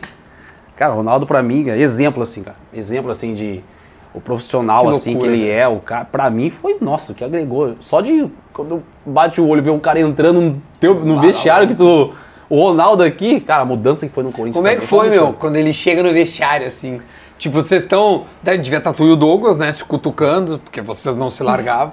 Cara, 0.76 0.92
Ronaldo 0.92 1.26
pra 1.26 1.42
mim, 1.42 1.70
é 1.70 1.78
exemplo 1.78 2.22
assim, 2.22 2.42
cara. 2.42 2.58
Exemplo 2.72 3.10
assim 3.10 3.32
de. 3.32 3.64
O 4.12 4.20
profissional 4.20 4.82
Que 4.82 4.90
assim 4.90 5.10
que 5.10 5.18
loucura, 5.18 5.32
ele 5.32 5.46
né? 5.46 5.60
é, 5.60 5.68
o 5.68 5.76
cara, 5.76 6.04
pra 6.04 6.28
mim 6.28 6.50
foi, 6.50 6.76
nossa, 6.80 7.14
que 7.14 7.22
agregou. 7.22 7.76
Só 7.78 8.00
de 8.00 8.28
quando 8.52 8.82
bate 9.06 9.40
o 9.40 9.46
olho 9.46 9.60
e 9.60 9.62
vê 9.62 9.70
um 9.70 9.78
cara 9.78 10.00
entrando 10.00 10.40
no, 10.40 10.62
teu, 10.80 10.96
no 10.96 11.18
vestiário 11.20 11.66
que 11.66 11.74
tu. 11.74 12.12
O 12.48 12.60
Ronaldo 12.60 13.04
aqui, 13.04 13.40
cara, 13.40 13.62
a 13.62 13.64
mudança 13.64 14.06
que 14.06 14.12
foi 14.12 14.24
no 14.24 14.32
Corinthians. 14.32 14.56
Como 14.56 14.66
é 14.66 14.74
que 14.74 14.84
foi, 14.84 15.08
meu, 15.08 15.32
quando 15.32 15.54
ele 15.54 15.72
chega 15.72 16.02
no 16.02 16.12
vestiário, 16.12 16.66
assim? 16.66 17.00
Tipo, 17.40 17.60
vocês 17.62 17.82
estão. 17.82 18.26
Devia 18.44 18.78
estar 18.78 18.92
tu 18.92 19.02
e 19.04 19.10
o 19.10 19.16
Douglas, 19.16 19.58
né? 19.58 19.72
Se 19.72 19.82
cutucando, 19.84 20.58
porque 20.60 20.80
vocês 20.80 21.16
não 21.16 21.28
se 21.30 21.42
largavam. 21.42 21.92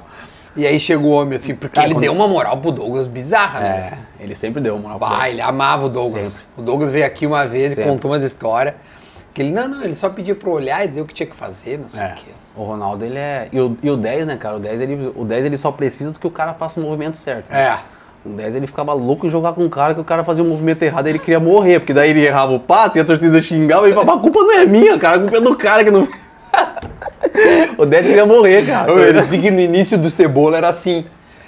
E 0.56 0.66
aí 0.68 0.80
chega 0.80 1.02
o 1.04 1.10
homem, 1.10 1.38
assim, 1.38 1.56
porque 1.56 1.76
Cara, 1.76 1.88
ele 1.88 1.96
quando- 1.96 2.02
deu 2.04 2.14
uma 2.14 2.28
moral 2.28 2.58
pro 2.58 2.72
Douglas 2.72 3.08
bizarra, 3.08 3.60
né? 3.62 3.94
É, 4.20 4.24
ele 4.24 4.36
sempre 4.36 4.62
deu 4.62 4.78
moral. 4.78 4.98
pro 5.00 5.08
Bah, 5.08 5.14
Douglas. 5.16 5.32
ele 5.34 5.42
amava 5.42 5.86
o 5.86 5.90
Douglas. 5.90 6.28
Sempre. 6.28 6.44
O 6.58 6.62
Douglas 6.62 6.92
veio 6.92 7.06
aqui 7.06 7.26
uma 7.26 7.46
vez 7.48 7.74
Sempre. 7.74 7.90
e 7.90 7.94
contou 7.94 8.12
umas 8.12 8.24
histórias. 8.24 8.76
Que 9.34 9.42
ele, 9.44 9.52
não, 9.52 9.68
não, 9.68 9.84
ele 9.84 9.96
só 9.96 10.10
pedia 10.10 10.36
pra 10.36 10.50
olhar 10.50 10.84
e 10.84 10.88
dizer 10.90 11.02
o 11.02 11.06
que 11.06 11.14
tinha 11.14 11.28
que 11.28 11.36
fazer, 11.36 11.78
não 11.80 11.88
sei 11.88 12.04
É. 12.04 12.08
o 12.12 12.16
quê. 12.16 12.32
O 12.56 12.64
Ronaldo, 12.64 13.06
ele 13.06 13.20
é. 13.20 13.48
E 13.52 13.60
o, 13.60 13.78
e 13.84 13.90
o 13.90 13.96
10, 13.96 14.26
né, 14.28 14.36
cara? 14.36 14.56
O 14.58 14.60
10, 14.60 14.82
ele, 14.82 15.14
o 15.16 15.24
10 15.24 15.46
ele 15.46 15.58
só 15.58 15.72
precisa 15.72 16.12
do 16.12 16.20
que 16.20 16.26
o 16.28 16.32
cara 16.32 16.54
faça 16.56 16.80
o 16.80 16.84
movimento 16.84 17.16
certo. 17.18 17.52
né? 17.52 17.62
É. 17.62 17.80
O 18.26 18.30
10 18.30 18.56
ele 18.56 18.68
ficava 18.68 18.94
louco 18.94 19.26
em 19.26 19.30
jogar 19.30 19.54
com 19.54 19.64
um 19.64 19.70
cara 19.70 19.94
que 19.94 20.02
o 20.02 20.04
cara 20.04 20.24
fazia 20.24 20.44
um 20.44 20.48
movimento 20.50 20.82
errado, 20.84 21.08
ele 21.08 21.20
queria 21.20 21.40
morrer, 21.40 21.80
porque 21.80 21.94
daí 21.94 22.10
ele 22.10 22.26
errava 22.26 22.52
o 22.54 22.60
passe 22.60 22.98
e 22.98 23.02
a 23.02 23.06
torcida 23.06 23.40
xingava 23.40 23.84
e 23.84 23.90
ele 23.90 23.94
falava, 23.96 24.18
a 24.18 24.22
culpa 24.22 24.40
não 24.42 24.52
é 24.52 24.66
minha, 24.66 24.98
cara, 25.00 25.16
a 25.18 25.20
culpa 25.20 25.38
é 25.38 25.42
do 25.42 25.56
cara 25.56 25.84
que 25.84 25.92
não. 25.92 26.06
o 27.78 27.86
10 27.86 28.06
queria 28.08 28.26
morrer, 28.26 28.66
cara. 28.66 28.92
Ele 28.92 29.38
que 29.40 29.52
no 29.52 29.60
início 29.60 29.98
do 29.98 30.10
Cebola 30.10 30.58
era 30.58 30.70
assim. 30.70 31.06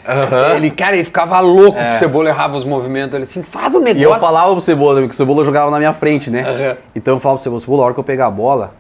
Aham. 0.07 0.55
Ele, 0.55 0.72
cara, 0.72 0.95
ele 0.95 1.03
ficava 1.03 1.39
louco 1.39 1.78
É. 1.78 1.89
que 1.91 1.95
o 1.97 1.99
Cebola 1.99 2.30
errava 2.30 2.55
os 2.57 2.63
movimentos. 2.63 3.13
Ele 3.15 3.24
assim, 3.26 3.43
faz 3.43 3.76
um 3.76 3.82
E 3.82 3.93
negócio. 3.93 4.15
eu 4.15 4.20
falava 4.20 4.51
pro 4.53 4.61
Cebola, 4.61 5.01
que 5.01 5.09
o 5.09 5.13
Cebola 5.13 5.43
jogava 5.43 5.70
na 5.70 5.78
minha 5.78 5.93
frente, 5.93 6.30
né? 6.32 6.41
Aham. 6.41 6.78
Então 6.95 7.15
eu 7.15 7.20
falava 7.20 7.38
pro 7.38 7.43
Cebola, 7.43 7.59
Cebola, 7.61 7.82
a 7.82 7.86
hora 7.86 7.93
que 7.93 7.99
eu 7.99 8.03
pegar 8.03 8.28
a 8.28 8.32
bola, 8.32 8.74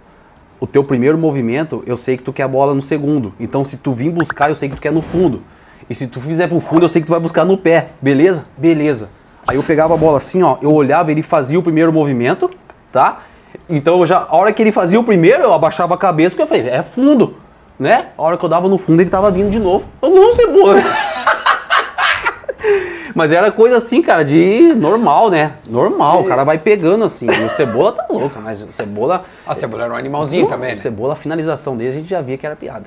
o 0.59 0.65
teu 0.65 0.83
primeiro 0.83 1.17
movimento, 1.17 1.83
eu 1.85 1.97
sei 1.97 2.17
que 2.17 2.23
tu 2.23 2.31
quer 2.33 2.43
a 2.43 2.47
bola 2.47 2.73
no 2.73 2.81
segundo. 2.81 3.33
Então 3.39 3.63
se 3.63 3.77
tu 3.77 3.91
vir 3.91 4.09
buscar, 4.09 4.49
eu 4.49 4.55
sei 4.55 4.69
que 4.69 4.75
tu 4.75 4.81
quer 4.81 4.91
no 4.91 5.01
fundo. 5.01 5.41
E 5.89 5.95
se 5.95 6.07
tu 6.07 6.21
fizer 6.21 6.47
pro 6.47 6.59
fundo, 6.59 6.85
eu 6.85 6.89
sei 6.89 7.01
que 7.01 7.07
tu 7.07 7.11
vai 7.11 7.19
buscar 7.19 7.45
no 7.45 7.57
pé. 7.57 7.89
Beleza? 8.01 8.45
Beleza. 8.57 9.09
Aí 9.47 9.55
eu 9.55 9.63
pegava 9.63 9.95
a 9.95 9.97
bola 9.97 10.17
assim, 10.17 10.43
ó, 10.43 10.57
eu 10.61 10.71
olhava, 10.71 11.11
ele 11.11 11.23
fazia 11.23 11.57
o 11.57 11.63
primeiro 11.63 11.91
movimento, 11.91 12.51
tá? 12.91 13.23
Então 13.67 14.05
já, 14.05 14.27
a 14.29 14.35
hora 14.35 14.53
que 14.53 14.61
ele 14.61 14.71
fazia 14.71 14.99
o 14.99 15.03
primeiro, 15.03 15.41
eu 15.41 15.53
abaixava 15.53 15.95
a 15.95 15.97
cabeça, 15.97 16.35
porque 16.35 16.43
eu 16.43 16.47
falei, 16.47 16.69
é 16.69 16.83
fundo, 16.83 17.35
né? 17.79 18.09
A 18.15 18.21
hora 18.21 18.37
que 18.37 18.45
eu 18.45 18.49
dava 18.49 18.69
no 18.69 18.77
fundo, 18.77 19.01
ele 19.01 19.09
tava 19.09 19.31
vindo 19.31 19.49
de 19.49 19.59
novo. 19.59 19.85
Eu 20.01 20.09
não, 20.11 20.33
Cebola. 20.33 20.75
Mas 23.15 23.31
era 23.31 23.51
coisa 23.51 23.77
assim, 23.77 24.01
cara, 24.01 24.23
de 24.23 24.73
normal, 24.75 25.29
né? 25.31 25.53
Normal, 25.65 26.21
o 26.21 26.27
cara 26.27 26.43
vai 26.43 26.57
pegando 26.59 27.03
assim. 27.03 27.25
E 27.25 27.43
o 27.43 27.49
Cebola 27.49 27.91
tá 27.91 28.05
louco, 28.09 28.39
mas 28.39 28.61
o 28.61 28.71
Cebola. 28.71 29.25
A 29.45 29.55
Cebola 29.55 29.85
era 29.85 29.93
um 29.93 29.97
animalzinho 29.97 30.47
também, 30.47 30.73
O 30.73 30.75
né? 30.75 30.81
Cebola, 30.81 31.13
a 31.13 31.15
finalização 31.15 31.75
dele, 31.75 31.89
a 31.89 31.93
gente 31.93 32.09
já 32.09 32.21
via 32.21 32.37
que 32.37 32.45
era 32.45 32.55
piada. 32.55 32.85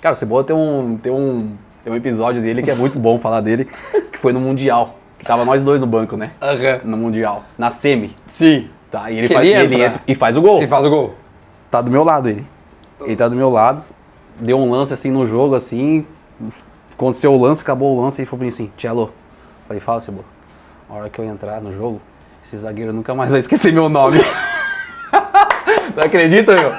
Cara, 0.00 0.14
o 0.14 0.16
Cebola 0.16 0.42
tem 0.42 0.56
um, 0.56 0.98
tem 1.00 1.12
um, 1.12 1.50
tem 1.82 1.92
um 1.92 1.96
episódio 1.96 2.42
dele 2.42 2.62
que 2.62 2.70
é 2.70 2.74
muito 2.74 2.98
bom 2.98 3.18
falar 3.18 3.40
dele, 3.40 3.66
que 4.12 4.18
foi 4.18 4.32
no 4.32 4.40
Mundial. 4.40 4.96
Que 5.18 5.24
tava 5.24 5.44
nós 5.44 5.62
dois 5.62 5.80
no 5.80 5.86
banco, 5.86 6.16
né? 6.16 6.32
Aham. 6.40 6.80
No 6.84 6.96
Mundial. 6.96 7.44
Na 7.58 7.70
semi. 7.70 8.16
Sim. 8.28 8.70
Tá? 8.90 9.10
E 9.10 9.18
ele, 9.18 9.28
faz, 9.28 9.46
ele 9.46 9.56
e 9.56 9.62
ele 9.62 9.74
entra. 9.74 9.86
entra 9.86 10.02
e 10.06 10.14
faz 10.14 10.36
o 10.36 10.42
gol. 10.42 10.58
Quem 10.58 10.68
faz 10.68 10.84
o 10.84 10.90
gol? 10.90 11.14
Tá 11.70 11.80
do 11.80 11.90
meu 11.90 12.02
lado 12.02 12.28
ele. 12.28 12.46
Ele 13.00 13.16
tá 13.16 13.28
do 13.28 13.36
meu 13.36 13.50
lado. 13.50 13.82
Deu 14.38 14.58
um 14.58 14.70
lance 14.70 14.92
assim 14.92 15.10
no 15.10 15.26
jogo, 15.26 15.54
assim. 15.54 16.06
Aconteceu 16.92 17.32
o 17.34 17.40
lance, 17.40 17.62
acabou 17.62 17.96
o 17.96 18.02
lance 18.02 18.22
e 18.22 18.26
falou 18.26 18.38
pra 18.38 18.44
mim 18.44 18.48
assim, 18.48 18.72
Tchelo. 18.76 19.12
Falei, 19.66 19.80
fala, 19.80 20.00
Cebola. 20.00 20.24
A 20.88 20.94
hora 20.94 21.08
que 21.08 21.18
eu 21.18 21.24
entrar 21.24 21.60
no 21.60 21.72
jogo, 21.72 22.00
esse 22.44 22.56
zagueiro 22.56 22.92
nunca 22.92 23.14
mais 23.14 23.30
vai 23.30 23.40
esquecer 23.40 23.72
meu 23.72 23.88
nome. 23.88 24.18
Não 26.00 26.06
acredita, 26.06 26.54
meu? 26.56 26.72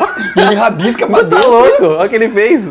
Ele 0.45 0.55
rabisca 0.55 1.05
pra 1.07 1.17
Tá 1.19 1.23
dentro. 1.23 1.49
louco? 1.49 1.85
Olha 1.85 2.05
o 2.05 2.09
que 2.09 2.15
ele 2.15 2.29
fez. 2.29 2.67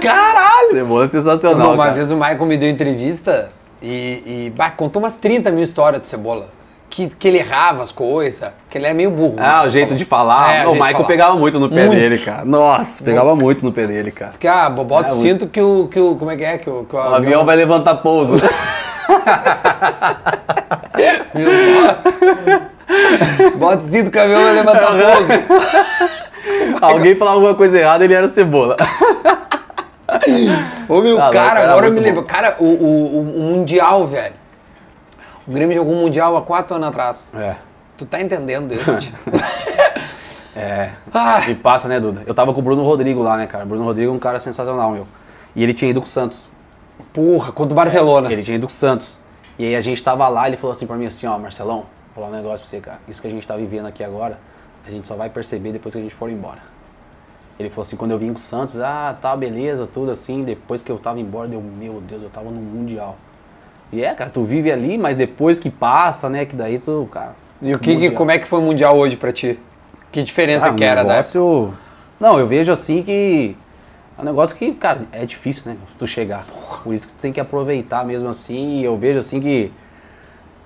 Caralho! 0.00 0.70
Cebola 0.72 1.04
é 1.04 1.08
sensacional, 1.08 1.74
uma 1.74 1.84
cara. 1.84 1.94
vez 1.96 2.10
o 2.10 2.16
Michael 2.16 2.46
me 2.46 2.56
deu 2.56 2.68
entrevista 2.70 3.48
e, 3.82 4.22
e 4.46 4.52
bah, 4.56 4.70
contou 4.70 5.02
umas 5.02 5.16
30 5.16 5.50
mil 5.50 5.64
histórias 5.64 6.00
de 6.02 6.08
Cebola. 6.08 6.46
Que, 6.90 7.08
que 7.08 7.26
ele 7.26 7.38
errava 7.38 7.82
as 7.82 7.90
coisas, 7.90 8.50
que 8.70 8.78
ele 8.78 8.86
é 8.86 8.94
meio 8.94 9.10
burro. 9.10 9.34
Ah, 9.40 9.64
o 9.66 9.70
jeito 9.70 9.96
de 9.96 10.04
falar. 10.04 10.54
É, 10.54 10.66
o 10.68 10.74
Michael 10.74 10.92
falar. 10.92 11.08
pegava 11.08 11.34
muito 11.34 11.58
no 11.58 11.68
pé 11.68 11.86
Muito. 11.86 11.98
dele, 11.98 12.18
cara. 12.18 12.44
Nossa, 12.44 13.02
pegava 13.02 13.34
muito 13.34 13.64
no 13.64 13.72
pé 13.72 13.84
dele, 13.86 14.12
cara. 14.12 14.30
Que 14.38 14.46
ah, 14.46 14.70
bota 14.70 15.10
É, 15.10 15.12
o 15.12 15.16
cinto 15.16 15.48
que 15.48 15.60
o, 15.60 15.88
que 15.90 15.98
o. 15.98 16.14
Como 16.14 16.30
é 16.30 16.36
que 16.36 16.44
é? 16.44 16.56
Que 16.56 16.70
o, 16.70 16.84
que 16.84 16.94
o, 16.94 16.98
O 16.98 17.14
avião 17.16 17.44
vai 17.44 17.56
levantar 17.56 17.96
pouso. 17.96 18.34
Bota 21.34 22.70
o 22.70 22.73
cinto 23.90 24.10
que 24.10 24.18
o 24.18 24.22
avião 24.22 24.42
vai 24.42 24.52
levantar 24.52 24.88
pouso. 24.88 26.78
Alguém 26.80 27.14
falava 27.16 27.36
alguma 27.36 27.54
coisa 27.54 27.78
errada, 27.78 28.04
ele 28.04 28.14
era 28.14 28.28
cebola. 28.28 28.76
Ô 30.88 31.00
meu, 31.00 31.18
não, 31.18 31.30
cara, 31.30 31.32
cara, 31.32 31.70
agora 31.70 31.86
eu 31.86 31.92
me 31.92 32.00
lembro. 32.00 32.22
bom. 32.22 32.26
Cara, 32.28 32.56
o, 32.58 32.64
o, 32.64 33.16
o- 33.16 33.20
o 33.38 33.42
Mundial, 33.54 34.06
velho. 34.06 34.34
O 35.46 35.52
Grêmio 35.52 35.74
jogou 35.76 35.92
um 35.94 36.00
Mundial 36.02 36.36
há 36.36 36.42
quatro 36.42 36.76
anos 36.76 36.88
atrás. 36.88 37.32
É. 37.34 37.56
Tu 37.96 38.04
tá 38.06 38.20
entendendo 38.20 38.72
isso? 38.72 38.94
tio? 38.96 39.12
É. 40.56 40.90
Ah, 41.12 41.50
E 41.50 41.54
passa, 41.56 41.88
né, 41.88 41.98
Duda? 41.98 42.22
Eu 42.28 42.32
tava 42.32 42.54
com 42.54 42.60
o 42.60 42.62
Bruno 42.62 42.84
Rodrigo 42.84 43.20
lá, 43.24 43.36
né, 43.36 43.44
cara? 43.44 43.64
O 43.64 43.66
Bruno 43.66 43.82
Rodrigo 43.84 44.12
é 44.12 44.14
um 44.14 44.20
cara 44.20 44.38
sensacional, 44.38 44.92
meu. 44.92 45.04
E 45.56 45.64
ele 45.64 45.74
tinha 45.74 45.90
ido 45.90 46.00
com 46.00 46.06
o 46.06 46.08
Santos. 46.08 46.52
porra, 47.12 47.50
contra 47.50 47.72
o 47.72 47.74
Barcelona. 47.76 48.32
Ele 48.32 48.40
tinha 48.40 48.54
ido 48.54 48.68
com 48.68 48.72
o 48.72 48.74
Santos. 48.74 49.18
E 49.58 49.64
aí 49.66 49.74
a 49.74 49.80
gente 49.80 50.00
tava 50.04 50.28
lá, 50.28 50.46
ele 50.46 50.56
falou 50.56 50.70
assim 50.70 50.86
pra 50.86 50.94
mim 50.94 51.06
assim, 51.06 51.26
ó, 51.26 51.36
Marcelão, 51.38 51.86
vou 52.14 52.24
falar 52.24 52.28
um 52.28 52.36
negócio 52.36 52.60
pra 52.60 52.66
você, 52.66 52.80
cara. 52.80 52.98
Isso 53.08 53.20
que 53.20 53.28
a 53.28 53.30
gente 53.30 53.46
tá 53.46 53.56
vivendo 53.56 53.86
aqui 53.86 54.04
agora, 54.04 54.38
a 54.86 54.90
gente 54.90 55.08
só 55.08 55.14
vai 55.14 55.28
perceber 55.28 55.72
depois 55.72 55.94
que 55.94 55.98
a 55.98 56.02
gente 56.02 56.14
for 56.14 56.30
embora. 56.30 56.58
Ele 57.58 57.70
falou 57.70 57.82
assim, 57.82 57.96
quando 57.96 58.10
eu 58.10 58.18
vim 58.18 58.32
com 58.32 58.38
o 58.38 58.42
Santos, 58.42 58.80
ah, 58.80 59.16
tá, 59.20 59.36
beleza, 59.36 59.86
tudo 59.86 60.10
assim. 60.10 60.42
Depois 60.42 60.82
que 60.82 60.90
eu 60.90 60.98
tava 60.98 61.20
embora, 61.20 61.48
deu, 61.48 61.60
meu 61.60 62.00
Deus, 62.00 62.22
eu 62.22 62.30
tava 62.30 62.50
no 62.50 62.60
Mundial. 62.60 63.16
E 63.92 64.02
é, 64.02 64.12
cara, 64.12 64.30
tu 64.30 64.42
vive 64.42 64.72
ali, 64.72 64.98
mas 64.98 65.16
depois 65.16 65.60
que 65.60 65.70
passa, 65.70 66.28
né, 66.28 66.44
que 66.44 66.56
daí 66.56 66.78
tu, 66.78 67.08
cara... 67.12 67.36
E 67.62 67.72
o 67.72 67.78
que, 67.78 67.92
Mundial. 67.92 68.12
como 68.12 68.30
é 68.32 68.38
que 68.38 68.46
foi 68.46 68.58
o 68.58 68.62
Mundial 68.62 68.96
hoje 68.96 69.16
pra 69.16 69.30
ti? 69.30 69.58
Que 70.10 70.22
diferença 70.22 70.66
Ah, 70.66 70.74
que 70.74 70.82
era, 70.82 71.04
né? 71.04 71.10
negócio... 71.10 71.72
Não, 72.18 72.38
eu 72.38 72.46
vejo 72.46 72.72
assim 72.72 73.02
que... 73.02 73.56
É 74.18 74.22
um 74.22 74.24
negócio 74.24 74.56
que, 74.56 74.72
cara, 74.72 75.02
é 75.12 75.24
difícil, 75.24 75.70
né? 75.70 75.76
Tu 75.98 76.06
chegar. 76.06 76.46
Por 76.82 76.92
isso 76.92 77.08
que 77.08 77.12
tu 77.14 77.20
tem 77.20 77.32
que 77.32 77.40
aproveitar 77.40 78.04
mesmo 78.04 78.28
assim. 78.28 78.80
E 78.80 78.84
eu 78.84 78.96
vejo 78.96 79.18
assim 79.20 79.40
que... 79.40 79.72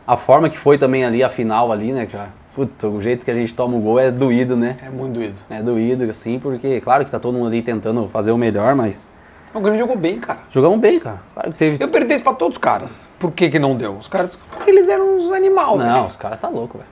A 0.08 0.16
forma 0.16 0.48
que 0.48 0.56
foi 0.56 0.78
também 0.78 1.04
ali, 1.04 1.22
a 1.22 1.28
final 1.28 1.70
ali, 1.70 1.92
né, 1.92 2.06
cara? 2.06 2.30
Puta, 2.54 2.88
o 2.88 2.98
jeito 2.98 3.26
que 3.26 3.30
a 3.30 3.34
gente 3.34 3.52
toma 3.52 3.76
o 3.76 3.80
gol 3.80 4.00
é 4.00 4.10
doído, 4.10 4.56
né? 4.56 4.78
É 4.82 4.88
muito 4.88 5.12
doído. 5.12 5.38
É 5.50 5.60
doído, 5.60 6.04
assim, 6.04 6.38
porque... 6.38 6.80
Claro 6.80 7.04
que 7.04 7.10
tá 7.10 7.20
todo 7.20 7.34
mundo 7.34 7.48
ali 7.48 7.60
tentando 7.60 8.08
fazer 8.08 8.32
o 8.32 8.38
melhor, 8.38 8.74
mas... 8.74 9.10
O 9.52 9.60
Grêmio 9.60 9.78
jogou 9.78 9.98
bem, 9.98 10.18
cara. 10.18 10.38
Jogamos 10.48 10.80
bem, 10.80 10.98
cara. 10.98 11.20
Claro 11.34 11.52
que 11.52 11.58
teve... 11.58 11.84
Eu 11.84 11.88
perdi 11.88 12.14
isso 12.14 12.24
pra 12.24 12.32
todos 12.32 12.56
os 12.56 12.58
caras. 12.58 13.06
Por 13.18 13.32
que 13.32 13.50
que 13.50 13.58
não 13.58 13.76
deu? 13.76 13.98
Os 13.98 14.08
caras, 14.08 14.34
porque 14.34 14.70
eles 14.70 14.88
eram 14.88 15.18
uns 15.18 15.30
animal, 15.30 15.76
velho. 15.76 15.92
Não, 15.92 16.06
os 16.06 16.16
caras 16.16 16.40
tá 16.40 16.48
louco, 16.48 16.78
velho. 16.78 16.90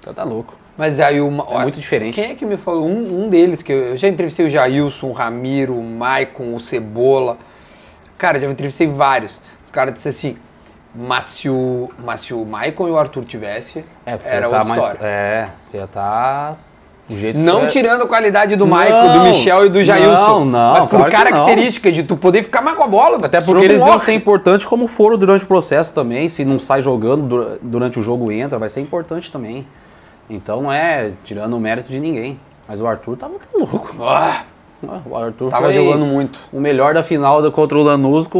Os 0.00 0.04
caras 0.06 0.16
tá 0.16 0.24
louco. 0.24 0.56
Mas 0.76 0.98
aí 0.98 1.20
uma, 1.20 1.46
É 1.50 1.62
muito 1.62 1.78
diferente. 1.78 2.16
Quem 2.16 2.32
é 2.32 2.34
que 2.34 2.44
me 2.44 2.56
falou? 2.56 2.84
Um, 2.84 3.26
um 3.26 3.28
deles, 3.28 3.62
que 3.62 3.72
eu, 3.72 3.78
eu 3.90 3.96
já 3.96 4.08
entrevistei 4.08 4.46
o 4.46 4.50
Jailson, 4.50 5.06
o 5.06 5.12
Ramiro, 5.12 5.78
o 5.78 5.84
Maicon, 5.84 6.56
o 6.56 6.60
Cebola. 6.60 7.38
Cara, 8.18 8.40
já 8.40 8.50
entrevistei 8.50 8.88
vários. 8.88 9.40
Os 9.64 9.70
caras 9.70 9.94
disseram 9.94 10.16
assim, 10.16 10.36
mas 10.94 11.26
se 11.26 11.48
o, 11.48 11.88
mas 12.04 12.20
se 12.22 12.34
o 12.34 12.44
Maicon 12.44 12.88
e 12.88 12.90
o 12.90 12.98
Arthur 12.98 13.24
tivesse, 13.24 13.84
É, 14.04 14.12
era 14.12 14.18
você 14.22 14.30
tá 14.40 14.46
outra 14.46 14.64
mais... 14.64 14.80
história. 14.82 14.98
É, 15.02 15.48
você 15.62 15.78
já 15.78 15.86
tá... 15.86 16.56
Do 17.08 17.18
jeito 17.18 17.40
que 17.40 17.44
Não 17.44 17.62
é- 17.64 17.66
tirando 17.66 18.02
a 18.02 18.06
qualidade 18.06 18.54
do 18.54 18.66
Maicon, 18.68 19.08
do 19.12 19.18
Não, 19.18 19.24
Michel 19.24 19.66
e 19.66 19.68
do 19.68 19.82
Jailson. 19.82 20.10
não, 20.10 20.44
não, 20.44 20.72
Mas 20.74 20.86
por 20.86 20.90
claro 20.90 21.10
que 21.10 21.16
não. 21.16 21.22
característica 21.24 21.90
de 21.90 22.04
tu 22.04 22.16
poder 22.16 22.44
ficar 22.44 22.62
mais 22.62 22.76
com 22.76 22.84
a 22.84 22.86
bola. 22.86 23.18
Até 23.20 23.40
o 23.40 23.44
porque 23.44 23.64
eles 23.64 23.84
iam 23.84 23.98
ser 23.98 24.12
importantes 24.14 24.64
como 24.64 24.86
foram 24.86 25.18
durante 25.18 25.44
o 25.44 25.48
processo 25.48 25.92
também. 25.92 26.28
Se 26.28 26.44
não 26.44 26.60
sai 26.60 26.82
jogando 26.82 27.24
dura- 27.26 27.58
durante 27.60 27.98
o 27.98 28.02
jogo 28.04 28.30
entra, 28.30 28.60
vai 28.60 28.68
ser 28.68 28.80
importante 28.80 29.32
também. 29.32 29.66
Então 30.28 30.62
não 30.62 30.72
é 30.72 31.10
tirando 31.24 31.54
o 31.54 31.58
mérito 31.60 31.90
de 31.90 31.98
ninguém. 31.98 32.38
Mas 32.68 32.80
o 32.80 32.86
Arthur 32.86 33.16
tava 33.16 33.34
louco. 33.52 33.92
Ah, 34.00 34.42
O 34.82 35.16
Arthur 35.16 35.50
tava 35.50 35.64
foi 35.64 35.74
jogando 35.74 36.06
muito. 36.06 36.40
o 36.52 36.58
melhor 36.60 36.94
da 36.94 37.02
final 37.02 37.50
contra 37.52 37.76
o 37.78 37.82
Lanús 37.82 38.26
com 38.26 38.38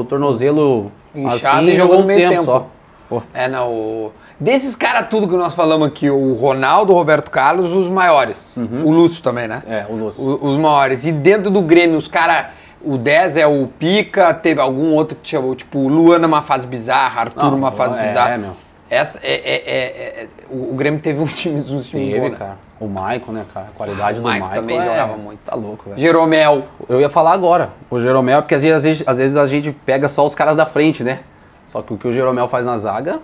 o 0.00 0.04
tornozelo 0.04 0.90
Inchado 1.14 1.64
assim, 1.64 1.72
e 1.72 1.74
jogou 1.76 2.00
um 2.00 2.04
meio 2.04 2.18
tempo 2.20 2.30
tempo. 2.32 2.44
só. 2.44 2.66
Pô, 3.08 3.22
É, 3.34 3.48
não. 3.48 3.68
o- 3.70 4.12
Desses 4.38 4.74
caras 4.76 5.08
tudo 5.10 5.26
que 5.28 5.34
nós 5.36 5.52
falamos 5.52 5.86
aqui, 5.88 6.08
o 6.08 6.32
Ronaldo, 6.34 6.92
o 6.92 6.96
Roberto 6.96 7.30
Carlos, 7.30 7.72
os 7.72 7.88
maiores. 7.88 8.56
O 8.56 8.90
Lúcio 8.90 9.22
também, 9.22 9.46
né? 9.48 9.62
é, 9.68 9.84
o 9.88 9.94
Lúcio. 9.96 10.22
O- 10.24 10.52
os 10.52 10.56
maiores. 10.58 11.04
E 11.04 11.12
dentro 11.12 11.50
do 11.50 11.60
Grêmio, 11.62 11.98
os 11.98 12.08
caras. 12.08 12.46
O 12.82 12.96
10 12.96 13.36
é 13.36 13.46
o 13.46 13.66
Pica, 13.78 14.32
teve 14.32 14.58
algum 14.58 14.94
outro 14.94 15.14
que 15.22 15.28
chamou, 15.28 15.54
tipo, 15.54 15.86
Luan 15.86 16.18
numa 16.18 16.40
fase 16.40 16.66
bizarra, 16.66 17.20
Arthur 17.22 17.50
numa 17.50 17.70
fase 17.72 17.98
é, 17.98 18.06
bizarra. 18.06 18.38
meu. 18.38 18.52
Essa 18.90 19.18
é, 19.22 19.32
é- 19.34 19.62
é- 19.70 20.22
é- 20.24 20.28
o, 20.50 20.72
o 20.72 20.74
Grêmio 20.74 21.00
teve 21.00 21.20
um 21.20 21.26
time, 21.28 21.60
um 21.60 21.80
time 21.80 22.06
bom, 22.06 22.12
Teve, 22.22 22.28
né? 22.30 22.36
cara. 22.36 22.56
O 22.80 22.88
Maicon, 22.88 23.32
né, 23.32 23.44
cara? 23.52 23.66
A 23.66 23.76
qualidade 23.76 24.18
O 24.18 24.22
do 24.22 24.28
Maicon 24.28 24.46
Maicon. 24.46 24.60
também 24.62 24.78
é- 24.78 24.82
jogava 24.82 25.16
muito. 25.16 25.38
Tá 25.40 25.54
louco, 25.54 25.88
velho. 25.90 26.00
Jeromel. 26.00 26.64
Eu 26.88 27.00
ia 27.00 27.08
falar 27.10 27.32
agora, 27.32 27.70
o 27.90 28.00
Jeromel, 28.00 28.42
porque 28.42 28.54
às 28.54 28.62
vezes, 28.62 28.76
às 28.76 28.82
vezes- 28.84 29.08
às 29.08 29.18
vezes 29.18 29.36
a 29.36 29.46
gente 29.46 29.70
pega 29.72 30.08
só 30.08 30.24
os 30.26 30.34
caras 30.34 30.56
da 30.56 30.66
frente, 30.66 31.04
né? 31.04 31.20
Só 31.68 31.82
que 31.82 31.92
o 31.94 31.96
que 31.98 32.08
o 32.08 32.12
Jeromel 32.12 32.48
faz 32.48 32.66
na 32.66 32.76
zaga, 32.76 33.20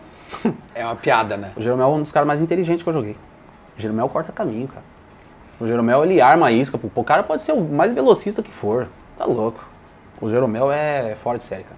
É 0.74 0.84
uma 0.84 0.94
piada, 0.94 1.36
né? 1.36 1.50
o 1.56 1.62
Jeromel 1.62 1.86
é 1.86 1.90
um 1.90 2.02
dos 2.02 2.12
caras 2.12 2.26
mais 2.26 2.40
inteligentes 2.42 2.82
que 2.82 2.88
eu 2.88 2.92
joguei. 2.92 3.16
O 3.76 3.80
Jeromel 3.80 4.08
corta 4.08 4.30
caminho, 4.32 4.68
cara. 4.68 4.84
O 5.58 5.66
Jeromel, 5.66 6.04
ele 6.04 6.20
arma 6.20 6.46
a 6.48 6.52
isca, 6.52 6.76
pô. 6.76 6.88
O 6.94 7.04
cara 7.04 7.22
pode 7.22 7.42
ser 7.42 7.52
o 7.52 7.60
mais 7.62 7.92
velocista 7.92 8.42
que 8.42 8.52
for. 8.52 8.86
Tá 9.16 9.24
louco. 9.24 9.64
O 10.20 10.28
Jeromel 10.28 10.70
é 10.70 11.16
fora 11.22 11.38
de 11.38 11.44
série, 11.44 11.62
cara. 11.64 11.75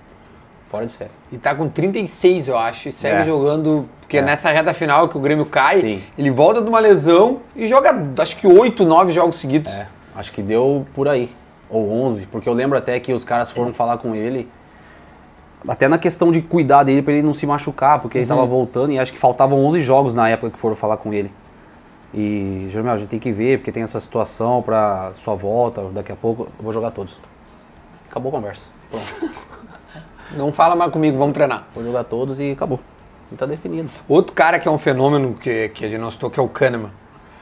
Fora 0.69 0.85
de 0.87 0.93
série. 0.93 1.11
E 1.33 1.39
tá 1.39 1.55
com 1.55 1.69
36, 1.69 2.49
eu 2.49 2.59
acho, 2.59 2.89
e 2.89 2.93
segue 2.93 3.23
É. 3.23 3.25
jogando. 3.25 3.89
Porque 4.01 4.19
É. 4.19 4.23
nessa 4.23 4.51
reta 4.51 4.73
final 4.75 5.09
que 5.09 5.17
o 5.17 5.21
Grêmio 5.21 5.47
cai, 5.47 5.81
Sim. 5.81 6.03
ele 6.17 6.31
volta 6.31 6.61
de 6.63 6.69
uma 6.69 6.79
lesão 6.79 7.41
e 7.57 7.67
joga 7.69 7.95
acho 8.19 8.37
que 8.37 8.47
8, 8.47 8.85
9 8.85 9.13
jogos 9.13 9.37
seguidos. 9.37 9.73
É, 9.73 9.87
acho 10.15 10.33
que 10.33 10.43
deu 10.43 10.87
por 10.95 11.09
aí. 11.09 11.31
Ou 11.71 11.91
11, 11.91 12.27
porque 12.27 12.49
eu 12.49 12.53
lembro 12.55 12.79
até 12.79 12.99
que 13.01 13.13
os 13.13 13.25
caras 13.25 13.51
foram 13.51 13.75
falar 13.75 13.99
com 13.99 14.15
ele, 14.15 14.49
até 15.67 15.87
na 15.89 15.99
questão 15.99 16.31
de 16.33 16.41
cuidar 16.41 16.83
dele 16.85 17.03
pra 17.03 17.13
ele 17.13 17.23
não 17.23 17.35
se 17.35 17.47
machucar, 17.47 18.01
porque 18.01 18.17
ele 18.19 18.27
tava 18.27 18.47
voltando 18.47 18.93
e 18.93 18.99
acho 18.99 19.13
que 19.13 19.19
faltavam 19.19 19.63
11 19.67 19.83
jogos 19.83 20.15
na 20.15 20.29
época 20.31 20.51
que 20.53 20.59
foram 20.59 20.75
falar 20.77 20.97
com 20.97 21.13
ele. 21.13 21.31
E, 22.15 22.69
Jeromel, 22.71 22.95
a 22.95 22.97
gente 22.97 23.09
tem 23.11 23.19
que 23.19 23.31
ver, 23.31 23.59
porque 23.59 23.71
tem 23.71 23.83
essa 23.83 24.01
situação 24.01 24.63
pra 24.63 25.13
sua 25.15 25.35
volta, 25.35 25.83
daqui 25.93 26.11
a 26.11 26.17
pouco 26.17 26.45
eu 26.45 26.65
vou 26.65 26.73
jogar 26.73 26.91
todos. 26.91 27.19
Acabou 28.11 28.31
a 28.31 28.33
conversa. 28.37 28.71
Pronto. 28.91 29.35
Não 30.33 30.53
fala 30.53 30.77
mais 30.77 30.91
comigo, 30.93 31.17
vamos 31.19 31.33
treinar. 31.35 31.65
Vou 31.75 31.83
jogar 31.85 32.05
todos 32.05 32.39
e 32.41 32.53
acabou. 32.53 32.81
E 33.33 33.37
tá 33.37 33.47
definido. 33.47 33.89
Outro 34.09 34.33
cara 34.35 34.59
que 34.59 34.67
é 34.69 34.71
um 34.71 34.79
fenômeno 34.79 35.35
que, 35.35 35.69
que 35.71 35.85
a 35.85 35.89
gente 35.89 36.01
não 36.01 36.11
citou, 36.11 36.31
que 36.31 36.39
é 36.39 36.43
o 36.43 36.49
Kahneman. 36.49 36.91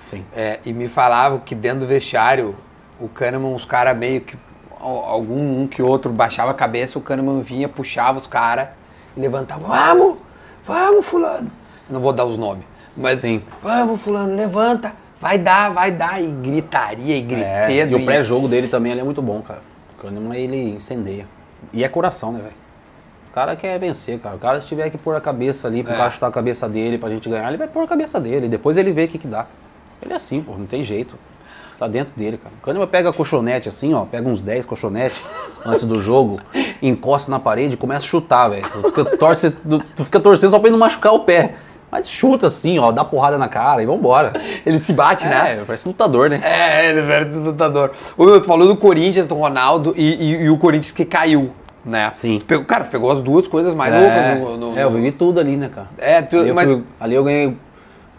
Sim. 0.05 0.25
É, 0.35 0.59
e 0.65 0.73
me 0.73 0.89
falavam 0.89 1.39
que 1.39 1.55
dentro 1.55 1.81
do 1.81 1.87
vestiário, 1.87 2.57
o 3.01 3.09
Kahneman, 3.09 3.55
os 3.55 3.65
caras 3.65 3.97
meio 3.97 4.21
que. 4.21 4.37
al- 4.81 5.05
Algum 5.05 5.63
um 5.63 5.67
que 5.67 5.83
outro 5.83 6.11
baixava 6.13 6.51
a 6.51 6.55
cabeça, 6.55 6.99
o 6.99 7.03
Kahneman 7.03 7.41
vinha, 7.41 7.69
puxava 7.69 8.19
os 8.19 8.27
caras 8.27 8.69
e 9.17 9.21
levantava. 9.21 9.67
Vamos! 9.67 10.17
Vamos, 10.65 11.07
fulano! 11.07 11.51
Não 11.89 12.01
vou 12.01 12.13
dar 12.13 12.25
os 12.25 12.37
nomes. 12.39 12.65
Mas 12.97 13.21
Sim. 13.21 13.43
vamos, 13.63 14.01
fulano, 14.01 14.35
levanta! 14.35 14.93
Vai 15.21 15.39
dar, 15.39 15.71
vai 15.71 15.91
dar! 15.91 16.21
E 16.23 16.27
gritaria, 16.31 17.17
e 17.17 17.19
É, 17.21 17.67
gritedo. 17.67 17.93
e 17.99 18.03
o 18.03 18.05
pré-jogo 18.05 18.49
dele 18.49 18.69
também 18.69 18.93
é 18.99 19.03
muito 19.05 19.23
bom, 19.23 19.41
cara. 19.43 19.61
O 19.99 20.03
Kahneman, 20.03 20.37
ele 20.37 20.75
incendeia. 20.75 21.27
E 21.73 21.83
é 21.85 21.89
coração, 21.89 22.33
né, 22.33 22.41
velho? 22.41 22.55
O 23.37 23.39
cara 23.39 23.55
quer 23.55 23.79
vencer, 23.79 24.19
cara. 24.19 24.35
O 24.35 24.39
cara, 24.39 24.59
se 24.63 24.67
tiver 24.67 24.89
que 24.89 24.97
pôr 24.97 25.15
a 25.15 25.21
cabeça 25.21 25.69
ali, 25.69 25.83
pro 25.83 25.93
É. 25.93 25.97
cara 25.99 26.09
chutar 26.09 26.29
a 26.29 26.31
cabeça 26.31 26.67
dele 26.67 26.97
pra 26.97 27.11
gente 27.11 27.29
ganhar, 27.29 27.47
ele 27.49 27.59
vai 27.59 27.69
pôr 27.69 27.83
a 27.85 27.87
cabeça 27.87 28.19
dele. 28.19 28.49
Depois 28.49 28.79
ele 28.79 28.91
vê 28.93 29.05
o 29.05 29.09
que 29.09 29.19
que 29.19 29.29
dá. 29.29 29.45
Ele 30.03 30.15
é 30.15 30.17
assim, 30.17 30.41
pô, 30.43 30.53
não 30.57 30.65
tem 30.65 30.83
jeito. 30.83 31.19
Tá 31.79 31.87
dentro 31.87 32.15
dele, 32.17 32.39
cara. 32.39 32.55
O 32.59 32.65
Kahneman 32.65 32.87
pega 32.87 33.13
colchonete 33.13 33.69
assim, 33.69 33.93
ó, 33.93 34.07
pega 34.07 34.27
uns 34.27 34.41
10 34.41 34.65
colchonetes 34.65 35.21
antes 35.67 35.85
do 35.85 36.01
jogo, 36.01 36.41
encosta 36.81 37.31
na 37.31 37.39
parede 37.39 37.75
e 37.75 37.77
começa 37.77 38.07
a 38.07 38.09
chutar, 38.09 38.49
velho. 38.49 38.63
Tu 38.63 38.83
fica, 38.89 39.05
torce, 39.19 39.51
tu, 39.51 39.83
fica 40.05 40.19
torcendo 40.19 40.53
só 40.53 40.59
pra 40.59 40.69
ele 40.69 40.73
não 40.73 40.81
machucar 40.81 41.13
o 41.13 41.19
pé. 41.21 41.57
Mas 41.93 42.09
chuta 42.09 42.47
assim, 42.47 42.79
ó, 42.79 42.91
dá 42.91 43.05
porrada 43.05 43.37
na 43.37 43.49
cara 43.51 43.83
e 43.83 43.87
vambora. 43.87 44.33
Ele 44.65 44.79
se 44.79 44.95
bate, 44.95 45.27
né? 45.27 45.59
É, 45.61 45.65
parece 45.67 45.87
lutador, 45.87 46.31
né? 46.31 46.41
É, 46.43 46.89
ele 46.89 47.01
é 47.01 47.21
um 47.37 47.43
lutador. 47.45 47.91
Ô, 48.17 48.25
meu, 48.25 48.41
tu 48.41 48.47
falou 48.47 48.67
do 48.67 48.79
Corinthians, 48.79 49.27
do 49.27 49.35
Ronaldo 49.35 49.93
e, 49.95 50.15
e- 50.15 50.43
e 50.45 50.49
o 50.49 50.57
Corinthians 50.57 50.91
que 50.91 51.05
caiu, 51.05 51.53
né? 51.87 52.11
Sim. 52.13 52.39
Tu 52.41 52.45
pegou- 52.47 52.65
cara, 52.65 52.85
tu 52.85 52.91
pegou 52.91 53.11
as 53.11 53.23
duas 53.23 53.47
coisas 53.47 53.75
mais 53.75 53.95
É, 53.95 53.99
loucas 54.01 54.41
no, 54.59 54.73
no- 54.73 54.79
é, 54.79 54.83
eu 54.83 54.91
vivi 54.91 55.13
tudo 55.13 55.39
ali, 55.41 55.57
né, 55.57 55.71
cara? 55.73 55.89
É, 55.97 56.21
tu- 56.21 56.37
ali, 56.39 56.49
eu 56.49 56.55
mas- 56.55 56.69
fui- 56.69 56.83
ali 57.01 57.15
eu 57.15 57.25
ganhei. 57.25 57.57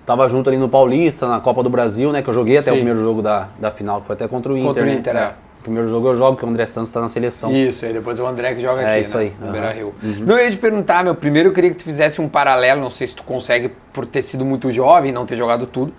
Tava 0.05 0.29
junto 0.29 0.49
ali 0.49 0.57
no 0.57 0.69
Paulista, 0.69 1.27
na 1.27 1.41
Copa 1.41 1.61
do 1.61 1.69
Brasil, 1.69 2.13
né? 2.13 2.21
Que 2.21 2.29
eu 2.29 2.33
joguei 2.33 2.57
até 2.57 2.65
Sim. 2.71 2.71
o 2.71 2.75
primeiro 2.75 3.01
jogo 3.01 3.21
da, 3.21 3.49
da 3.59 3.69
final, 3.69 3.99
que 3.99 4.07
foi 4.07 4.13
até 4.15 4.25
contra 4.25 4.53
o 4.53 4.57
Inter. 4.57 4.67
Contra 4.69 4.83
o 4.83 4.85
né? 4.85 4.93
Inter, 4.93 5.15
é. 5.17 5.33
O 5.59 5.63
primeiro 5.67 5.89
jogo 5.89 6.07
eu 6.07 6.15
jogo, 6.15 6.31
porque 6.37 6.45
o 6.45 6.49
André 6.49 6.65
Santos 6.65 6.89
tá 6.89 7.01
na 7.01 7.09
seleção. 7.09 7.51
Isso, 7.51 7.85
aí 7.85 7.91
depois 7.91 8.17
o 8.17 8.25
André 8.25 8.53
que 8.55 8.61
joga 8.61 8.83
É, 8.83 8.91
aqui, 8.93 9.01
isso 9.01 9.17
né? 9.17 9.23
aí, 9.23 9.33
No 9.37 9.43
aham. 9.47 9.51
Beira 9.51 9.71
Rio. 9.73 9.93
Não, 10.25 10.37
eu 10.37 10.45
ia 10.45 10.49
te 10.51 10.55
perguntar, 10.57 11.03
meu, 11.03 11.13
primeiro 11.13 11.49
eu 11.49 11.53
queria 11.53 11.69
que 11.69 11.75
tu 11.75 11.83
fizesse 11.83 12.21
um 12.21 12.29
paralelo, 12.29 12.79
não 12.79 12.89
sei 12.89 13.05
se 13.07 13.15
tu 13.17 13.23
consegue 13.23 13.69
por 13.91 14.05
ter 14.05 14.21
sido 14.21 14.45
muito 14.45 14.71
jovem, 14.71 15.11
não 15.11 15.25
ter 15.25 15.35
jogado 15.35 15.67
tudo, 15.67 15.91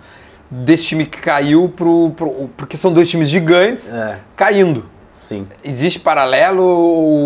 desse 0.49 0.85
time 0.85 1.05
que 1.05 1.19
caiu 1.19 1.69
pro, 1.69 2.09
pro- 2.15 2.49
porque 2.57 2.75
são 2.77 2.91
dois 2.91 3.07
times 3.07 3.29
gigantes 3.29 3.93
É. 3.93 4.17
caindo. 4.35 4.85
Sim. 5.19 5.47
Existe 5.63 5.99
paralelo 5.99 6.63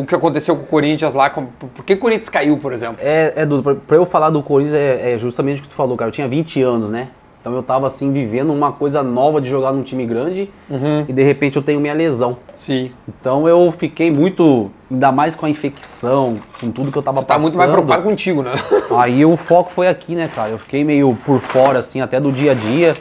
o 0.02 0.06
que 0.06 0.16
aconteceu 0.16 0.56
com 0.56 0.64
o 0.64 0.68
Corinthians 0.68 1.14
lá? 1.14 1.30
com- 1.30 1.46
por 1.46 1.84
que 1.86 1.94
o 1.94 1.98
Corinthians 1.98 2.30
caiu, 2.30 2.58
por 2.58 2.74
exemplo? 2.74 2.98
É, 3.00 3.34
é 3.36 3.46
Dudu, 3.46 3.76
pra, 3.88 3.98
eu 3.98 4.06
falar 4.06 4.30
do 4.30 4.41
Corinthians 4.44 4.76
é, 4.78 5.14
é 5.14 5.18
justamente 5.18 5.60
o 5.60 5.64
que 5.64 5.70
tu 5.70 5.76
falou, 5.76 5.96
cara. 5.98 6.10
Eu 6.10 6.14
tinha 6.14 6.28
20 6.28 6.62
anos, 6.62 6.89
né? 6.89 7.10
Então 7.41 7.54
eu 7.54 7.62
tava 7.62 7.86
assim, 7.88 8.14
vivendo 8.14 8.54
uma 8.54 8.72
coisa 8.72 9.04
nova 9.04 9.41
de 9.41 9.50
jogar 9.50 9.74
num 9.74 9.84
time 9.84 10.06
grande 10.06 10.50
Uhum. 10.70 11.04
e 11.10 11.12
de 11.12 11.22
repente 11.24 11.58
eu 11.58 11.62
tenho 11.62 11.78
minha 11.78 11.94
lesão. 11.94 12.38
Sim. 12.54 12.89
Então 13.06 13.46
eu 13.50 13.70
fiquei 13.78 14.10
muito, 14.10 14.72
ainda 14.89 15.12
mais 15.12 15.36
com 15.36 15.46
a 15.46 15.50
infecção, 15.50 16.38
com 16.62 16.72
tudo 16.72 16.89
que 16.89 16.98
eu 16.98 17.02
tava 17.04 17.18
Tá 17.20 17.34
passando. 17.36 17.44
muito 17.44 17.58
mais 17.58 17.70
preocupado 17.70 18.02
contigo, 18.04 18.41
né? 18.41 18.52
Aí 18.98 19.26
o 19.26 19.36
foco 19.36 19.70
foi 19.74 19.89
aqui, 19.89 20.16
né, 20.16 20.30
cara? 20.34 20.52
Eu 20.52 20.58
fiquei 20.58 20.86
meio 20.86 21.18
por 21.26 21.38
fora, 21.39 21.80
assim, 21.80 22.00
até 22.00 22.18
do 22.18 22.32
dia 22.32 22.52
a 22.52 22.56
dia. 22.56 22.94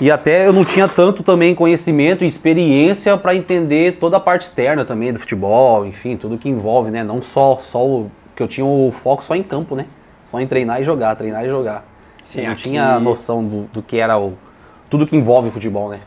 E 0.00 0.10
até 0.10 0.46
eu 0.46 0.52
não 0.52 0.64
tinha 0.64 0.86
tanto 0.86 1.22
também 1.22 1.54
conhecimento 1.54 2.22
e 2.22 2.26
experiência 2.26 3.16
para 3.16 3.34
entender 3.34 3.92
toda 3.92 4.18
a 4.18 4.20
parte 4.20 4.42
externa 4.42 4.84
também 4.84 5.12
do 5.12 5.18
futebol, 5.18 5.86
enfim, 5.86 6.16
tudo 6.16 6.36
que 6.36 6.48
envolve, 6.48 6.90
né? 6.90 7.02
Não 7.02 7.22
só, 7.22 7.58
só 7.62 7.84
o. 7.84 8.10
que 8.34 8.42
eu 8.42 8.48
tinha 8.48 8.66
o 8.66 8.92
foco 8.92 9.24
só 9.24 9.34
em 9.34 9.42
campo, 9.42 9.74
né? 9.74 9.86
Só 10.26 10.38
em 10.40 10.46
treinar 10.46 10.82
e 10.82 10.84
jogar, 10.84 11.14
treinar 11.16 11.44
e 11.44 11.48
jogar. 11.48 11.84
Sim, 12.22 12.42
não 12.44 12.52
aqui- 12.52 12.64
tinha 12.64 12.98
noção 13.00 13.42
do, 13.42 13.62
do 13.72 13.82
que 13.82 13.98
era 13.98 14.18
o. 14.18 14.34
Tudo 14.90 15.06
que 15.06 15.16
envolve 15.16 15.50
futebol, 15.50 15.88
né? 15.88 16.00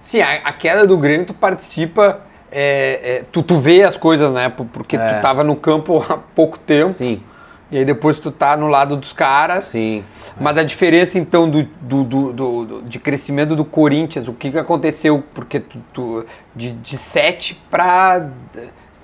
Sim, 0.00 0.20
a, 0.20 0.32
a 0.44 0.52
queda 0.52 0.84
do 0.86 0.96
Grêmio, 0.98 1.24
tu 1.26 1.34
participa, 1.34 2.20
é, 2.50 3.18
é, 3.18 3.24
tu, 3.30 3.42
tu 3.42 3.54
vê 3.56 3.84
as 3.84 3.96
coisas, 3.96 4.32
né? 4.32 4.48
por- 4.48 4.66
Porque 4.66 4.96
É. 4.96 5.14
tu 5.14 5.22
tava 5.22 5.44
no 5.44 5.54
campo 5.54 6.04
há 6.08 6.18
pouco 6.34 6.58
tempo. 6.58 6.90
Sim, 6.92 7.22
E 7.70 7.78
aí 7.78 7.84
depois 7.84 8.18
tu 8.18 8.30
tá 8.30 8.56
no 8.56 8.66
lado 8.68 8.96
dos 8.96 9.12
caras. 9.12 9.66
sim. 9.66 10.02
Mas 10.40 10.56
a 10.56 10.62
diferença, 10.62 11.18
então, 11.18 11.50
do, 11.50 11.64
do, 11.80 12.04
do- 12.04 12.32
do- 12.32 12.82
de 12.82 12.98
crescimento 13.00 13.56
do 13.56 13.64
Corinthians, 13.64 14.28
o 14.28 14.32
que, 14.32 14.50
que 14.52 14.58
aconteceu? 14.58 15.22
Porque 15.34 15.58
tu, 15.60 15.78
tu- 15.92 16.24
de, 16.54 16.72
de 16.72 16.96
7 16.96 17.60
para 17.68 18.28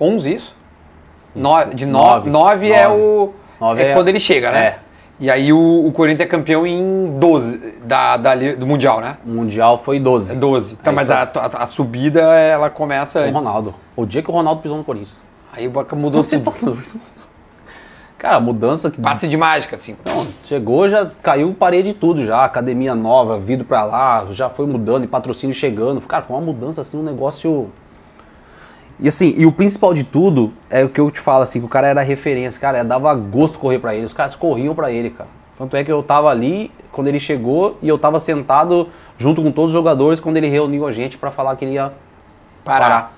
11, 0.01 0.33
isso? 0.35 0.57
No, 1.35 1.65
de 1.75 1.85
9, 1.85 2.31
Nove. 2.31 2.31
9 2.31 2.73
é 2.73 2.89
o. 2.89 3.33
Nove 3.61 3.83
é, 3.83 3.91
é- 3.91 3.95
quando 3.95 4.09
ele 4.09 4.21
chega, 4.21 4.53
né? 4.53 4.59
é. 4.65 4.79
E 5.21 5.31
aí 5.31 5.53
o, 5.53 5.87
o 5.87 5.93
Corinthians 5.93 6.27
é 6.27 6.31
campeão 6.31 6.67
em 6.67 7.19
12 7.19 7.59
da, 7.85 8.17
da 8.17 8.35
do 8.35 8.67
Mundial, 8.67 9.01
né? 9.01 9.17
O 9.25 9.31
Mundial 9.31 9.79
foi 9.79 9.99
12. 10.01 10.33
É 10.33 10.35
12. 10.37 10.77
Tá, 10.77 10.91
Aí 10.91 10.97
mas 10.97 11.07
foi. 11.09 11.17
a, 11.17 11.23
a, 11.35 11.63
a 11.63 11.67
subida, 11.67 12.21
ela 12.21 12.69
começa 12.71 13.19
O 13.21 13.23
antes. 13.23 13.35
Ronaldo. 13.35 13.75
O 13.97 14.05
dia 14.07 14.23
que 14.23 14.31
o 14.31 14.33
Ronaldo 14.33 14.61
pisou 14.63 14.77
no 14.79 14.83
Corinthians. 14.85 15.21
Aí 15.53 15.67
o 15.69 15.71
Boca 15.71 15.95
mudou 15.95 16.23
Você 16.25 16.39
tudo. 16.39 16.53
tá? 16.75 16.99
Cara, 18.25 18.41
mudança 18.41 18.91
que 18.91 18.99
Passe 19.03 19.29
de 19.29 19.37
mágica, 19.37 19.77
assim. 19.77 19.95
chegou, 20.45 20.89
já 20.89 21.11
caiu 21.23 21.53
parede 21.53 21.89
de 21.93 21.95
tudo 21.95 22.25
já. 22.25 22.43
Academia 22.43 22.95
nova, 22.95 23.39
vidro 23.39 23.67
pra 23.67 23.85
lá, 23.85 24.29
já 24.31 24.49
foi 24.49 24.67
mudando 24.67 25.05
e 25.05 25.07
patrocínio 25.07 25.55
chegando. 25.55 26.01
Cara, 26.01 26.23
foi 26.23 26.35
uma 26.35 26.41
mudança 26.43 26.81
assim, 26.81 26.99
um 26.99 27.03
negócio. 27.03 27.71
E 28.99 29.09
assim, 29.09 29.35
e 29.37 29.45
o 29.45 29.53
principal 29.53 29.93
de 29.93 30.05
tudo 30.05 30.55
é 30.71 30.83
o 30.83 30.89
que 30.89 30.99
eu 30.99 31.11
te 31.11 31.21
falo 31.21 31.43
assim, 31.43 31.61
que 31.61 31.67
o 31.67 31.69
cara 31.69 31.87
era 31.87 32.01
referência, 32.01 32.59
cara, 32.59 32.83
dava 32.83 33.15
gosto 33.15 33.59
correr 33.59 33.79
pra 33.79 33.95
ele, 33.95 34.07
os 34.07 34.15
caras 34.15 34.35
corriam 34.35 34.75
pra 34.75 34.91
ele, 34.91 35.11
cara. 35.11 35.29
Tanto 35.59 35.77
é 35.77 35.85
que 35.85 35.93
eu 35.93 36.03
tava 36.03 36.31
ali 36.31 36.71
quando 36.93 37.09
ele 37.09 37.19
chegou 37.19 37.77
e 37.83 37.89
eu 37.91 37.99
tava 37.99 38.19
sentado 38.21 38.89
junto 39.19 39.43
com 39.43 39.53
todos 39.53 39.71
os 39.71 39.75
jogadores 39.75 40.19
quando 40.19 40.39
ele 40.39 40.49
reuniu 40.49 40.87
a 40.87 40.93
gente 40.93 41.19
pra 41.19 41.31
falar 41.31 41.57
que 41.57 41.67
ele 41.67 41.75
ia 41.75 41.93
Parar. 42.65 42.81
parar. 42.81 43.15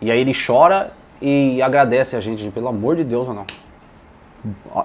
E 0.00 0.10
aí 0.10 0.18
ele 0.18 0.32
chora 0.34 0.94
e 1.20 1.60
agradece 1.60 2.16
a 2.16 2.20
gente, 2.22 2.48
pelo 2.50 2.68
amor 2.68 2.96
de 2.96 3.04
Deus, 3.04 3.26
Ronaldo. 3.28 3.52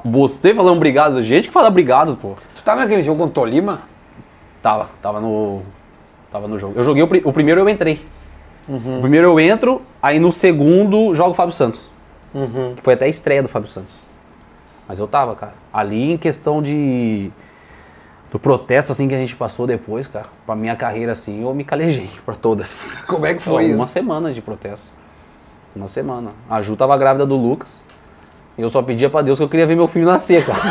Você 0.05 0.53
falando 0.55 0.77
obrigado, 0.77 1.21
gente 1.21 1.47
que 1.47 1.53
fala 1.53 1.67
obrigado, 1.67 2.15
pô. 2.15 2.33
Tu 2.55 2.63
tava 2.63 2.81
naquele 2.81 3.03
jogo 3.03 3.17
contra 3.19 3.31
o 3.31 3.33
Tolima? 3.33 3.81
Tava, 4.61 4.89
tava 5.01 5.19
no. 5.19 5.61
Tava 6.31 6.47
no 6.47 6.57
jogo. 6.57 6.73
Eu 6.77 6.83
joguei 6.83 7.03
o, 7.03 7.07
pri- 7.07 7.21
o 7.25 7.33
primeiro 7.33 7.61
eu 7.61 7.69
entrei. 7.69 8.05
O 8.67 9.01
primeiro 9.01 9.27
eu 9.27 9.39
entro, 9.39 9.81
aí 10.01 10.19
no 10.19 10.31
segundo 10.31 11.13
jogo 11.13 11.31
o 11.31 11.33
Fábio 11.33 11.53
Santos. 11.53 11.89
Que 12.75 12.81
foi 12.81 12.93
até 12.93 13.05
a 13.05 13.09
estreia 13.09 13.43
do 13.43 13.49
Fábio 13.49 13.67
Santos. 13.67 13.95
Mas 14.87 14.99
eu 14.99 15.07
tava, 15.07 15.35
cara. 15.35 15.53
Ali 15.73 16.11
em 16.11 16.17
questão 16.17 16.61
de. 16.61 17.31
Do 18.31 18.39
protesto 18.39 18.93
assim 18.93 19.09
que 19.09 19.13
a 19.13 19.17
gente 19.17 19.35
passou 19.35 19.67
depois, 19.67 20.07
cara, 20.07 20.27
pra 20.45 20.55
minha 20.55 20.73
carreira 20.73 21.11
assim, 21.11 21.41
eu 21.43 21.53
me 21.53 21.65
calejei 21.65 22.09
pra 22.25 22.33
todas. 22.33 22.81
Como 23.05 23.25
é 23.25 23.33
que 23.33 23.41
Foi 23.43 23.65
foi 23.65 23.73
uma 23.73 23.83
isso? 23.83 23.93
semana 23.93 24.31
de 24.31 24.41
protesto. 24.41 24.91
Uma 25.75 25.89
semana. 25.89 26.31
A 26.49 26.61
Ju 26.61 26.77
tava 26.77 26.97
grávida 26.97 27.25
do 27.25 27.35
Lucas. 27.35 27.83
Eu 28.57 28.69
só 28.69 28.81
pedia 28.81 29.09
pra 29.09 29.21
Deus 29.21 29.37
que 29.37 29.43
eu 29.43 29.49
queria 29.49 29.65
ver 29.65 29.75
meu 29.75 29.87
filho 29.87 30.05
nascer, 30.05 30.45
cara. 30.45 30.61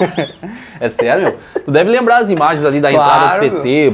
é 0.80 0.88
sério, 0.88 1.24
meu? 1.24 1.38
Tu 1.64 1.70
deve 1.70 1.90
lembrar 1.90 2.18
as 2.18 2.30
imagens 2.30 2.64
ali 2.64 2.80
da 2.80 2.90
Claro, 2.90 3.36
entrada 3.36 3.50
do 3.50 3.60
CT. 3.60 3.92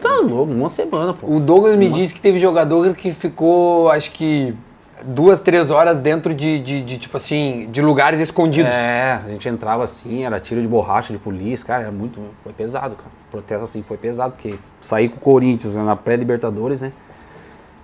Tá 0.00 0.16
louco, 0.16 0.52
uma 0.52 0.68
semana, 0.68 1.14
pô. 1.14 1.26
O 1.26 1.40
Douglas 1.40 1.76
me 1.76 1.88
disse 1.88 2.12
que 2.12 2.20
teve 2.20 2.38
jogador 2.38 2.94
que 2.94 3.12
ficou, 3.12 3.90
acho 3.90 4.12
que, 4.12 4.54
duas, 5.02 5.40
três 5.40 5.70
horas 5.70 5.98
dentro 5.98 6.34
de, 6.34 6.58
de, 6.58 6.82
de, 6.82 6.98
tipo 6.98 7.16
assim, 7.16 7.68
de 7.70 7.80
lugares 7.80 8.20
escondidos. 8.20 8.70
É, 8.70 9.20
a 9.24 9.28
gente 9.28 9.48
entrava 9.48 9.84
assim, 9.84 10.24
era 10.24 10.38
tiro 10.38 10.60
de 10.60 10.68
borracha 10.68 11.12
de 11.12 11.18
polícia, 11.18 11.66
cara, 11.66 11.82
era 11.84 11.92
muito. 11.92 12.20
Foi 12.42 12.52
pesado, 12.52 12.96
cara. 12.96 13.10
O 13.28 13.30
protesto 13.30 13.64
assim 13.64 13.82
foi 13.82 13.96
pesado, 13.96 14.34
porque 14.34 14.56
saí 14.80 15.08
com 15.08 15.16
o 15.16 15.20
Corinthians 15.20 15.74
né, 15.74 15.82
na 15.82 15.96
pré-Libertadores, 15.96 16.80
né? 16.80 16.92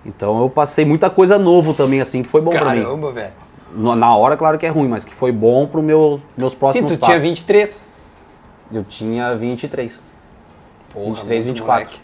Então 0.04 0.40
eu 0.40 0.48
passei 0.48 0.84
muita 0.84 1.10
coisa 1.10 1.38
novo 1.38 1.74
também, 1.74 2.00
assim, 2.00 2.22
que 2.22 2.28
foi 2.28 2.40
bom 2.40 2.50
pra 2.50 2.74
mim. 2.74 2.82
Caramba, 2.82 3.12
velho. 3.12 3.32
Na 3.74 4.16
hora, 4.16 4.36
claro 4.36 4.58
que 4.58 4.66
é 4.66 4.68
ruim, 4.68 4.88
mas 4.88 5.04
que 5.04 5.14
foi 5.14 5.30
bom 5.30 5.66
pro 5.66 5.82
meu, 5.82 6.20
meus 6.36 6.52
Sim, 6.52 6.58
próximos 6.58 6.92
tu 6.92 6.98
passos. 6.98 7.14
tinha 7.14 7.18
23. 7.18 7.90
Eu 8.72 8.84
tinha 8.84 9.36
23. 9.36 10.02
Porra, 10.92 11.06
23, 11.06 11.44
muito 11.44 11.56
24. 11.58 11.84
moleque. 11.84 12.00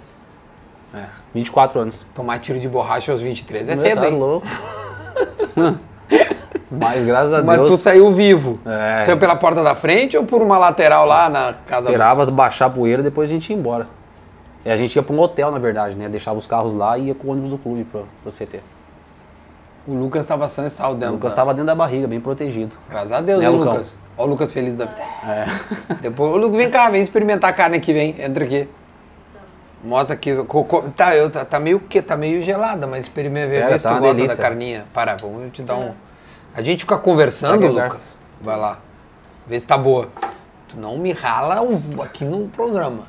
É, 0.95 1.05
24 1.35 1.81
anos. 1.81 2.05
Tomar 2.14 2.39
tiro 2.39 2.59
de 2.61 2.69
borracha 2.69 3.12
aos 3.12 3.21
23 3.21 3.69
é 3.69 3.75
Meu, 3.75 3.85
cedo, 3.85 4.01
tá 4.01 4.09
hein? 4.09 4.19
louco. 4.19 4.47
Mas 6.71 7.05
graças 7.05 7.33
a 7.33 7.43
Mas 7.43 7.59
Deus, 7.59 7.71
tu 7.71 7.77
saiu 7.77 8.12
vivo. 8.12 8.59
É. 8.67 9.03
Saiu 9.03 9.19
pela 9.19 9.37
porta 9.37 9.62
da 9.62 9.75
frente 9.75 10.17
ou 10.17 10.25
por 10.25 10.43
uma 10.43 10.59
lateral 10.59 11.07
lá 11.07 11.29
na 11.29 11.55
casa 11.67 11.89
esperava 11.89 12.27
baixar 12.27 12.67
a 12.67 12.71
poeira 12.71 13.03
depois 13.03 13.31
a 13.31 13.33
gente 13.33 13.51
ia 13.51 13.57
embora. 13.57 13.87
E 14.64 14.71
a 14.71 14.77
gente 14.77 14.97
ia 14.97 15.03
pra 15.03 15.14
um 15.14 15.21
hotel, 15.21 15.53
na 15.53 15.59
verdade, 15.59 15.95
né? 15.95 16.09
Deixava 16.09 16.39
os 16.39 16.47
carros 16.47 16.75
lá 16.75 16.99
e 16.99 17.07
ia 17.07 17.14
com 17.14 17.29
o 17.29 17.31
ônibus 17.31 17.51
do 17.51 17.59
clube 17.59 17.85
pro, 17.85 18.05
pro 18.23 18.33
CT. 18.33 18.61
O 19.87 19.95
Lucas 19.95 20.26
tava 20.26 20.49
sã 20.49 20.66
e 20.66 20.70
salvo 20.70 20.97
O 20.97 20.99
dentro. 20.99 21.14
Lucas 21.14 21.32
tá? 21.32 21.37
tava 21.37 21.53
dentro 21.55 21.66
da 21.66 21.74
barriga, 21.74 22.09
bem 22.09 22.20
protegido. 22.20 22.76
Graças 22.91 23.12
a 23.12 23.20
Deus, 23.20 23.41
Né? 23.41 23.49
Lucas? 23.49 23.97
Ó 24.18 24.24
o 24.24 24.26
Lucas 24.26 24.53
feliz 24.53 24.74
da 24.74 24.87
vida. 24.87 25.03
É. 25.24 25.95
Depois, 26.03 26.32
ô, 26.32 26.37
Lucas, 26.37 26.57
vem 26.57 26.70
cá, 26.70 26.91
vem 26.91 27.01
experimentar 27.03 27.51
a 27.51 27.53
carne 27.53 27.76
aqui, 27.76 27.93
vem. 27.93 28.16
Entra 28.20 28.45
aqui. 28.45 28.68
Mostra 29.84 30.14
aqui. 30.14 30.30
Tá, 30.97 31.14
eu, 31.14 31.30
tá, 31.30 31.45
tá 31.45 31.61
meio 31.61 31.78
que 31.78 32.03
tá 32.03 32.16
meio 32.16 32.43
gelada, 32.43 32.87
mas 32.87 33.05
experimenta 33.05 33.49
ver, 33.49 33.62
É, 33.62 33.66
vê 33.68 33.78
se 33.78 33.84
tá 33.84 33.95
tu 33.95 34.01
gosta 34.01 34.14
delícia. 34.16 34.37
da 34.37 34.43
carninha. 34.43 34.84
Para, 34.93 35.16
vamos 35.20 35.53
te 35.53 35.62
dar 35.62 35.76
um. 35.76 35.93
A 36.55 36.62
gente 36.62 36.80
fica 36.80 36.97
conversando, 36.99 37.66
Lucas. 37.68 38.18
Vai 38.41 38.57
lá. 38.57 38.78
Vê 39.47 39.61
se 39.61 39.66
tá 39.66 39.78
boa. 39.78 40.09
Tu 40.68 40.76
não 40.80 40.99
me 40.99 41.12
rala 41.12 41.62
o- 41.62 42.03
aqui 42.03 42.24
no 42.24 42.49
programa. 42.49 43.03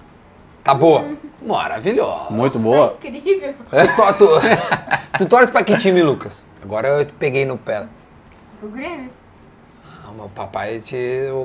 Tá 0.63 0.73
boa? 0.75 1.05
Maravilhosa. 1.41 2.30
Muito 2.30 2.59
boa. 2.59 2.95
Tá 3.01 3.07
incrível. 3.07 3.55
Tu, 3.71 4.13
tu, 4.17 5.17
tu 5.19 5.25
torce 5.25 5.51
pra 5.51 5.63
que 5.63 5.75
time, 5.78 6.03
Lucas? 6.03 6.45
Agora 6.68 6.89
eu 6.89 7.07
peguei 7.18 7.45
no 7.45 7.57
pé. 7.57 7.86
O 8.61 8.68
Grêmio? 8.68 9.09
Ah, 10.03 10.11
meu 10.13 10.28
papai 10.28 10.82
te 10.82 10.97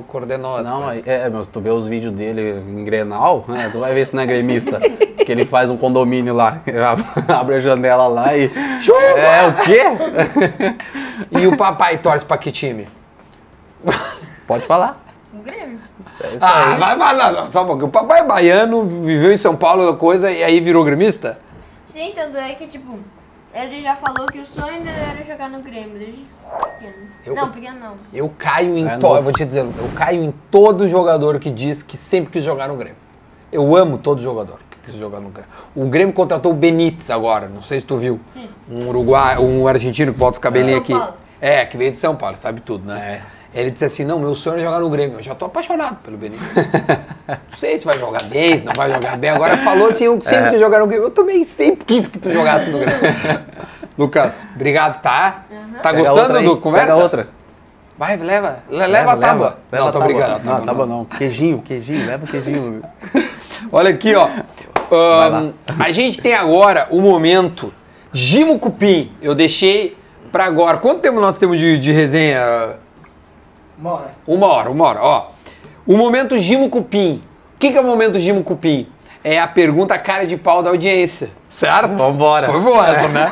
coordenou. 0.09 0.61
Não, 0.61 0.81
mas, 0.81 1.07
é, 1.07 1.29
mas 1.29 1.47
tu 1.47 1.61
vê 1.61 1.69
os 1.69 1.87
vídeos 1.87 2.13
dele 2.13 2.61
em 2.67 2.83
Grenal, 2.83 3.45
né? 3.47 3.69
Tu 3.71 3.79
vai 3.79 3.93
ver 3.93 4.05
se 4.05 4.13
não 4.13 4.23
é 4.23 4.25
gremista. 4.25 4.81
que 4.81 5.31
ele 5.31 5.45
faz 5.45 5.69
um 5.69 5.77
condomínio 5.77 6.33
lá. 6.33 6.59
Abre 7.29 7.55
a 7.55 7.59
janela 7.61 8.05
lá 8.07 8.35
e. 8.35 8.49
Chupa! 8.81 8.99
É, 8.99 9.47
o 9.47 9.53
quê? 9.63 9.81
E 11.39 11.47
o 11.47 11.55
papai 11.55 11.99
torce 11.99 12.25
pra 12.25 12.37
que 12.37 12.51
time? 12.51 12.89
Pode 14.45 14.65
falar. 14.65 15.01
O 15.33 15.37
Grêmio? 15.41 15.79
É 16.19 16.37
Ah, 16.41 16.75
vai, 16.77 16.97
vai, 16.97 17.15
não, 17.15 17.31
não, 17.31 17.49
só 17.53 17.63
um 17.63 17.67
pouquinho. 17.67 17.87
O 17.87 17.91
papai 17.91 18.19
é 18.19 18.23
baiano, 18.25 18.83
viveu 19.05 19.31
em 19.31 19.37
São 19.37 19.55
Paulo, 19.55 19.95
coisa, 19.95 20.29
e 20.29 20.43
aí 20.43 20.59
virou 20.59 20.83
gremista? 20.83 21.39
Sim, 21.85 22.11
tanto 22.13 22.37
é 22.37 22.55
que, 22.55 22.67
tipo, 22.67 22.99
ele 23.53 23.81
já 23.81 23.95
falou 23.95 24.27
que 24.27 24.39
o 24.39 24.45
sonho 24.45 24.83
dele 24.83 24.97
era 25.15 25.23
jogar 25.25 25.49
no 25.49 25.59
Grêmio 25.61 25.97
desde 25.99 26.25
pequeno. 26.49 27.07
Eu- 27.25 27.35
Não, 27.35 27.49
pequeno 27.51 27.79
não. 27.79 27.95
Eu 28.13 28.29
caio 28.29 28.77
em 28.77 28.87
É 28.87 28.97
todo, 28.97 29.21
vou 29.23 29.31
te 29.33 29.45
dizer, 29.45 29.59
eu 29.65 29.89
caio 29.95 30.23
em 30.23 30.33
todo 30.51 30.87
jogador 30.87 31.39
que 31.39 31.49
diz 31.49 31.81
que 31.83 31.95
sempre 31.97 32.31
quis 32.31 32.43
jogar 32.43 32.67
no 32.67 32.75
Grêmio. 32.75 32.97
Eu 33.51 33.75
amo 33.75 33.97
todo 33.97 34.21
jogador 34.21 34.59
que 34.69 34.77
quis 34.91 34.95
jogar 34.95 35.19
no 35.19 35.29
Grêmio. 35.29 35.49
O 35.75 35.85
Grêmio 35.87 36.13
contratou 36.13 36.51
o 36.51 36.55
Benítez 36.55 37.09
agora, 37.11 37.47
não 37.47 37.61
sei 37.61 37.79
se 37.79 37.85
tu 37.85 37.97
viu. 37.97 38.19
Sim. 38.31 38.49
Um 38.69 38.87
uruguai, 38.87 39.37
um 39.37 39.67
argentino 39.67 40.11
que 40.13 40.19
bota 40.19 40.33
os 40.33 40.37
cabelinhos 40.39 40.73
São 40.75 40.81
aqui. 40.81 40.93
Paulo. 40.93 41.13
É, 41.39 41.65
que 41.65 41.75
veio 41.77 41.91
de 41.91 41.97
São 41.97 42.15
Paulo, 42.15 42.37
sabe 42.37 42.61
tudo, 42.61 42.85
né? 42.87 43.21
Ele 43.53 43.69
disse 43.69 43.85
assim, 43.85 44.03
não, 44.03 44.17
meu 44.17 44.33
sonho 44.33 44.57
é 44.57 44.63
jogar 44.63 44.79
no 44.79 44.89
Grêmio. 44.89 45.17
Eu 45.19 45.21
já 45.21 45.35
tô 45.35 45.45
apaixonado 45.45 45.97
pelo 46.03 46.17
Benítez. 46.17 46.47
não 47.27 47.37
sei 47.49 47.77
se 47.77 47.85
vai 47.85 47.97
jogar 47.99 48.23
bem, 48.23 48.59
se 48.59 48.65
não 48.65 48.73
vai 48.75 48.91
jogar 48.91 49.15
bem. 49.17 49.29
Agora 49.29 49.57
falou 49.57 49.89
assim, 49.89 50.05
eu 50.05 50.19
sempre 50.21 50.51
quis 50.51 50.59
jogar 50.59 50.79
no 50.79 50.87
Grêmio. 50.87 51.05
Eu 51.05 51.11
também 51.11 51.45
sempre 51.45 51.85
quis 51.85 52.07
que 52.07 52.17
tu 52.17 52.31
jogasse 52.33 52.69
no 52.71 52.79
Grêmio. 52.79 52.99
Lucas, 53.97 54.43
obrigado, 54.55 54.99
tá? 55.01 55.43
Tá 55.81 55.91
Pega 55.91 55.99
gostando 55.99 56.41
do 56.41 56.57
conversa? 56.57 56.87
Pega 56.87 57.03
outra. 57.03 57.27
Vai, 57.95 58.17
leva. 58.17 58.59
Le- 58.69 58.87
Leva, 58.87 59.11
a 59.13 59.17
tábua. 59.17 59.57
leva 59.71 59.83
não, 59.83 59.89
a 59.89 59.91
tô 59.91 59.99
tábua. 59.99 60.13
brincando. 60.15 60.45
Não, 60.45 60.65
tábua 60.65 60.85
não. 60.87 61.05
Queijinho, 61.05 61.59
queijinho, 61.59 62.07
leva 62.07 62.25
o 62.25 62.27
queijinho. 62.27 62.81
Olha 63.71 63.91
aqui, 63.91 64.15
ó. 64.15 64.29
Ahn, 64.91 65.51
a 65.79 65.91
gente 65.91 66.19
tem 66.19 66.33
agora 66.33 66.87
o 66.89 66.99
momento 66.99 67.71
Gimo 68.11 68.57
Cupim. 68.57 69.11
Eu 69.21 69.35
deixei 69.35 69.95
pra 70.31 70.45
agora. 70.45 70.77
Quanto 70.77 71.01
tempo 71.01 71.19
nós 71.19 71.37
temos 71.37 71.59
de, 71.59 71.77
de 71.77 71.91
resenha? 71.91 72.81
Uma 73.83 73.91
hora. 73.95 74.11
Uma 74.25 74.47
hora, 74.47 74.71
uma 74.71 74.85
hora. 74.85 74.99
Ó, 75.01 75.25
o 75.85 75.97
momento 75.97 76.39
Gimo 76.39 76.69
Cupim. 76.69 77.21
O 77.55 77.59
que, 77.59 77.69
que 77.69 77.77
é 77.77 77.81
o 77.81 77.83
momento 77.83 78.17
Gimo 78.17 78.41
Cupim? 78.41 78.87
É 79.21 79.37
a 79.41 79.47
pergunta 79.47 79.97
cara 79.97 80.25
de 80.25 80.37
pau 80.37 80.63
da 80.63 80.69
audiência. 80.69 81.29
Certo? 81.49 81.89
Vambora. 81.97 82.47
Boa 82.47 82.87
essa, 82.87 83.07
né? 83.09 83.31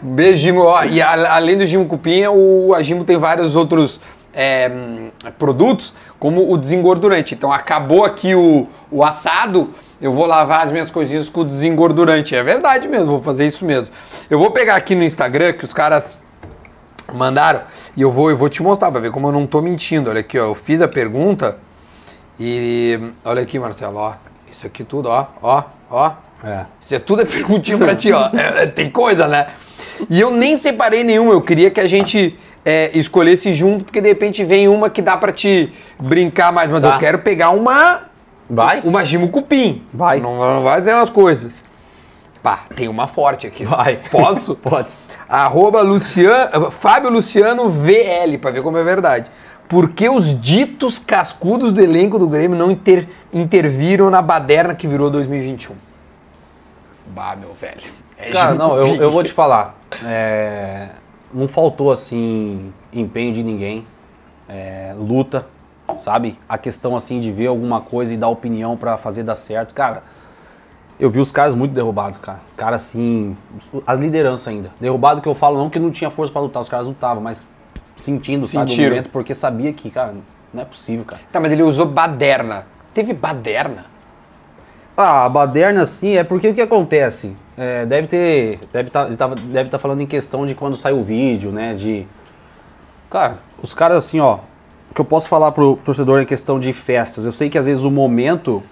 Beijo, 0.00 0.38
Gimo. 0.38 0.62
Ó, 0.62 0.82
e 0.84 1.02
a- 1.02 1.34
além 1.34 1.58
do 1.58 1.66
Gimo 1.66 1.84
Cupim, 1.84 2.24
o, 2.26 2.72
a 2.74 2.80
Gimo 2.82 3.04
tem 3.04 3.18
vários 3.18 3.54
outros 3.54 4.00
é, 4.32 4.70
produtos, 5.38 5.94
como 6.18 6.50
o 6.50 6.56
desengordurante. 6.56 7.34
Então, 7.34 7.52
acabou 7.52 8.02
aqui 8.02 8.34
o, 8.34 8.66
o 8.90 9.04
assado, 9.04 9.74
eu 10.00 10.10
vou 10.10 10.24
lavar 10.24 10.64
as 10.64 10.72
minhas 10.72 10.90
coisinhas 10.90 11.28
com 11.28 11.40
o 11.40 11.44
desengordurante. 11.44 12.34
É 12.34 12.42
verdade 12.42 12.88
mesmo, 12.88 13.08
vou 13.08 13.22
fazer 13.22 13.46
isso 13.46 13.62
mesmo. 13.66 13.92
Eu 14.30 14.38
vou 14.38 14.50
pegar 14.50 14.76
aqui 14.76 14.94
no 14.94 15.04
Instagram, 15.04 15.52
que 15.52 15.66
os 15.66 15.72
caras 15.74 16.18
mandaram, 17.12 17.62
e 17.96 18.02
eu 18.02 18.10
vou, 18.10 18.30
eu 18.30 18.36
vou 18.36 18.48
te 18.48 18.62
mostrar 18.62 18.90
pra 18.90 19.00
ver 19.00 19.10
como 19.10 19.28
eu 19.28 19.32
não 19.32 19.46
tô 19.46 19.60
mentindo. 19.60 20.10
Olha 20.10 20.20
aqui, 20.20 20.38
ó, 20.38 20.44
eu 20.46 20.54
fiz 20.54 20.80
a 20.82 20.88
pergunta 20.88 21.58
E 22.40 22.98
olha 23.24 23.42
aqui, 23.42 23.58
Marcelo, 23.58 23.98
ó. 23.98 24.14
Isso 24.50 24.66
aqui 24.66 24.84
tudo, 24.84 25.08
ó, 25.08 25.26
ó, 25.42 25.62
ó. 25.90 26.12
É. 26.44 26.66
Isso 26.80 26.94
é 26.94 26.98
tudo 26.98 27.22
é 27.22 27.24
perguntinha 27.24 27.78
pra 27.78 27.94
ti, 27.94 28.12
ó. 28.12 28.30
É, 28.34 28.64
é, 28.64 28.66
tem 28.66 28.90
coisa, 28.90 29.28
né? 29.28 29.48
E 30.10 30.20
eu 30.20 30.30
nem 30.30 30.56
separei 30.56 31.04
nenhuma, 31.04 31.32
eu 31.32 31.40
queria 31.42 31.70
que 31.70 31.80
a 31.80 31.86
gente 31.86 32.36
é, 32.64 32.90
escolhesse 32.98 33.52
junto, 33.54 33.84
porque 33.84 34.00
de 34.00 34.08
repente 34.08 34.42
vem 34.44 34.66
uma 34.68 34.90
que 34.90 35.00
dá 35.00 35.16
pra 35.16 35.30
te 35.32 35.72
brincar 36.00 36.50
mais, 36.52 36.68
mas 36.70 36.82
Tá. 36.82 36.94
eu 36.94 36.98
quero 36.98 37.18
pegar 37.20 37.50
uma. 37.50 38.02
Vai? 38.50 38.80
Uma 38.84 39.04
Gimo 39.04 39.28
Cupim. 39.28 39.82
Vai. 39.94 40.20
Não, 40.20 40.36
não 40.38 40.62
vai 40.62 40.78
dizer 40.80 40.94
umas 40.94 41.10
coisas. 41.10 41.62
Pá, 42.42 42.64
tem 42.74 42.88
uma 42.88 43.06
forte 43.06 43.46
aqui. 43.46 43.64
Vai. 43.64 44.00
Posso? 44.10 44.56
Pode. 44.60 44.88
Arroba 45.32 45.80
Luciano, 45.80 46.70
Fábio 46.70 47.08
Luciano 47.08 47.70
VL, 47.70 48.36
pra 48.38 48.50
ver 48.50 48.62
como 48.62 48.76
é 48.76 48.84
verdade. 48.84 49.30
Por 49.66 49.92
que 49.92 50.06
os 50.10 50.38
ditos 50.38 50.98
cascudos 50.98 51.72
do 51.72 51.80
elenco 51.80 52.18
do 52.18 52.28
Grêmio 52.28 52.58
não 52.58 52.70
inter- 52.70 53.08
interviram 53.32 54.10
na 54.10 54.20
baderna 54.20 54.74
que 54.74 54.86
virou 54.86 55.10
2021? 55.10 55.74
Bah, 57.06 57.34
meu 57.34 57.54
velho. 57.54 57.80
É 58.18 58.30
Cara, 58.30 58.54
não, 58.54 58.76
eu, 58.76 58.94
eu 58.96 59.10
vou 59.10 59.24
te 59.24 59.32
falar. 59.32 59.74
é, 60.04 60.88
não 61.32 61.48
faltou, 61.48 61.90
assim, 61.90 62.70
empenho 62.92 63.32
de 63.32 63.42
ninguém. 63.42 63.86
é, 64.48 64.92
luta, 64.98 65.46
sabe? 65.96 66.38
A 66.46 66.58
questão, 66.58 66.94
assim, 66.94 67.20
de 67.20 67.32
ver 67.32 67.46
alguma 67.46 67.80
coisa 67.80 68.12
e 68.12 68.18
dar 68.18 68.28
opinião 68.28 68.76
pra 68.76 68.98
fazer 68.98 69.22
dar 69.22 69.34
certo. 69.36 69.72
Cara, 69.72 70.02
eu 70.98 71.10
vi 71.10 71.20
os 71.20 71.32
caras 71.32 71.54
muito 71.54 71.72
derrubados, 71.72 72.18
cara. 72.18 72.40
Cara, 72.56 72.76
assim, 72.76 73.36
as 73.86 73.98
lideranças 73.98 74.48
ainda. 74.48 74.70
Derrubado 74.80 75.20
que 75.20 75.28
eu 75.28 75.34
falo, 75.34 75.58
não 75.58 75.68
que 75.68 75.78
não 75.78 75.90
tinha 75.90 76.10
força 76.10 76.32
pra 76.32 76.42
lutar, 76.42 76.62
os 76.62 76.68
caras 76.68 76.86
lutavam, 76.86 77.22
mas 77.22 77.44
sentindo, 77.96 78.46
sabe, 78.46 78.66
o 78.66 78.68
Sentiram. 78.68 78.90
momento, 78.90 79.10
porque 79.10 79.34
sabia 79.34 79.72
que, 79.72 79.90
cara, 79.90 80.14
não 80.52 80.62
é 80.62 80.64
possível, 80.64 81.04
cara. 81.04 81.22
Tá, 81.30 81.40
mas 81.40 81.52
ele 81.52 81.62
usou 81.62 81.86
baderna. 81.86 82.66
Teve 82.94 83.12
baderna? 83.12 83.86
Ah, 84.96 85.28
baderna, 85.28 85.86
sim, 85.86 86.16
é 86.16 86.24
porque 86.24 86.48
o 86.48 86.54
que 86.54 86.60
acontece? 86.60 87.36
É, 87.56 87.86
deve 87.86 88.06
ter. 88.06 88.60
Deve 88.72 88.88
estar 88.88 89.06
ele 89.06 89.16
tava, 89.16 89.34
deve 89.34 89.70
tá 89.70 89.78
falando 89.78 90.00
em 90.00 90.06
questão 90.06 90.46
de 90.46 90.54
quando 90.54 90.76
sai 90.76 90.92
o 90.92 91.02
vídeo, 91.02 91.50
né? 91.50 91.74
De. 91.74 92.06
Cara, 93.10 93.38
os 93.62 93.74
caras 93.74 93.98
assim, 93.98 94.20
ó. 94.20 94.38
O 94.90 94.94
que 94.94 95.00
eu 95.00 95.04
posso 95.04 95.28
falar 95.28 95.52
pro 95.52 95.76
torcedor 95.82 96.20
em 96.20 96.26
questão 96.26 96.60
de 96.60 96.72
festas? 96.74 97.24
Eu 97.24 97.32
sei 97.32 97.48
que 97.48 97.56
às 97.56 97.66
vezes 97.66 97.82
o 97.84 97.90
momento. 97.90 98.62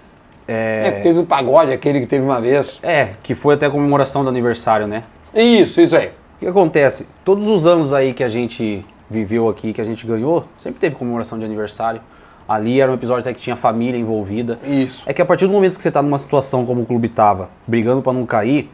É, 0.53 1.01
teve 1.01 1.19
o 1.19 1.25
pagode, 1.25 1.71
aquele 1.71 2.01
que 2.01 2.05
teve 2.05 2.23
uma 2.25 2.41
vez. 2.41 2.79
É, 2.83 3.11
que 3.23 3.33
foi 3.33 3.55
até 3.55 3.67
a 3.67 3.69
comemoração 3.69 4.23
do 4.23 4.29
aniversário, 4.29 4.85
né? 4.87 5.03
Isso, 5.33 5.79
isso 5.79 5.95
aí. 5.95 6.07
O 6.07 6.39
que 6.39 6.47
acontece? 6.47 7.07
Todos 7.23 7.47
os 7.47 7.65
anos 7.65 7.93
aí 7.93 8.13
que 8.13 8.23
a 8.23 8.29
gente 8.29 8.85
viveu 9.09 9.47
aqui, 9.47 9.71
que 9.71 9.79
a 9.79 9.85
gente 9.85 10.05
ganhou, 10.05 10.45
sempre 10.57 10.79
teve 10.79 10.95
comemoração 10.95 11.39
de 11.39 11.45
aniversário. 11.45 12.01
Ali 12.47 12.81
era 12.81 12.91
um 12.91 12.95
episódio 12.95 13.21
até 13.21 13.33
que 13.33 13.39
tinha 13.39 13.55
família 13.55 13.97
envolvida. 13.97 14.59
Isso. 14.65 15.03
É 15.05 15.13
que 15.13 15.21
a 15.21 15.25
partir 15.25 15.45
do 15.45 15.53
momento 15.53 15.77
que 15.77 15.83
você 15.83 15.91
tá 15.91 16.01
numa 16.01 16.17
situação 16.17 16.65
como 16.65 16.81
o 16.81 16.85
clube 16.85 17.07
tava, 17.07 17.49
brigando 17.65 18.01
pra 18.01 18.11
não 18.11 18.25
cair, 18.25 18.69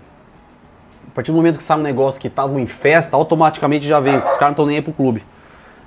a 1.12 1.14
partir 1.14 1.32
do 1.32 1.38
momento 1.38 1.58
que 1.58 1.64
sai 1.64 1.78
um 1.78 1.82
negócio 1.82 2.20
que 2.20 2.30
tava 2.30 2.60
em 2.60 2.66
festa, 2.66 3.16
automaticamente 3.16 3.88
já 3.88 4.00
vem, 4.00 4.18
os 4.18 4.24
caras 4.24 4.40
não 4.42 4.50
estão 4.52 4.66
nem 4.66 4.78
aí 4.78 4.82
pro 4.82 4.94
clube, 4.94 5.24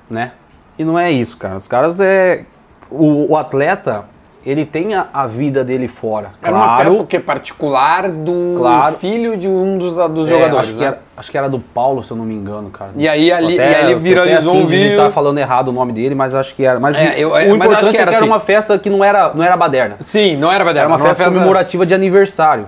né? 0.09 0.33
E 0.79 0.85
não 0.85 0.99
é 0.99 1.11
isso, 1.11 1.37
cara. 1.37 1.57
Os 1.57 1.67
caras 1.67 2.01
é 2.01 2.45
o, 2.91 3.33
o 3.33 3.37
atleta, 3.37 4.05
ele 4.45 4.65
tem 4.65 4.95
a, 4.95 5.09
a 5.13 5.27
vida 5.27 5.63
dele 5.65 5.87
fora. 5.89 6.33
Era 6.43 6.55
uma 6.55 6.77
festa 6.79 7.03
o 7.03 7.07
quê? 7.07 7.19
Particular 7.21 8.11
do 8.11 8.55
Claro. 8.59 8.97
filho 8.97 9.37
de 9.37 9.47
um 9.49 9.77
dos, 9.79 9.95
dos 10.11 10.29
É, 10.29 10.31
jogadores, 10.33 10.77
né? 10.77 10.87
era, 10.87 11.03
acho 11.21 11.31
que 11.31 11.37
era 11.37 11.49
do 11.51 11.59
Paulo, 11.59 12.03
se 12.03 12.11
eu 12.11 12.17
não 12.17 12.25
me 12.25 12.35
engano, 12.35 12.71
cara. 12.71 12.93
E 12.97 13.07
aí 13.07 13.31
ali- 13.31 13.55
Até- 13.61 13.83
e 13.83 13.93
eu 13.93 13.99
tô 13.99 13.99
viralizou 14.01 14.39
até 14.53 14.59
um 14.59 14.63
assim, 14.63 14.67
vídeo. 14.71 14.85
digitar 14.85 15.11
falando 15.11 15.39
errado 15.39 15.69
o 15.69 15.73
nome 15.73 15.93
dele, 15.93 16.15
mas 16.15 16.35
acho 16.35 16.55
que 16.55 16.65
era. 16.65 16.81
Mas 16.81 16.97
É, 16.97 17.19
eu- 17.21 17.31
o 17.33 17.37
é, 17.37 17.47
mas 17.47 17.57
importante 17.57 17.75
acho 17.83 17.91
que 17.91 17.97
é 17.97 18.01
era 18.01 18.11
que 18.11 18.17
era 18.17 18.25
assim. 18.25 18.33
uma 18.33 18.41
festa 18.41 18.79
que 18.79 18.89
não 18.89 19.05
era, 19.05 19.33
não 19.35 19.45
era 19.45 19.57
baderna. 19.57 19.97
Sim, 20.01 20.37
não 20.37 20.51
era 20.51 20.65
baderna. 20.65 20.81
Era 20.81 20.89
uma 20.89 20.97
era 21.07 21.15
festa 21.15 21.31
comemorativa 21.31 21.85
de 21.85 21.95
aniversário. 21.95 22.67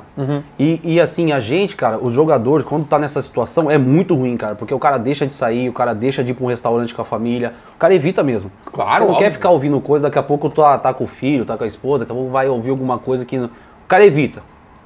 E, 0.59 0.81
e 0.85 1.01
assim, 1.01 1.33
a 1.33 1.41
gente, 1.41 1.75
cara, 1.75 1.99
os 1.99 2.13
jogadores, 2.13 2.65
quando 2.67 2.85
tá 2.85 2.99
nessa 2.99 3.23
situação, 3.23 3.71
é 3.71 3.79
muito 3.79 4.15
ruim, 4.15 4.37
cara. 4.37 4.55
Porque 4.55 4.75
o 4.75 4.79
cara 4.79 4.99
deixa 4.99 5.27
de 5.27 5.33
sair, 5.33 5.69
o 5.69 5.73
cara 5.73 5.95
deixa 5.95 6.23
de 6.23 6.33
ir 6.33 6.35
pra 6.35 6.45
um 6.45 6.49
restaurante 6.49 6.95
com 6.95 7.01
a 7.03 7.05
família. 7.07 7.55
O 7.75 7.79
cara 7.79 7.95
evita 7.95 8.23
mesmo. 8.23 8.53
Claro, 8.71 9.07
Não 9.09 9.15
quer 9.17 9.33
ficar 9.33 9.49
ouvindo 9.51 9.81
coisa, 9.81 10.09
daqui 10.09 10.19
a 10.19 10.23
pouco 10.23 10.51
tá, 10.51 10.77
tá 10.79 10.93
com 10.93 11.05
o 11.05 11.07
filho, 11.07 11.45
tá 11.47 11.57
com 11.57 11.65
a 11.65 11.67
esposa, 11.67 12.05
daqui 12.05 12.13
a 12.13 12.15
pouco 12.15 12.31
vai 12.31 12.49
ouvir 12.49 12.71
alguma 12.71 12.99
coisa 12.99 13.25
que. 13.25 13.39
O 13.39 13.51
cara 13.89 14.05
evita. 14.05 14.43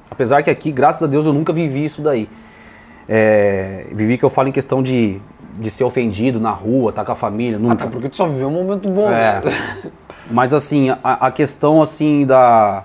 Apesar 0.09 0.41
que 0.41 0.49
aqui, 0.49 0.71
graças 0.71 1.03
a 1.03 1.07
Deus, 1.07 1.25
eu 1.25 1.33
nunca 1.33 1.51
vivi 1.51 1.83
isso 1.83 2.01
daí. 2.01 2.29
É, 3.09 3.85
vivi 3.93 4.17
que 4.17 4.25
eu 4.25 4.29
falo 4.29 4.49
em 4.49 4.51
questão 4.51 4.83
de, 4.83 5.19
de 5.59 5.69
ser 5.71 5.83
ofendido 5.83 6.39
na 6.39 6.51
rua, 6.51 6.91
tá 6.91 7.05
com 7.05 7.11
a 7.11 7.15
família, 7.15 7.57
nunca. 7.57 7.73
Ah, 7.73 7.77
tá, 7.77 7.87
porque 7.87 8.09
tu 8.09 8.15
só 8.17 8.27
viveu 8.27 8.47
um 8.47 8.51
momento 8.51 8.89
bom, 8.89 9.09
É. 9.09 9.41
né? 9.41 9.41
Mas 10.29 10.53
assim, 10.53 10.89
a, 10.89 10.99
a 11.27 11.31
questão 11.31 11.81
assim 11.81 12.25
da. 12.25 12.83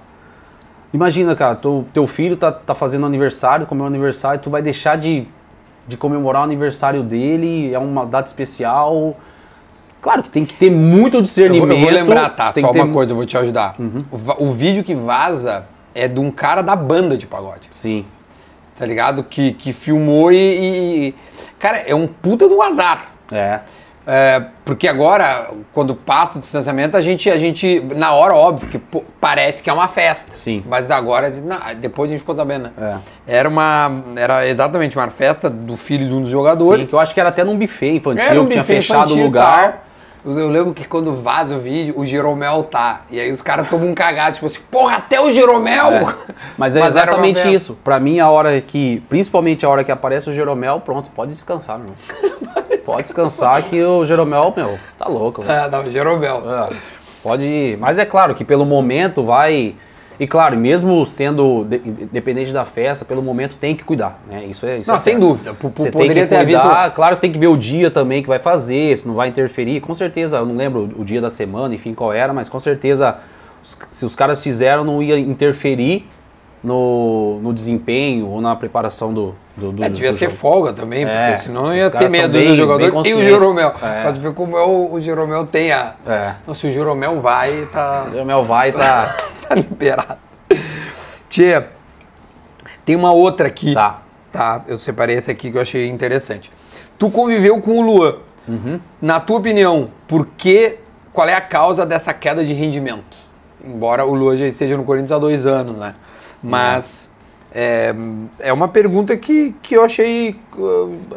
Imagina, 0.95 1.35
cara, 1.35 1.55
teu, 1.57 1.85
teu 1.93 2.07
filho 2.07 2.37
tá, 2.37 2.53
tá 2.53 2.75
fazendo 2.75 3.05
aniversário, 3.07 3.67
comeu 3.67 3.87
aniversário, 3.87 4.39
tu 4.41 4.51
vai 4.51 4.63
deixar 4.63 4.97
de, 4.97 5.27
de 5.89 5.97
comemorar 5.97 6.43
o 6.43 6.45
aniversário 6.45 7.03
dele, 7.03 7.73
é 7.75 7.79
uma 7.79 8.05
data 8.07 8.29
especial. 8.29 9.17
Claro 10.01 10.23
que 10.23 10.31
tem 10.31 10.45
que 10.45 10.55
ter 10.55 10.71
muito 10.71 11.15
Eu 11.15 11.19
vou, 11.19 11.23
discernimento. 11.23 11.73
eu 11.73 11.81
vou 11.81 11.91
lembrar, 11.91 12.29
tá? 12.31 12.53
tem 12.53 12.63
Só 12.63 12.73
ter 12.73 12.81
uma 12.83 12.93
coisa, 12.93 13.13
eu 13.13 13.17
vou 13.17 13.25
te 13.27 13.37
ajudar. 13.39 13.75
O, 14.11 14.17
va- 14.19 14.37
o 14.39 14.53
vídeo 14.53 14.85
que 14.85 14.95
vaza 14.95 15.65
é 15.95 16.07
de 16.07 16.21
um 16.21 16.31
cara 16.31 16.61
da 16.63 16.77
banda 16.77 17.17
de 17.17 17.27
pagode, 17.27 17.69
Sim. 17.71 18.05
Tá 18.77 18.87
ligado? 18.87 19.23
Que, 19.25 19.53
que 19.53 19.73
filmou 19.73 20.33
e, 20.33 20.37
e- 21.09 21.15
Cara, 21.59 21.79
é 21.79 21.95
um 21.95 22.07
puta 22.07 22.47
um 22.47 22.61
azar. 22.63 23.13
É. 23.31 23.61
É, 24.05 24.43
porque 24.65 24.89
agora, 24.89 25.51
quando 25.73 25.95
passa 25.95 26.37
o 26.37 26.41
distanciamento, 26.41 26.97
a 26.97 27.01
gente, 27.01 27.31
a 27.31 27.39
gente 27.39 27.81
na 27.95 28.13
hora, 28.13 28.35
óbvio, 28.35 28.69
que 28.69 28.79
pô, 28.79 29.05
parece 29.21 29.63
que 29.63 29.71
é 29.71 29.73
uma 29.73 29.87
festa. 29.87 30.37
Sim. 30.39 30.65
Mas 30.67 30.91
agora, 30.91 31.31
depois 31.81 32.11
a 32.11 32.13
gente 32.13 32.21
ficou 32.21 32.35
sabendo, 32.35 32.65
né? 32.77 33.01
É. 33.27 33.39
Era 33.39 33.49
uma, 33.49 34.03
era 34.17 34.47
exatamente 34.49 34.99
uma 34.99 35.09
festa 35.09 35.49
do 35.49 35.77
filho 35.77 36.07
de 36.07 36.13
um 36.13 36.19
dos 36.21 36.29
Sim, 36.29 36.33
jogadores. 36.33 36.89
que 36.89 36.95
eu 36.95 36.99
acho 36.99 37.15
que 37.15 37.21
era 37.21 37.29
até 37.29 37.45
num 37.45 37.57
buffet 37.57 37.95
infantil, 37.97 38.43
um 38.43 38.47
que 38.47 38.53
tinha 38.53 38.63
buffet 38.63 38.77
fechado 38.77 39.15
o 39.15 39.23
lugar. 39.23 39.71
tal. 39.73 39.92
Eu 40.25 40.49
lembro 40.49 40.73
que 40.73 40.85
quando 40.85 41.17
vaza 41.17 41.57
o 41.57 41.59
vídeo, 41.59 41.95
o 41.97 42.05
Jeromel 42.05 42.63
tá. 42.63 43.03
E 43.11 43.19
aí 43.19 43.33
os 43.33 43.43
caras 43.43 43.69
tomam 43.69 43.89
um 43.89 43.95
cagado, 43.95 44.35
tipo 44.35 44.47
assim, 44.47 44.61
porra, 44.71 44.99
até 44.99 45.21
o 45.21 45.33
Jeromel! 45.33 45.89
É. 45.89 46.15
Mas 46.57 46.77
é 46.77 46.87
exatamente 46.87 47.53
isso. 47.53 47.77
Pra 47.83 47.99
mim, 47.99 48.21
a 48.21 48.31
hora 48.31 48.61
que. 48.61 49.03
Principalmente 49.09 49.67
a 49.67 49.69
hora 49.69 49.83
que 49.83 49.91
aparece 49.91 50.31
o 50.31 50.33
Jeromel, 50.33 50.81
pronto, 50.81 51.11
pode 51.11 51.33
descansar, 51.33 51.79
meu. 51.79 51.93
pode 52.87 53.03
descansar 53.03 53.63
que 53.65 53.83
o 53.83 54.05
Jeromel, 54.05 54.55
meu, 54.57 54.79
tá 54.97 55.09
louco. 55.09 55.43
velho. 55.43 55.65
É, 55.65 55.69
não, 55.69 55.85
Jeromel. 55.85 56.43
É, 56.49 56.77
pode 57.21 57.45
ir. 57.45 57.77
Mas 57.79 57.99
é 57.99 58.05
claro 58.05 58.35
que 58.35 58.45
pelo 58.45 58.65
momento 58.65 59.25
vai. 59.25 59.75
E 60.23 60.27
claro, 60.29 60.57
mesmo 60.57 61.05
sendo 61.05 61.65
de- 61.65 61.83
independente 61.85 62.53
da 62.53 62.65
festa, 62.65 63.05
pelo 63.05 63.21
momento 63.21 63.57
tem 63.57 63.75
que 63.75 63.83
cuidar, 63.83 64.21
né? 64.31 64.45
Isso 64.45 64.65
é 64.65 64.79
isso 64.79 64.89
Não, 64.89 64.95
é 64.95 64.99
sem 65.01 65.15
certo. 65.15 65.27
dúvida. 65.27 65.53
P- 65.53 65.69
Você 65.75 65.91
tem 65.91 66.09
que 66.09 66.27
ter 66.27 66.37
havido. 66.37 66.61
cuidar, 66.61 66.91
claro 66.95 67.17
que 67.17 67.21
tem 67.21 67.33
que 67.33 67.39
ver 67.41 67.49
o 67.49 67.57
dia 67.57 67.91
também 67.91 68.23
que 68.23 68.29
vai 68.29 68.39
fazer, 68.39 68.97
se 68.97 69.09
não 69.09 69.15
vai 69.15 69.27
interferir. 69.27 69.81
Com 69.81 69.93
certeza, 69.95 70.37
eu 70.37 70.47
não 70.47 70.55
lembro 70.55 70.89
o 70.97 71.05
dia 71.05 71.21
da 71.21 71.29
semana, 71.29 71.75
enfim, 71.75 71.93
qual 71.93 72.13
era, 72.13 72.33
mas 72.33 72.49
com 72.49 72.61
certeza, 72.61 73.17
se 73.91 74.07
os 74.07 74.15
caras 74.15 74.41
fizeram, 74.41 74.85
não 74.85 75.03
ia 75.03 75.19
interferir 75.19 76.07
no, 76.63 77.41
no 77.43 77.53
desempenho 77.53 78.29
ou 78.29 78.41
na 78.41 78.55
preparação 78.55 79.13
do, 79.13 79.35
do, 79.57 79.73
do 79.73 79.83
É, 79.85 79.89
devia 79.89 80.11
do 80.13 80.17
ser 80.17 80.27
jogo. 80.27 80.37
folga 80.37 80.73
também, 80.73 81.05
É, 81.05 81.31
porque 81.33 81.43
senão 81.43 81.75
ia 81.75 81.91
ter 81.91 82.09
medo 82.09 82.33
bem- 82.39 82.49
do 82.51 82.55
jogador 82.57 83.05
e 83.05 83.13
o. 83.15 83.19
Jeromel. 83.25 83.75
É. 83.83 84.05
Mas 84.05 84.19
ver 84.19 84.33
como 84.35 84.57
é 84.57 84.63
o, 84.65 84.93
o 84.93 85.01
Jeromel 85.01 85.45
tem 85.47 85.73
a. 85.73 85.95
É. 86.07 86.35
Não, 86.47 86.55
se 86.55 86.69
o 86.69 86.71
Jeromel 86.71 87.19
vai, 87.19 87.67
tá, 87.73 88.05
O 88.07 88.13
Jeromel 88.13 88.45
vai 88.45 88.71
tá. 88.71 89.17
tá 89.55 89.61
liberado. 89.61 90.21
Tia, 91.29 91.71
tem 92.85 92.97
uma 92.97 93.13
outra 93.13 93.49
aqui. 93.49 93.75
Tá. 93.75 94.03
Tá, 94.31 94.65
eu 94.67 94.79
separei 94.79 95.17
essa 95.17 95.31
aqui 95.31 95.51
que 95.51 95.59
eu 95.59 95.63
achei 95.63 95.89
interessante. 95.89 96.51
Tu 96.99 97.11
conviveu 97.11 97.61
com 97.61 97.79
o 97.79 97.83
Luan. 97.83 98.17
Uhum. 98.49 98.81
Na 99.01 99.21
tua 99.21 99.39
opinião, 99.39 99.91
por 100.09 100.27
que, 100.27 100.79
qual 101.13 101.29
é 101.29 101.35
a 101.35 101.41
causa 101.41 101.85
dessa 101.85 102.15
queda 102.15 102.45
de 102.45 102.55
rendimento? 102.55 103.17
Embora 103.63 104.07
o 104.07 104.15
Luan 104.15 104.37
já 104.37 104.47
esteja 104.47 104.77
no 104.77 104.85
Corinthians 104.85 105.13
há 105.13 105.19
dois 105.19 105.47
anos, 105.47 105.77
né? 105.77 105.95
Mas 106.43 107.11
é, 107.55 107.95
é 108.41 108.53
uma 108.53 108.69
pergunta 108.69 109.17
que, 109.17 109.55
que 109.63 109.75
eu 109.75 109.85
achei, 109.85 110.35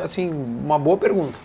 assim, 0.03 0.29
uma 0.29 0.77
boa 0.77 0.97
pergunta. 0.97 1.39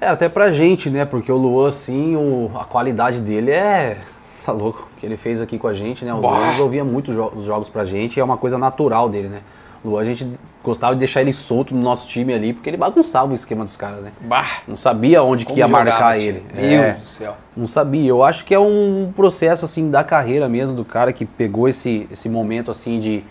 É, 0.00 0.08
até 0.08 0.28
pra 0.28 0.52
gente, 0.52 0.90
né? 0.90 1.04
Porque 1.04 1.30
o 1.30 1.36
Luan, 1.36 1.68
assim, 1.68 2.16
o, 2.16 2.50
a 2.56 2.64
qualidade 2.64 3.20
dele 3.20 3.52
é. 3.52 3.98
Tá 4.44 4.52
louco. 4.52 4.88
Que 4.98 5.06
ele 5.06 5.16
fez 5.16 5.40
aqui 5.40 5.58
com 5.58 5.66
a 5.66 5.72
gente, 5.72 6.04
né? 6.04 6.12
O. 6.12 6.18
Luan 6.18 6.50
resolvia 6.50 6.84
muito 6.84 7.12
jo- 7.12 7.32
os 7.34 7.44
jogos 7.44 7.68
pra 7.68 7.84
gente 7.84 8.16
e 8.16 8.20
é 8.20 8.24
uma 8.24 8.36
coisa 8.36 8.58
natural 8.58 9.08
dele, 9.08 9.28
né? 9.28 9.40
O 9.82 9.88
Luan, 9.90 10.02
a 10.02 10.04
gente 10.04 10.26
gostava 10.62 10.94
de 10.94 10.98
deixar 10.98 11.20
ele 11.20 11.32
solto 11.32 11.74
no 11.74 11.82
nosso 11.82 12.08
time 12.08 12.32
ali, 12.32 12.52
porque 12.54 12.70
ele 12.70 12.76
bagunçava 12.78 13.32
o 13.32 13.34
esquema 13.34 13.64
dos 13.64 13.76
caras, 13.76 14.02
né? 14.02 14.12
Bah, 14.22 14.60
Não 14.66 14.76
sabia 14.78 15.22
onde 15.22 15.44
que 15.44 15.58
ia 15.58 15.66
jogava, 15.66 15.84
marcar 15.84 16.16
ele. 16.18 16.42
Meu 16.54 16.64
É. 16.64 16.90
Deus 16.92 17.02
do 17.02 17.08
céu. 17.08 17.36
Não 17.56 17.66
sabia. 17.66 18.08
Eu 18.08 18.22
acho 18.22 18.44
que 18.46 18.54
é 18.54 18.58
um 18.58 19.12
processo 19.14 19.64
assim 19.66 19.90
da 19.90 20.02
carreira 20.02 20.48
mesmo 20.48 20.74
do 20.74 20.84
cara 20.84 21.12
que 21.12 21.24
pegou 21.26 21.68
esse, 21.68 22.06
esse 22.10 22.28
momento 22.30 22.70
assim 22.70 22.98
de, 22.98 23.22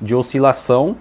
de 0.00 0.14
oscilação. 0.14 0.96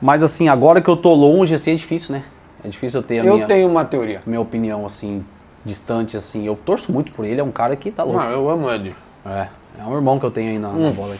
Mas 0.00 0.22
assim, 0.22 0.48
agora 0.48 0.80
que 0.80 0.88
eu 0.88 0.96
tô 0.96 1.12
longe, 1.12 1.54
assim, 1.54 1.72
é 1.72 1.74
difícil, 1.74 2.14
né? 2.14 2.22
É 2.64 2.68
difícil 2.68 3.00
eu 3.00 3.04
ter 3.04 3.20
a 3.20 3.24
Eu 3.24 3.34
minha, 3.34 3.46
tenho 3.46 3.68
uma 3.68 3.84
teoria. 3.84 4.22
minha 4.26 4.40
opinião 4.40 4.86
assim, 4.86 5.22
distante 5.64 6.16
assim. 6.16 6.46
Eu 6.46 6.56
torço 6.56 6.92
muito 6.92 7.12
por 7.12 7.24
ele, 7.24 7.40
é 7.40 7.44
um 7.44 7.50
cara 7.52 7.76
que 7.76 7.90
tá 7.90 8.02
louco. 8.02 8.20
Não, 8.20 8.30
eu 8.30 8.48
amo 8.48 8.70
ele. 8.70 8.94
É. 9.26 9.48
É 9.78 9.84
um 9.84 9.94
irmão 9.94 10.18
que 10.18 10.26
eu 10.26 10.30
tenho 10.30 10.50
aí 10.50 10.58
na, 10.58 10.68
Hum. 10.68 10.86
na 10.86 10.90
bola. 10.90 11.16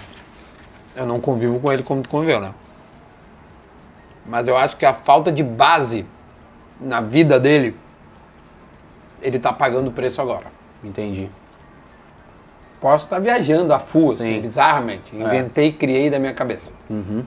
Eu 0.97 1.07
não 1.07 1.21
convivo 1.21 1.61
com 1.61 1.71
ele 1.73 1.83
como 1.83 2.03
tu 2.03 2.09
conviveu, 2.09 2.41
né? 2.41 2.53
Mas 4.27 4.47
eu 4.47 4.57
acho 4.57 4.77
que 4.77 4.85
a 4.85 4.93
falta 4.93 5.31
de 5.33 5.43
base 5.43 6.05
na 6.81 7.01
vida 7.01 7.39
dele, 7.41 7.77
ele 9.23 9.39
tá 9.39 9.53
pagando 9.53 9.89
o 9.89 9.93
preço 9.93 10.21
agora. 10.21 10.47
Entendi. 10.83 11.29
Posso 12.81 13.05
estar 13.05 13.19
viajando 13.19 13.75
a 13.75 13.79
full, 13.79 14.13
assim, 14.13 14.25
Sim. 14.25 14.39
É. 14.39 14.41
bizarramente. 14.41 15.15
Inventei 15.15 15.67
e 15.69 15.73
criei 15.73 16.09
da 16.11 16.19
minha 16.19 16.33
cabeça. 16.33 16.71
Uhum. 16.89 17.25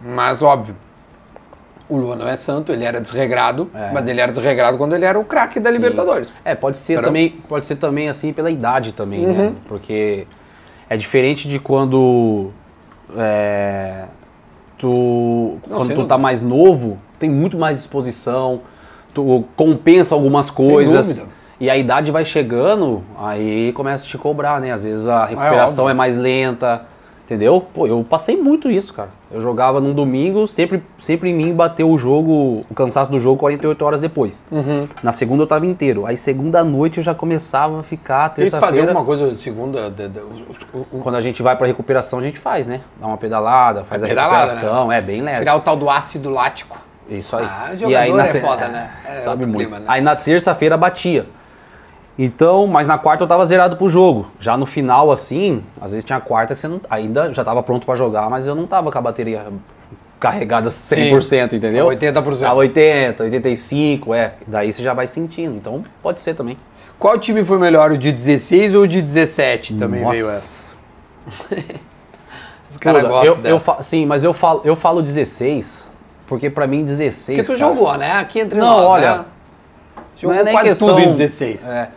Mas, 0.00 0.42
óbvio, 0.42 0.76
o 1.88 1.96
Luan 1.96 2.16
não 2.16 2.28
é 2.28 2.36
santo, 2.36 2.72
ele 2.72 2.84
era 2.84 3.00
desregrado, 3.00 3.70
É. 3.74 3.90
mas 3.92 4.06
ele 4.06 4.20
era 4.20 4.30
desregrado 4.30 4.76
quando 4.76 4.94
ele 4.94 5.04
era 5.04 5.18
o 5.18 5.24
craque 5.24 5.58
da 5.58 5.70
Libertadores. 5.70 6.32
É, 6.44 6.54
pode 6.54 6.78
ser 6.78 7.00
também, 7.02 7.30
pode 7.48 7.66
ser 7.66 7.76
também 7.76 8.08
assim 8.08 8.32
pela 8.32 8.50
idade 8.50 8.92
também, 8.92 9.26
né? 9.26 9.44
Uhum. 9.46 9.54
Porque 9.66 10.26
é 10.88 10.96
diferente 10.96 11.48
de 11.48 11.58
quando 11.58 12.50
é, 13.16 14.04
tu 14.76 15.58
Não, 15.66 15.78
quando 15.78 15.94
tu 15.94 16.04
tá 16.06 16.18
mais 16.18 16.42
novo, 16.42 16.98
tem 17.18 17.30
muito 17.30 17.56
mais 17.58 17.78
disposição, 17.78 18.60
tu 19.14 19.44
compensa 19.56 20.14
algumas 20.14 20.50
coisas. 20.50 21.24
E 21.60 21.68
a 21.68 21.76
idade 21.76 22.12
vai 22.12 22.24
chegando, 22.24 23.02
aí 23.18 23.72
começa 23.72 24.04
a 24.04 24.08
te 24.08 24.16
cobrar, 24.16 24.60
né? 24.60 24.70
Às 24.70 24.84
vezes 24.84 25.08
a 25.08 25.24
recuperação 25.24 25.84
óbvio. 25.86 25.90
é 25.92 25.94
mais 25.96 26.16
lenta, 26.16 26.82
entendeu? 27.28 27.60
Pô, 27.74 27.86
eu 27.86 28.02
passei 28.08 28.40
muito 28.40 28.70
isso, 28.70 28.94
cara. 28.94 29.10
Eu 29.30 29.42
jogava 29.42 29.78
num 29.82 29.92
domingo, 29.92 30.48
sempre, 30.48 30.82
sempre 30.98 31.28
em 31.28 31.34
mim 31.34 31.52
bateu 31.54 31.90
o 31.90 31.98
jogo, 31.98 32.64
o 32.70 32.74
cansaço 32.74 33.10
do 33.10 33.20
jogo 33.20 33.36
48 33.38 33.84
horas 33.84 34.00
depois. 34.00 34.42
Uhum. 34.50 34.88
Na 35.02 35.12
segunda 35.12 35.42
eu 35.42 35.46
tava 35.46 35.66
inteiro. 35.66 36.06
Aí 36.06 36.16
segunda 36.16 36.64
noite 36.64 36.96
eu 36.96 37.04
já 37.04 37.14
começava 37.14 37.80
a 37.80 37.82
ficar, 37.82 38.30
Tem 38.30 38.46
que 38.46 38.50
fazer 38.50 38.60
terça-feira. 38.62 38.88
alguma 38.92 39.04
coisa 39.04 39.30
de 39.30 39.36
segunda. 39.38 39.90
de- 39.90 40.08
de- 40.08 40.20
Quando 41.02 41.16
a 41.16 41.20
gente 41.20 41.42
vai 41.42 41.54
pra 41.54 41.66
recuperação, 41.66 42.18
a 42.18 42.22
gente 42.22 42.38
faz, 42.38 42.66
né? 42.66 42.80
Dá 42.98 43.06
uma 43.06 43.18
pedalada, 43.18 43.84
faz 43.84 44.02
a, 44.02 44.06
pedalada, 44.08 44.46
recuperação, 44.54 44.90
é 44.90 45.00
bem 45.02 45.20
leve. 45.20 45.38
tirar 45.40 45.56
o 45.56 45.60
tal 45.60 45.76
do 45.76 45.90
ácido 45.90 46.30
lático. 46.30 46.78
Isso 47.10 47.36
aí. 47.36 47.44
Ah, 47.46 47.74
jogador 47.76 48.20
é 48.20 48.34
foda, 48.40 48.68
né? 48.68 48.90
É 49.06 49.14
sabe 49.16 49.44
muito. 49.46 49.58
clima, 49.58 49.78
né? 49.80 49.84
Aí 49.88 50.00
na 50.00 50.16
terça-feira 50.16 50.76
batia. 50.76 51.26
Então, 52.18 52.66
mas 52.66 52.88
na 52.88 52.98
quarta 52.98 53.22
eu 53.22 53.28
tava 53.28 53.46
zerado 53.46 53.76
pro 53.76 53.88
jogo. 53.88 54.26
Já 54.40 54.56
no 54.56 54.66
final, 54.66 55.12
assim, 55.12 55.62
às 55.80 55.92
vezes 55.92 56.04
tinha 56.04 56.18
quarta 56.20 56.52
que 56.54 56.60
você 56.60 56.66
não. 56.66 56.80
Ainda 56.90 57.32
já 57.32 57.44
tava 57.44 57.62
pronto 57.62 57.86
pra 57.86 57.94
jogar, 57.94 58.28
mas 58.28 58.46
eu 58.46 58.56
não 58.56 58.66
tava 58.66 58.90
com 58.90 58.98
a 58.98 59.00
bateria 59.00 59.46
carregada 60.18 60.68
100%, 60.68 61.52
entendeu? 61.52 61.86
80%. 61.86 62.40
Tava 62.40 62.56
80, 62.56 63.22
85, 63.22 64.14
é. 64.14 64.34
Daí 64.46 64.72
você 64.72 64.82
já 64.82 64.92
vai 64.92 65.06
sentindo. 65.06 65.54
Então, 65.56 65.84
pode 66.02 66.20
ser 66.20 66.34
também. 66.34 66.58
Qual 66.98 67.16
time 67.20 67.44
foi 67.44 67.58
melhor, 67.58 67.92
o 67.92 67.96
de 67.96 68.10
16 68.10 68.74
ou 68.74 68.82
o 68.82 68.88
de 68.88 69.00
17? 69.00 69.74
Também 69.74 70.02
Nossa. 70.02 70.12
veio 70.12 70.28
essa. 70.28 70.74
Os 72.70 72.76
caras 72.76 73.02
gostam 73.06 73.38
eu, 73.44 73.60
eu 73.66 73.82
Sim, 73.82 74.04
mas 74.06 74.24
eu 74.24 74.34
falo, 74.34 74.60
eu 74.64 74.76
falo 74.76 75.00
16, 75.02 75.88
porque 76.26 76.50
pra 76.50 76.66
mim 76.66 76.84
16. 76.84 77.38
Porque 77.38 77.42
tu 77.42 77.58
cara, 77.58 77.58
jogou, 77.58 77.96
né? 77.96 78.12
Aqui 78.12 78.40
entre 78.40 78.58
Não, 78.58 78.66
nós, 78.66 78.84
olha, 78.84 79.16
né? 79.18 79.24
Jogou 80.16 80.34
não 80.34 80.40
é 80.40 80.44
nem 80.44 80.52
quase 80.52 80.68
questão- 80.70 80.88
tudo 80.88 81.00
em 81.00 81.06
16. 81.12 81.66
É, 81.66 81.88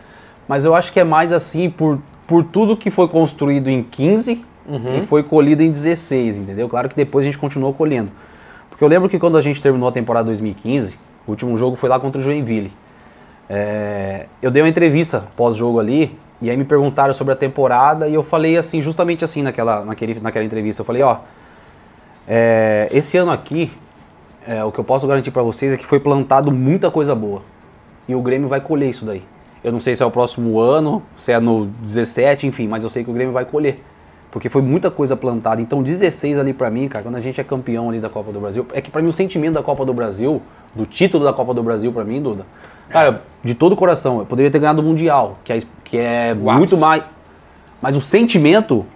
mas 0.52 0.66
eu 0.66 0.74
acho 0.74 0.92
que 0.92 1.00
é 1.00 1.04
mais 1.04 1.32
assim 1.32 1.70
por, 1.70 1.98
por 2.26 2.44
tudo 2.44 2.76
que 2.76 2.90
foi 2.90 3.08
construído 3.08 3.70
em 3.70 3.82
15 3.82 4.44
Uhum. 4.68 4.98
e 4.98 5.00
foi 5.06 5.22
colhido 5.22 5.62
em 5.62 5.70
16, 5.72 6.36
entendeu? 6.36 6.68
Claro 6.68 6.90
que 6.90 6.94
depois 6.94 7.24
a 7.24 7.26
gente 7.26 7.38
continuou 7.38 7.72
colhendo. 7.72 8.10
Porque 8.68 8.84
eu 8.84 8.86
lembro 8.86 9.08
que 9.08 9.18
quando 9.18 9.38
a 9.38 9.40
gente 9.40 9.62
terminou 9.62 9.88
a 9.88 9.92
temporada 9.92 10.26
2015, 10.26 10.98
o 11.26 11.30
último 11.30 11.56
jogo 11.56 11.74
foi 11.74 11.88
lá 11.88 11.98
contra 11.98 12.20
o 12.20 12.22
Joinville. 12.22 12.70
É, 13.48 14.26
eu 14.42 14.50
dei 14.50 14.62
uma 14.62 14.68
entrevista 14.68 15.24
pós-jogo 15.34 15.80
ali, 15.80 16.18
e 16.42 16.50
aí 16.50 16.56
me 16.56 16.64
perguntaram 16.64 17.14
sobre 17.14 17.32
a 17.32 17.36
temporada, 17.36 18.06
e 18.06 18.12
eu 18.12 18.22
falei 18.22 18.58
assim, 18.58 18.82
justamente 18.82 19.24
assim 19.24 19.42
naquela, 19.42 19.86
naquele, 19.86 20.20
naquela 20.20 20.44
entrevista, 20.44 20.82
eu 20.82 20.84
falei, 20.84 21.00
ó, 21.00 21.16
é, 22.28 22.90
esse 22.92 23.16
ano 23.16 23.30
aqui, 23.30 23.72
é, 24.46 24.62
o 24.62 24.70
que 24.70 24.78
eu 24.78 24.84
posso 24.84 25.06
garantir 25.06 25.30
pra 25.30 25.42
vocês 25.42 25.72
é 25.72 25.78
que 25.78 25.86
foi 25.86 25.98
plantado 25.98 26.52
muita 26.52 26.90
coisa 26.90 27.14
boa. 27.14 27.40
E 28.06 28.14
o 28.14 28.20
Grêmio 28.20 28.48
vai 28.48 28.60
colher 28.60 28.90
isso 28.90 29.06
daí. 29.06 29.24
Eu 29.62 29.70
não 29.70 29.80
sei 29.80 29.94
se 29.94 30.02
é 30.02 30.06
o 30.06 30.10
próximo 30.10 30.58
ano, 30.58 31.02
se 31.14 31.30
é 31.30 31.38
no 31.38 31.66
17, 31.66 32.46
enfim, 32.46 32.66
mas 32.66 32.82
eu 32.82 32.90
sei 32.90 33.04
que 33.04 33.10
o 33.10 33.12
Grêmio 33.12 33.32
vai 33.32 33.44
colher. 33.44 33.82
Porque 34.30 34.48
foi 34.48 34.62
muita 34.62 34.90
coisa 34.90 35.14
plantada. 35.14 35.60
Então 35.60 35.82
16 35.82 36.38
ali 36.38 36.52
pra 36.52 36.70
mim, 36.70 36.88
cara, 36.88 37.04
quando 37.04 37.16
a 37.16 37.20
gente 37.20 37.40
é 37.40 37.44
campeão 37.44 37.90
ali 37.90 38.00
da 38.00 38.08
Copa 38.08 38.32
do 38.32 38.40
Brasil, 38.40 38.66
é 38.72 38.80
que 38.80 38.90
pra 38.90 39.02
mim 39.02 39.08
o 39.08 39.12
sentimento 39.12 39.54
da 39.54 39.62
Copa 39.62 39.84
do 39.84 39.92
Brasil, 39.92 40.40
do 40.74 40.86
título 40.86 41.22
da 41.22 41.32
Copa 41.32 41.52
do 41.52 41.62
Brasil 41.62 41.92
pra 41.92 42.02
mim, 42.02 42.20
Duda, 42.20 42.46
cara, 42.88 43.22
de 43.44 43.54
todo 43.54 43.72
o 43.72 43.76
coração, 43.76 44.20
eu 44.20 44.26
poderia 44.26 44.50
ter 44.50 44.58
ganhado 44.58 44.80
o 44.80 44.84
Mundial, 44.84 45.38
que 45.44 45.52
é, 45.52 45.58
que 45.84 45.98
é 45.98 46.34
muito 46.34 46.76
mais. 46.78 47.04
Mas 47.80 47.96
o 47.96 48.00
sentimento 48.00 48.86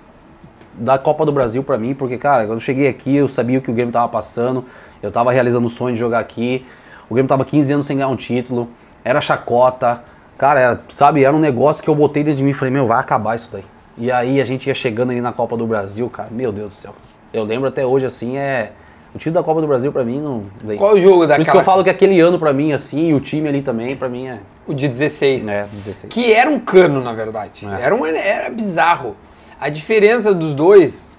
da 0.72 0.98
Copa 0.98 1.26
do 1.26 1.32
Brasil 1.32 1.62
pra 1.62 1.76
mim, 1.78 1.94
porque, 1.94 2.16
cara, 2.16 2.44
quando 2.44 2.54
eu 2.54 2.60
cheguei 2.60 2.88
aqui, 2.88 3.16
eu 3.16 3.28
sabia 3.28 3.58
o 3.58 3.62
que 3.62 3.70
o 3.70 3.74
Grêmio 3.74 3.92
tava 3.92 4.08
passando, 4.08 4.64
eu 5.02 5.10
tava 5.12 5.32
realizando 5.32 5.66
o 5.66 5.70
sonho 5.70 5.94
de 5.94 6.00
jogar 6.00 6.18
aqui, 6.18 6.64
o 7.08 7.14
Grêmio 7.14 7.28
tava 7.28 7.44
15 7.44 7.72
anos 7.72 7.86
sem 7.86 7.96
ganhar 7.96 8.08
um 8.08 8.16
título, 8.16 8.68
era 9.04 9.20
chacota, 9.20 10.02
cara, 10.36 10.60
era, 10.60 10.80
sabe, 10.92 11.24
era 11.24 11.34
um 11.34 11.38
negócio 11.38 11.82
que 11.82 11.88
eu 11.88 11.94
botei 11.94 12.22
dentro 12.22 12.38
de 12.38 12.44
mim 12.44 12.50
e 12.50 12.54
falei, 12.54 12.72
meu, 12.72 12.86
vai 12.86 13.00
acabar 13.00 13.36
isso 13.36 13.48
daí. 13.52 13.64
E 13.98 14.12
aí 14.12 14.40
a 14.40 14.44
gente 14.44 14.66
ia 14.66 14.74
chegando 14.74 15.10
ali 15.10 15.20
na 15.20 15.32
Copa 15.32 15.56
do 15.56 15.66
Brasil, 15.66 16.08
cara, 16.10 16.28
meu 16.30 16.52
Deus 16.52 16.70
do 16.70 16.74
céu. 16.74 16.94
Eu 17.32 17.44
lembro 17.44 17.68
até 17.68 17.84
hoje, 17.84 18.06
assim, 18.06 18.36
é... 18.36 18.72
O 19.14 19.18
título 19.18 19.36
da 19.36 19.42
Copa 19.42 19.62
do 19.62 19.66
Brasil 19.66 19.90
pra 19.90 20.04
mim 20.04 20.20
não... 20.20 20.44
vem. 20.62 20.76
Qual 20.76 20.92
o 20.92 21.00
jogo 21.00 21.18
Por 21.18 21.24
isso 21.24 21.32
que 21.32 21.38
daquela... 21.38 21.60
eu 21.60 21.64
falo 21.64 21.82
que 21.82 21.88
aquele 21.88 22.20
ano 22.20 22.38
pra 22.38 22.52
mim, 22.52 22.72
assim, 22.72 23.08
e 23.08 23.14
o 23.14 23.20
time 23.20 23.48
ali 23.48 23.62
também, 23.62 23.96
pra 23.96 24.08
mim 24.08 24.26
é... 24.28 24.40
O 24.66 24.74
de 24.74 24.88
16. 24.88 25.48
É, 25.48 25.66
16. 25.72 26.12
Que 26.12 26.32
era 26.34 26.50
um 26.50 26.58
cano, 26.58 27.00
na 27.00 27.12
verdade. 27.12 27.66
É. 27.66 27.82
Era, 27.82 27.94
um, 27.94 28.04
era 28.04 28.50
bizarro. 28.50 29.16
A 29.58 29.70
diferença 29.70 30.34
dos 30.34 30.54
dois 30.54 31.16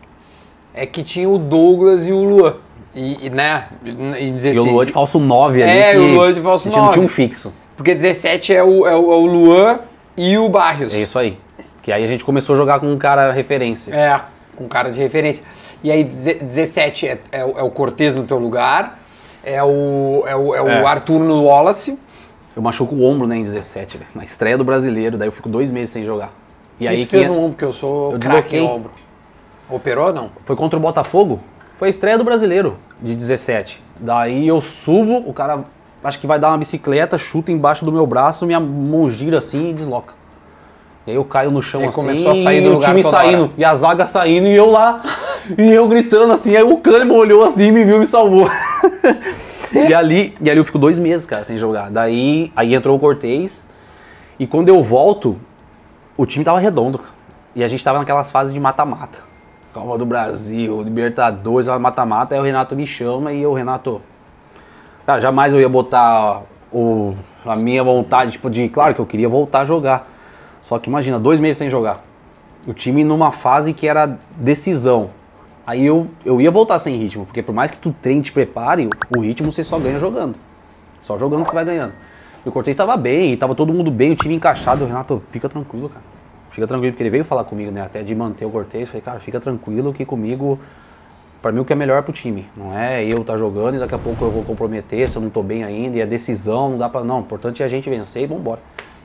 é 0.73 0.85
que 0.85 1.01
tinha 1.01 1.27
o 1.27 1.39
Douglas 1.39 2.05
e 2.05 2.11
o 2.11 2.23
Luan. 2.23 2.55
E, 2.93 3.25
e, 3.25 3.29
né? 3.31 3.67
Em 3.83 4.31
16. 4.31 4.55
E 4.55 4.59
o 4.59 4.63
Luan 4.63 4.85
de 4.85 4.91
falso 4.91 5.19
9 5.19 5.63
ali, 5.63 5.71
É, 5.71 5.91
que 5.93 5.97
o 5.97 6.13
Luan 6.13 6.33
de 6.33 6.41
falso 6.41 6.67
a 6.67 6.71
gente 6.71 6.77
não 6.77 6.85
9. 6.85 6.93
tinha 6.97 7.05
um 7.05 7.09
fixo. 7.09 7.53
Porque 7.77 7.93
17 7.95 8.53
é 8.53 8.63
o, 8.63 8.85
é 8.87 8.95
o, 8.95 9.11
é 9.13 9.15
o 9.15 9.25
Luan 9.25 9.79
e 10.17 10.37
o 10.37 10.49
Barrios. 10.49 10.93
É 10.93 10.97
isso 10.99 11.17
aí. 11.17 11.37
Que 11.83 11.91
aí 11.91 12.03
a 12.03 12.07
gente 12.07 12.25
começou 12.25 12.55
a 12.55 12.57
jogar 12.57 12.79
com 12.79 12.91
um 12.91 12.97
cara 12.97 13.31
referência. 13.31 13.93
É, 13.95 14.19
com 14.55 14.67
cara 14.67 14.89
de 14.91 14.99
referência. 14.99 15.43
E 15.83 15.91
aí, 15.91 16.03
deze- 16.03 16.33
17 16.35 17.07
é, 17.07 17.19
é, 17.31 17.45
o- 17.45 17.59
é 17.59 17.63
o 17.63 17.69
Cortez 17.69 18.15
no 18.15 18.23
teu 18.25 18.39
lugar, 18.39 18.99
é 19.43 19.63
o, 19.63 20.23
é 20.27 20.35
o, 20.35 20.55
é 20.55 20.61
o 20.61 20.67
É. 20.69 20.85
Arthur 20.85 21.19
no 21.19 21.45
Wallace. 21.45 21.97
Eu 22.55 22.61
machuco 22.63 22.95
o 22.95 23.03
ombro, 23.05 23.27
né, 23.27 23.37
em 23.37 23.43
17, 23.43 23.99
né? 23.99 24.05
Na 24.15 24.23
estreia 24.25 24.57
do 24.57 24.63
brasileiro, 24.63 25.15
daí 25.17 25.27
eu 25.27 25.31
fico 25.31 25.47
dois 25.47 25.71
meses 25.71 25.91
sem 25.91 26.03
jogar. 26.03 26.31
E 26.79 26.85
E 26.85 26.87
aí 26.87 27.05
quem 27.05 27.27
no 27.27 27.35
ombro, 27.37 27.49
porque 27.49 27.63
eu 27.65 27.71
sou 27.71 28.13
Eu 28.13 28.19
craque 28.19 28.49
desloquei. 28.49 28.61
ombro. 28.61 28.91
Operou 29.69 30.11
não? 30.13 30.31
foi 30.45 30.55
contra 30.55 30.77
o 30.77 30.81
Botafogo, 30.81 31.39
foi 31.77 31.89
a 31.89 31.91
estreia 31.91 32.17
do 32.17 32.23
brasileiro, 32.23 32.77
de 33.01 33.13
17. 33.13 33.83
Daí 33.99 34.47
eu 34.47 34.59
subo, 34.61 35.17
o 35.29 35.33
cara 35.33 35.63
acho 36.03 36.19
que 36.19 36.27
vai 36.27 36.39
dar 36.39 36.49
uma 36.49 36.57
bicicleta, 36.57 37.17
chuta 37.17 37.51
embaixo 37.51 37.83
do 37.85 37.91
meu 37.91 38.05
braço, 38.05 38.45
minha 38.45 38.59
mão 38.59 39.09
gira 39.09 39.37
assim 39.39 39.69
e 39.69 39.73
desloca. 39.73 40.13
E 41.05 41.11
aí 41.11 41.15
eu 41.15 41.23
caio 41.23 41.51
no 41.51 41.61
chão 41.61 41.81
E 41.81 41.85
assim, 41.85 42.01
começou 42.01 42.31
a 42.31 42.35
sair 42.35 42.61
do 42.61 42.73
e 42.73 42.75
o 42.75 42.79
time 42.79 43.03
saindo, 43.03 43.43
hora. 43.43 43.51
e 43.57 43.63
a 43.63 43.75
zaga 43.75 44.05
saindo, 44.05 44.47
e 44.47 44.55
eu 44.55 44.69
lá, 44.69 45.01
e 45.57 45.71
eu 45.71 45.87
gritando 45.87 46.33
assim, 46.33 46.55
aí 46.55 46.63
o 46.63 46.77
Kahneman 46.77 47.15
olhou 47.15 47.45
assim, 47.45 47.71
me 47.71 47.83
viu 47.83 47.95
e 47.95 47.99
me 47.99 48.05
salvou. 48.05 48.49
e, 49.73 49.93
ali, 49.93 50.35
e 50.41 50.49
ali 50.49 50.59
eu 50.59 50.65
fico 50.65 50.77
dois 50.77 50.99
meses, 50.99 51.25
cara, 51.25 51.45
sem 51.45 51.57
jogar. 51.57 51.89
Daí 51.89 52.51
aí 52.55 52.75
entrou 52.75 52.97
o 52.97 52.99
Cortez, 52.99 53.65
e 54.39 54.45
quando 54.45 54.69
eu 54.69 54.83
volto, 54.83 55.37
o 56.17 56.25
time 56.25 56.43
tava 56.43 56.59
redondo. 56.59 56.99
cara. 56.99 57.17
E 57.55 57.63
a 57.63 57.67
gente 57.67 57.83
tava 57.83 57.99
naquelas 57.99 58.29
fases 58.29 58.53
de 58.53 58.59
mata-mata. 58.59 59.19
Copa 59.73 59.97
do 59.97 60.05
Brasil, 60.05 60.81
Libertadores, 60.81 61.67
mata-mata. 61.79 62.35
Aí 62.35 62.41
o 62.41 62.43
Renato 62.43 62.75
me 62.75 62.85
chama 62.85 63.33
e 63.33 63.41
eu, 63.41 63.53
Renato, 63.53 64.01
cara, 65.07 65.21
jamais 65.21 65.53
eu 65.53 65.61
ia 65.61 65.69
botar 65.69 66.43
o, 66.69 67.15
a 67.45 67.55
minha 67.55 67.81
vontade, 67.81 68.33
tipo, 68.33 68.49
de. 68.49 68.67
Claro 68.67 68.93
que 68.93 68.99
eu 68.99 69.05
queria 69.05 69.29
voltar 69.29 69.61
a 69.61 69.65
jogar. 69.65 70.11
Só 70.61 70.77
que 70.77 70.89
imagina, 70.89 71.17
dois 71.17 71.39
meses 71.39 71.57
sem 71.57 71.69
jogar. 71.69 72.03
O 72.67 72.73
time 72.73 73.05
numa 73.05 73.31
fase 73.31 73.73
que 73.73 73.87
era 73.87 74.19
decisão. 74.35 75.09
Aí 75.65 75.85
eu, 75.85 76.07
eu 76.25 76.41
ia 76.41 76.51
voltar 76.51 76.77
sem 76.79 76.97
ritmo, 76.97 77.25
porque 77.25 77.41
por 77.41 77.55
mais 77.55 77.71
que 77.71 77.79
tu 77.79 77.95
treine 78.01 78.21
te 78.21 78.33
prepare, 78.33 78.89
o 79.15 79.21
ritmo 79.21 79.51
você 79.51 79.63
só 79.63 79.79
ganha 79.79 79.97
jogando. 79.97 80.35
Só 81.01 81.17
jogando 81.17 81.45
que 81.45 81.55
vai 81.55 81.63
ganhando. 81.63 81.93
E 82.45 82.49
o 82.49 82.51
Cortez 82.51 82.73
estava 82.73 82.97
bem, 82.97 83.31
e 83.31 83.37
tava 83.37 83.55
todo 83.55 83.73
mundo 83.73 83.89
bem, 83.89 84.11
o 84.11 84.15
time 84.15 84.35
encaixado. 84.35 84.83
O 84.83 84.87
Renato, 84.87 85.23
fica 85.31 85.47
tranquilo, 85.47 85.87
cara. 85.87 86.03
Fica 86.51 86.67
tranquilo, 86.67 86.91
porque 86.91 87.03
ele 87.03 87.09
veio 87.09 87.23
falar 87.23 87.45
comigo, 87.45 87.71
né? 87.71 87.81
Até 87.81 88.03
de 88.03 88.13
manter 88.13 88.45
o 88.45 88.49
Cortez. 88.49 88.89
Falei, 88.89 89.01
cara, 89.01 89.19
fica 89.19 89.39
tranquilo 89.39 89.93
que 89.93 90.05
comigo, 90.05 90.59
pra 91.41 91.51
mim 91.51 91.59
o 91.59 91.65
que 91.65 91.73
é 91.73 91.75
melhor 91.75 92.01
pro 92.03 92.11
time. 92.13 92.47
Não 92.55 92.77
é 92.77 93.03
eu 93.05 93.23
tá 93.23 93.37
jogando 93.37 93.75
e 93.75 93.79
daqui 93.79 93.95
a 93.95 93.99
pouco 93.99 94.23
eu 94.25 94.31
vou 94.31 94.43
comprometer 94.43 95.07
se 95.07 95.15
eu 95.15 95.21
não 95.21 95.29
tô 95.29 95.41
bem 95.43 95.63
ainda. 95.63 95.97
E 95.97 96.01
a 96.01 96.05
decisão 96.05 96.69
não 96.71 96.77
dá 96.77 96.89
pra. 96.89 97.03
Não, 97.03 97.17
o 97.17 97.21
importante 97.21 97.61
é 97.61 97.65
a 97.65 97.69
gente 97.69 97.89
vencer 97.89 98.23
e 98.23 98.27
vambora. 98.27 98.59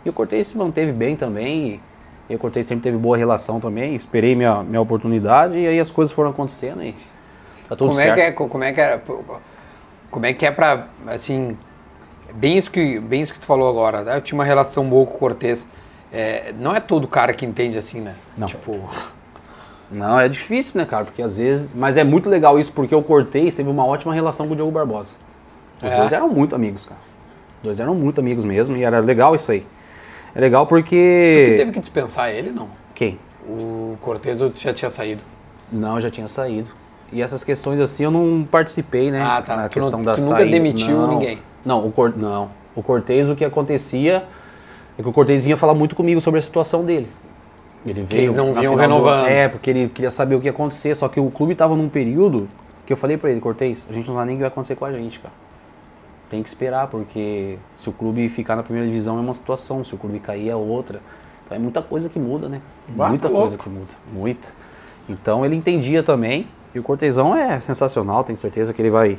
E 0.05 0.09
o 0.09 0.13
Cortez 0.13 0.47
se 0.49 0.59
manteve 0.59 0.93
bem 0.93 1.15
também. 1.17 1.81
E, 2.29 2.35
o 2.35 2.39
Cortez 2.39 2.67
sempre 2.67 2.83
teve 2.85 2.97
boa 2.97 3.17
relação 3.17 3.61
também. 3.61 3.95
Esperei 3.95 4.35
minha, 4.35 4.63
minha 4.63 4.81
oportunidade 4.81 5.57
e 5.59 5.67
aí 5.67 5.79
as 5.79 5.91
coisas 5.91 6.15
foram 6.15 6.31
acontecendo 6.31 6.83
e 6.83 6.93
tá 7.69 7.77
tudo 7.77 7.89
Como 7.91 8.01
é, 8.01 8.05
certo. 8.05 8.15
que 8.17 8.21
é, 8.23 8.33
co- 8.33 8.49
como 8.49 8.65
é 8.65 8.73
que 8.73 8.81
é, 8.81 9.01
como 10.11 10.27
é 10.27 10.33
que 10.33 10.47
é 10.47 10.51
pra, 10.51 10.87
assim, 11.07 11.57
bem 12.35 12.57
isso 12.57 12.71
que, 12.71 12.99
bem 13.01 13.21
isso 13.21 13.33
que 13.35 13.41
tu 13.41 13.47
falou 13.47 13.69
agora, 13.69 14.03
né? 14.03 14.17
Eu 14.17 14.21
tinha 14.21 14.39
uma 14.39 14.45
relação 14.45 14.89
boa 14.89 15.05
com 15.07 15.15
o 15.15 15.19
Cortez. 15.19 15.69
é, 16.13 16.53
não 16.59 16.75
é 16.75 16.81
todo 16.81 17.07
cara 17.07 17.33
que 17.35 17.45
entende 17.47 17.77
assim, 17.79 18.01
né? 18.01 18.15
Não. 18.37 18.47
Tipo, 18.47 18.79
Não, 19.93 20.19
é 20.19 20.29
difícil, 20.29 20.79
né, 20.81 20.87
cara? 20.87 21.05
Porque 21.05 21.23
às 21.23 21.37
vezes. 21.37 21.73
Mas 21.75 21.97
é 21.97 22.05
muito 22.05 22.29
legal 22.29 22.59
isso, 22.59 22.73
porque 22.73 22.95
o 22.95 23.03
Cortez 23.03 23.55
teve 23.55 23.69
uma 23.69 23.85
ótima 23.85 24.15
relação 24.15 24.47
com 24.47 24.55
o 24.55 24.57
Diogo 24.57 24.73
Barbosa. 24.73 25.15
Os 25.83 25.91
É? 25.91 25.97
dois 25.97 26.13
eram 26.13 26.29
muito 26.29 26.55
amigos, 26.55 26.87
cara. 26.87 27.01
Os 27.59 27.65
dois 27.65 27.81
eram 27.81 27.95
muito 27.95 28.21
amigos 28.21 28.45
mesmo, 28.45 28.77
e 28.77 28.83
era 28.85 29.01
legal 29.01 29.35
isso 29.35 29.51
aí. 29.53 29.67
É 30.35 30.41
legal 30.41 30.65
que 30.65 30.71
porque. 30.71 31.55
teve 31.59 31.73
que 31.73 31.81
dispensar 31.81 32.31
ele, 32.31 32.51
não. 32.51 32.69
Quem? 32.95 33.19
O 33.47 33.97
Cortez 34.01 34.39
já 34.57 34.73
tinha 34.73 34.89
saído. 34.91 35.21
Não, 35.71 36.01
já 36.01 36.11
tinha 36.11 36.29
saído. 36.29 36.69
E 37.13 37.21
essas 37.21 37.45
questões 37.45 37.79
assim 37.81 38.05
eu 38.05 38.11
não 38.11 38.47
participei, 38.51 39.11
né? 39.11 39.21
Ah, 39.23 39.43
tá. 39.43 39.57
Na 39.57 39.69
Tu 39.69 39.73
questão 39.75 39.99
não- 39.99 40.03
da 40.03 40.15
tu 40.15 40.23
nunca 40.23 40.37
saída. 40.37 40.51
demitiu 40.51 40.97
Não. 40.97 41.09
ninguém. 41.09 41.39
Não, 41.65 41.87
o 41.87 41.93
Cor... 41.93 42.15
não. 42.17 42.49
O 42.75 42.83
Cortez, 42.83 43.29
o 43.29 43.37
que 43.37 43.45
acontecia 43.45 44.25
é 44.99 45.03
que 45.03 45.09
o 45.09 45.13
Cortez 45.13 45.45
vinha 45.45 45.57
falar 45.57 45.75
muito 45.75 45.95
comigo 45.95 46.21
sobre 46.23 46.39
a 46.41 46.43
situação 46.43 46.83
dele. 46.85 47.09
Ele 47.85 48.03
veio. 48.03 48.23
eles 48.25 48.35
não 48.37 48.53
vinham 48.55 48.73
final 48.73 48.75
do- 48.75 48.81
renovando. 48.81 49.27
É, 49.29 49.49
porque 49.49 49.71
ele 49.71 49.89
queria 49.89 50.11
saber 50.11 50.35
o 50.37 50.41
que 50.41 50.47
ia 50.47 50.51
acontecer. 50.53 50.95
Só 50.95 51.09
que 51.09 51.19
o 51.21 51.31
clube 51.31 51.55
tava 51.55 51.75
num 51.77 51.89
período 51.89 52.49
que 52.87 52.93
eu 52.93 52.97
falei 52.97 53.17
pra 53.17 53.31
ele, 53.31 53.41
Cortez, 53.41 53.85
a 53.89 53.93
gente 53.93 54.07
não 54.09 54.15
sabe 54.15 54.27
nem 54.27 54.35
o 54.37 54.39
que 54.39 54.43
vai 54.43 54.49
acontecer 54.49 54.75
com 54.77 54.85
a 54.85 54.93
gente, 54.93 55.19
cara. 55.21 55.35
Tem 56.31 56.43
que 56.43 56.49
esperar, 56.49 56.87
porque 56.87 57.59
se 57.77 57.89
o 57.89 57.93
clube 57.93 58.27
ficar 58.29 58.57
na 58.57 58.63
primeira 58.63 58.87
divisão 58.89 59.19
é 59.19 59.21
uma 59.21 59.35
situação, 59.35 59.85
se 59.85 59.95
o 59.95 59.99
clube 59.99 60.19
cair 60.19 60.49
é 60.49 60.57
outra. 60.57 61.01
Então 61.45 61.57
é 61.57 61.61
muita 61.61 61.83
coisa 61.83 62.09
que 62.09 62.19
muda, 62.19 62.49
né? 62.49 62.61
Bah, 62.89 63.09
muita 63.09 63.29
tá 63.29 63.35
coisa 63.35 63.57
louco. 63.57 63.65
que 63.65 63.69
muda. 63.71 63.93
Muita. 64.13 64.49
Então 65.09 65.45
ele 65.45 65.55
entendia 65.57 66.03
também. 66.03 66.47
E 66.75 66.79
o 66.79 66.83
Cortezão 66.83 67.37
é 67.37 67.61
sensacional, 67.61 68.25
tenho 68.25 68.39
certeza 68.39 68.73
que 68.73 68.81
ele 68.81 68.89
vai. 68.89 69.19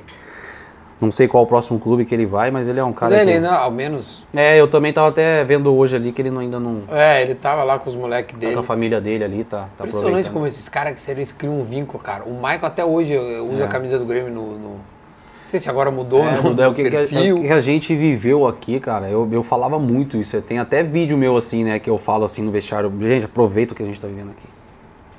Não 1.05 1.11
sei 1.11 1.27
qual 1.27 1.43
o 1.43 1.47
próximo 1.47 1.79
clube 1.79 2.05
que 2.05 2.13
ele 2.15 2.25
vai, 2.25 2.49
mas 2.51 2.67
ele 2.67 2.79
é 2.79 2.83
um 2.83 2.93
cara. 2.93 3.21
ele, 3.21 3.33
que... 3.33 3.39
né, 3.39 3.49
ao 3.49 3.69
menos. 3.71 4.25
É, 4.33 4.59
eu 4.59 4.67
também 4.67 4.91
tava 4.93 5.09
até 5.09 5.43
vendo 5.43 5.73
hoje 5.75 5.95
ali 5.95 6.11
que 6.11 6.21
ele 6.21 6.31
não- 6.31 6.41
ainda 6.41 6.59
não. 6.59 6.83
É, 6.89 7.21
ele 7.21 7.35
tava 7.35 7.63
lá 7.63 7.77
com 7.77 7.89
os 7.89 7.95
moleques 7.95 8.33
Tá 8.33 8.39
dele. 8.39 8.53
com 8.53 8.59
a 8.59 8.63
família 8.63 8.99
dele 9.01 9.23
ali, 9.23 9.43
tá, 9.43 9.67
tá 9.77 9.85
Impressionante 9.85 10.29
como 10.29 10.47
esses 10.47 10.67
caras 10.69 10.93
que 10.93 11.01
seriam 11.01 11.19
eles 11.19 11.31
criam 11.31 11.59
um 11.59 11.63
vínculo, 11.63 12.01
cara. 12.01 12.23
O 12.23 12.33
Michael 12.35 12.65
até 12.65 12.83
hoje 12.85 13.17
usa 13.17 13.63
É. 13.63 13.65
a 13.65 13.69
camisa 13.69 13.97
do 13.99 14.05
Grêmio 14.05 14.31
no. 14.33 14.51
no- 14.57 14.69
Não 14.69 15.59
sei 15.59 15.59
se 15.59 15.69
agora 15.69 15.91
mudou 15.91 16.23
É, 16.25 16.31
no, 16.37 16.41
Dudu, 16.49 16.63
é 16.63 16.67
o 16.67 16.73
que, 16.73 16.81
é 16.81 16.89
perfil. 16.89 17.41
que 17.41 17.49
a 17.49 17.59
gente 17.59 17.95
viveu 17.95 18.47
aqui, 18.47 18.79
cara. 18.79 19.07
Eu, 19.07 19.29
eu 19.31 19.43
falava 19.43 19.77
muito 19.77 20.17
isso. 20.17 20.41
Tem 20.41 20.57
até 20.57 20.81
vídeo 20.81 21.15
meu 21.15 21.37
assim, 21.37 21.63
né? 21.63 21.77
Que 21.77 21.89
eu 21.91 21.99
falo 21.99 22.25
assim 22.25 22.41
no 22.41 22.49
vestiário. 22.49 22.91
Gente, 22.99 23.25
aproveita 23.25 23.73
o 23.73 23.75
que 23.75 23.83
a 23.83 23.85
gente 23.85 24.01
tá 24.01 24.07
vivendo 24.07 24.31
aqui. 24.31 24.47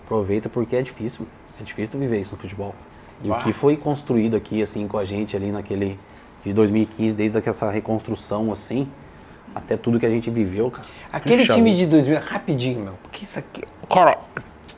Aproveita 0.04 0.48
porque 0.48 0.74
é 0.74 0.82
difícil. 0.82 1.24
É 1.60 1.62
difícil 1.62 2.00
viver 2.00 2.18
isso 2.20 2.34
no 2.34 2.40
futebol. 2.40 2.74
E 3.22 3.28
Bah. 3.28 3.38
o 3.38 3.42
que 3.42 3.52
foi 3.52 3.76
construído 3.76 4.36
aqui, 4.36 4.62
assim, 4.62 4.86
com 4.88 4.98
a 4.98 5.04
gente 5.04 5.36
ali 5.36 5.50
naquele. 5.52 5.98
De 6.44 6.52
2015, 6.52 7.14
desde 7.16 7.38
essa 7.48 7.70
reconstrução, 7.70 8.52
assim. 8.52 8.86
Até 9.54 9.76
tudo 9.76 9.98
que 10.00 10.04
a 10.04 10.10
gente 10.10 10.28
viveu, 10.30 10.70
cara. 10.70 10.86
Aquele 11.12 11.38
Puxa 11.42 11.54
time 11.54 11.74
de 11.74 11.86
2000, 11.86 12.20
rapidinho, 12.20 12.80
meu. 12.80 12.94
Porque 13.02 13.24
isso 13.24 13.38
aqui. 13.38 13.62
Cara, 13.88 14.18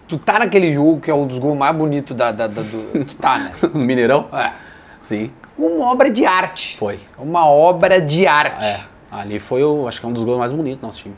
tu 0.07 0.17
tá 0.19 0.39
naquele 0.39 0.73
jogo 0.73 1.01
que 1.01 1.11
é 1.11 1.15
um 1.15 1.27
dos 1.27 1.39
gols 1.39 1.57
mais 1.59 1.75
bonitos 1.75 2.15
da, 2.17 2.31
da- 2.31 2.47
da- 2.47 2.63
do. 2.63 3.05
Tu 3.05 3.15
tá, 3.17 3.39
né? 3.39 3.53
No 3.75 3.81
Mineirão? 3.81 4.29
É. 4.33 4.53
Sim. 5.01 5.33
Uma 5.59 5.91
obra 5.91 6.11
de 6.11 6.25
arte. 6.27 6.77
Foi. 6.77 7.01
Uma 7.19 7.49
obra 7.49 8.01
de 8.01 8.27
arte. 8.27 8.65
É. 8.65 8.81
Ali 9.11 9.39
foi 9.41 9.65
o. 9.65 9.89
Acho 9.89 9.99
que 9.99 10.07
é 10.07 10.09
um 10.09 10.13
dos 10.13 10.23
gols 10.25 10.39
mais 10.39 10.53
bonitos 10.53 10.81
do 10.81 10.87
nosso 10.87 10.99
time. 11.01 11.15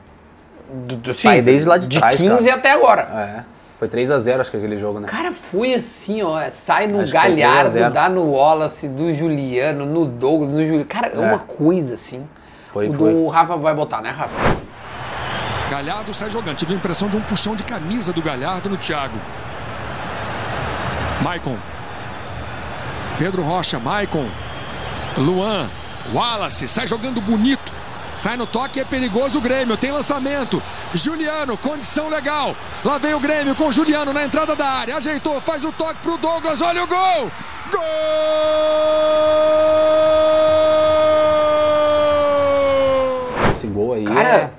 Do, 0.87 0.97
do, 0.97 1.13
Sai 1.15 1.43
desde 1.43 1.67
lá 1.69 1.77
de 1.79 1.89
trás, 1.99 2.17
15 2.17 2.45
cara. 2.45 2.57
até 2.57 2.71
agora. 2.73 3.03
É. 3.47 3.58
Foi 3.79 3.89
3x0, 3.89 4.41
acho 4.41 4.51
que 4.51 4.57
aquele 4.57 4.77
jogo, 4.77 4.99
né? 4.99 5.07
Cara, 5.07 5.31
foi 5.33 5.73
assim, 5.75 6.21
ó. 6.23 6.41
Sai 6.51 6.89
no 6.89 7.01
Acho 7.01 7.13
3 7.13 7.15
a 7.15 7.29
Galhardo, 7.47 7.71
0. 7.71 7.91
dá 7.93 8.09
no 8.09 8.33
Wallace, 8.33 8.89
do 8.89 9.15
Juliano, 9.15 9.87
no 9.87 10.05
Douglas, 10.05 10.51
no 10.51 10.65
Juliano. 10.65 10.85
Cara, 10.85 11.09
é, 11.09 11.15
É. 11.15 11.19
uma 11.19 11.39
coisa 11.39 11.95
assim. 11.95 12.27
Foi, 12.73 12.89
o 12.89 12.93
foi. 12.93 13.13
do 13.15 13.29
Rafa 13.29 13.57
vai 13.57 13.73
botar, 13.75 14.01
né, 14.03 14.11
Rafa? 14.11 14.37
Galhardo 15.71 16.13
sai 16.13 16.29
jogando. 16.31 16.57
Tive 16.57 16.73
a 16.75 16.77
impressão 16.77 17.09
de 17.09 17.17
um 17.17 17.21
puxão 17.21 17.55
de 17.55 17.63
camisa 17.63 18.13
do 18.13 18.21
Galhardo 18.21 18.69
no 18.69 18.77
Thiago. 18.77 19.17
Maicon. 21.23 21.57
Pedro 23.19 23.43
Rocha, 23.43 23.79
Maicon. 23.79 24.29
Luan. 25.17 25.69
Wallace. 26.13 26.67
Sai 26.67 26.87
jogando 26.87 27.21
bonito. 27.21 27.73
Sai 28.19 28.37
no 28.37 28.47
toque, 28.49 28.81
é 28.81 28.85
perigoso 28.85 29.39
o 29.39 29.41
Grêmio. 29.41 29.77
Tem 29.77 29.93
lançamento. 29.93 30.61
Juliano, 30.93 31.57
condição 31.57 32.09
legal. 32.09 32.57
Lá 32.85 32.99
vem 32.99 33.15
o 33.15 33.21
Grêmio 33.21 33.55
com 33.55 33.69
o 33.69 33.73
Juliano 33.73 34.13
na 34.13 34.25
entrada 34.25 34.57
da 34.57 34.67
área. 34.67 34.97
Ajeitou, 34.97 35.41
faz 35.41 35.65
o 35.65 35.71
toque 35.71 36.01
pro 36.03 36.17
Douglas. 36.19 36.61
Olha 36.61 36.83
o 36.83 36.87
gol! 36.89 37.31
Gol! 42.19 43.51
Esse 43.51 43.67
gol 43.67 43.93
aí 43.95 44.05
Cara, 44.05 44.29
é 44.29 44.51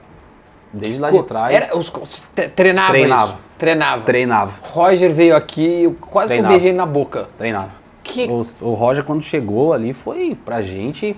desde 0.73 0.99
lá 0.99 1.11
de 1.11 1.23
trás. 1.23 1.55
Era, 1.55 1.77
os, 1.77 1.89
os- 1.93 2.27
tre- 2.33 2.47
treinava 2.49 2.89
Treinava. 2.91 3.31
isso. 3.33 3.39
Treinava. 3.57 4.01
Treinava, 4.03 4.53
Roger 4.61 5.13
veio 5.13 5.35
aqui, 5.35 5.83
eu 5.83 5.93
quase 5.99 6.27
que 6.29 6.33
eu 6.33 6.37
Treinava. 6.37 6.53
beijei 6.53 6.71
na 6.73 6.85
boca. 6.85 7.27
treinava. 7.37 7.71
Que- 8.03 8.25
O, 8.27 8.41
o 8.61 8.73
Roger, 8.73 9.03
quando 9.03 9.21
chegou 9.21 9.73
ali, 9.73 9.91
foi 9.93 10.35
pra 10.45 10.61
gente. 10.61 11.15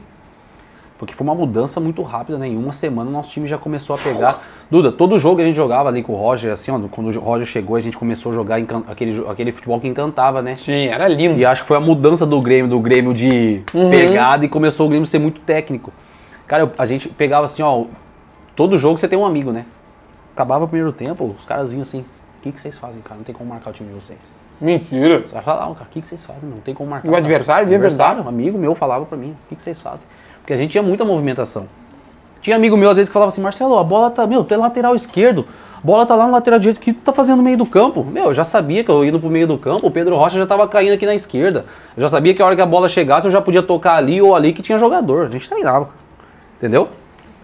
Porque 1.01 1.15
foi 1.15 1.25
uma 1.25 1.33
mudança 1.33 1.79
muito 1.79 2.03
rápida, 2.03 2.37
né? 2.37 2.47
Em 2.47 2.55
uma 2.55 2.71
semana 2.71 3.09
o 3.09 3.11
nosso 3.11 3.31
time 3.31 3.47
já 3.47 3.57
começou 3.57 3.95
a 3.95 3.97
pegar. 3.99 4.39
Duda, 4.69 4.91
todo 4.91 5.17
jogo 5.17 5.37
que 5.37 5.41
a 5.41 5.45
gente 5.45 5.55
jogava 5.55 5.89
ali 5.89 6.03
com 6.03 6.13
o 6.13 6.15
Roger, 6.15 6.51
assim, 6.53 6.69
ó, 6.69 6.77
quando 6.91 7.07
o 7.07 7.19
Roger 7.19 7.47
chegou, 7.47 7.75
a 7.75 7.79
gente 7.79 7.97
começou 7.97 8.31
a 8.31 8.35
jogar 8.35 8.59
encan- 8.59 8.83
aquele, 8.87 9.25
aquele 9.27 9.51
futebol 9.51 9.79
que 9.79 9.87
encantava, 9.87 10.43
né? 10.43 10.55
Sim, 10.55 10.85
era 10.85 11.07
lindo. 11.07 11.39
E 11.39 11.43
acho 11.43 11.63
que 11.63 11.67
foi 11.67 11.77
a 11.77 11.79
mudança 11.79 12.23
do 12.23 12.39
Grêmio, 12.39 12.69
do 12.69 12.79
Grêmio 12.79 13.15
de 13.15 13.63
Uhum. 13.73 13.89
pegada 13.89 14.45
e 14.45 14.47
começou 14.47 14.85
o 14.85 14.89
Grêmio 14.89 15.07
a 15.07 15.09
ser 15.09 15.17
muito 15.17 15.41
técnico. 15.41 15.91
Cara, 16.45 16.71
a 16.77 16.85
gente 16.85 17.09
pegava 17.09 17.45
assim, 17.47 17.63
ó, 17.63 17.85
todo 18.55 18.77
jogo 18.77 18.99
você 18.99 19.07
tem 19.07 19.17
um 19.17 19.25
amigo, 19.25 19.51
né? 19.51 19.65
Acabava 20.35 20.65
o 20.65 20.67
primeiro 20.67 20.93
tempo, 20.93 21.33
os 21.35 21.45
caras 21.45 21.71
vinham 21.71 21.81
assim, 21.81 22.01
o 22.01 22.41
que, 22.43 22.51
que 22.51 22.61
vocês 22.61 22.77
fazem, 22.77 23.01
cara? 23.01 23.15
Não 23.17 23.23
tem 23.23 23.33
como 23.33 23.49
marcar 23.49 23.71
o 23.71 23.73
time 23.73 23.89
de 23.89 23.95
vocês. 23.95 24.19
Mentira. 24.61 25.23
Os 25.25 25.31
caras 25.31 25.45
falavam, 25.45 25.73
cara, 25.73 25.87
o 25.89 25.91
que, 25.91 25.99
que 25.99 26.07
vocês 26.07 26.23
fazem? 26.23 26.47
Não 26.47 26.59
tem 26.59 26.75
como 26.75 26.87
marcar. 26.91 27.09
O 27.09 27.15
adversário 27.15 27.65
vinha 27.65 27.77
adversário, 27.79 28.23
um 28.23 28.27
amigo 28.29 28.59
meu 28.59 28.75
falava 28.75 29.03
pra 29.05 29.17
mim, 29.17 29.31
o 29.31 29.49
que, 29.49 29.55
que 29.55 29.63
vocês 29.63 29.79
fazem? 29.79 30.05
Porque 30.41 30.53
a 30.53 30.57
gente 30.57 30.71
tinha 30.71 30.83
muita 30.83 31.05
movimentação. 31.05 31.67
Tinha 32.41 32.55
amigo 32.55 32.75
meu 32.75 32.89
às 32.89 32.97
vezes 32.97 33.09
que 33.09 33.13
falava 33.13 33.29
assim, 33.29 33.41
Marcelo, 33.41 33.77
a 33.77 33.83
bola 33.83 34.09
tá, 34.09 34.25
meu, 34.25 34.43
tu 34.43 34.53
é 34.53 34.57
lateral 34.57 34.95
esquerdo, 34.95 35.45
a 35.77 35.85
bola 35.85 36.05
tá 36.05 36.15
lá 36.15 36.25
no 36.25 36.31
lateral 36.31 36.57
direito, 36.59 36.77
o 36.77 36.81
que 36.81 36.91
tu 36.91 37.01
tá 37.01 37.13
fazendo 37.13 37.37
no 37.37 37.43
meio 37.43 37.57
do 37.57 37.65
campo? 37.65 38.03
Meu, 38.03 38.25
eu 38.25 38.33
já 38.33 38.43
sabia 38.43 38.83
que 38.83 38.89
eu 38.89 39.05
indo 39.05 39.19
pro 39.19 39.29
meio 39.29 39.45
do 39.47 39.57
campo, 39.57 39.85
o 39.87 39.91
Pedro 39.91 40.15
Rocha 40.15 40.37
já 40.37 40.45
tava 40.47 40.67
caindo 40.67 40.93
aqui 40.93 41.05
na 41.05 41.13
esquerda. 41.13 41.65
Eu 41.95 42.01
já 42.01 42.09
sabia 42.09 42.33
que 42.33 42.41
a 42.41 42.45
hora 42.45 42.55
que 42.55 42.61
a 42.61 42.65
bola 42.65 42.89
chegasse 42.89 43.27
eu 43.27 43.31
já 43.31 43.41
podia 43.41 43.61
tocar 43.61 43.95
ali 43.95 44.19
ou 44.21 44.35
ali 44.35 44.53
que 44.53 44.61
tinha 44.63 44.79
jogador. 44.79 45.27
A 45.27 45.29
gente 45.29 45.47
treinava. 45.47 45.89
Entendeu? 46.57 46.89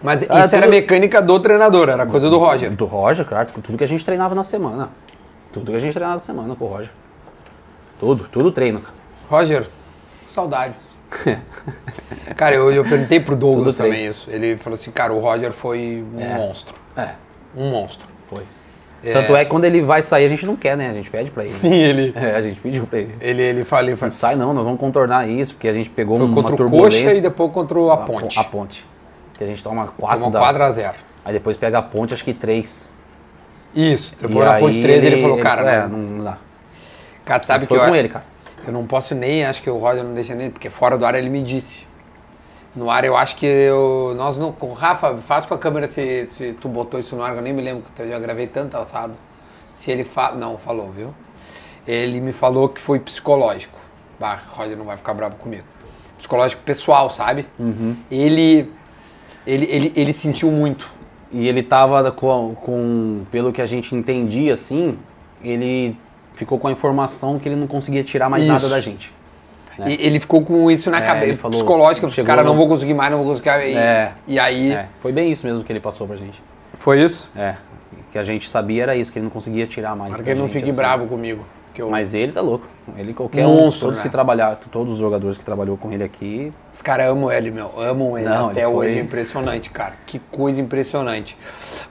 Mas 0.02 0.22
isso 0.22 0.32
era 0.32 0.48
tudo- 0.48 0.68
mecânica 0.70 1.20
do 1.22 1.38
treinador, 1.40 1.88
era 1.88 2.04
coisa 2.06 2.28
do 2.28 2.38
Roger. 2.38 2.70
Do 2.72 2.84
Roger, 2.86 3.24
claro, 3.26 3.48
tudo 3.62 3.78
que 3.78 3.84
a 3.84 3.88
gente 3.88 4.04
treinava 4.04 4.34
na 4.34 4.44
semana. 4.44 4.90
Tudo 5.52 5.70
que 5.70 5.76
a 5.76 5.80
gente 5.80 5.92
treinava 5.92 6.14
na 6.14 6.20
semana 6.22 6.54
com 6.56 6.64
o 6.64 6.68
Roger. 6.68 6.90
Tudo, 7.98 8.26
tudo 8.30 8.52
treino. 8.52 8.80
Roger, 9.28 9.66
saudades. 10.26 10.94
Cara, 12.36 12.54
eu, 12.54 12.70
eu 12.70 12.84
perguntei 12.84 13.18
pro 13.20 13.34
Douglas 13.34 13.76
Tudo 13.76 13.84
também 13.86 14.06
isso. 14.06 14.28
Ele 14.30 14.56
falou 14.56 14.74
assim, 14.78 14.90
cara, 14.90 15.12
o 15.12 15.18
Roger 15.18 15.52
foi 15.52 16.04
um 16.14 16.20
É. 16.20 16.34
monstro. 16.34 16.76
É, 16.96 17.10
Um 17.56 17.70
monstro. 17.70 18.06
foi. 18.32 18.44
Tanto 19.12 19.34
é 19.36 19.44
que 19.44 19.50
quando 19.50 19.64
ele 19.64 19.80
vai 19.80 20.02
sair, 20.02 20.24
a 20.24 20.28
gente 20.28 20.44
não 20.44 20.56
quer, 20.56 20.76
né? 20.76 20.90
A 20.90 20.92
gente 20.92 21.08
pede 21.08 21.30
pra 21.30 21.44
ele. 21.44 21.52
Sim, 21.52 21.72
ele. 21.72 22.12
É, 22.16 22.34
a 22.34 22.42
gente 22.42 22.60
pediu 22.60 22.84
pra 22.86 22.98
ele. 22.98 23.14
Ele, 23.20 23.42
ele 23.42 23.64
fala, 23.64 23.86
ele 23.86 23.96
fala 23.96 24.10
Não 24.10 24.16
sai 24.16 24.36
não, 24.36 24.52
nós 24.52 24.64
vamos 24.64 24.78
contornar 24.80 25.28
isso, 25.28 25.54
porque 25.54 25.68
a 25.68 25.72
gente 25.72 25.88
pegou 25.88 26.16
foi 26.18 26.26
uma 26.26 26.34
contra 26.34 26.54
o 26.54 26.56
turbulência. 26.56 27.04
Coxa 27.04 27.16
e 27.18 27.20
depois 27.22 27.52
contra 27.52 27.78
o 27.78 27.90
A 27.90 27.96
Ponte. 27.98 28.38
A 28.38 28.44
ponte. 28.44 28.84
Que 29.34 29.44
a 29.44 29.46
gente 29.46 29.62
toma 29.62 29.86
quatro 29.96 30.18
Tomou 30.18 30.32
da... 30.32 30.40
4 30.40 30.62
a 30.64 30.70
0 30.70 30.94
Aí 31.24 31.32
depois 31.32 31.56
pega 31.56 31.78
a 31.78 31.82
ponte, 31.82 32.12
acho 32.12 32.24
que 32.24 32.34
três. 32.34 32.96
Isso, 33.74 34.14
E 34.18 34.26
depois 34.26 34.44
na 34.44 34.54
aí 34.54 34.60
Ponte 34.60 34.80
13 34.80 35.06
ele, 35.06 35.22
falou, 35.22 35.38
cara, 35.38 35.70
é, 35.70 35.86
não, 35.86 35.98
não 35.98 36.24
dá. 36.24 36.38
cara, 37.24 37.42
sabe 37.44 37.60
Mas 37.60 37.68
que 37.68 37.74
foi 37.74 37.78
eu, 37.78 37.88
com 37.88 37.94
ele, 37.96 38.08
cara. 38.08 38.24
Eu 38.66 38.72
não 38.72 38.86
posso 38.86 39.14
nem, 39.14 39.44
acho 39.44 39.62
que 39.62 39.70
o 39.70 39.78
Roger 39.78 40.04
não 40.04 40.14
deixa 40.14 40.34
nem, 40.34 40.50
porque 40.50 40.70
fora 40.70 40.96
do 40.98 41.04
ar 41.06 41.14
ele 41.14 41.30
me 41.30 41.42
disse. 41.42 41.86
No 42.76 42.90
ar 42.90 43.04
eu 43.04 43.16
acho 43.16 43.36
que 43.36 43.46
eu, 43.46 44.14
nós 44.16 44.36
não, 44.38 44.52
com- 44.52 44.72
Rafa, 44.72 45.16
faz 45.18 45.46
com 45.46 45.54
a 45.54 45.58
câmera 45.58 45.86
se, 45.88 46.28
se 46.28 46.52
tu 46.52 46.68
botou 46.68 47.00
isso 47.00 47.16
no 47.16 47.22
ar, 47.22 47.34
eu 47.34 47.42
nem 47.42 47.52
me 47.52 47.62
lembro, 47.62 47.84
que 47.94 48.02
eu 48.02 48.08
já 48.10 48.18
gravei 48.18 48.46
tanto 48.46 48.76
assado. 48.76 49.14
Se 49.70 49.90
ele 49.90 50.04
fala, 50.04 50.36
não, 50.36 50.58
falou, 50.58 50.90
viu? 50.90 51.14
Ele 51.86 52.20
me 52.20 52.32
falou 52.32 52.68
que 52.68 52.80
foi 52.80 53.00
psicológico. 53.00 53.78
Bah, 54.20 54.38
Roger 54.50 54.76
não 54.76 54.84
vai 54.84 54.96
ficar 54.96 55.14
bravo 55.14 55.36
comigo. 55.36 55.64
Psicológico 56.18 56.62
pessoal, 56.62 57.08
sabe? 57.10 57.46
Uhum. 57.58 57.96
Ele, 58.10 58.70
ele, 59.46 59.66
ele, 59.66 59.92
ele 59.96 60.12
sentiu 60.12 60.50
muito. 60.50 60.90
E 61.30 61.46
ele 61.46 61.62
tava 61.62 62.10
com, 62.10 62.54
com, 62.54 63.24
pelo 63.30 63.52
que 63.52 63.62
a 63.62 63.66
gente 63.66 63.94
entendia, 63.94 64.54
assim, 64.54 64.98
ele 65.42 65.96
ficou 66.38 66.58
com 66.58 66.68
a 66.68 66.72
informação 66.72 67.38
que 67.38 67.48
ele 67.48 67.56
não 67.56 67.66
conseguia 67.66 68.02
tirar 68.04 68.28
mais 68.30 68.44
Isso. 68.44 68.52
nada 68.52 68.68
da 68.68 68.80
gente. 68.80 69.12
E 69.86 69.92
ele 70.04 70.18
ficou 70.18 70.42
com 70.44 70.68
isso 70.70 70.90
na 70.90 70.98
É, 70.98 71.02
cabeça, 71.02 71.36
falou- 71.36 71.56
psicológica, 71.58 72.06
esse 72.06 72.16
chegou 72.16 72.26
cara 72.26 72.42
não 72.42 72.56
vou 72.56 72.66
conseguir 72.68 72.94
mais, 72.94 73.10
não 73.12 73.18
vou 73.18 73.28
conseguir. 73.28 73.50
E, 73.50 73.76
É. 73.76 74.12
e 74.26 74.38
aí. 74.40 74.72
É, 74.72 74.86
foi 75.00 75.12
bem 75.12 75.30
isso 75.30 75.46
mesmo 75.46 75.62
que 75.62 75.70
ele 75.72 75.78
passou 75.80 76.06
pra 76.06 76.16
gente. 76.16 76.42
Foi 76.78 77.00
isso? 77.00 77.30
É, 77.36 77.54
que 78.10 78.18
a 78.18 78.24
gente 78.24 78.48
sabia 78.48 78.82
era 78.84 78.96
isso, 78.96 79.12
que 79.12 79.18
ele 79.18 79.24
não 79.24 79.30
conseguia 79.30 79.66
tirar 79.66 79.94
mais. 79.94 80.14
Para 80.14 80.24
que 80.24 80.30
ele 80.30 80.40
não 80.40 80.48
fique 80.48 80.68
assim. 80.68 80.76
bravo 80.76 81.06
comigo. 81.06 81.44
Eu- 81.76 81.88
Mas 81.90 82.12
ele 82.12 82.32
tá 82.32 82.40
louco. 82.40 82.66
Ele 82.96 83.14
qualquer 83.14 83.44
Monstro, 83.44 83.84
um, 83.84 83.90
todos 83.90 83.98
né? 83.98 84.02
que 84.02 84.08
trabalharam, 84.10 84.56
todos 84.68 84.94
os 84.94 84.98
jogadores 84.98 85.38
que 85.38 85.44
trabalhou 85.44 85.76
com 85.76 85.92
ele 85.92 86.02
aqui, 86.02 86.52
Os 86.72 86.82
caras 86.82 87.08
amam 87.08 87.30
ele, 87.30 87.52
meu. 87.52 87.70
Amam 87.80 88.18
ele. 88.18 88.28
Não, 88.28 88.48
Até 88.50 88.62
ele 88.62 88.72
foi- 88.72 88.86
hoje 88.88 88.98
é 88.98 89.00
impressionante, 89.00 89.70
cara. 89.70 89.94
Que 90.04 90.18
coisa 90.18 90.60
impressionante. 90.60 91.38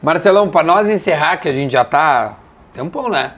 Marcelão, 0.03 0.49
pra 0.49 0.61
nós 0.61 0.89
encerrar, 0.89 1.37
que 1.37 1.47
a 1.47 1.53
gente 1.53 1.71
já 1.71 1.85
tá. 1.85 2.35
Tempão, 2.73 3.07
né? 3.07 3.31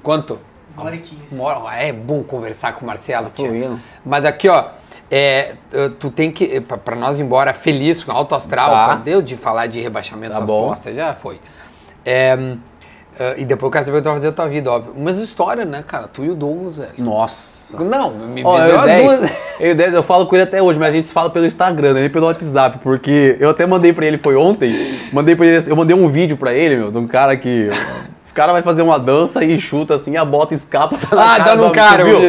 Quanto? 0.00 0.38
Uma 0.78 0.86
hora 0.86 0.94
e 0.96 0.98
quinze. 1.00 1.34
Uma 1.34 1.44
hora- 1.44 1.76
É 1.76 1.92
bom 1.92 2.22
conversar 2.22 2.72
com 2.74 2.84
o 2.84 2.86
Marcelo, 2.86 3.30
tia. 3.34 3.48
fluindo. 3.48 3.80
Mas 4.04 4.24
aqui, 4.24 4.48
ó. 4.48 4.64
É, 5.10 5.54
tu 5.98 6.10
tem 6.10 6.30
que, 6.30 6.60
pra, 6.60 6.76
pra 6.76 6.94
nós 6.94 7.18
ir 7.18 7.22
embora 7.22 7.54
feliz, 7.54 8.04
com 8.04 8.12
alto 8.12 8.34
astral, 8.34 8.70
Tá. 8.70 8.94
deu 8.96 9.22
de 9.22 9.36
falar 9.36 9.66
de 9.66 9.80
rebaixamento 9.80 10.34
Tá 10.34 10.40
bom. 10.42 10.68
postas, 10.68 10.94
já 10.94 11.14
foi. 11.14 11.40
É, 12.04 12.36
eh, 13.18 13.34
e 13.38 13.44
depois 13.46 13.68
eu 13.68 13.72
quero 13.72 13.84
saber 13.86 13.96
o 13.96 14.00
que 14.00 14.04
tu 14.04 14.10
vai 14.10 14.14
fazer 14.16 14.26
da 14.30 14.36
tua 14.36 14.48
vida, 14.48 14.70
óbvio. 14.70 14.92
Mas 14.98 15.16
história, 15.16 15.64
né, 15.64 15.82
cara? 15.86 16.06
Tu 16.08 16.24
e 16.26 16.30
o 16.30 16.34
Douglas, 16.34 16.76
velho. 16.76 16.92
nossa. 16.98 17.82
Não, 17.82 18.10
me, 18.10 18.44
Ó, 18.44 18.58
me 18.58 18.60
eu, 18.60 18.66
deu 18.66 18.74
e 18.74 18.76
o 18.76 18.80
as 18.80 18.86
10, 18.86 19.06
duas. 19.18 19.30
eu, 19.60 19.68
e 19.68 19.72
o 19.72 19.74
10, 19.76 19.94
eu 19.94 20.02
falo 20.02 20.26
com 20.26 20.36
ele 20.36 20.42
até 20.44 20.62
hoje, 20.62 20.78
mas 20.78 20.88
a 20.90 20.92
gente 20.92 21.06
se 21.06 21.12
fala 21.14 21.30
pelo 21.30 21.46
Instagram, 21.46 21.94
nem 21.94 22.10
pelo 22.10 22.26
WhatsApp, 22.26 22.78
porque 22.82 23.36
eu 23.40 23.48
até 23.48 23.64
mandei 23.64 23.94
pra 23.94 24.04
ele, 24.04 24.18
foi 24.18 24.36
ontem, 24.36 24.98
mandei 25.10 25.34
pra 25.34 25.46
ele, 25.46 25.70
eu 25.70 25.74
mandei 25.76 25.96
um 25.96 26.06
vídeo 26.10 26.36
pra 26.36 26.52
ele, 26.52 26.76
meu, 26.76 26.90
de 26.92 26.98
um 26.98 27.06
cara 27.06 27.34
que... 27.34 27.68
O 28.38 28.40
cara 28.40 28.52
vai 28.52 28.62
fazer 28.62 28.82
uma 28.82 29.00
dança 29.00 29.44
e 29.44 29.58
chuta 29.58 29.96
assim, 29.96 30.16
a 30.16 30.24
bota 30.24 30.54
escapa. 30.54 30.96
Tá 30.96 31.16
na 31.16 31.34
Ah, 31.34 31.38
dá 31.40 31.56
no 31.56 31.66
do- 31.66 31.72
cara, 31.72 32.04
viu? 32.04 32.18
ó. 32.18 32.20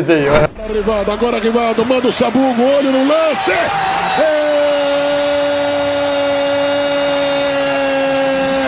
Rivaldo, 0.74 1.12
agora 1.12 1.38
Rivaldo, 1.38 1.86
manda 1.86 2.08
o 2.08 2.12
Sabugo, 2.12 2.64
olho 2.64 2.92
no 2.92 3.08
lance. 3.08 3.52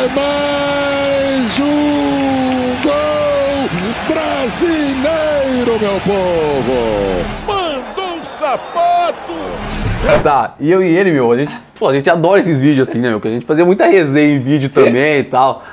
É 0.03 0.07
mais 0.15 1.59
um 1.59 2.75
gol 2.83 3.69
brasileiro, 4.07 5.79
meu 5.79 5.99
povo. 6.01 7.25
Mandou 7.47 8.17
um 8.19 8.25
sapato. 8.39 9.33
Tá, 10.23 10.53
e 10.59 10.71
eu 10.71 10.83
e 10.83 10.95
ele, 10.95 11.11
meu, 11.11 11.31
a 11.31 11.37
gente, 11.37 11.51
pô, 11.77 11.89
a 11.89 11.93
gente 11.93 12.07
adora 12.09 12.39
esses 12.39 12.61
vídeos 12.61 12.87
assim, 12.87 12.99
né, 12.99 13.09
meu? 13.09 13.19
Porque 13.19 13.29
a 13.29 13.31
gente 13.31 13.45
fazia 13.45 13.65
muita 13.65 13.85
resenha 13.87 14.35
em 14.35 14.39
vídeo 14.39 14.69
também 14.69 15.19
e 15.19 15.23
tal. 15.23 15.63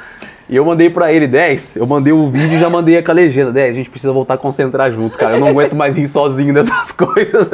E 0.49 0.57
eu 0.57 0.65
mandei 0.65 0.89
pra 0.89 1.13
ele 1.13 1.27
10, 1.27 1.77
eu 1.77 1.87
mandei 1.87 2.13
o 2.13 2.29
vídeo 2.31 2.57
e 2.57 2.59
já 2.59 2.71
mandei 2.71 3.03
com 3.03 3.11
a 3.11 3.15
legenda. 3.15 3.53
10, 3.53 3.71
a 3.71 3.75
gente 3.75 3.91
precisa 3.91 4.13
voltar 4.13 4.35
a 4.35 4.39
concentrar 4.39 4.91
junto, 4.91 5.19
cara. 5.19 5.35
Eu 5.37 5.41
não 5.41 5.49
aguento 5.49 5.77
mais 5.77 5.99
ir 5.99 6.07
sozinho 6.09 6.55
dessas 6.55 6.91
coisas. 6.93 7.51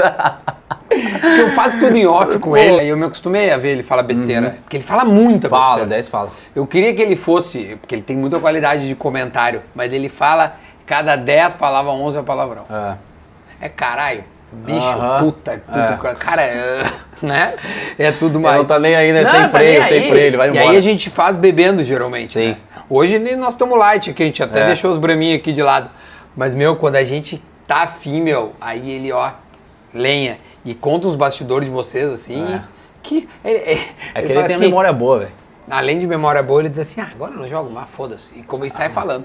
Eu 1.38 1.50
faço 1.52 1.78
tudo 1.80 1.96
em 1.96 2.06
off 2.06 2.38
com 2.38 2.56
ele, 2.56 2.80
aí 2.80 2.88
eu 2.88 2.96
me 2.96 3.04
acostumei 3.04 3.50
a 3.50 3.56
ver 3.56 3.70
ele 3.72 3.82
falar 3.82 4.04
besteira. 4.04 4.58
Porque 4.62 4.76
ele 4.76 4.84
fala 4.84 5.04
muita 5.04 5.48
fala, 5.48 5.78
besteira. 5.78 5.90
10 5.96 6.08
fala. 6.08 6.30
Eu 6.54 6.66
queria 6.68 6.94
que 6.94 7.02
ele 7.02 7.16
fosse, 7.16 7.76
porque 7.80 7.96
ele 7.96 8.02
tem 8.02 8.16
muita 8.16 8.38
qualidade 8.38 8.86
de 8.86 8.94
comentário, 8.94 9.62
mas 9.74 9.92
ele 9.92 10.08
fala 10.08 10.52
cada 10.86 11.16
10 11.16 11.54
palavras, 11.54 11.94
11 11.94 12.18
é 12.18 12.22
palavrão. 12.22 12.62
É. 12.70 12.94
É 13.66 13.68
caralho, 13.68 14.22
bicho, 14.52 14.86
Aham. 14.86 15.18
puta, 15.18 15.52
é 15.52 15.56
tudo, 15.56 16.06
É. 16.08 16.14
cara, 16.14 16.42
é, 16.42 16.82
né? 17.22 17.54
É 17.98 18.12
tudo 18.12 18.38
mais. 18.38 18.56
não 18.58 18.64
tá 18.64 18.78
nem 18.78 18.94
aí, 18.94 19.12
né? 19.12 19.22
Não, 19.22 19.30
Sem 19.30 19.40
tá 19.42 19.48
freio, 19.48 19.82
sem 19.84 20.08
freio, 20.10 20.26
ele 20.26 20.36
vai 20.36 20.48
E 20.48 20.50
embora. 20.50 20.70
aí 20.70 20.76
a 20.76 20.80
gente 20.80 21.10
faz 21.10 21.36
bebendo, 21.36 21.82
geralmente, 21.82 22.28
Sim. 22.28 22.48
né? 22.50 22.56
Hoje 22.88 23.18
nós 23.36 23.54
estamos 23.54 23.78
light 23.78 24.10
aqui, 24.10 24.22
a 24.22 24.26
gente 24.26 24.42
até 24.42 24.60
É. 24.62 24.66
deixou 24.66 24.90
os 24.90 24.98
braminhos 24.98 25.38
aqui 25.40 25.52
de 25.52 25.62
lado. 25.62 25.88
Mas, 26.36 26.54
meu, 26.54 26.76
quando 26.76 26.96
a 26.96 27.04
gente 27.04 27.42
tá 27.66 27.82
afim, 27.82 28.20
meu, 28.20 28.52
aí 28.60 28.90
ele, 28.90 29.10
ó, 29.12 29.30
lenha. 29.92 30.38
E 30.64 30.74
conta 30.74 31.06
os 31.08 31.16
bastidores 31.16 31.66
de 31.68 31.72
vocês, 31.74 32.10
assim, 32.12 32.42
É. 32.54 32.62
que... 33.02 33.28
Ele, 33.44 33.56
É 33.58 33.74
que 34.22 34.26
ele 34.26 34.34
fala 34.34 34.46
tem 34.46 34.56
assim, 34.56 34.64
memória 34.64 34.92
boa, 34.92 35.20
velho. 35.20 35.30
Além 35.70 35.98
de 35.98 36.06
memória 36.06 36.42
boa, 36.42 36.60
ele 36.60 36.68
diz 36.68 36.80
assim, 36.80 37.00
ah, 37.00 37.08
agora 37.12 37.32
eu 37.32 37.38
não 37.38 37.48
jogo 37.48 37.70
mais, 37.70 37.88
foda-se. 37.88 38.38
E 38.38 38.42
como 38.42 38.64
ele 38.64 38.70
sai 38.70 38.90
falando. 38.90 39.24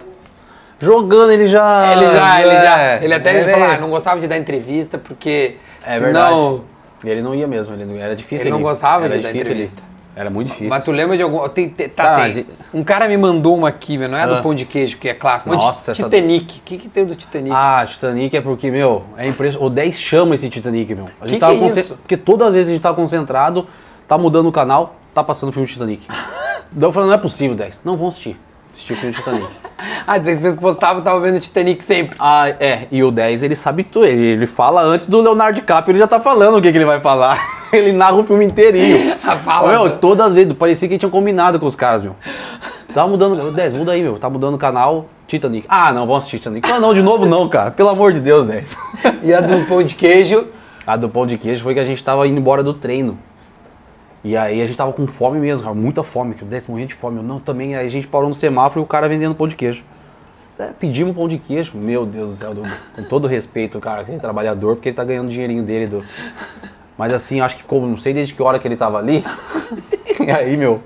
Jogando 0.82 1.32
ele 1.32 1.48
já. 1.48 1.92
ele 1.92 2.06
já, 2.16 2.42
ele 2.42 2.52
já, 2.52 2.80
é, 2.82 3.04
ele 3.04 3.14
até 3.14 3.42
ele 3.42 3.52
fala, 3.52 3.66
é- 3.66 3.76
ah, 3.76 3.80
não 3.80 3.90
gostava 3.90 4.22
de 4.22 4.28
dar 4.28 4.38
entrevista 4.38 4.98
porque 4.98 5.58
É 5.86 5.96
senão- 5.96 6.02
verdade. 6.06 6.62
Ele 7.04 7.22
não 7.22 7.34
ia 7.36 7.48
mesmo, 7.48 7.74
ele 7.76 7.84
não, 7.86 7.96
era 7.98 8.16
difícil. 8.16 8.44
Ele 8.46 8.52
não 8.52 8.62
gostava 8.62 9.06
era 9.06 9.18
de 9.18 9.24
dar 9.24 9.32
difícil, 9.34 9.54
ele- 9.54 9.64
entrevista. 9.64 9.89
Era 10.20 10.30
muito 10.30 10.48
difícil. 10.48 10.68
Mas 10.68 10.84
tu 10.84 10.92
lembra 10.92 11.16
de 11.16 11.24
algum. 11.24 11.48
Tem, 11.48 11.70
tem- 11.70 11.88
tá, 11.88 12.04
Cara, 12.04 12.34
tem. 12.34 12.46
Um 12.74 12.84
cara 12.84 13.08
me 13.08 13.16
mandou 13.16 13.56
uma 13.58 13.70
aqui, 13.70 13.98
meu, 13.98 14.10
não 14.10 14.18
é 14.18 14.28
do 14.28 14.36
Ah. 14.36 14.42
pão 14.42 14.54
de 14.54 14.66
queijo, 14.66 14.98
que 14.98 15.08
é 15.08 15.14
clássico. 15.14 15.50
Nossa, 15.50 15.94
Titanic. 15.94 16.60
O 16.60 16.62
que, 16.66 16.78
que 16.78 16.90
tem 16.90 17.06
do 17.06 17.16
Titanic? 17.16 17.56
Ah, 17.56 17.86
Titanic 17.88 18.36
é 18.36 18.42
porque, 18.42 18.70
meu, 18.70 19.06
é 19.16 19.26
impressionante. 19.30 19.66
O 19.66 19.70
10 19.70 19.98
chama 19.98 20.36
esse 20.36 20.50
Titanic, 20.50 20.94
meu. 20.94 21.06
A 21.22 21.26
gente 21.26 21.36
Que 21.36 21.40
tava 21.40 21.56
que 21.58 21.64
é 21.64 21.68
isso? 21.70 21.96
Porque 21.96 22.18
todas 22.18 22.50
as 22.50 22.54
vezes 22.54 22.68
a 22.68 22.72
gente 22.74 22.82
tá 22.82 22.94
concentrado, 22.94 23.66
tá 24.10 24.18
mudando 24.18 24.48
o 24.50 24.52
canal, 24.52 24.98
tá 25.14 25.24
passando 25.24 25.52
o 25.52 25.54
filme 25.54 25.70
Titanic. 25.70 26.06
Daí 26.70 26.86
eu 26.90 26.92
falei, 26.92 27.08
não 27.08 27.16
é 27.16 27.18
possível, 27.18 27.56
10. 27.56 27.80
Não, 27.86 27.96
vamos 27.96 28.16
assistir. 28.16 28.38
Assistir 28.70 28.92
o 28.92 28.98
filme 28.98 29.16
Titanic. 29.16 29.48
Ah, 30.06 30.18
vocês 30.18 30.56
postavam, 30.56 31.04
tava 31.04 31.20
vendo 31.20 31.40
Titanic 31.40 31.84
sempre. 31.84 32.16
ah, 32.20 32.50
é. 32.60 32.88
E 32.92 33.04
o 33.04 33.12
10, 33.12 33.44
ele 33.44 33.56
sabe 33.56 33.84
tudo. 33.84 34.06
Ele, 34.06 34.26
ele 34.26 34.48
fala 34.48 34.82
antes 34.82 35.06
do 35.06 35.22
Leonardo 35.22 35.60
DiCaprio, 35.60 35.94
ele 35.94 36.00
já 36.00 36.08
tá 36.08 36.20
falando 36.20 36.58
o 36.58 36.62
que, 36.62 36.72
que 36.72 36.78
ele 36.78 36.86
vai 36.86 37.00
falar. 37.00 37.40
ele 37.72 37.92
narra 37.92 38.16
o 38.16 38.24
filme 38.24 38.46
inteirinho. 38.46 39.18
Ah, 39.24 39.38
fala, 39.38 39.72
meu, 39.72 39.98
todas 39.98 40.28
as 40.28 40.34
vezes, 40.34 40.54
parecia 40.54 40.88
que 40.88 40.96
ele 40.96 41.00
tinha 41.00 41.10
combinado 41.10 41.60
com 41.60 41.66
os 41.68 41.76
caras, 41.76 42.02
meu. 42.02 42.16
Tava 42.94 43.08
mudando. 43.08 43.52
10, 43.52 43.74
muda 43.74 43.92
aí, 43.92 44.02
meu. 44.02 44.18
Tá 44.18 44.30
mudando 44.30 44.56
o 44.56 44.58
canal. 44.58 45.06
Titanic. 45.28 45.66
Ah, 45.70 45.94
não, 45.94 46.08
vamos 46.08 46.20
assistir 46.20 46.40
Titanic. 46.40 46.68
Ah, 46.72 46.80
não, 46.80 46.94
de 46.94 47.04
novo 47.04 47.26
não, 47.28 47.48
cara. 47.48 47.70
Pelo 47.70 47.90
amor 47.90 48.12
de 48.12 48.20
Deus, 48.20 48.48
10. 48.48 48.78
E 49.22 49.32
a 49.32 49.42
do 49.42 49.64
pão 49.68 49.84
de 49.84 49.94
queijo. 49.94 50.48
A 50.88 50.96
do 50.96 51.08
pão 51.08 51.28
de 51.28 51.38
queijo 51.38 51.62
foi 51.62 51.76
que 51.76 51.80
a 51.80 51.86
gente 51.86 52.04
tava 52.04 52.28
indo 52.28 52.40
embora 52.40 52.64
do 52.64 52.74
treino. 52.74 53.20
E 54.24 54.36
aí 54.36 54.62
a 54.62 54.66
gente 54.66 54.76
tava 54.76 54.92
com 54.92 55.08
fome 55.08 55.40
mesmo, 55.40 55.64
cara, 55.64 55.74
muita 55.74 56.04
fome, 56.04 56.36
que 56.36 56.42
eu 56.42 56.48
desce 56.48 56.70
morrendo 56.70 56.90
de 56.90 56.96
fome. 56.96 57.18
Eu, 57.18 57.24
não, 57.24 57.40
também, 57.40 57.76
aí 57.76 57.86
a 57.86 57.90
gente 57.90 58.08
parou 58.08 58.28
no 58.28 58.36
semáforo 58.36 58.82
e 58.82 58.84
o 58.84 58.86
cara 58.88 59.08
vendendo 59.08 59.34
pão 59.34 59.48
de 59.48 59.56
queijo. 59.56 59.84
É, 60.60 60.72
pedimos 60.78 61.16
pão 61.16 61.26
de 61.28 61.38
queijo, 61.38 61.72
meu 61.78 62.06
Deus 62.06 62.32
do 62.32 62.36
céu, 62.36 62.54
do- 62.54 62.64
com 62.96 63.04
todo 63.04 63.28
respeito, 63.28 63.80
cara, 63.80 64.02
aquele 64.02 64.20
trabalhador, 64.20 64.76
porque 64.76 64.90
ele 64.90 64.96
tá 64.96 65.06
ganhando 65.06 65.28
o 65.28 65.30
dinheirinho 65.30 65.64
dele. 65.64 65.88
Do... 65.88 66.04
Mas 66.98 67.14
assim, 67.14 67.40
acho 67.40 67.56
que 67.56 67.62
ficou, 67.62 67.88
não 67.88 67.96
sei 67.96 68.14
desde 68.14 68.34
que 68.34 68.44
hora 68.44 68.60
que 68.60 68.68
ele 68.68 68.76
tava 68.76 68.98
ali. 68.98 69.24
e 70.20 70.30
aí, 70.30 70.58
meu, 70.58 70.82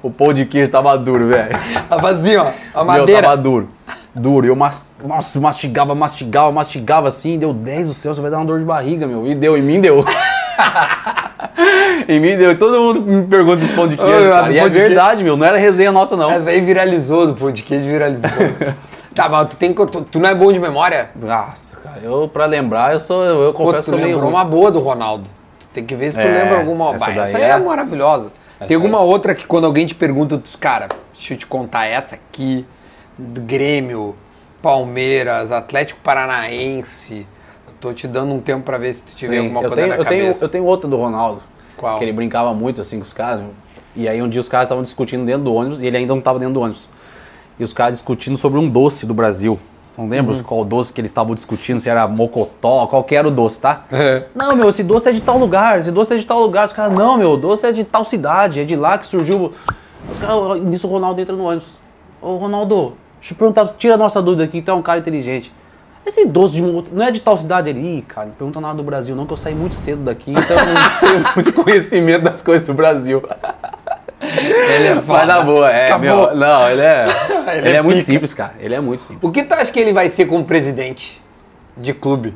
o 0.00 0.08
pão 0.08 0.32
de 0.32 0.46
queijo 0.46 0.70
tava 0.70 0.96
duro, 0.96 1.26
velho. 1.26 1.50
Tava 1.88 2.10
assim, 2.10 2.36
ó. 2.36 2.52
A 2.72 2.84
Meu, 2.84 2.84
madeira. 2.84 3.22
tava 3.22 3.36
duro. 3.36 3.68
Duro. 4.14 4.46
Eu 4.46 4.54
mas... 4.54 4.88
Nossa, 5.04 5.40
mastigava, 5.40 5.92
mastigava, 5.92 6.52
mastigava 6.52 7.08
assim. 7.08 7.36
Deu 7.36 7.52
10 7.52 7.88
do 7.88 7.94
céu, 7.94 8.14
você 8.14 8.20
vai 8.20 8.30
dar 8.30 8.38
uma 8.38 8.46
dor 8.46 8.60
de 8.60 8.64
barriga, 8.64 9.08
meu. 9.08 9.26
E 9.26 9.34
deu, 9.34 9.56
em 9.58 9.62
mim 9.62 9.80
deu. 9.80 10.04
em 12.08 12.20
mim 12.20 12.36
deu. 12.36 12.58
Todo 12.58 12.80
mundo 12.80 13.00
me 13.02 13.26
pergunta 13.26 13.64
esse 13.64 13.74
pão 13.74 13.88
de 13.88 13.96
queijo, 13.96 14.28
Ô, 14.28 14.32
a 14.34 14.40
cara. 14.42 14.52
E 14.52 14.58
é 14.58 14.68
verdade, 14.68 15.24
meu. 15.24 15.36
Não 15.36 15.46
era 15.46 15.58
resenha 15.58 15.92
nossa, 15.92 16.16
não. 16.16 16.30
Essa 16.30 16.50
aí 16.50 16.60
viralizou, 16.60 17.26
do 17.26 17.34
pão 17.34 17.50
de 17.50 17.62
queijo 17.62 17.84
viralizou. 17.86 18.30
tá, 19.14 19.28
mas 19.28 19.48
tu, 19.48 19.56
tem, 19.56 19.72
tu, 19.72 19.86
tu 19.86 20.18
não 20.18 20.28
é 20.28 20.34
bom 20.34 20.52
de 20.52 20.58
memória? 20.58 21.10
Nossa, 21.14 21.76
cara. 21.78 22.00
Eu, 22.02 22.28
pra 22.32 22.46
lembrar, 22.46 22.92
eu 22.92 23.00
sou. 23.00 23.22
Eu, 23.24 23.42
eu 23.42 23.52
Pô, 23.52 23.64
confesso 23.64 23.90
tu 23.90 23.96
que 23.96 24.02
eu 24.02 24.06
lembrou 24.08 24.30
uma 24.30 24.44
boa 24.44 24.70
do 24.70 24.78
Ronaldo. 24.80 25.24
Tu 25.60 25.66
tem 25.72 25.84
que 25.84 25.94
ver 25.94 26.10
se 26.12 26.16
tu 26.18 26.22
É, 26.26 26.42
lembra 26.42 26.58
alguma. 26.58 26.94
essa 26.94 27.06
Bah, 27.10 27.22
essa 27.24 27.36
aí 27.38 27.44
é, 27.44 27.48
é- 27.50 27.58
maravilhosa. 27.58 28.32
Essa 28.58 28.68
Tem 28.68 28.74
alguma 28.74 29.00
aí. 29.00 29.04
outra 29.06 29.34
que 29.34 29.46
quando 29.46 29.64
alguém 29.66 29.86
te 29.86 29.94
pergunta, 29.94 30.38
tu 30.38 30.58
cara, 30.58 30.88
deixa 31.12 31.34
eu 31.34 31.38
te 31.38 31.46
contar 31.46 31.84
essa 31.86 32.14
aqui, 32.14 32.64
do 33.18 33.40
Grêmio, 33.42 34.16
Palmeiras, 34.62 35.52
Atlético 35.52 36.00
Paranaense. 36.02 37.26
Tô 37.80 37.92
te 37.92 38.06
dando 38.08 38.32
um 38.32 38.40
tempo 38.40 38.64
pra 38.64 38.78
ver 38.78 38.94
se 38.94 39.02
tu 39.02 39.14
tiver 39.14 39.34
Sim, 39.34 39.38
alguma 39.44 39.60
eu 39.62 39.68
coisa 39.68 39.74
tenho, 39.76 39.88
na 39.88 39.94
eu 39.96 40.04
tenho, 40.04 40.22
cabeça. 40.24 40.44
eu 40.44 40.48
tenho 40.48 40.64
outra 40.64 40.88
do 40.88 40.96
Ronaldo. 40.96 41.42
Qual? 41.76 41.98
Que 41.98 42.04
ele 42.04 42.12
brincava 42.12 42.54
muito 42.54 42.80
assim 42.80 42.98
com 42.98 43.04
os 43.04 43.12
caras. 43.12 43.44
E 43.94 44.08
aí 44.08 44.20
um 44.22 44.28
dia 44.28 44.40
os 44.40 44.48
caras 44.48 44.66
estavam 44.66 44.82
discutindo 44.82 45.24
dentro 45.24 45.44
do 45.44 45.54
ônibus 45.54 45.82
e 45.82 45.86
ele 45.86 45.96
ainda 45.96 46.12
não 46.12 46.18
estava 46.18 46.38
dentro 46.38 46.54
do 46.54 46.60
ônibus. 46.60 46.88
E 47.58 47.64
os 47.64 47.72
caras 47.72 47.94
discutindo 47.94 48.36
sobre 48.36 48.58
um 48.58 48.68
doce 48.68 49.06
do 49.06 49.14
Brasil. 49.14 49.58
Não 49.96 50.08
lembro 50.08 50.34
Uhum. 50.34 50.42
qual 50.42 50.64
doce 50.64 50.92
que 50.92 51.00
eles 51.00 51.10
estavam 51.10 51.34
discutindo, 51.34 51.80
se 51.80 51.88
era 51.88 52.06
mocotó, 52.06 52.86
qual 52.86 53.02
que 53.02 53.14
era 53.14 53.26
o 53.26 53.30
doce, 53.30 53.58
tá? 53.60 53.84
É. 53.92 54.24
Não, 54.34 54.54
meu, 54.54 54.68
esse 54.68 54.82
doce 54.82 55.08
é 55.08 55.12
de 55.12 55.22
tal 55.22 55.38
lugar, 55.38 55.78
esse 55.78 55.90
doce 55.90 56.12
é 56.14 56.18
de 56.18 56.26
tal 56.26 56.38
lugar. 56.40 56.66
Os 56.66 56.72
caras, 56.74 56.92
não, 56.94 57.16
meu, 57.16 57.32
o 57.32 57.36
doce 57.38 57.66
é 57.66 57.72
de 57.72 57.82
tal 57.84 58.04
cidade, 58.04 58.60
é 58.60 58.64
de 58.64 58.76
lá 58.76 58.98
que 58.98 59.06
surgiu. 59.06 59.54
Os 60.12 60.18
caras, 60.18 60.60
nisso 60.62 60.86
o 60.86 60.90
Ronaldo 60.90 61.18
entra 61.20 61.34
no 61.34 61.44
ônibus. 61.44 61.80
Ô, 62.20 62.36
Ronaldo, 62.36 62.92
deixa 63.20 63.32
eu 63.32 63.38
perguntar, 63.38 63.66
tira 63.78 63.94
a 63.94 63.96
nossa 63.96 64.20
dúvida 64.20 64.44
aqui, 64.44 64.60
tu 64.60 64.70
é 64.70 64.74
um 64.74 64.82
cara 64.82 64.98
inteligente. 64.98 65.50
Esse 66.06 66.24
doce 66.24 66.54
de 66.54 66.62
um 66.62 66.72
outro- 66.74 66.94
não 66.94 67.04
é 67.04 67.10
de 67.10 67.20
tal 67.20 67.36
cidade 67.36 67.68
ali? 67.68 67.98
Ih, 67.98 68.02
cara, 68.02 68.28
não 68.28 68.34
pergunta 68.34 68.60
nada 68.60 68.74
do 68.74 68.82
Brasil, 68.84 69.16
não, 69.16 69.26
que 69.26 69.32
eu 69.32 69.36
saí 69.36 69.54
muito 69.54 69.74
cedo 69.74 70.02
daqui, 70.04 70.30
então 70.30 70.56
eu 70.56 70.66
não 70.66 71.00
tenho 71.00 71.34
muito 71.34 71.52
conhecimento 71.52 72.22
das 72.22 72.42
coisas 72.42 72.66
do 72.66 72.72
Brasil. 72.72 73.22
Ele 74.20 74.86
é 74.86 74.94
Mas 74.94 75.04
foda. 75.04 75.26
na 75.26 75.40
boa, 75.42 75.70
é, 75.70 75.86
Acabou. 75.86 76.00
meu, 76.28 76.36
não, 76.36 76.68
ele 76.70 76.80
é, 76.80 77.06
Ele 77.56 77.58
ele, 77.58 77.68
é 77.68 77.76
é, 77.76 77.82
muito 77.82 78.00
simples, 78.00 78.32
cara, 78.34 78.54
ele 78.58 78.74
é 78.74 78.80
muito 78.80 79.00
simples. 79.02 79.18
O 79.22 79.30
que 79.32 79.42
tu 79.42 79.52
acha 79.54 79.70
que 79.70 79.78
ele 79.78 79.92
vai 79.92 80.08
ser 80.08 80.26
como 80.26 80.44
presidente 80.44 81.20
de 81.76 81.92
clube? 81.92 82.34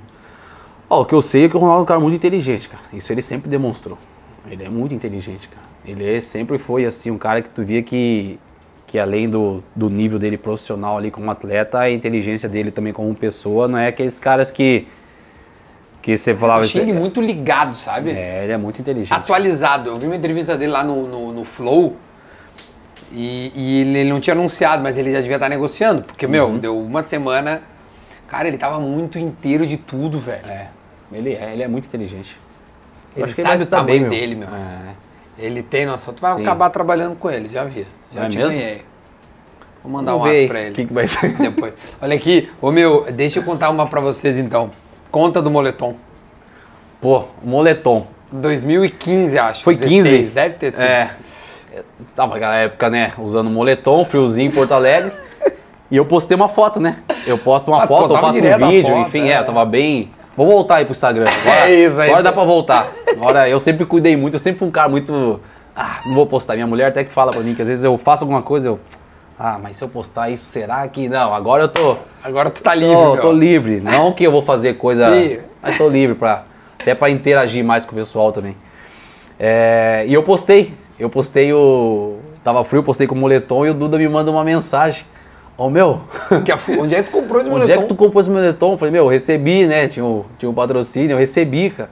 Ó, 0.88 1.02
o 1.02 1.04
que 1.04 1.14
eu 1.14 1.22
sei 1.22 1.44
é 1.44 1.48
que 1.48 1.56
o 1.56 1.60
Ronaldo 1.60 1.80
é 1.80 1.82
um 1.82 1.86
cara 1.86 2.00
muito 2.00 2.14
inteligente, 2.14 2.68
cara. 2.68 2.82
Isso 2.92 3.12
ele 3.12 3.22
sempre 3.22 3.48
demonstrou. 3.48 3.96
Ele 4.50 4.64
é 4.64 4.68
muito 4.68 4.94
inteligente, 4.94 5.48
cara. 5.48 5.62
Ele 5.86 6.16
é- 6.16 6.20
sempre 6.20 6.58
foi, 6.58 6.84
assim, 6.84 7.10
um 7.10 7.18
cara 7.18 7.40
que 7.40 7.48
tu 7.48 7.64
via 7.64 7.82
que, 7.82 8.38
que 8.90 8.98
além 8.98 9.30
do, 9.30 9.62
do 9.74 9.88
nível 9.88 10.18
dele 10.18 10.36
profissional 10.36 10.98
ali 10.98 11.12
como 11.12 11.30
atleta, 11.30 11.78
a 11.78 11.88
inteligência 11.88 12.48
dele 12.48 12.72
também 12.72 12.92
como 12.92 13.14
pessoa 13.14 13.68
não 13.68 13.78
é 13.78 13.86
aqueles 13.86 14.18
caras 14.18 14.50
que, 14.50 14.88
que 16.02 16.16
você 16.16 16.34
falava... 16.34 16.62
Achei 16.62 16.82
ele 16.82 16.90
assim, 16.90 16.98
muito 16.98 17.20
ligado, 17.20 17.72
sabe? 17.76 18.10
É, 18.10 18.42
ele 18.42 18.52
é 18.52 18.56
muito 18.56 18.80
inteligente. 18.80 19.12
atualizado. 19.14 19.90
Eu 19.90 19.96
vi 19.96 20.06
uma 20.06 20.16
entrevista 20.16 20.56
dele 20.56 20.72
lá 20.72 20.82
no, 20.82 21.06
no, 21.06 21.32
no 21.32 21.44
Flow 21.44 21.94
e, 23.12 23.52
e 23.54 23.80
ele, 23.82 23.98
ele 24.00 24.10
não 24.10 24.18
tinha 24.18 24.34
anunciado, 24.34 24.82
mas 24.82 24.98
ele 24.98 25.12
já 25.12 25.20
devia 25.20 25.36
estar 25.36 25.48
negociando, 25.48 26.02
porque, 26.02 26.26
meu, 26.26 26.48
Uhum. 26.48 26.58
deu 26.58 26.76
uma 26.76 27.04
semana. 27.04 27.62
Cara, 28.26 28.48
ele 28.48 28.58
tava 28.58 28.80
muito 28.80 29.20
inteiro 29.20 29.64
de 29.64 29.76
tudo, 29.76 30.18
velho. 30.18 30.46
É, 30.48 30.66
ele 31.12 31.32
é, 31.34 31.52
ele 31.52 31.62
é 31.62 31.68
muito 31.68 31.86
inteligente. 31.86 32.36
Eu 33.14 33.18
Ele 33.18 33.24
acho 33.26 33.36
que 33.36 33.42
sabe 33.42 33.54
vai 33.54 33.56
o 33.56 33.64
se 33.64 33.70
dar 33.70 33.76
tamanho 33.78 34.08
bem, 34.08 34.18
dele, 34.18 34.34
meu. 34.34 34.48
É. 34.48 34.94
Ele 35.38 35.62
tem 35.62 35.86
noção. 35.86 36.12
Tu 36.12 36.20
vai 36.20 36.34
Sim. 36.34 36.42
acabar 36.42 36.70
trabalhando 36.70 37.14
com 37.14 37.30
ele, 37.30 37.48
já 37.48 37.62
vi. 37.64 37.86
Já 38.12 38.24
É 38.24 38.28
te 38.28 38.36
mesmo? 38.38 38.50
ganhei. 38.52 38.82
Vou 39.82 39.92
mandar 39.92 40.12
Vamos 40.12 40.26
um 40.26 40.30
ato 40.30 40.48
pra 40.48 40.60
ele. 40.60 40.70
o 40.70 40.74
que 40.74 40.84
que 40.86 40.92
vai 40.92 41.06
ser. 41.06 41.32
Depois. 41.38 41.72
Olha 42.02 42.14
aqui, 42.14 42.50
ô 42.60 42.70
meu, 42.70 43.06
deixa 43.10 43.38
eu 43.38 43.42
contar 43.42 43.70
uma 43.70 43.86
pra 43.86 44.00
vocês 44.00 44.36
então. 44.36 44.70
Conta 45.10 45.40
do 45.40 45.50
moletom. 45.50 45.94
Pô, 47.00 47.24
moletom. 47.42 48.06
2015, 48.30 49.38
acho. 49.38 49.62
Foi 49.64 49.74
16, 49.74 50.02
15? 50.20 50.22
Deve 50.32 50.54
ter 50.56 50.72
sido. 50.72 50.82
É. 50.82 51.10
Tava 52.14 52.34
naquela 52.34 52.56
época, 52.56 52.90
né, 52.90 53.12
usando 53.18 53.48
moletom, 53.48 54.04
friozinho 54.04 54.48
em 54.48 54.50
Porto 54.50 54.72
Alegre. 54.72 55.12
e 55.90 55.96
eu 55.96 56.04
postei 56.04 56.34
uma 56.36 56.48
foto, 56.48 56.78
né? 56.80 56.96
Eu 57.26 57.38
posto 57.38 57.68
uma 57.70 57.84
Ah, 57.84 57.86
foto, 57.86 58.12
eu 58.14 58.18
faço 58.20 58.38
um 58.38 58.68
vídeo, 58.68 58.94
foto, 58.94 59.08
enfim, 59.08 59.28
é. 59.28 59.32
é, 59.32 59.38
eu 59.38 59.44
tava 59.46 59.64
bem. 59.64 60.10
Vou 60.36 60.46
voltar 60.46 60.76
aí 60.76 60.84
pro 60.84 60.92
Instagram. 60.92 61.26
Agora, 61.42 61.70
É 61.70 61.74
isso 61.74 61.98
aí. 62.00 62.08
Agora 62.08 62.22
dá 62.22 62.32
pra 62.32 62.44
voltar. 62.44 62.88
Agora 63.08 63.48
eu 63.48 63.58
sempre 63.60 63.86
cuidei 63.86 64.16
muito, 64.16 64.34
eu 64.34 64.38
sempre 64.40 64.58
fui 64.58 64.68
um 64.68 64.70
cara 64.70 64.88
muito. 64.88 65.40
Ah, 65.74 66.00
não 66.06 66.14
vou 66.14 66.26
postar. 66.26 66.54
Minha 66.54 66.66
mulher 66.66 66.86
até 66.86 67.04
que 67.04 67.12
fala 67.12 67.32
pra 67.32 67.40
mim 67.42 67.54
que 67.54 67.62
às 67.62 67.68
vezes 67.68 67.84
eu 67.84 67.96
faço 67.96 68.24
alguma 68.24 68.42
coisa, 68.42 68.68
eu. 68.68 68.80
Ah, 69.38 69.58
mas 69.62 69.76
se 69.78 69.84
eu 69.84 69.88
postar 69.88 70.28
isso, 70.30 70.44
será 70.44 70.86
que. 70.88 71.08
Não, 71.08 71.32
agora 71.34 71.64
eu 71.64 71.68
tô. 71.68 71.96
Agora 72.22 72.50
tu 72.50 72.62
tá 72.62 72.74
livre, 72.74 72.94
Tô, 72.94 73.12
meu. 73.14 73.22
tô 73.22 73.32
livre. 73.32 73.80
Não 73.80 74.12
que 74.12 74.24
eu 74.24 74.30
vou 74.32 74.42
fazer 74.42 74.74
coisa. 74.74 75.10
Sim. 75.12 75.38
Mas 75.62 75.78
tô 75.78 75.88
livre 75.88 76.14
pra. 76.14 76.44
Até 76.78 76.94
pra 76.94 77.08
interagir 77.10 77.64
mais 77.64 77.84
com 77.86 77.92
o 77.92 77.94
pessoal 77.94 78.32
também. 78.32 78.54
É, 79.38 80.04
e 80.06 80.12
eu 80.14 80.22
postei. 80.22 80.74
Eu 80.98 81.08
postei 81.08 81.52
o. 81.52 82.18
Tava 82.44 82.62
frio, 82.64 82.82
postei 82.82 83.06
com 83.06 83.14
o 83.14 83.18
moletom 83.18 83.66
e 83.66 83.70
o 83.70 83.74
Duda 83.74 83.96
me 83.98 84.08
manda 84.08 84.30
uma 84.30 84.44
mensagem. 84.44 85.04
Ô 85.56 85.68
meu, 85.68 86.00
a 86.52 86.56
fu- 86.56 86.80
Onde 86.80 86.94
é 86.94 87.02
que 87.02 87.10
tu 87.10 87.12
comprou 87.20 87.40
esse 87.40 87.48
onde 87.50 87.60
moletom? 87.60 87.80
é 87.80 87.82
que 87.82 87.88
tu 87.88 87.94
comprou 87.94 88.20
esse 88.20 88.30
moletom? 88.30 88.72
Eu 88.72 88.78
falei, 88.78 88.92
meu, 88.92 89.04
eu 89.04 89.08
recebi, 89.08 89.66
né? 89.66 89.88
Tinha 89.88 90.04
um, 90.04 90.24
tinha 90.38 90.48
um 90.50 90.54
patrocínio, 90.54 91.12
eu 91.12 91.18
recebi, 91.18 91.70
cara. 91.70 91.90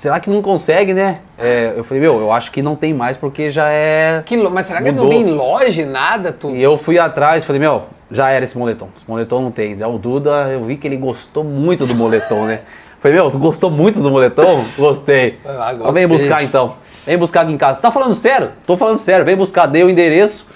Será 0.00 0.18
que 0.18 0.30
não 0.30 0.40
consegue, 0.40 0.94
né? 0.94 1.18
É, 1.36 1.74
eu 1.76 1.84
falei, 1.84 2.00
meu, 2.00 2.18
eu 2.20 2.32
acho 2.32 2.50
que 2.50 2.62
não 2.62 2.74
tem 2.74 2.94
mais 2.94 3.18
porque 3.18 3.50
já 3.50 3.68
é. 3.68 4.22
Que 4.24 4.34
Mas 4.48 4.64
será 4.64 4.80
que 4.80 4.88
eles 4.88 4.96
não 4.96 5.04
Mudou. 5.04 5.22
têm 5.22 5.30
loja, 5.30 5.84
nada? 5.84 6.32
Tu... 6.32 6.56
E 6.56 6.62
eu 6.62 6.78
fui 6.78 6.98
atrás, 6.98 7.44
falei, 7.44 7.60
meu, 7.60 7.82
já 8.10 8.30
era 8.30 8.42
esse 8.42 8.56
moletom. 8.56 8.88
Esse 8.96 9.04
moletom 9.06 9.42
não 9.42 9.50
tem. 9.50 9.76
Daí 9.76 9.86
o 9.86 9.98
Duda, 9.98 10.48
eu 10.50 10.64
vi 10.64 10.78
que 10.78 10.88
ele 10.88 10.96
gostou 10.96 11.44
muito 11.44 11.84
do 11.84 11.94
moletom, 11.94 12.46
né? 12.46 12.60
Falei, 12.98 13.18
meu, 13.18 13.30
tu 13.30 13.38
gostou 13.38 13.70
muito 13.70 14.00
do 14.00 14.10
moletom? 14.10 14.64
Gostei. 14.74 15.38
Ah, 15.44 15.72
Então 15.74 15.92
vem 15.92 16.08
gostei. 16.08 16.28
buscar 16.30 16.42
então. 16.44 16.76
Vem 17.04 17.18
buscar 17.18 17.42
aqui 17.42 17.52
em 17.52 17.58
casa. 17.58 17.78
Tá 17.78 17.90
falando 17.90 18.14
sério? 18.14 18.52
Tô 18.66 18.78
falando 18.78 18.96
sério. 18.96 19.22
Vem 19.26 19.36
buscar, 19.36 19.66
dei 19.66 19.84
o 19.84 19.90
endereço. 19.90 20.46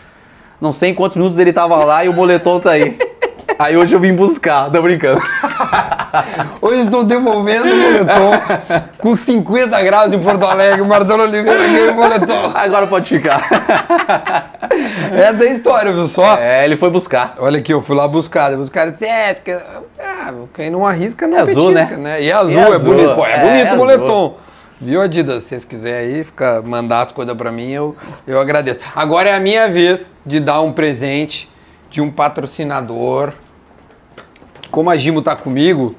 Não 0.59 0.73
sei 0.73 0.89
em 0.89 0.95
quantos 0.95 1.19
minutos 1.19 1.39
ele 1.39 1.53
tava 1.53 1.85
lá 1.85 2.03
e 2.03 2.09
o 2.09 2.15
moletom 2.15 2.61
tá 2.61 2.71
aí. 2.71 2.97
Aí 3.59 3.77
hoje 3.77 3.95
eu 3.95 4.01
vim 4.01 4.15
buscar, 4.15 4.69
tô 4.73 4.83
brincando. 4.83 5.21
Hoje 6.61 6.83
estou 6.83 7.05
devolvendo 7.05 7.67
o 7.67 7.77
moletom 7.77 8.31
com 8.99 9.15
50 9.17 9.83
graus 9.83 10.13
em 10.13 10.19
Porto 10.19 10.45
Alegre. 10.47 10.83
Marcelo 10.83 11.23
Oliveira 11.23 11.59
ganhou 11.69 11.93
o 11.93 11.95
moletom. 11.95 12.53
Agora 12.55 12.87
pode 12.87 13.09
ficar. 13.09 13.49
Essa 15.13 15.45
é 15.45 15.49
a 15.49 15.53
história, 15.53 15.93
viu 15.93 16.09
só? 16.09 16.37
É, 16.37 16.65
ele 16.65 16.77
foi 16.77 16.91
buscar. 16.91 17.35
Olha 17.39 17.59
aqui, 17.59 17.73
eu 17.73 17.83
fui 17.83 17.97
lá 17.97 18.07
buscar. 18.07 18.53
Os 18.53 18.69
caras 18.69 18.95
disseram, 18.95 19.13
é, 19.13 19.35
porque, 19.35 19.53
ah, 20.01 20.33
quem 20.55 20.71
não 20.71 20.87
arrisca 20.87 21.27
não 21.27 21.39
É 21.39 21.41
azul, 21.41 21.73
petisca, 21.73 21.97
né? 21.97 22.23
E 22.23 22.31
é 22.31 22.33
azul, 22.33 22.59
É 22.61 22.71
é, 22.71 22.73
azul, 22.75 22.95
bonito. 22.95 23.15
Pô, 23.15 23.27
é, 23.27 23.33
é, 23.33 23.41
bonito 23.41 23.59
é 23.59 23.65
o 23.65 23.67
azul. 23.69 23.79
moletom. 23.79 24.37
Viu, 24.81 25.01
Adidas? 25.01 25.45
Se 25.45 25.51
vocês 25.51 25.65
quiserem 25.65 26.17
aí, 26.17 26.25
fica, 26.25 26.63
mandar 26.65 27.03
as 27.03 27.13
coisas 27.13 27.35
pra 27.37 27.51
mim, 27.51 27.71
eu, 27.71 27.97
eu 28.27 28.41
agradeço. 28.41 28.81
Agora 28.95 29.29
é 29.31 29.35
a 29.35 29.41
minha 29.41 29.69
vez 29.69 30.13
de 30.27 30.41
dar 30.41 30.61
um 30.61 30.73
presente 30.73 31.51
de 31.89 32.01
um 32.01 32.11
patrocinador. 32.11 33.33
Como 34.71 34.91
a 34.91 34.97
Gimo 34.97 35.23
tá 35.23 35.37
comigo, 35.37 35.95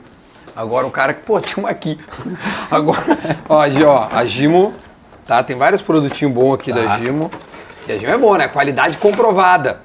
agora 0.56 0.88
o 0.88 0.92
cara 0.92 1.14
que, 1.14 1.22
pô, 1.22 1.40
tinha 1.40 1.64
uma 1.64 1.70
aqui. 1.70 2.00
Agora, 2.72 3.18
ó, 3.50 3.60
ó, 3.86 4.08
a 4.12 4.26
Gimo, 4.26 4.74
tá? 5.28 5.44
Tem 5.44 5.58
vários 5.58 5.82
produtinhos 5.82 6.34
bons 6.34 6.54
aqui 6.56 6.72
da 6.72 6.86
Tá. 6.86 6.98
Gimo. 7.00 7.30
E 7.88 7.92
a 7.92 7.98
Gimo 7.98 8.12
é 8.12 8.18
boa, 8.18 8.38
né? 8.38 8.48
Qualidade 8.48 8.98
comprovada, 8.98 9.82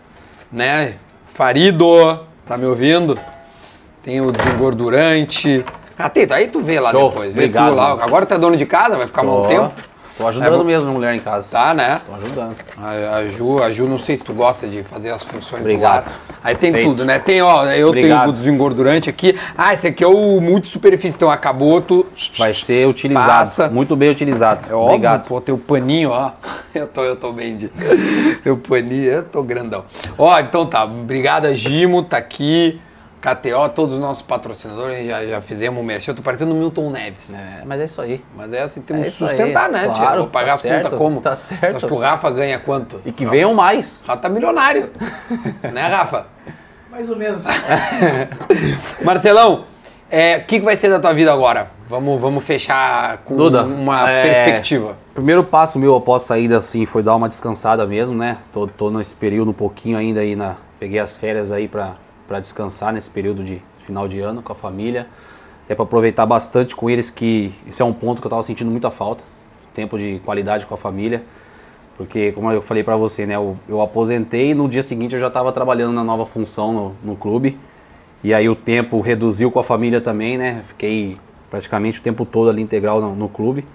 né? 0.51 0.95
Farido, 1.35 2.21
tá 2.47 2.57
me 2.57 2.67
ouvindo? 2.67 3.19
Tem 4.03 4.21
o 4.21 4.31
desengordurante. 4.33 5.65
Cateta, 5.97 6.35
aí 6.37 6.49
tu 6.49 6.61
vê 6.61 6.81
lá 6.81 6.91
Show, 6.91 7.11
depois. 7.11 7.35
Vê 7.35 7.41
obrigado, 7.43 7.71
tu 7.71 7.75
lá. 7.75 7.93
Agora 8.03 8.25
tu 8.25 8.33
é 8.35 8.39
dono 8.39 8.57
de 8.57 8.65
casa, 8.65 8.97
vai 8.97 9.07
ficar 9.07 9.23
bom 9.23 9.43
Tô, 9.43 9.49
tempo. 9.49 9.73
Tô 10.21 10.29
ajudando 10.29 10.61
É 10.61 10.65
mesmo 10.65 10.91
a 10.91 10.93
mulher 10.93 11.15
em 11.15 11.19
casa. 11.19 11.51
Tá, 11.51 11.75
né? 11.75 12.01
Tô 12.05 12.15
ajudando. 12.15 12.55
A, 12.77 13.17
a 13.17 13.29
Ju, 13.29 13.63
a 13.63 13.71
Ju, 13.71 13.89
não 13.89 13.99
sei 13.99 14.17
se 14.17 14.23
tu 14.23 14.33
gosta 14.35 14.69
de 14.69 14.83
fazer 14.83 15.11
as 15.11 15.23
funções 15.25 15.63
Obrigado. 15.63 16.05
do 16.05 16.11
lar. 16.11 16.21
Aí 16.43 16.55
tem 16.55 16.73
Feito. 16.73 16.89
tudo, 16.89 17.05
né? 17.05 17.19
Tem, 17.19 17.41
ó, 17.43 17.65
eu 17.67 17.89
Obrigado. 17.89 18.21
tenho 18.21 18.31
o 18.31 18.33
desengordurante 18.33 19.09
aqui. 19.11 19.39
Ah, 19.57 19.75
esse 19.75 19.87
aqui 19.87 20.05
é 20.05 20.07
o 20.07 20.41
multisuperfície, 20.41 21.17
então 21.17 21.31
acabou, 21.31 21.81
tu... 21.81 22.07
Vai 22.39 22.55
ser 22.55 22.87
utilizado. 22.87 23.27
Passa. 23.27 23.69
Muito 23.69 23.97
bem 23.97 24.11
utilizado. 24.11 24.67
É 24.71 24.75
óbvio, 24.75 24.95
Obrigado. 24.95 25.27
pô, 25.27 25.41
tem 25.41 25.55
o 25.55 25.59
paninho, 25.59 26.11
ó. 26.11 26.33
Eu 26.73 26.87
tô, 26.87 27.03
eu 27.03 27.17
tô 27.17 27.33
bem 27.33 27.57
de... 27.57 27.69
Eu 28.45 28.57
paninho, 28.57 29.11
eu 29.11 29.23
tô 29.25 29.43
grandão. 29.43 29.85
Ó, 30.17 30.39
então 30.39 30.65
tá, 30.65 30.85
obrigado, 30.85 31.53
Gimo, 31.53 32.05
tá 32.05 32.17
aqui. 32.17 32.81
KTO, 33.21 33.69
todos 33.75 33.95
os 33.95 34.01
nossos 34.01 34.23
patrocinadores, 34.23 35.07
já, 35.07 35.25
já 35.27 35.41
fizemos 35.43 35.79
o 35.81 35.85
merchan. 35.85 36.13
Eu 36.13 36.17
tô 36.17 36.23
parecendo 36.23 36.55
o 36.55 36.57
Milton 36.57 36.91
Neves. 36.91 37.35
É, 37.35 37.63
mas 37.67 37.81
é 37.81 37.85
isso 37.85 38.01
aí. 38.01 38.25
Mas 38.35 38.53
é 38.53 38.63
assim, 38.63 38.81
temos 38.81 39.03
É 39.03 39.05
que 39.05 39.11
isso 39.11 39.25
aí, 39.25 39.37
sustentar, 39.37 39.69
né, 39.71 39.85
claro, 39.87 40.23
Vou 40.23 40.31
pagar 40.31 40.49
tá 40.49 40.55
as 40.55 40.63
contas 40.63 40.99
como? 40.99 41.21
tá 41.21 41.37
certo. 41.37 41.77
Acho 41.77 41.87
que 41.87 41.93
o 41.93 41.99
Rafa 41.99 42.31
ganha 42.31 42.59
quanto? 42.59 43.01
E 43.05 43.13
que 43.13 43.27
venham 43.27 43.53
mais. 43.53 44.03
Rafa 44.07 44.23
tá 44.23 44.29
milionário. 44.29 44.91
né, 45.71 45.87
Rafa? 45.87 46.27
Mais 46.91 47.11
ou 47.11 47.17
menos. 47.17 47.45
Marcelão, 49.05 49.65
é, 50.11 50.39
o 50.39 50.45
que, 50.45 50.59
que 50.59 50.65
vai 50.65 50.77
ser 50.77 50.89
da 50.89 50.99
tua 50.99 51.13
vida 51.13 51.33
agora? 51.33 51.71
Vamos, 51.89 52.21
vamos 52.21 52.43
fechar 52.45 53.19
com 53.19 53.37
Duda, 53.37 53.65
uma 53.65 54.11
é, 54.11 54.23
perspectiva. 54.23 54.97
Primeiro 55.15 55.45
passo 55.45 55.79
meu 55.79 55.95
após 55.95 56.23
saída 56.23 56.57
assim 56.57 56.87
foi 56.87 57.03
dar 57.03 57.15
uma 57.15 57.29
descansada 57.29 57.87
mesmo, 57.87 58.17
né? 58.17 58.39
Tô, 58.53 58.67
tô 58.67 58.91
nesse 58.91 59.15
período 59.15 59.51
um 59.51 59.55
pouquinho 59.55 59.99
ainda 59.99 60.21
aí 60.21 60.35
na. 60.35 60.57
Peguei 60.79 60.99
as 60.99 61.17
férias 61.17 61.53
aí 61.53 61.69
pra, 61.69 61.97
pra 62.31 62.39
descansar 62.39 62.93
nesse 62.93 63.11
período 63.11 63.43
de 63.43 63.61
final 63.85 64.07
de 64.07 64.21
ano 64.21 64.41
com 64.41 64.53
a 64.53 64.55
família. 64.55 65.09
É 65.69 65.75
pra 65.75 65.83
aproveitar 65.83 66.25
bastante 66.27 66.77
com 66.77 66.89
eles, 66.89 67.11
que 67.11 67.53
esse 67.67 67.83
é 67.83 67.85
um 67.85 67.93
ponto 67.93 68.21
que 68.21 68.27
eu 68.29 68.31
tava 68.31 68.43
sentindo 68.45 68.71
muita 68.71 68.89
falta. 68.89 69.25
Tempo 69.75 69.99
de 69.99 70.21
qualidade 70.25 70.65
com 70.65 70.73
a 70.73 70.77
família. 70.77 71.25
Porque, 71.97 72.31
como 72.31 72.53
eu 72.53 72.63
falei 72.63 72.85
pra 72.85 72.95
você, 72.95 73.27
né? 73.27 73.35
Eu, 73.35 73.59
eu 73.69 73.81
aposentei 73.83 74.53
e 74.53 74.55
no 74.55 74.69
dia 74.69 74.81
seguinte 74.81 75.13
eu 75.13 75.21
já 75.21 75.29
tava 75.29 75.51
trabalhando 75.51 75.93
na 75.93 76.05
nova 76.05 76.25
função 76.25 76.73
no, 76.73 76.95
no 77.03 77.17
clube. 77.17 77.59
E 78.23 78.33
aí 78.33 78.49
o 78.49 78.55
tempo 78.55 79.01
reduziu 79.01 79.51
com 79.51 79.59
a 79.59 79.65
família 79.65 80.01
também, 80.01 80.39
né? 80.39 80.63
Fiquei 80.69 81.17
praticamente 81.51 81.99
o 81.99 82.03
tempo 82.03 82.25
todo 82.25 82.49
ali 82.49 82.63
integral 82.63 83.01
no, 83.01 83.17
no 83.17 83.29
clube. 83.29 83.67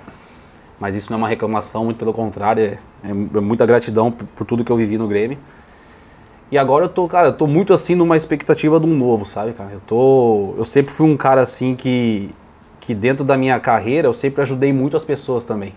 Mas 0.79 0.95
isso 0.95 1.11
não 1.11 1.17
é 1.17 1.21
uma 1.23 1.27
reclamação, 1.27 1.83
muito 1.83 1.97
pelo 1.97 2.13
contrário, 2.13 2.63
é, 2.63 2.79
é 3.03 3.13
muita 3.13 3.65
gratidão 3.65 4.13
por, 4.13 4.25
por 4.27 4.45
tudo 4.45 4.63
que 4.63 4.71
eu 4.71 4.77
vivi 4.77 4.97
no 4.97 5.09
Grêmio. 5.09 5.37
E 6.51 6.57
agora 6.57 6.85
eu 6.85 6.89
tô, 6.89 7.07
cara, 7.07 7.29
eu 7.29 7.33
tô 7.33 7.47
muito 7.47 7.73
assim 7.73 7.95
numa 7.95 8.15
expectativa 8.15 8.79
de 8.79 8.85
um 8.85 8.95
novo, 8.95 9.25
sabe, 9.25 9.53
cara? 9.53 9.71
Eu 9.71 9.81
tô, 9.87 10.53
eu 10.57 10.65
sempre 10.65 10.91
fui 10.91 11.09
um 11.09 11.17
cara 11.17 11.41
assim 11.41 11.75
que 11.75 12.29
que 12.79 12.93
dentro 12.93 13.25
da 13.25 13.35
minha 13.35 13.59
carreira 13.59 14.07
eu 14.07 14.13
sempre 14.13 14.43
ajudei 14.43 14.71
muito 14.71 14.95
as 14.95 15.03
pessoas 15.03 15.43
também. 15.43 15.73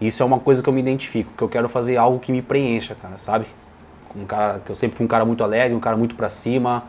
Isso 0.00 0.22
é 0.22 0.26
uma 0.26 0.40
coisa 0.40 0.62
que 0.62 0.68
eu 0.68 0.72
me 0.72 0.80
identifico, 0.80 1.30
que 1.36 1.42
eu 1.44 1.48
quero 1.50 1.68
fazer 1.68 1.98
algo 1.98 2.18
que 2.18 2.32
me 2.32 2.40
preencha, 2.40 2.94
cara, 2.94 3.18
sabe? 3.18 3.44
Um 4.16 4.24
cara 4.24 4.58
que 4.64 4.72
eu 4.72 4.74
sempre 4.74 4.96
fui 4.96 5.04
um 5.04 5.08
cara 5.08 5.26
muito 5.26 5.44
alegre, 5.44 5.76
um 5.76 5.80
cara 5.80 5.98
muito 5.98 6.14
pra 6.14 6.30
cima, 6.30 6.84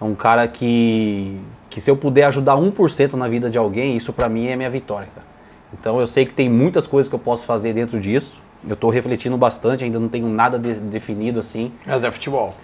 um 0.00 0.14
cara 0.14 0.46
que 0.46 1.40
que 1.70 1.80
se 1.80 1.90
eu 1.90 1.96
puder 1.96 2.24
ajudar 2.24 2.56
1% 2.56 3.14
na 3.14 3.28
vida 3.28 3.50
de 3.50 3.58
alguém, 3.58 3.96
isso 3.96 4.12
pra 4.12 4.28
mim 4.28 4.46
é 4.46 4.56
minha 4.56 4.70
vitória, 4.70 5.08
cara. 5.14 5.26
Então 5.72 5.98
eu 5.98 6.06
sei 6.06 6.26
que 6.26 6.32
tem 6.32 6.48
muitas 6.48 6.86
coisas 6.86 7.08
que 7.08 7.14
eu 7.14 7.18
posso 7.18 7.46
fazer 7.46 7.72
dentro 7.72 7.98
disso. 7.98 8.42
Eu 8.68 8.76
tô 8.76 8.90
refletindo 8.90 9.36
bastante, 9.36 9.84
ainda 9.84 9.98
não 10.00 10.08
tenho 10.08 10.28
nada 10.28 10.58
de- 10.58 10.74
definido 10.74 11.38
assim. 11.40 11.72
Mas 11.86 12.02
é 12.02 12.10
futebol. 12.10 12.54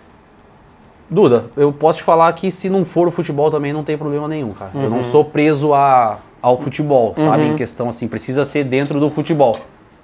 Duda, 1.08 1.46
eu 1.56 1.72
posso 1.72 1.98
te 1.98 2.04
falar 2.04 2.32
que 2.32 2.50
se 2.50 2.70
não 2.70 2.84
for 2.84 3.06
o 3.06 3.10
futebol 3.10 3.50
também 3.50 3.72
não 3.72 3.84
tem 3.84 3.98
problema 3.98 4.26
nenhum, 4.26 4.52
cara. 4.52 4.70
Eu 4.74 4.88
não 4.88 5.02
sou 5.02 5.24
preso 5.24 5.74
a, 5.74 6.18
ao 6.40 6.60
futebol, 6.60 7.14
sabe? 7.18 7.44
Em 7.48 7.54
questão 7.54 7.88
assim, 7.88 8.08
precisa 8.08 8.44
ser 8.44 8.64
dentro 8.64 8.98
do 8.98 9.10
futebol. 9.10 9.52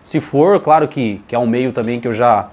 Se 0.04 0.20
for, 0.20 0.60
claro 0.60 0.86
que, 0.86 1.22
que 1.26 1.34
é 1.34 1.38
um 1.38 1.46
meio 1.46 1.72
também 1.72 1.98
que 1.98 2.06
eu 2.06 2.12
já 2.12 2.48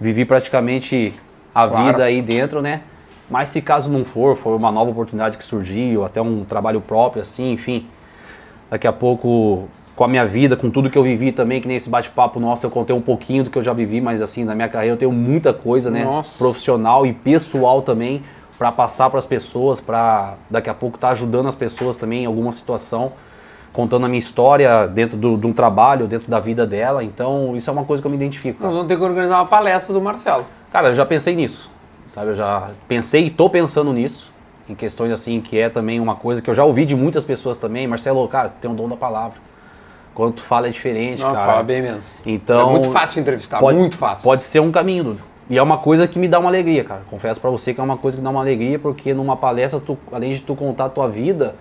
vivi 0.00 0.24
praticamente 0.24 1.12
a 1.54 1.66
Claro. 1.66 1.84
vida 1.86 2.04
aí 2.04 2.22
dentro, 2.22 2.62
né? 2.62 2.82
Mas 3.28 3.48
se 3.50 3.60
caso 3.60 3.90
não 3.90 4.04
for, 4.04 4.36
for 4.36 4.54
uma 4.56 4.70
nova 4.70 4.90
oportunidade 4.90 5.36
que 5.36 5.44
surgiu, 5.44 6.04
até 6.04 6.22
um 6.22 6.44
trabalho 6.44 6.80
próprio, 6.80 7.20
assim, 7.22 7.52
enfim. 7.52 7.86
Daqui 8.70 8.86
a 8.86 8.92
pouco, 8.92 9.68
com 9.98 10.04
a 10.04 10.08
minha 10.08 10.24
vida, 10.24 10.56
com 10.56 10.70
tudo 10.70 10.88
que 10.88 10.96
eu 10.96 11.02
vivi 11.02 11.32
também, 11.32 11.60
que 11.60 11.66
nem 11.66 11.76
esse 11.76 11.90
bate-papo 11.90 12.38
nosso, 12.38 12.64
eu 12.64 12.70
contei 12.70 12.94
um 12.94 13.00
pouquinho 13.00 13.42
do 13.42 13.50
que 13.50 13.58
eu 13.58 13.64
já 13.64 13.72
vivi, 13.72 14.00
mas 14.00 14.22
assim, 14.22 14.44
na 14.44 14.54
minha 14.54 14.68
carreira 14.68 14.94
eu 14.94 14.96
tenho 14.96 15.10
muita 15.10 15.52
coisa, 15.52 15.90
né? 15.90 16.04
Nossa. 16.04 16.38
Profissional 16.38 17.04
e 17.04 17.12
pessoal 17.12 17.82
também, 17.82 18.22
para 18.56 18.70
passar 18.70 19.10
para 19.10 19.18
as 19.18 19.26
pessoas, 19.26 19.80
para 19.80 20.34
daqui 20.48 20.70
a 20.70 20.74
pouco 20.74 20.96
estar 20.96 21.08
ajudando 21.10 21.48
as 21.48 21.56
pessoas 21.56 21.96
também 21.96 22.22
em 22.22 22.26
alguma 22.26 22.52
situação, 22.52 23.12
contando 23.72 24.06
a 24.06 24.08
minha 24.08 24.20
história 24.20 24.86
dentro 24.86 25.16
do- 25.16 25.36
de 25.36 25.48
um 25.48 25.52
trabalho, 25.52 26.06
dentro 26.06 26.30
da 26.30 26.38
vida 26.38 26.64
dela. 26.64 27.02
Então, 27.02 27.56
isso 27.56 27.68
é 27.68 27.72
uma 27.72 27.84
coisa 27.84 28.00
que 28.00 28.06
eu 28.06 28.10
me 28.10 28.16
identifico. 28.16 28.62
Nós 28.62 28.72
vamos 28.72 28.86
ter 28.86 28.96
que 28.96 29.02
organizar 29.02 29.38
uma 29.38 29.46
palestra 29.46 29.92
do 29.92 30.00
Marcelo. 30.00 30.46
Cara, 30.70 30.90
eu 30.90 30.94
já 30.94 31.04
pensei 31.04 31.34
nisso, 31.34 31.72
sabe? 32.06 32.28
Eu 32.30 32.36
já 32.36 32.70
pensei 32.86 33.26
e 33.26 33.30
tô 33.30 33.50
pensando 33.50 33.92
nisso. 33.92 34.30
Em 34.68 34.76
questões 34.76 35.10
assim, 35.10 35.40
que 35.40 35.58
é 35.58 35.68
também 35.68 35.98
uma 35.98 36.14
coisa 36.14 36.40
que 36.40 36.48
eu 36.48 36.54
já 36.54 36.64
ouvi 36.64 36.84
de 36.86 36.94
muitas 36.94 37.24
pessoas 37.24 37.58
também. 37.58 37.84
Marcelo, 37.88 38.28
cara, 38.28 38.52
tem 38.60 38.70
um 38.70 38.76
dom 38.76 38.88
da 38.88 38.96
palavra. 38.96 39.48
Quando 40.18 40.32
tu 40.32 40.42
fala 40.42 40.66
é 40.66 40.70
diferente, 40.70 41.22
Não, 41.22 41.30
tu 41.30 41.34
cara. 41.36 41.46
fala 41.46 41.62
bem 41.62 41.80
mesmo. 41.80 42.00
Então, 42.26 42.70
É 42.70 42.72
muito 42.72 42.90
fácil 42.90 43.14
de 43.14 43.20
entrevistar, 43.20 43.60
pode, 43.60 43.78
muito 43.78 43.96
fácil. 43.96 44.24
Pode 44.24 44.42
ser 44.42 44.58
um 44.58 44.72
caminho. 44.72 45.16
E 45.48 45.56
é 45.56 45.62
uma 45.62 45.78
coisa 45.78 46.08
que 46.08 46.18
me 46.18 46.26
dá 46.26 46.40
uma 46.40 46.50
alegria, 46.50 46.82
cara. 46.82 47.02
Confesso 47.08 47.40
pra 47.40 47.48
você 47.50 47.72
que 47.72 47.80
é 47.80 47.84
uma 47.84 47.96
coisa 47.96 48.16
que 48.18 48.22
dá 48.24 48.28
uma 48.28 48.40
alegria, 48.40 48.80
porque 48.80 49.14
numa 49.14 49.36
palestra, 49.36 49.78
tu, 49.78 49.96
além 50.10 50.32
de 50.32 50.40
tu 50.40 50.56
contar 50.56 50.86
a 50.86 50.88
tua 50.88 51.08
vida, 51.08 51.54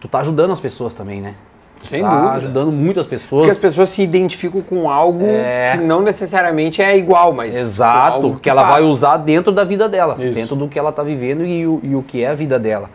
tu 0.00 0.08
tá 0.08 0.18
ajudando 0.18 0.50
as 0.50 0.58
pessoas 0.58 0.92
também, 0.92 1.20
né? 1.20 1.36
Tu 1.80 1.86
Sem 1.86 2.02
tá 2.02 2.10
dúvida. 2.10 2.32
ajudando 2.32 2.72
muitas 2.72 3.06
pessoas. 3.06 3.42
Porque 3.42 3.52
as 3.52 3.58
pessoas 3.60 3.90
se 3.90 4.02
identificam 4.02 4.60
com 4.60 4.90
algo 4.90 5.24
É. 5.24 5.76
que 5.78 5.84
não 5.84 6.02
necessariamente 6.02 6.82
é 6.82 6.98
igual, 6.98 7.32
mas. 7.32 7.54
Exato, 7.54 8.16
algo 8.16 8.40
que 8.40 8.50
ela 8.50 8.64
vai 8.64 8.80
passa. 8.82 8.92
usar 8.92 9.16
dentro 9.18 9.52
da 9.52 9.62
vida 9.62 9.88
dela, 9.88 10.16
Isso. 10.18 10.34
dentro 10.34 10.56
do 10.56 10.66
que 10.66 10.76
ela 10.80 10.90
tá 10.90 11.04
vivendo 11.04 11.46
e 11.46 11.64
o, 11.64 11.78
e 11.80 11.94
o 11.94 12.02
que 12.02 12.24
é 12.24 12.28
a 12.30 12.34
vida 12.34 12.58
dela. 12.58 12.90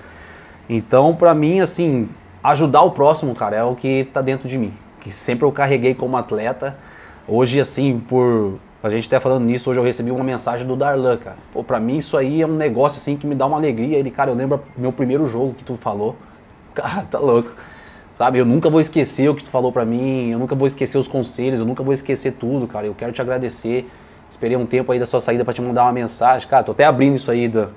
Então, 0.69 1.15
pra 1.15 1.34
mim, 1.34 1.61
assim, 1.61 2.10
ajudar 2.52 2.82
o 2.82 2.91
próximo, 2.91 3.36
cara, 3.36 3.57
é 3.57 3.64
o 3.64 3.76
que 3.76 4.07
tá 4.14 4.22
dentro 4.22 4.48
de 4.48 4.57
mim. 4.57 4.74
Que 5.02 5.11
sempre 5.11 5.45
eu 5.45 5.52
carreguei 5.52 5.94
como 5.94 6.18
atleta. 6.18 6.78
Hoje, 7.28 7.60
assim, 7.60 7.99
por. 7.99 8.56
A 8.82 8.90
gente 8.90 9.07
até 9.07 9.19
falando 9.19 9.44
nisso, 9.44 9.69
hoje 9.69 9.80
eu 9.80 9.84
recebi 9.84 10.11
uma 10.11 10.24
mensagem 10.24 10.65
do 10.65 10.76
Darlan, 10.76 11.18
cara. 11.18 11.38
Pô, 11.52 11.64
pra 11.64 11.80
mim 11.80 11.98
isso 11.98 12.15
aí 12.15 12.41
é 12.41 12.48
um 12.48 12.56
negócio, 12.56 12.99
assim, 12.99 13.18
que 13.18 13.28
me 13.28 13.36
dá 13.36 13.45
uma 13.45 13.57
alegria. 13.57 13.98
Ele, 13.98 14.10
cara, 14.10 14.32
eu 14.32 14.36
lembro 14.36 14.61
meu 14.78 14.94
primeiro 14.94 15.26
jogo 15.26 15.53
que 15.53 15.64
tu 15.64 15.76
falou. 15.76 16.15
Cara, 16.74 17.02
tá 17.10 17.18
louco. 17.18 17.49
Sabe, 18.14 18.38
eu 18.38 18.45
nunca 18.45 18.69
vou 18.69 18.80
esquecer 18.80 19.28
o 19.30 19.34
que 19.34 19.44
tu 19.44 19.49
falou 19.49 19.72
pra 19.72 19.84
mim, 19.84 20.30
eu 20.30 20.38
nunca 20.38 20.53
vou 20.53 20.68
esquecer 20.68 20.98
os 20.98 21.07
conselhos, 21.07 21.60
eu 21.60 21.65
nunca 21.65 21.82
vou 21.82 21.91
esquecer 21.91 22.34
tudo, 22.34 22.68
cara. 22.68 22.86
Eu 22.86 22.94
quero 22.94 23.11
te 23.11 23.19
agradecer. 23.19 23.90
Esperei 24.30 24.56
um 24.56 24.65
tempo 24.65 24.91
aí 24.91 24.99
da 24.99 25.07
sua 25.07 25.19
saída 25.19 25.44
pra 25.44 25.56
te 25.56 25.61
mandar 25.61 25.84
uma 25.84 25.91
mensagem. 25.91 26.48
Cara, 26.48 26.64
tô 26.64 26.72
até 26.72 26.86
abrindo 26.86 27.15
isso 27.15 27.32
aí 27.32 27.48
do, 27.48 27.69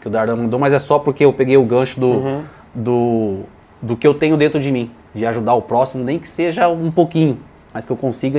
que 0.00 0.08
o 0.08 0.10
Darlan 0.10 0.36
mandou, 0.36 0.58
mas 0.58 0.72
é 0.72 0.78
só 0.78 0.98
porque 0.98 1.24
eu 1.24 1.32
peguei 1.32 1.58
o 1.58 1.64
gancho 1.64 2.00
do, 2.00 2.42
do, 2.74 3.40
do 3.80 3.96
que 3.96 4.06
eu 4.06 4.14
tenho 4.14 4.36
dentro 4.36 4.60
de 4.60 4.70
mim, 4.70 4.90
de 5.14 5.24
ajudar 5.26 5.54
o 5.54 5.62
próximo, 5.62 6.04
nem 6.04 6.18
que 6.18 6.28
seja 6.28 6.68
um 6.68 6.90
pouquinho, 6.90 7.38
mas 7.72 7.86
que 7.86 7.92
eu 7.92 7.96
consiga 7.96 8.38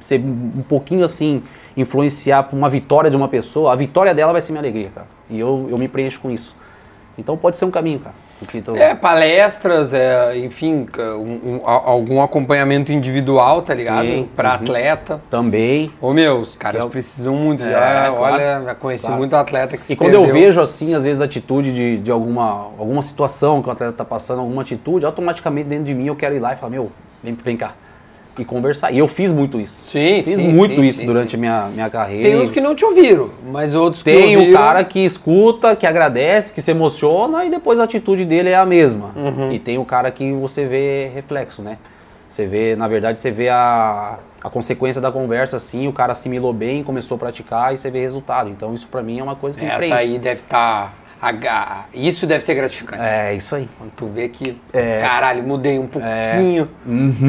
ser 0.00 0.20
um 0.20 0.62
pouquinho 0.68 1.04
assim, 1.04 1.42
influenciar 1.76 2.48
uma 2.52 2.68
vitória 2.68 3.10
de 3.10 3.16
uma 3.16 3.28
pessoa. 3.28 3.72
A 3.72 3.76
vitória 3.76 4.14
dela 4.14 4.32
vai 4.32 4.40
ser 4.40 4.52
minha 4.52 4.60
alegria, 4.60 4.90
cara. 4.94 5.06
E 5.30 5.38
eu, 5.38 5.68
eu 5.70 5.78
me 5.78 5.88
preencho 5.88 6.20
com 6.20 6.30
isso. 6.30 6.54
Então 7.16 7.36
pode 7.36 7.56
ser 7.56 7.64
um 7.64 7.70
caminho, 7.70 8.00
cara. 8.00 8.14
O 8.42 8.46
que 8.46 8.60
tu- 8.60 8.76
É, 8.76 8.94
palestras, 8.94 9.92
é, 9.94 10.36
enfim, 10.38 10.86
um- 10.98 11.56
um- 11.56 11.60
algum 11.66 12.20
acompanhamento 12.22 12.92
individual, 12.92 13.62
tá 13.62 13.74
ligado? 13.74 14.28
Pra 14.36 14.50
uhum. 14.50 14.54
atleta. 14.56 15.20
Também. 15.30 15.90
Ô 16.00 16.12
meu, 16.12 16.38
os 16.40 16.56
caras 16.56 16.80
Eu- 16.82 16.90
precisam 16.90 17.34
muito. 17.34 17.62
É, 17.62 17.70
já, 17.70 17.78
claro, 18.10 18.14
olha, 18.20 18.62
já 18.64 18.74
conheci 18.74 19.04
claro. 19.04 19.18
muito 19.18 19.34
atleta 19.36 19.76
que 19.76 19.86
se 19.86 19.92
E 19.92 19.96
quando 19.96 20.14
eu 20.14 20.24
perdeu. 20.24 20.40
vejo, 20.42 20.60
assim, 20.60 20.94
às 20.94 21.04
vezes, 21.04 21.20
a 21.20 21.24
atitude 21.24 21.72
de, 21.72 21.98
de 21.98 22.10
alguma, 22.10 22.68
alguma 22.78 23.02
situação 23.02 23.62
que 23.62 23.68
o 23.68 23.72
atleta 23.72 23.92
tá 23.92 24.04
passando, 24.04 24.40
alguma 24.40 24.62
atitude, 24.62 25.04
automaticamente 25.06 25.68
dentro 25.68 25.84
de 25.84 25.94
mim 25.94 26.06
eu 26.06 26.16
quero 26.16 26.34
ir 26.34 26.40
lá 26.40 26.52
e 26.52 26.56
falar, 26.56 26.70
meu, 26.70 26.90
vem, 27.22 27.36
vem 27.44 27.56
cá. 27.56 27.72
E 28.38 28.44
conversar. 28.46 28.90
E 28.92 28.98
eu 28.98 29.06
fiz 29.06 29.30
muito 29.30 29.60
isso. 29.60 29.84
Sim, 29.84 30.22
Fiz 30.22 30.36
sim, 30.36 30.48
muito 30.52 30.76
sim, 30.80 30.88
isso 30.88 31.00
sim, 31.00 31.06
durante 31.06 31.36
minha, 31.36 31.66
minha 31.66 31.90
carreira. 31.90 32.22
Tem 32.22 32.40
uns 32.40 32.50
que 32.50 32.62
não 32.62 32.74
te 32.74 32.82
ouviram, 32.84 33.30
mas 33.50 33.74
outros 33.74 34.02
que 34.02 34.10
Tem 34.10 34.36
ouviram... 34.36 34.54
o 34.54 34.56
cara 34.56 34.82
que 34.84 35.00
escuta, 35.00 35.76
que 35.76 35.86
agradece, 35.86 36.52
que 36.52 36.62
se 36.62 36.70
emociona 36.70 37.44
e 37.44 37.50
depois 37.50 37.78
a 37.78 37.84
atitude 37.84 38.24
dele 38.24 38.48
é 38.48 38.56
a 38.56 38.64
mesma. 38.64 39.10
Uhum. 39.14 39.52
E 39.52 39.58
tem 39.58 39.76
o 39.76 39.84
cara 39.84 40.10
que 40.10 40.32
você 40.32 40.64
vê 40.64 41.10
reflexo, 41.14 41.60
né? 41.60 41.76
Você 42.26 42.46
vê, 42.46 42.74
na 42.74 42.88
verdade, 42.88 43.20
você 43.20 43.30
vê 43.30 43.50
a, 43.50 44.18
a 44.42 44.48
consequência 44.48 45.02
da 45.02 45.12
conversa 45.12 45.58
assim, 45.58 45.86
o 45.86 45.92
cara 45.92 46.12
assimilou 46.12 46.54
bem, 46.54 46.82
começou 46.82 47.16
a 47.16 47.18
praticar 47.18 47.74
e 47.74 47.76
você 47.76 47.90
vê 47.90 48.00
resultado. 48.00 48.48
Então 48.48 48.74
isso 48.74 48.88
pra 48.88 49.02
mim 49.02 49.18
é 49.18 49.22
uma 49.22 49.36
coisa 49.36 49.58
que 49.58 49.64
Essa 49.66 49.76
preenche. 49.76 49.94
aí 49.94 50.18
deve 50.18 50.40
estar... 50.40 51.01
Isso 51.94 52.26
deve 52.26 52.42
ser 52.44 52.54
gratificante. 52.54 53.02
É, 53.02 53.34
isso 53.34 53.54
aí. 53.54 53.68
Quando 53.78 53.90
tu 53.92 54.06
vê 54.06 54.28
que, 54.28 54.60
É. 54.72 54.98
caralho, 54.98 55.42
mudei 55.44 55.78
um 55.78 55.86
pouquinho. 55.86 56.68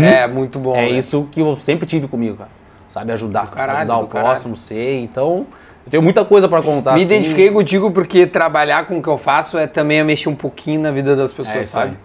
É, 0.03 0.26
muito 0.28 0.57
bom. 0.60 0.76
é 0.76 0.82
né? 0.82 0.90
isso 0.90 1.28
que 1.32 1.40
eu 1.40 1.56
sempre 1.57 1.86
tive 1.86 2.07
comigo, 2.07 2.38
cara. 2.38 2.49
Sabe, 2.88 3.11
ajudar. 3.11 3.49
caralho, 3.49 3.80
ajudar 3.80 3.98
o 3.99 4.07
caralho. 4.07 4.28
próximo, 4.30 4.56
ser. 4.57 4.99
Então, 4.99 5.45
eu 5.86 5.91
tenho 5.91 6.03
muita 6.03 6.24
coisa 6.26 6.48
pra 6.48 6.61
contar. 6.61 6.94
Me 6.94 7.03
assim. 7.03 7.14
identifiquei 7.14 7.52
contigo 7.52 7.91
porque 7.91 8.26
trabalhar 8.28 8.86
com 8.86 8.98
o 8.98 9.02
que 9.02 9.07
eu 9.10 9.18
faço 9.18 9.57
é 9.57 9.68
também 9.68 9.99
a 9.99 10.03
mexer 10.03 10.30
um 10.30 10.36
pouquinho 10.36 10.82
na 10.82 10.91
vida 10.91 11.15
das 11.15 11.32
pessoas, 11.32 11.56
É 11.57 11.64
sabe? 11.64 11.91
aí. 11.91 11.98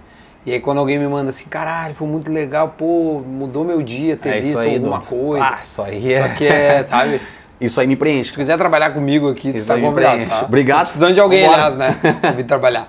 E 0.47 0.52
aí 0.55 0.60
quando 0.60 0.78
alguém 0.78 0.98
me 0.98 1.06
manda 1.06 1.28
assim, 1.28 1.44
caralho, 1.47 1.94
foi 1.94 2.09
muito 2.09 2.31
legal, 2.32 2.69
pô, 2.78 3.23
mudou 3.27 3.65
meu 3.65 3.82
dia 3.82 4.16
ter 4.16 4.31
É 4.36 4.40
visto 4.40 4.59
aí, 4.60 4.74
alguma 4.77 5.01
coisa. 5.01 5.44
Ah, 5.44 5.59
isso 5.62 5.82
aí 5.82 6.12
é. 6.12 6.27
Só 6.28 6.35
que 6.36 6.47
é, 6.47 6.85
sabe? 6.85 7.20
Isso 7.60 7.80
aí 7.80 7.86
me 7.86 7.97
preenche. 7.97 8.28
Se 8.30 8.35
tu 8.35 8.39
quiser 8.39 8.56
trabalhar 8.56 8.90
comigo 8.90 9.28
aqui, 9.30 9.52
tu 9.52 9.59
Isso 9.59 9.66
tá 9.66 9.74
aí 9.74 9.80
me 9.80 9.89
convidado, 9.89 10.26
tá? 10.26 10.43
Obrigado. 10.43 10.78
Tô 10.78 10.85
precisando 10.85 11.14
de 11.14 11.20
alguém, 11.20 11.43
Vambora. 11.43 11.64
aliás, 11.64 11.76
né? 11.76 11.97
Pra 12.20 12.30
vir 12.30 12.44
trabalhar. 12.44 12.86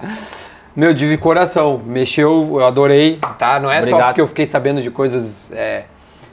Meu, 0.76 0.94
de 0.94 1.18
coração, 1.18 1.82
mexeu, 1.84 2.58
eu 2.60 2.66
adorei, 2.66 3.20
tá? 3.38 3.60
Não 3.60 3.72
é 3.72 3.78
só 3.78 3.88
Obrigado. 3.88 4.08
porque 4.10 4.22
eu 4.22 4.28
fiquei 4.28 4.46
sabendo 4.46 4.82
de 4.82 4.92
coisas, 4.92 5.52
é, 5.52 5.86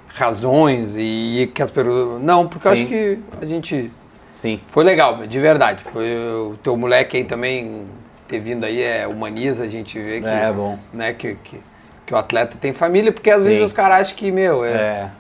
razões 0.08 0.94
e 0.96 1.50
que 1.54 1.62
as 1.62 1.70
pessoas... 1.70 2.22
Não, 2.22 2.46
porque 2.46 2.68
eu 2.68 2.76
Sim. 2.76 2.82
acho 2.82 2.88
que 2.90 3.18
a 3.40 3.46
gente... 3.46 3.90
Sim. 4.34 4.60
Foi 4.68 4.84
legal, 4.84 5.26
de 5.26 5.40
verdade. 5.40 5.82
Foi 5.84 6.14
o 6.14 6.58
teu 6.62 6.76
moleque 6.76 7.16
aí 7.16 7.24
também 7.24 7.86
ter 8.28 8.38
vindo 8.38 8.64
aí, 8.64 8.82
é, 8.82 9.06
humaniza, 9.06 9.64
a 9.64 9.68
gente 9.68 9.98
vê 9.98 10.20
que, 10.20 10.28
É, 10.28 10.52
bom. 10.52 10.78
Né, 10.92 11.12
que, 11.14 11.36
que, 11.42 11.60
que 12.04 12.12
o 12.14 12.16
atleta 12.16 12.56
tem 12.60 12.72
família, 12.72 13.10
porque 13.12 13.30
às 13.30 13.40
Sim. 13.40 13.48
vezes 13.48 13.64
os 13.64 13.72
caras 13.72 14.00
acham 14.02 14.16
que, 14.16 14.30
meu, 14.30 14.64
é, 14.64 14.70
É. 14.70 15.10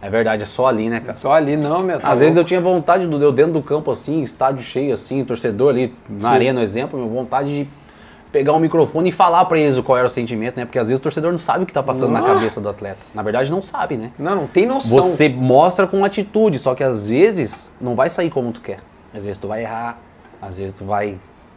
É 0.00 0.08
verdade, 0.10 0.42
é 0.42 0.46
só 0.46 0.66
ali, 0.66 0.88
né, 0.88 1.00
cara? 1.00 1.14
só 1.14 1.32
ali, 1.32 1.56
não, 1.56 1.82
meu. 1.82 2.00
tá 2.00 2.08
Às 2.08 2.20
vezes 2.20 2.36
eu 2.36 2.40
louco. 2.40 2.48
tinha 2.48 2.60
vontade 2.60 3.06
do 3.06 3.22
eu 3.22 3.32
dentro 3.32 3.52
do 3.52 3.62
campo 3.62 3.90
assim, 3.90 4.22
estádio 4.22 4.62
cheio 4.62 4.92
assim, 4.94 5.24
torcedor 5.24 5.70
ali 5.70 5.94
na 6.08 6.28
Sim. 6.30 6.34
arena, 6.34 6.62
exemplo, 6.62 6.98
minha 6.98 7.10
vontade 7.12 7.48
de 7.64 7.68
pegar 8.32 8.52
um 8.52 8.60
microfone 8.60 9.08
e 9.08 9.12
falar 9.12 9.44
pra 9.46 9.58
eles 9.58 9.78
qual 9.80 9.98
era 9.98 10.06
o 10.06 10.10
sentimento, 10.10 10.56
né? 10.56 10.64
Porque 10.64 10.78
às 10.78 10.86
vezes 10.88 11.00
o 11.00 11.02
torcedor 11.02 11.32
não 11.32 11.38
sabe 11.38 11.64
o 11.64 11.66
que 11.66 11.72
tá 11.72 11.82
passando 11.82 12.12
na 12.12 12.20
Ah. 12.20 12.22
cabeça 12.22 12.60
do 12.60 12.68
atleta. 12.68 12.98
Na 13.12 13.22
verdade 13.22 13.50
não 13.50 13.60
sabe, 13.60 13.96
né? 13.96 14.12
Não, 14.18 14.36
não 14.36 14.46
tem 14.46 14.66
noção. 14.66 14.88
Você 15.02 15.28
mostra 15.28 15.86
com 15.86 16.04
atitude, 16.04 16.58
só 16.58 16.74
que 16.74 16.84
às 16.84 17.06
vezes 17.06 17.72
não 17.80 17.94
vai 17.96 18.08
sair 18.08 18.30
como 18.30 18.52
tu 18.52 18.60
quer. 18.60 18.78
Às 19.12 19.24
vezes 19.24 19.36
tu 19.38 19.48
vai 19.48 19.62
errar, 19.62 19.98
às 20.40 20.58
vezes 20.58 20.72
tu 20.72 20.84
vai 20.84 21.16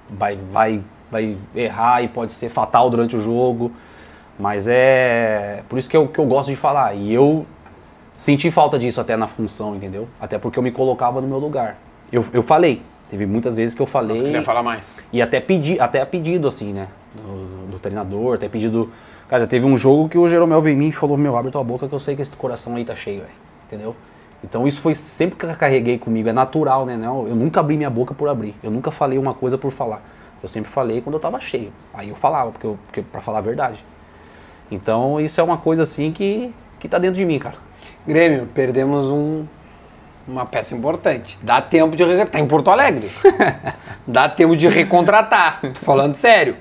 vai 0.09 0.35
vai 0.51 0.81
vai 1.11 1.37
errar 1.55 2.01
e 2.01 2.07
pode 2.07 2.31
ser 2.31 2.49
fatal 2.49 2.89
durante 2.89 3.15
o 3.15 3.19
jogo. 3.19 3.71
Mas 4.39 4.67
é 4.67 5.61
por 5.69 5.77
isso 5.77 5.87
que 5.87 5.95
eu, 5.95 6.07
que 6.07 6.17
eu 6.19 6.25
gosto 6.25 6.49
de 6.49 6.55
falar. 6.55 6.95
E 6.95 7.13
eu 7.13 7.45
senti 8.17 8.49
falta 8.51 8.77
disso 8.77 8.99
até 8.99 9.15
na 9.15 9.27
função, 9.27 9.75
entendeu? 9.75 10.07
Até 10.19 10.37
porque 10.37 10.57
eu 10.57 10.63
me 10.63 10.71
colocava 10.71 11.21
no 11.21 11.27
meu 11.27 11.39
lugar. 11.39 11.77
Eu, 12.11 12.25
eu 12.33 12.43
falei. 12.43 12.81
Teve 13.09 13.25
muitas 13.25 13.57
vezes 13.57 13.75
que 13.75 13.81
eu 13.81 13.85
falei. 13.85 14.17
Queria 14.17 14.43
falar 14.43 14.63
mais. 14.63 14.99
E 15.11 15.21
até 15.21 15.39
pedi, 15.39 15.79
até 15.79 16.01
a 16.01 16.05
pedido, 16.05 16.47
assim, 16.47 16.73
né? 16.73 16.87
Do, 17.13 17.71
do 17.71 17.79
treinador, 17.79 18.35
até 18.35 18.49
pedido. 18.49 18.91
Cara, 19.29 19.43
já 19.43 19.47
teve 19.47 19.65
um 19.65 19.77
jogo 19.77 20.09
que 20.09 20.17
o 20.17 20.27
Jeromel 20.27 20.61
veio 20.61 20.73
em 20.73 20.77
mim 20.77 20.87
e 20.87 20.91
falou, 20.91 21.17
meu, 21.17 21.37
abre 21.37 21.51
tua 21.51 21.63
boca 21.63 21.87
que 21.87 21.93
eu 21.93 21.99
sei 21.99 22.15
que 22.15 22.21
esse 22.21 22.31
coração 22.31 22.75
aí 22.75 22.83
tá 22.83 22.95
cheio, 22.95 23.21
velho. 23.21 23.31
Entendeu? 23.67 23.95
Então 24.43 24.67
isso 24.67 24.81
foi 24.81 24.93
sempre 24.93 25.37
que 25.37 25.45
eu 25.45 25.55
carreguei 25.55 25.97
comigo, 25.97 26.27
é 26.27 26.33
natural, 26.33 26.85
né? 26.85 26.97
Não, 26.97 27.27
eu 27.27 27.35
nunca 27.35 27.59
abri 27.61 27.77
minha 27.77 27.89
boca 27.89 28.13
por 28.13 28.27
abrir. 28.27 28.53
Eu 28.61 28.69
nunca 28.69 28.91
falei 28.91 29.17
uma 29.17 29.33
coisa 29.33 29.57
por 29.57 29.71
falar. 29.71 30.03
Eu 30.41 30.49
sempre 30.49 30.69
falei 30.69 30.99
quando 30.99 31.13
eu 31.13 31.19
tava 31.19 31.39
cheio. 31.39 31.71
Aí 31.93 32.09
eu 32.09 32.15
falava, 32.15 32.51
porque, 32.51 32.67
eu, 32.67 32.77
porque 32.87 33.01
pra 33.01 33.21
falar 33.21 33.37
a 33.37 33.41
verdade. 33.41 33.83
Então 34.69 35.21
isso 35.21 35.39
é 35.39 35.43
uma 35.43 35.57
coisa 35.57 35.83
assim 35.83 36.11
que, 36.11 36.53
que 36.79 36.89
tá 36.89 36.97
dentro 36.97 37.15
de 37.15 37.25
mim, 37.25 37.39
cara. 37.39 37.55
Grêmio, 38.07 38.47
perdemos 38.53 39.07
um, 39.07 39.45
uma 40.27 40.45
peça 40.45 40.75
importante. 40.75 41.37
Dá 41.41 41.61
tempo 41.61 41.95
de. 41.95 42.25
Tá 42.25 42.39
em 42.39 42.45
Porto 42.47 42.69
Alegre. 42.69 43.11
Dá 44.05 44.27
tempo 44.27 44.55
de 44.55 44.67
recontratar. 44.67 45.59
Falando 45.75 46.15
sério. 46.15 46.57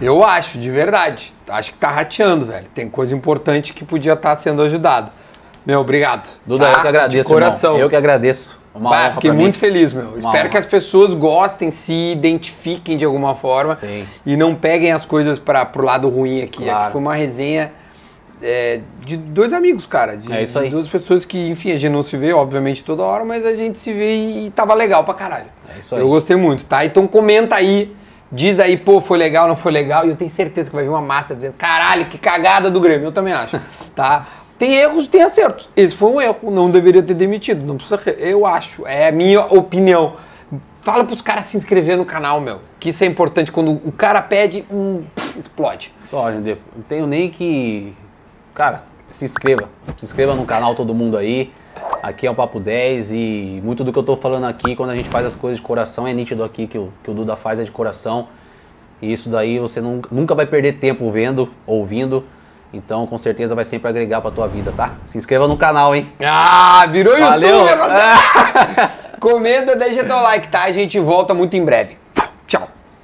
Eu 0.00 0.22
acho, 0.24 0.58
de 0.58 0.70
verdade. 0.70 1.34
Acho 1.48 1.72
que 1.72 1.78
tá 1.78 1.90
rateando, 1.90 2.46
velho. 2.46 2.66
Tem 2.74 2.88
coisa 2.88 3.14
importante 3.14 3.72
que 3.72 3.84
podia 3.84 4.12
estar 4.12 4.36
sendo 4.36 4.62
ajudado. 4.62 5.10
Meu, 5.64 5.80
obrigado. 5.80 6.28
Duda, 6.46 6.66
tá? 6.66 6.72
eu 6.72 6.80
que 6.82 6.88
agradeço, 6.88 7.28
De 7.28 7.34
coração. 7.34 7.70
irmão. 7.72 7.82
Eu 7.82 7.90
que 7.90 7.96
agradeço. 7.96 8.60
Uma 8.72 8.90
Bah, 8.90 9.10
fiquei 9.12 9.30
pra 9.30 9.36
mim. 9.36 9.42
muito 9.42 9.58
feliz, 9.58 9.92
meu. 9.92 10.18
Espero 10.18 10.36
honra. 10.38 10.48
que 10.50 10.56
as 10.58 10.66
pessoas 10.66 11.14
gostem, 11.14 11.72
se 11.72 12.12
identifiquem 12.12 12.96
de 12.96 13.04
alguma 13.06 13.34
forma 13.34 13.74
Sim. 13.74 14.06
e 14.24 14.36
não 14.36 14.54
peguem 14.54 14.92
as 14.92 15.04
coisas 15.06 15.38
para 15.38 15.64
pro 15.64 15.82
lado 15.82 16.08
ruim 16.10 16.42
aqui. 16.42 16.62
Claro. 16.62 16.82
Aqui 16.82 16.92
foi 16.92 17.00
uma 17.00 17.14
resenha 17.14 17.72
é, 18.42 18.80
de 19.04 19.16
dois 19.16 19.52
amigos, 19.52 19.86
cara. 19.86 20.16
De, 20.16 20.32
É 20.32 20.42
isso 20.42 20.58
de 20.58 20.64
aí. 20.64 20.70
duas 20.70 20.88
pessoas 20.88 21.24
que, 21.24 21.48
enfim, 21.48 21.72
a 21.72 21.76
gente 21.76 21.92
não 21.92 22.02
se 22.02 22.16
vê, 22.16 22.32
obviamente, 22.32 22.82
toda 22.84 23.02
hora, 23.02 23.24
mas 23.24 23.44
a 23.46 23.54
gente 23.54 23.78
se 23.78 23.92
vê 23.92 24.14
e, 24.16 24.50
tava 24.50 24.74
legal 24.74 25.04
pra 25.04 25.14
caralho. 25.14 25.46
É 25.74 25.78
isso 25.80 25.94
aí. 25.94 26.00
Eu 26.00 26.08
gostei 26.08 26.36
muito, 26.36 26.64
tá? 26.64 26.84
Então 26.84 27.06
comenta 27.06 27.54
aí. 27.56 27.94
Diz 28.30 28.58
aí, 28.58 28.76
pô, 28.76 29.00
foi 29.00 29.18
legal, 29.18 29.46
não 29.46 29.54
foi 29.54 29.70
legal. 29.70 30.04
E 30.04 30.08
eu 30.08 30.16
tenho 30.16 30.30
certeza 30.30 30.68
que 30.68 30.74
vai 30.74 30.84
vir 30.84 30.90
uma 30.90 31.00
massa 31.00 31.34
dizendo, 31.34 31.54
caralho, 31.54 32.06
que 32.06 32.18
cagada 32.18 32.68
do 32.70 32.80
Grêmio. 32.80 33.06
Eu 33.06 33.12
também 33.12 33.32
acho, 33.32 33.58
tá? 33.94 34.26
Tem 34.58 34.74
erros, 34.74 35.06
tem 35.06 35.22
acertos. 35.22 35.68
Esse 35.76 35.94
foi 35.94 36.10
um 36.10 36.20
erro, 36.20 36.50
não 36.50 36.70
deveria 36.70 37.02
ter 37.02 37.14
demitido. 37.14 37.64
Não 37.64 37.76
precisa. 37.76 37.96
re- 38.04 38.16
Eu 38.18 38.44
acho, 38.46 38.86
é 38.86 39.08
a 39.08 39.12
minha 39.12 39.42
opinião. 39.42 40.14
Fala 40.82 41.04
pros 41.04 41.20
caras 41.20 41.46
se 41.46 41.56
inscrever 41.56 41.96
no 41.96 42.04
canal, 42.04 42.40
meu. 42.40 42.60
Que 42.80 42.88
isso 42.90 43.04
é 43.04 43.06
importante. 43.06 43.52
Quando 43.52 43.72
o 43.84 43.92
cara 43.92 44.22
pede, 44.22 44.64
hum, 44.70 45.02
explode. 45.36 45.92
Olha, 46.12 46.40
não 46.40 46.82
tenho 46.88 47.06
nem 47.06 47.28
que. 47.30 47.92
Cara, 48.56 48.84
se 49.12 49.24
inscreva. 49.24 49.68
Se 49.98 50.04
inscreva 50.06 50.34
no 50.34 50.44
canal 50.46 50.74
todo 50.74 50.94
mundo 50.94 51.16
aí. 51.16 51.52
Aqui 52.02 52.26
é 52.26 52.30
o 52.30 52.34
Papo 52.34 52.58
10 52.58 53.12
e 53.12 53.60
muito 53.62 53.84
do 53.84 53.92
que 53.92 53.98
eu 53.98 54.02
tô 54.02 54.16
falando 54.16 54.44
aqui, 54.46 54.74
quando 54.74 54.90
a 54.90 54.96
gente 54.96 55.10
faz 55.10 55.26
as 55.26 55.34
coisas 55.34 55.58
de 55.58 55.62
coração, 55.64 56.08
é 56.08 56.14
nítido 56.14 56.42
aqui 56.42 56.66
que 56.66 56.78
o, 56.78 56.90
que 57.04 57.10
o 57.10 57.14
Duda 57.14 57.36
faz 57.36 57.60
é 57.60 57.64
de 57.64 57.70
coração. 57.70 58.28
E 59.02 59.12
isso 59.12 59.28
daí 59.28 59.58
você 59.58 59.80
nun- 59.80 60.00
nunca 60.10 60.34
vai 60.34 60.46
perder 60.46 60.78
tempo 60.78 61.10
vendo, 61.10 61.50
ouvindo. 61.66 62.24
Então 62.72 63.06
com 63.06 63.18
certeza 63.18 63.54
vai 63.54 63.64
sempre 63.64 63.88
agregar 63.90 64.22
pra 64.22 64.30
tua 64.30 64.48
vida, 64.48 64.72
tá? 64.74 64.94
Se 65.04 65.18
inscreva 65.18 65.46
no 65.46 65.56
canal, 65.56 65.94
hein? 65.94 66.08
Ah, 66.24 66.86
virou 66.90 67.14
Valeu! 67.18 67.62
youtuber! 67.66 67.86
Comenta, 69.20 69.76
deixa 69.76 70.02
teu 70.04 70.16
like, 70.20 70.48
tá? 70.48 70.64
A 70.64 70.72
gente 70.72 70.98
volta 70.98 71.34
muito 71.34 71.54
em 71.56 71.64
breve. 71.64 71.98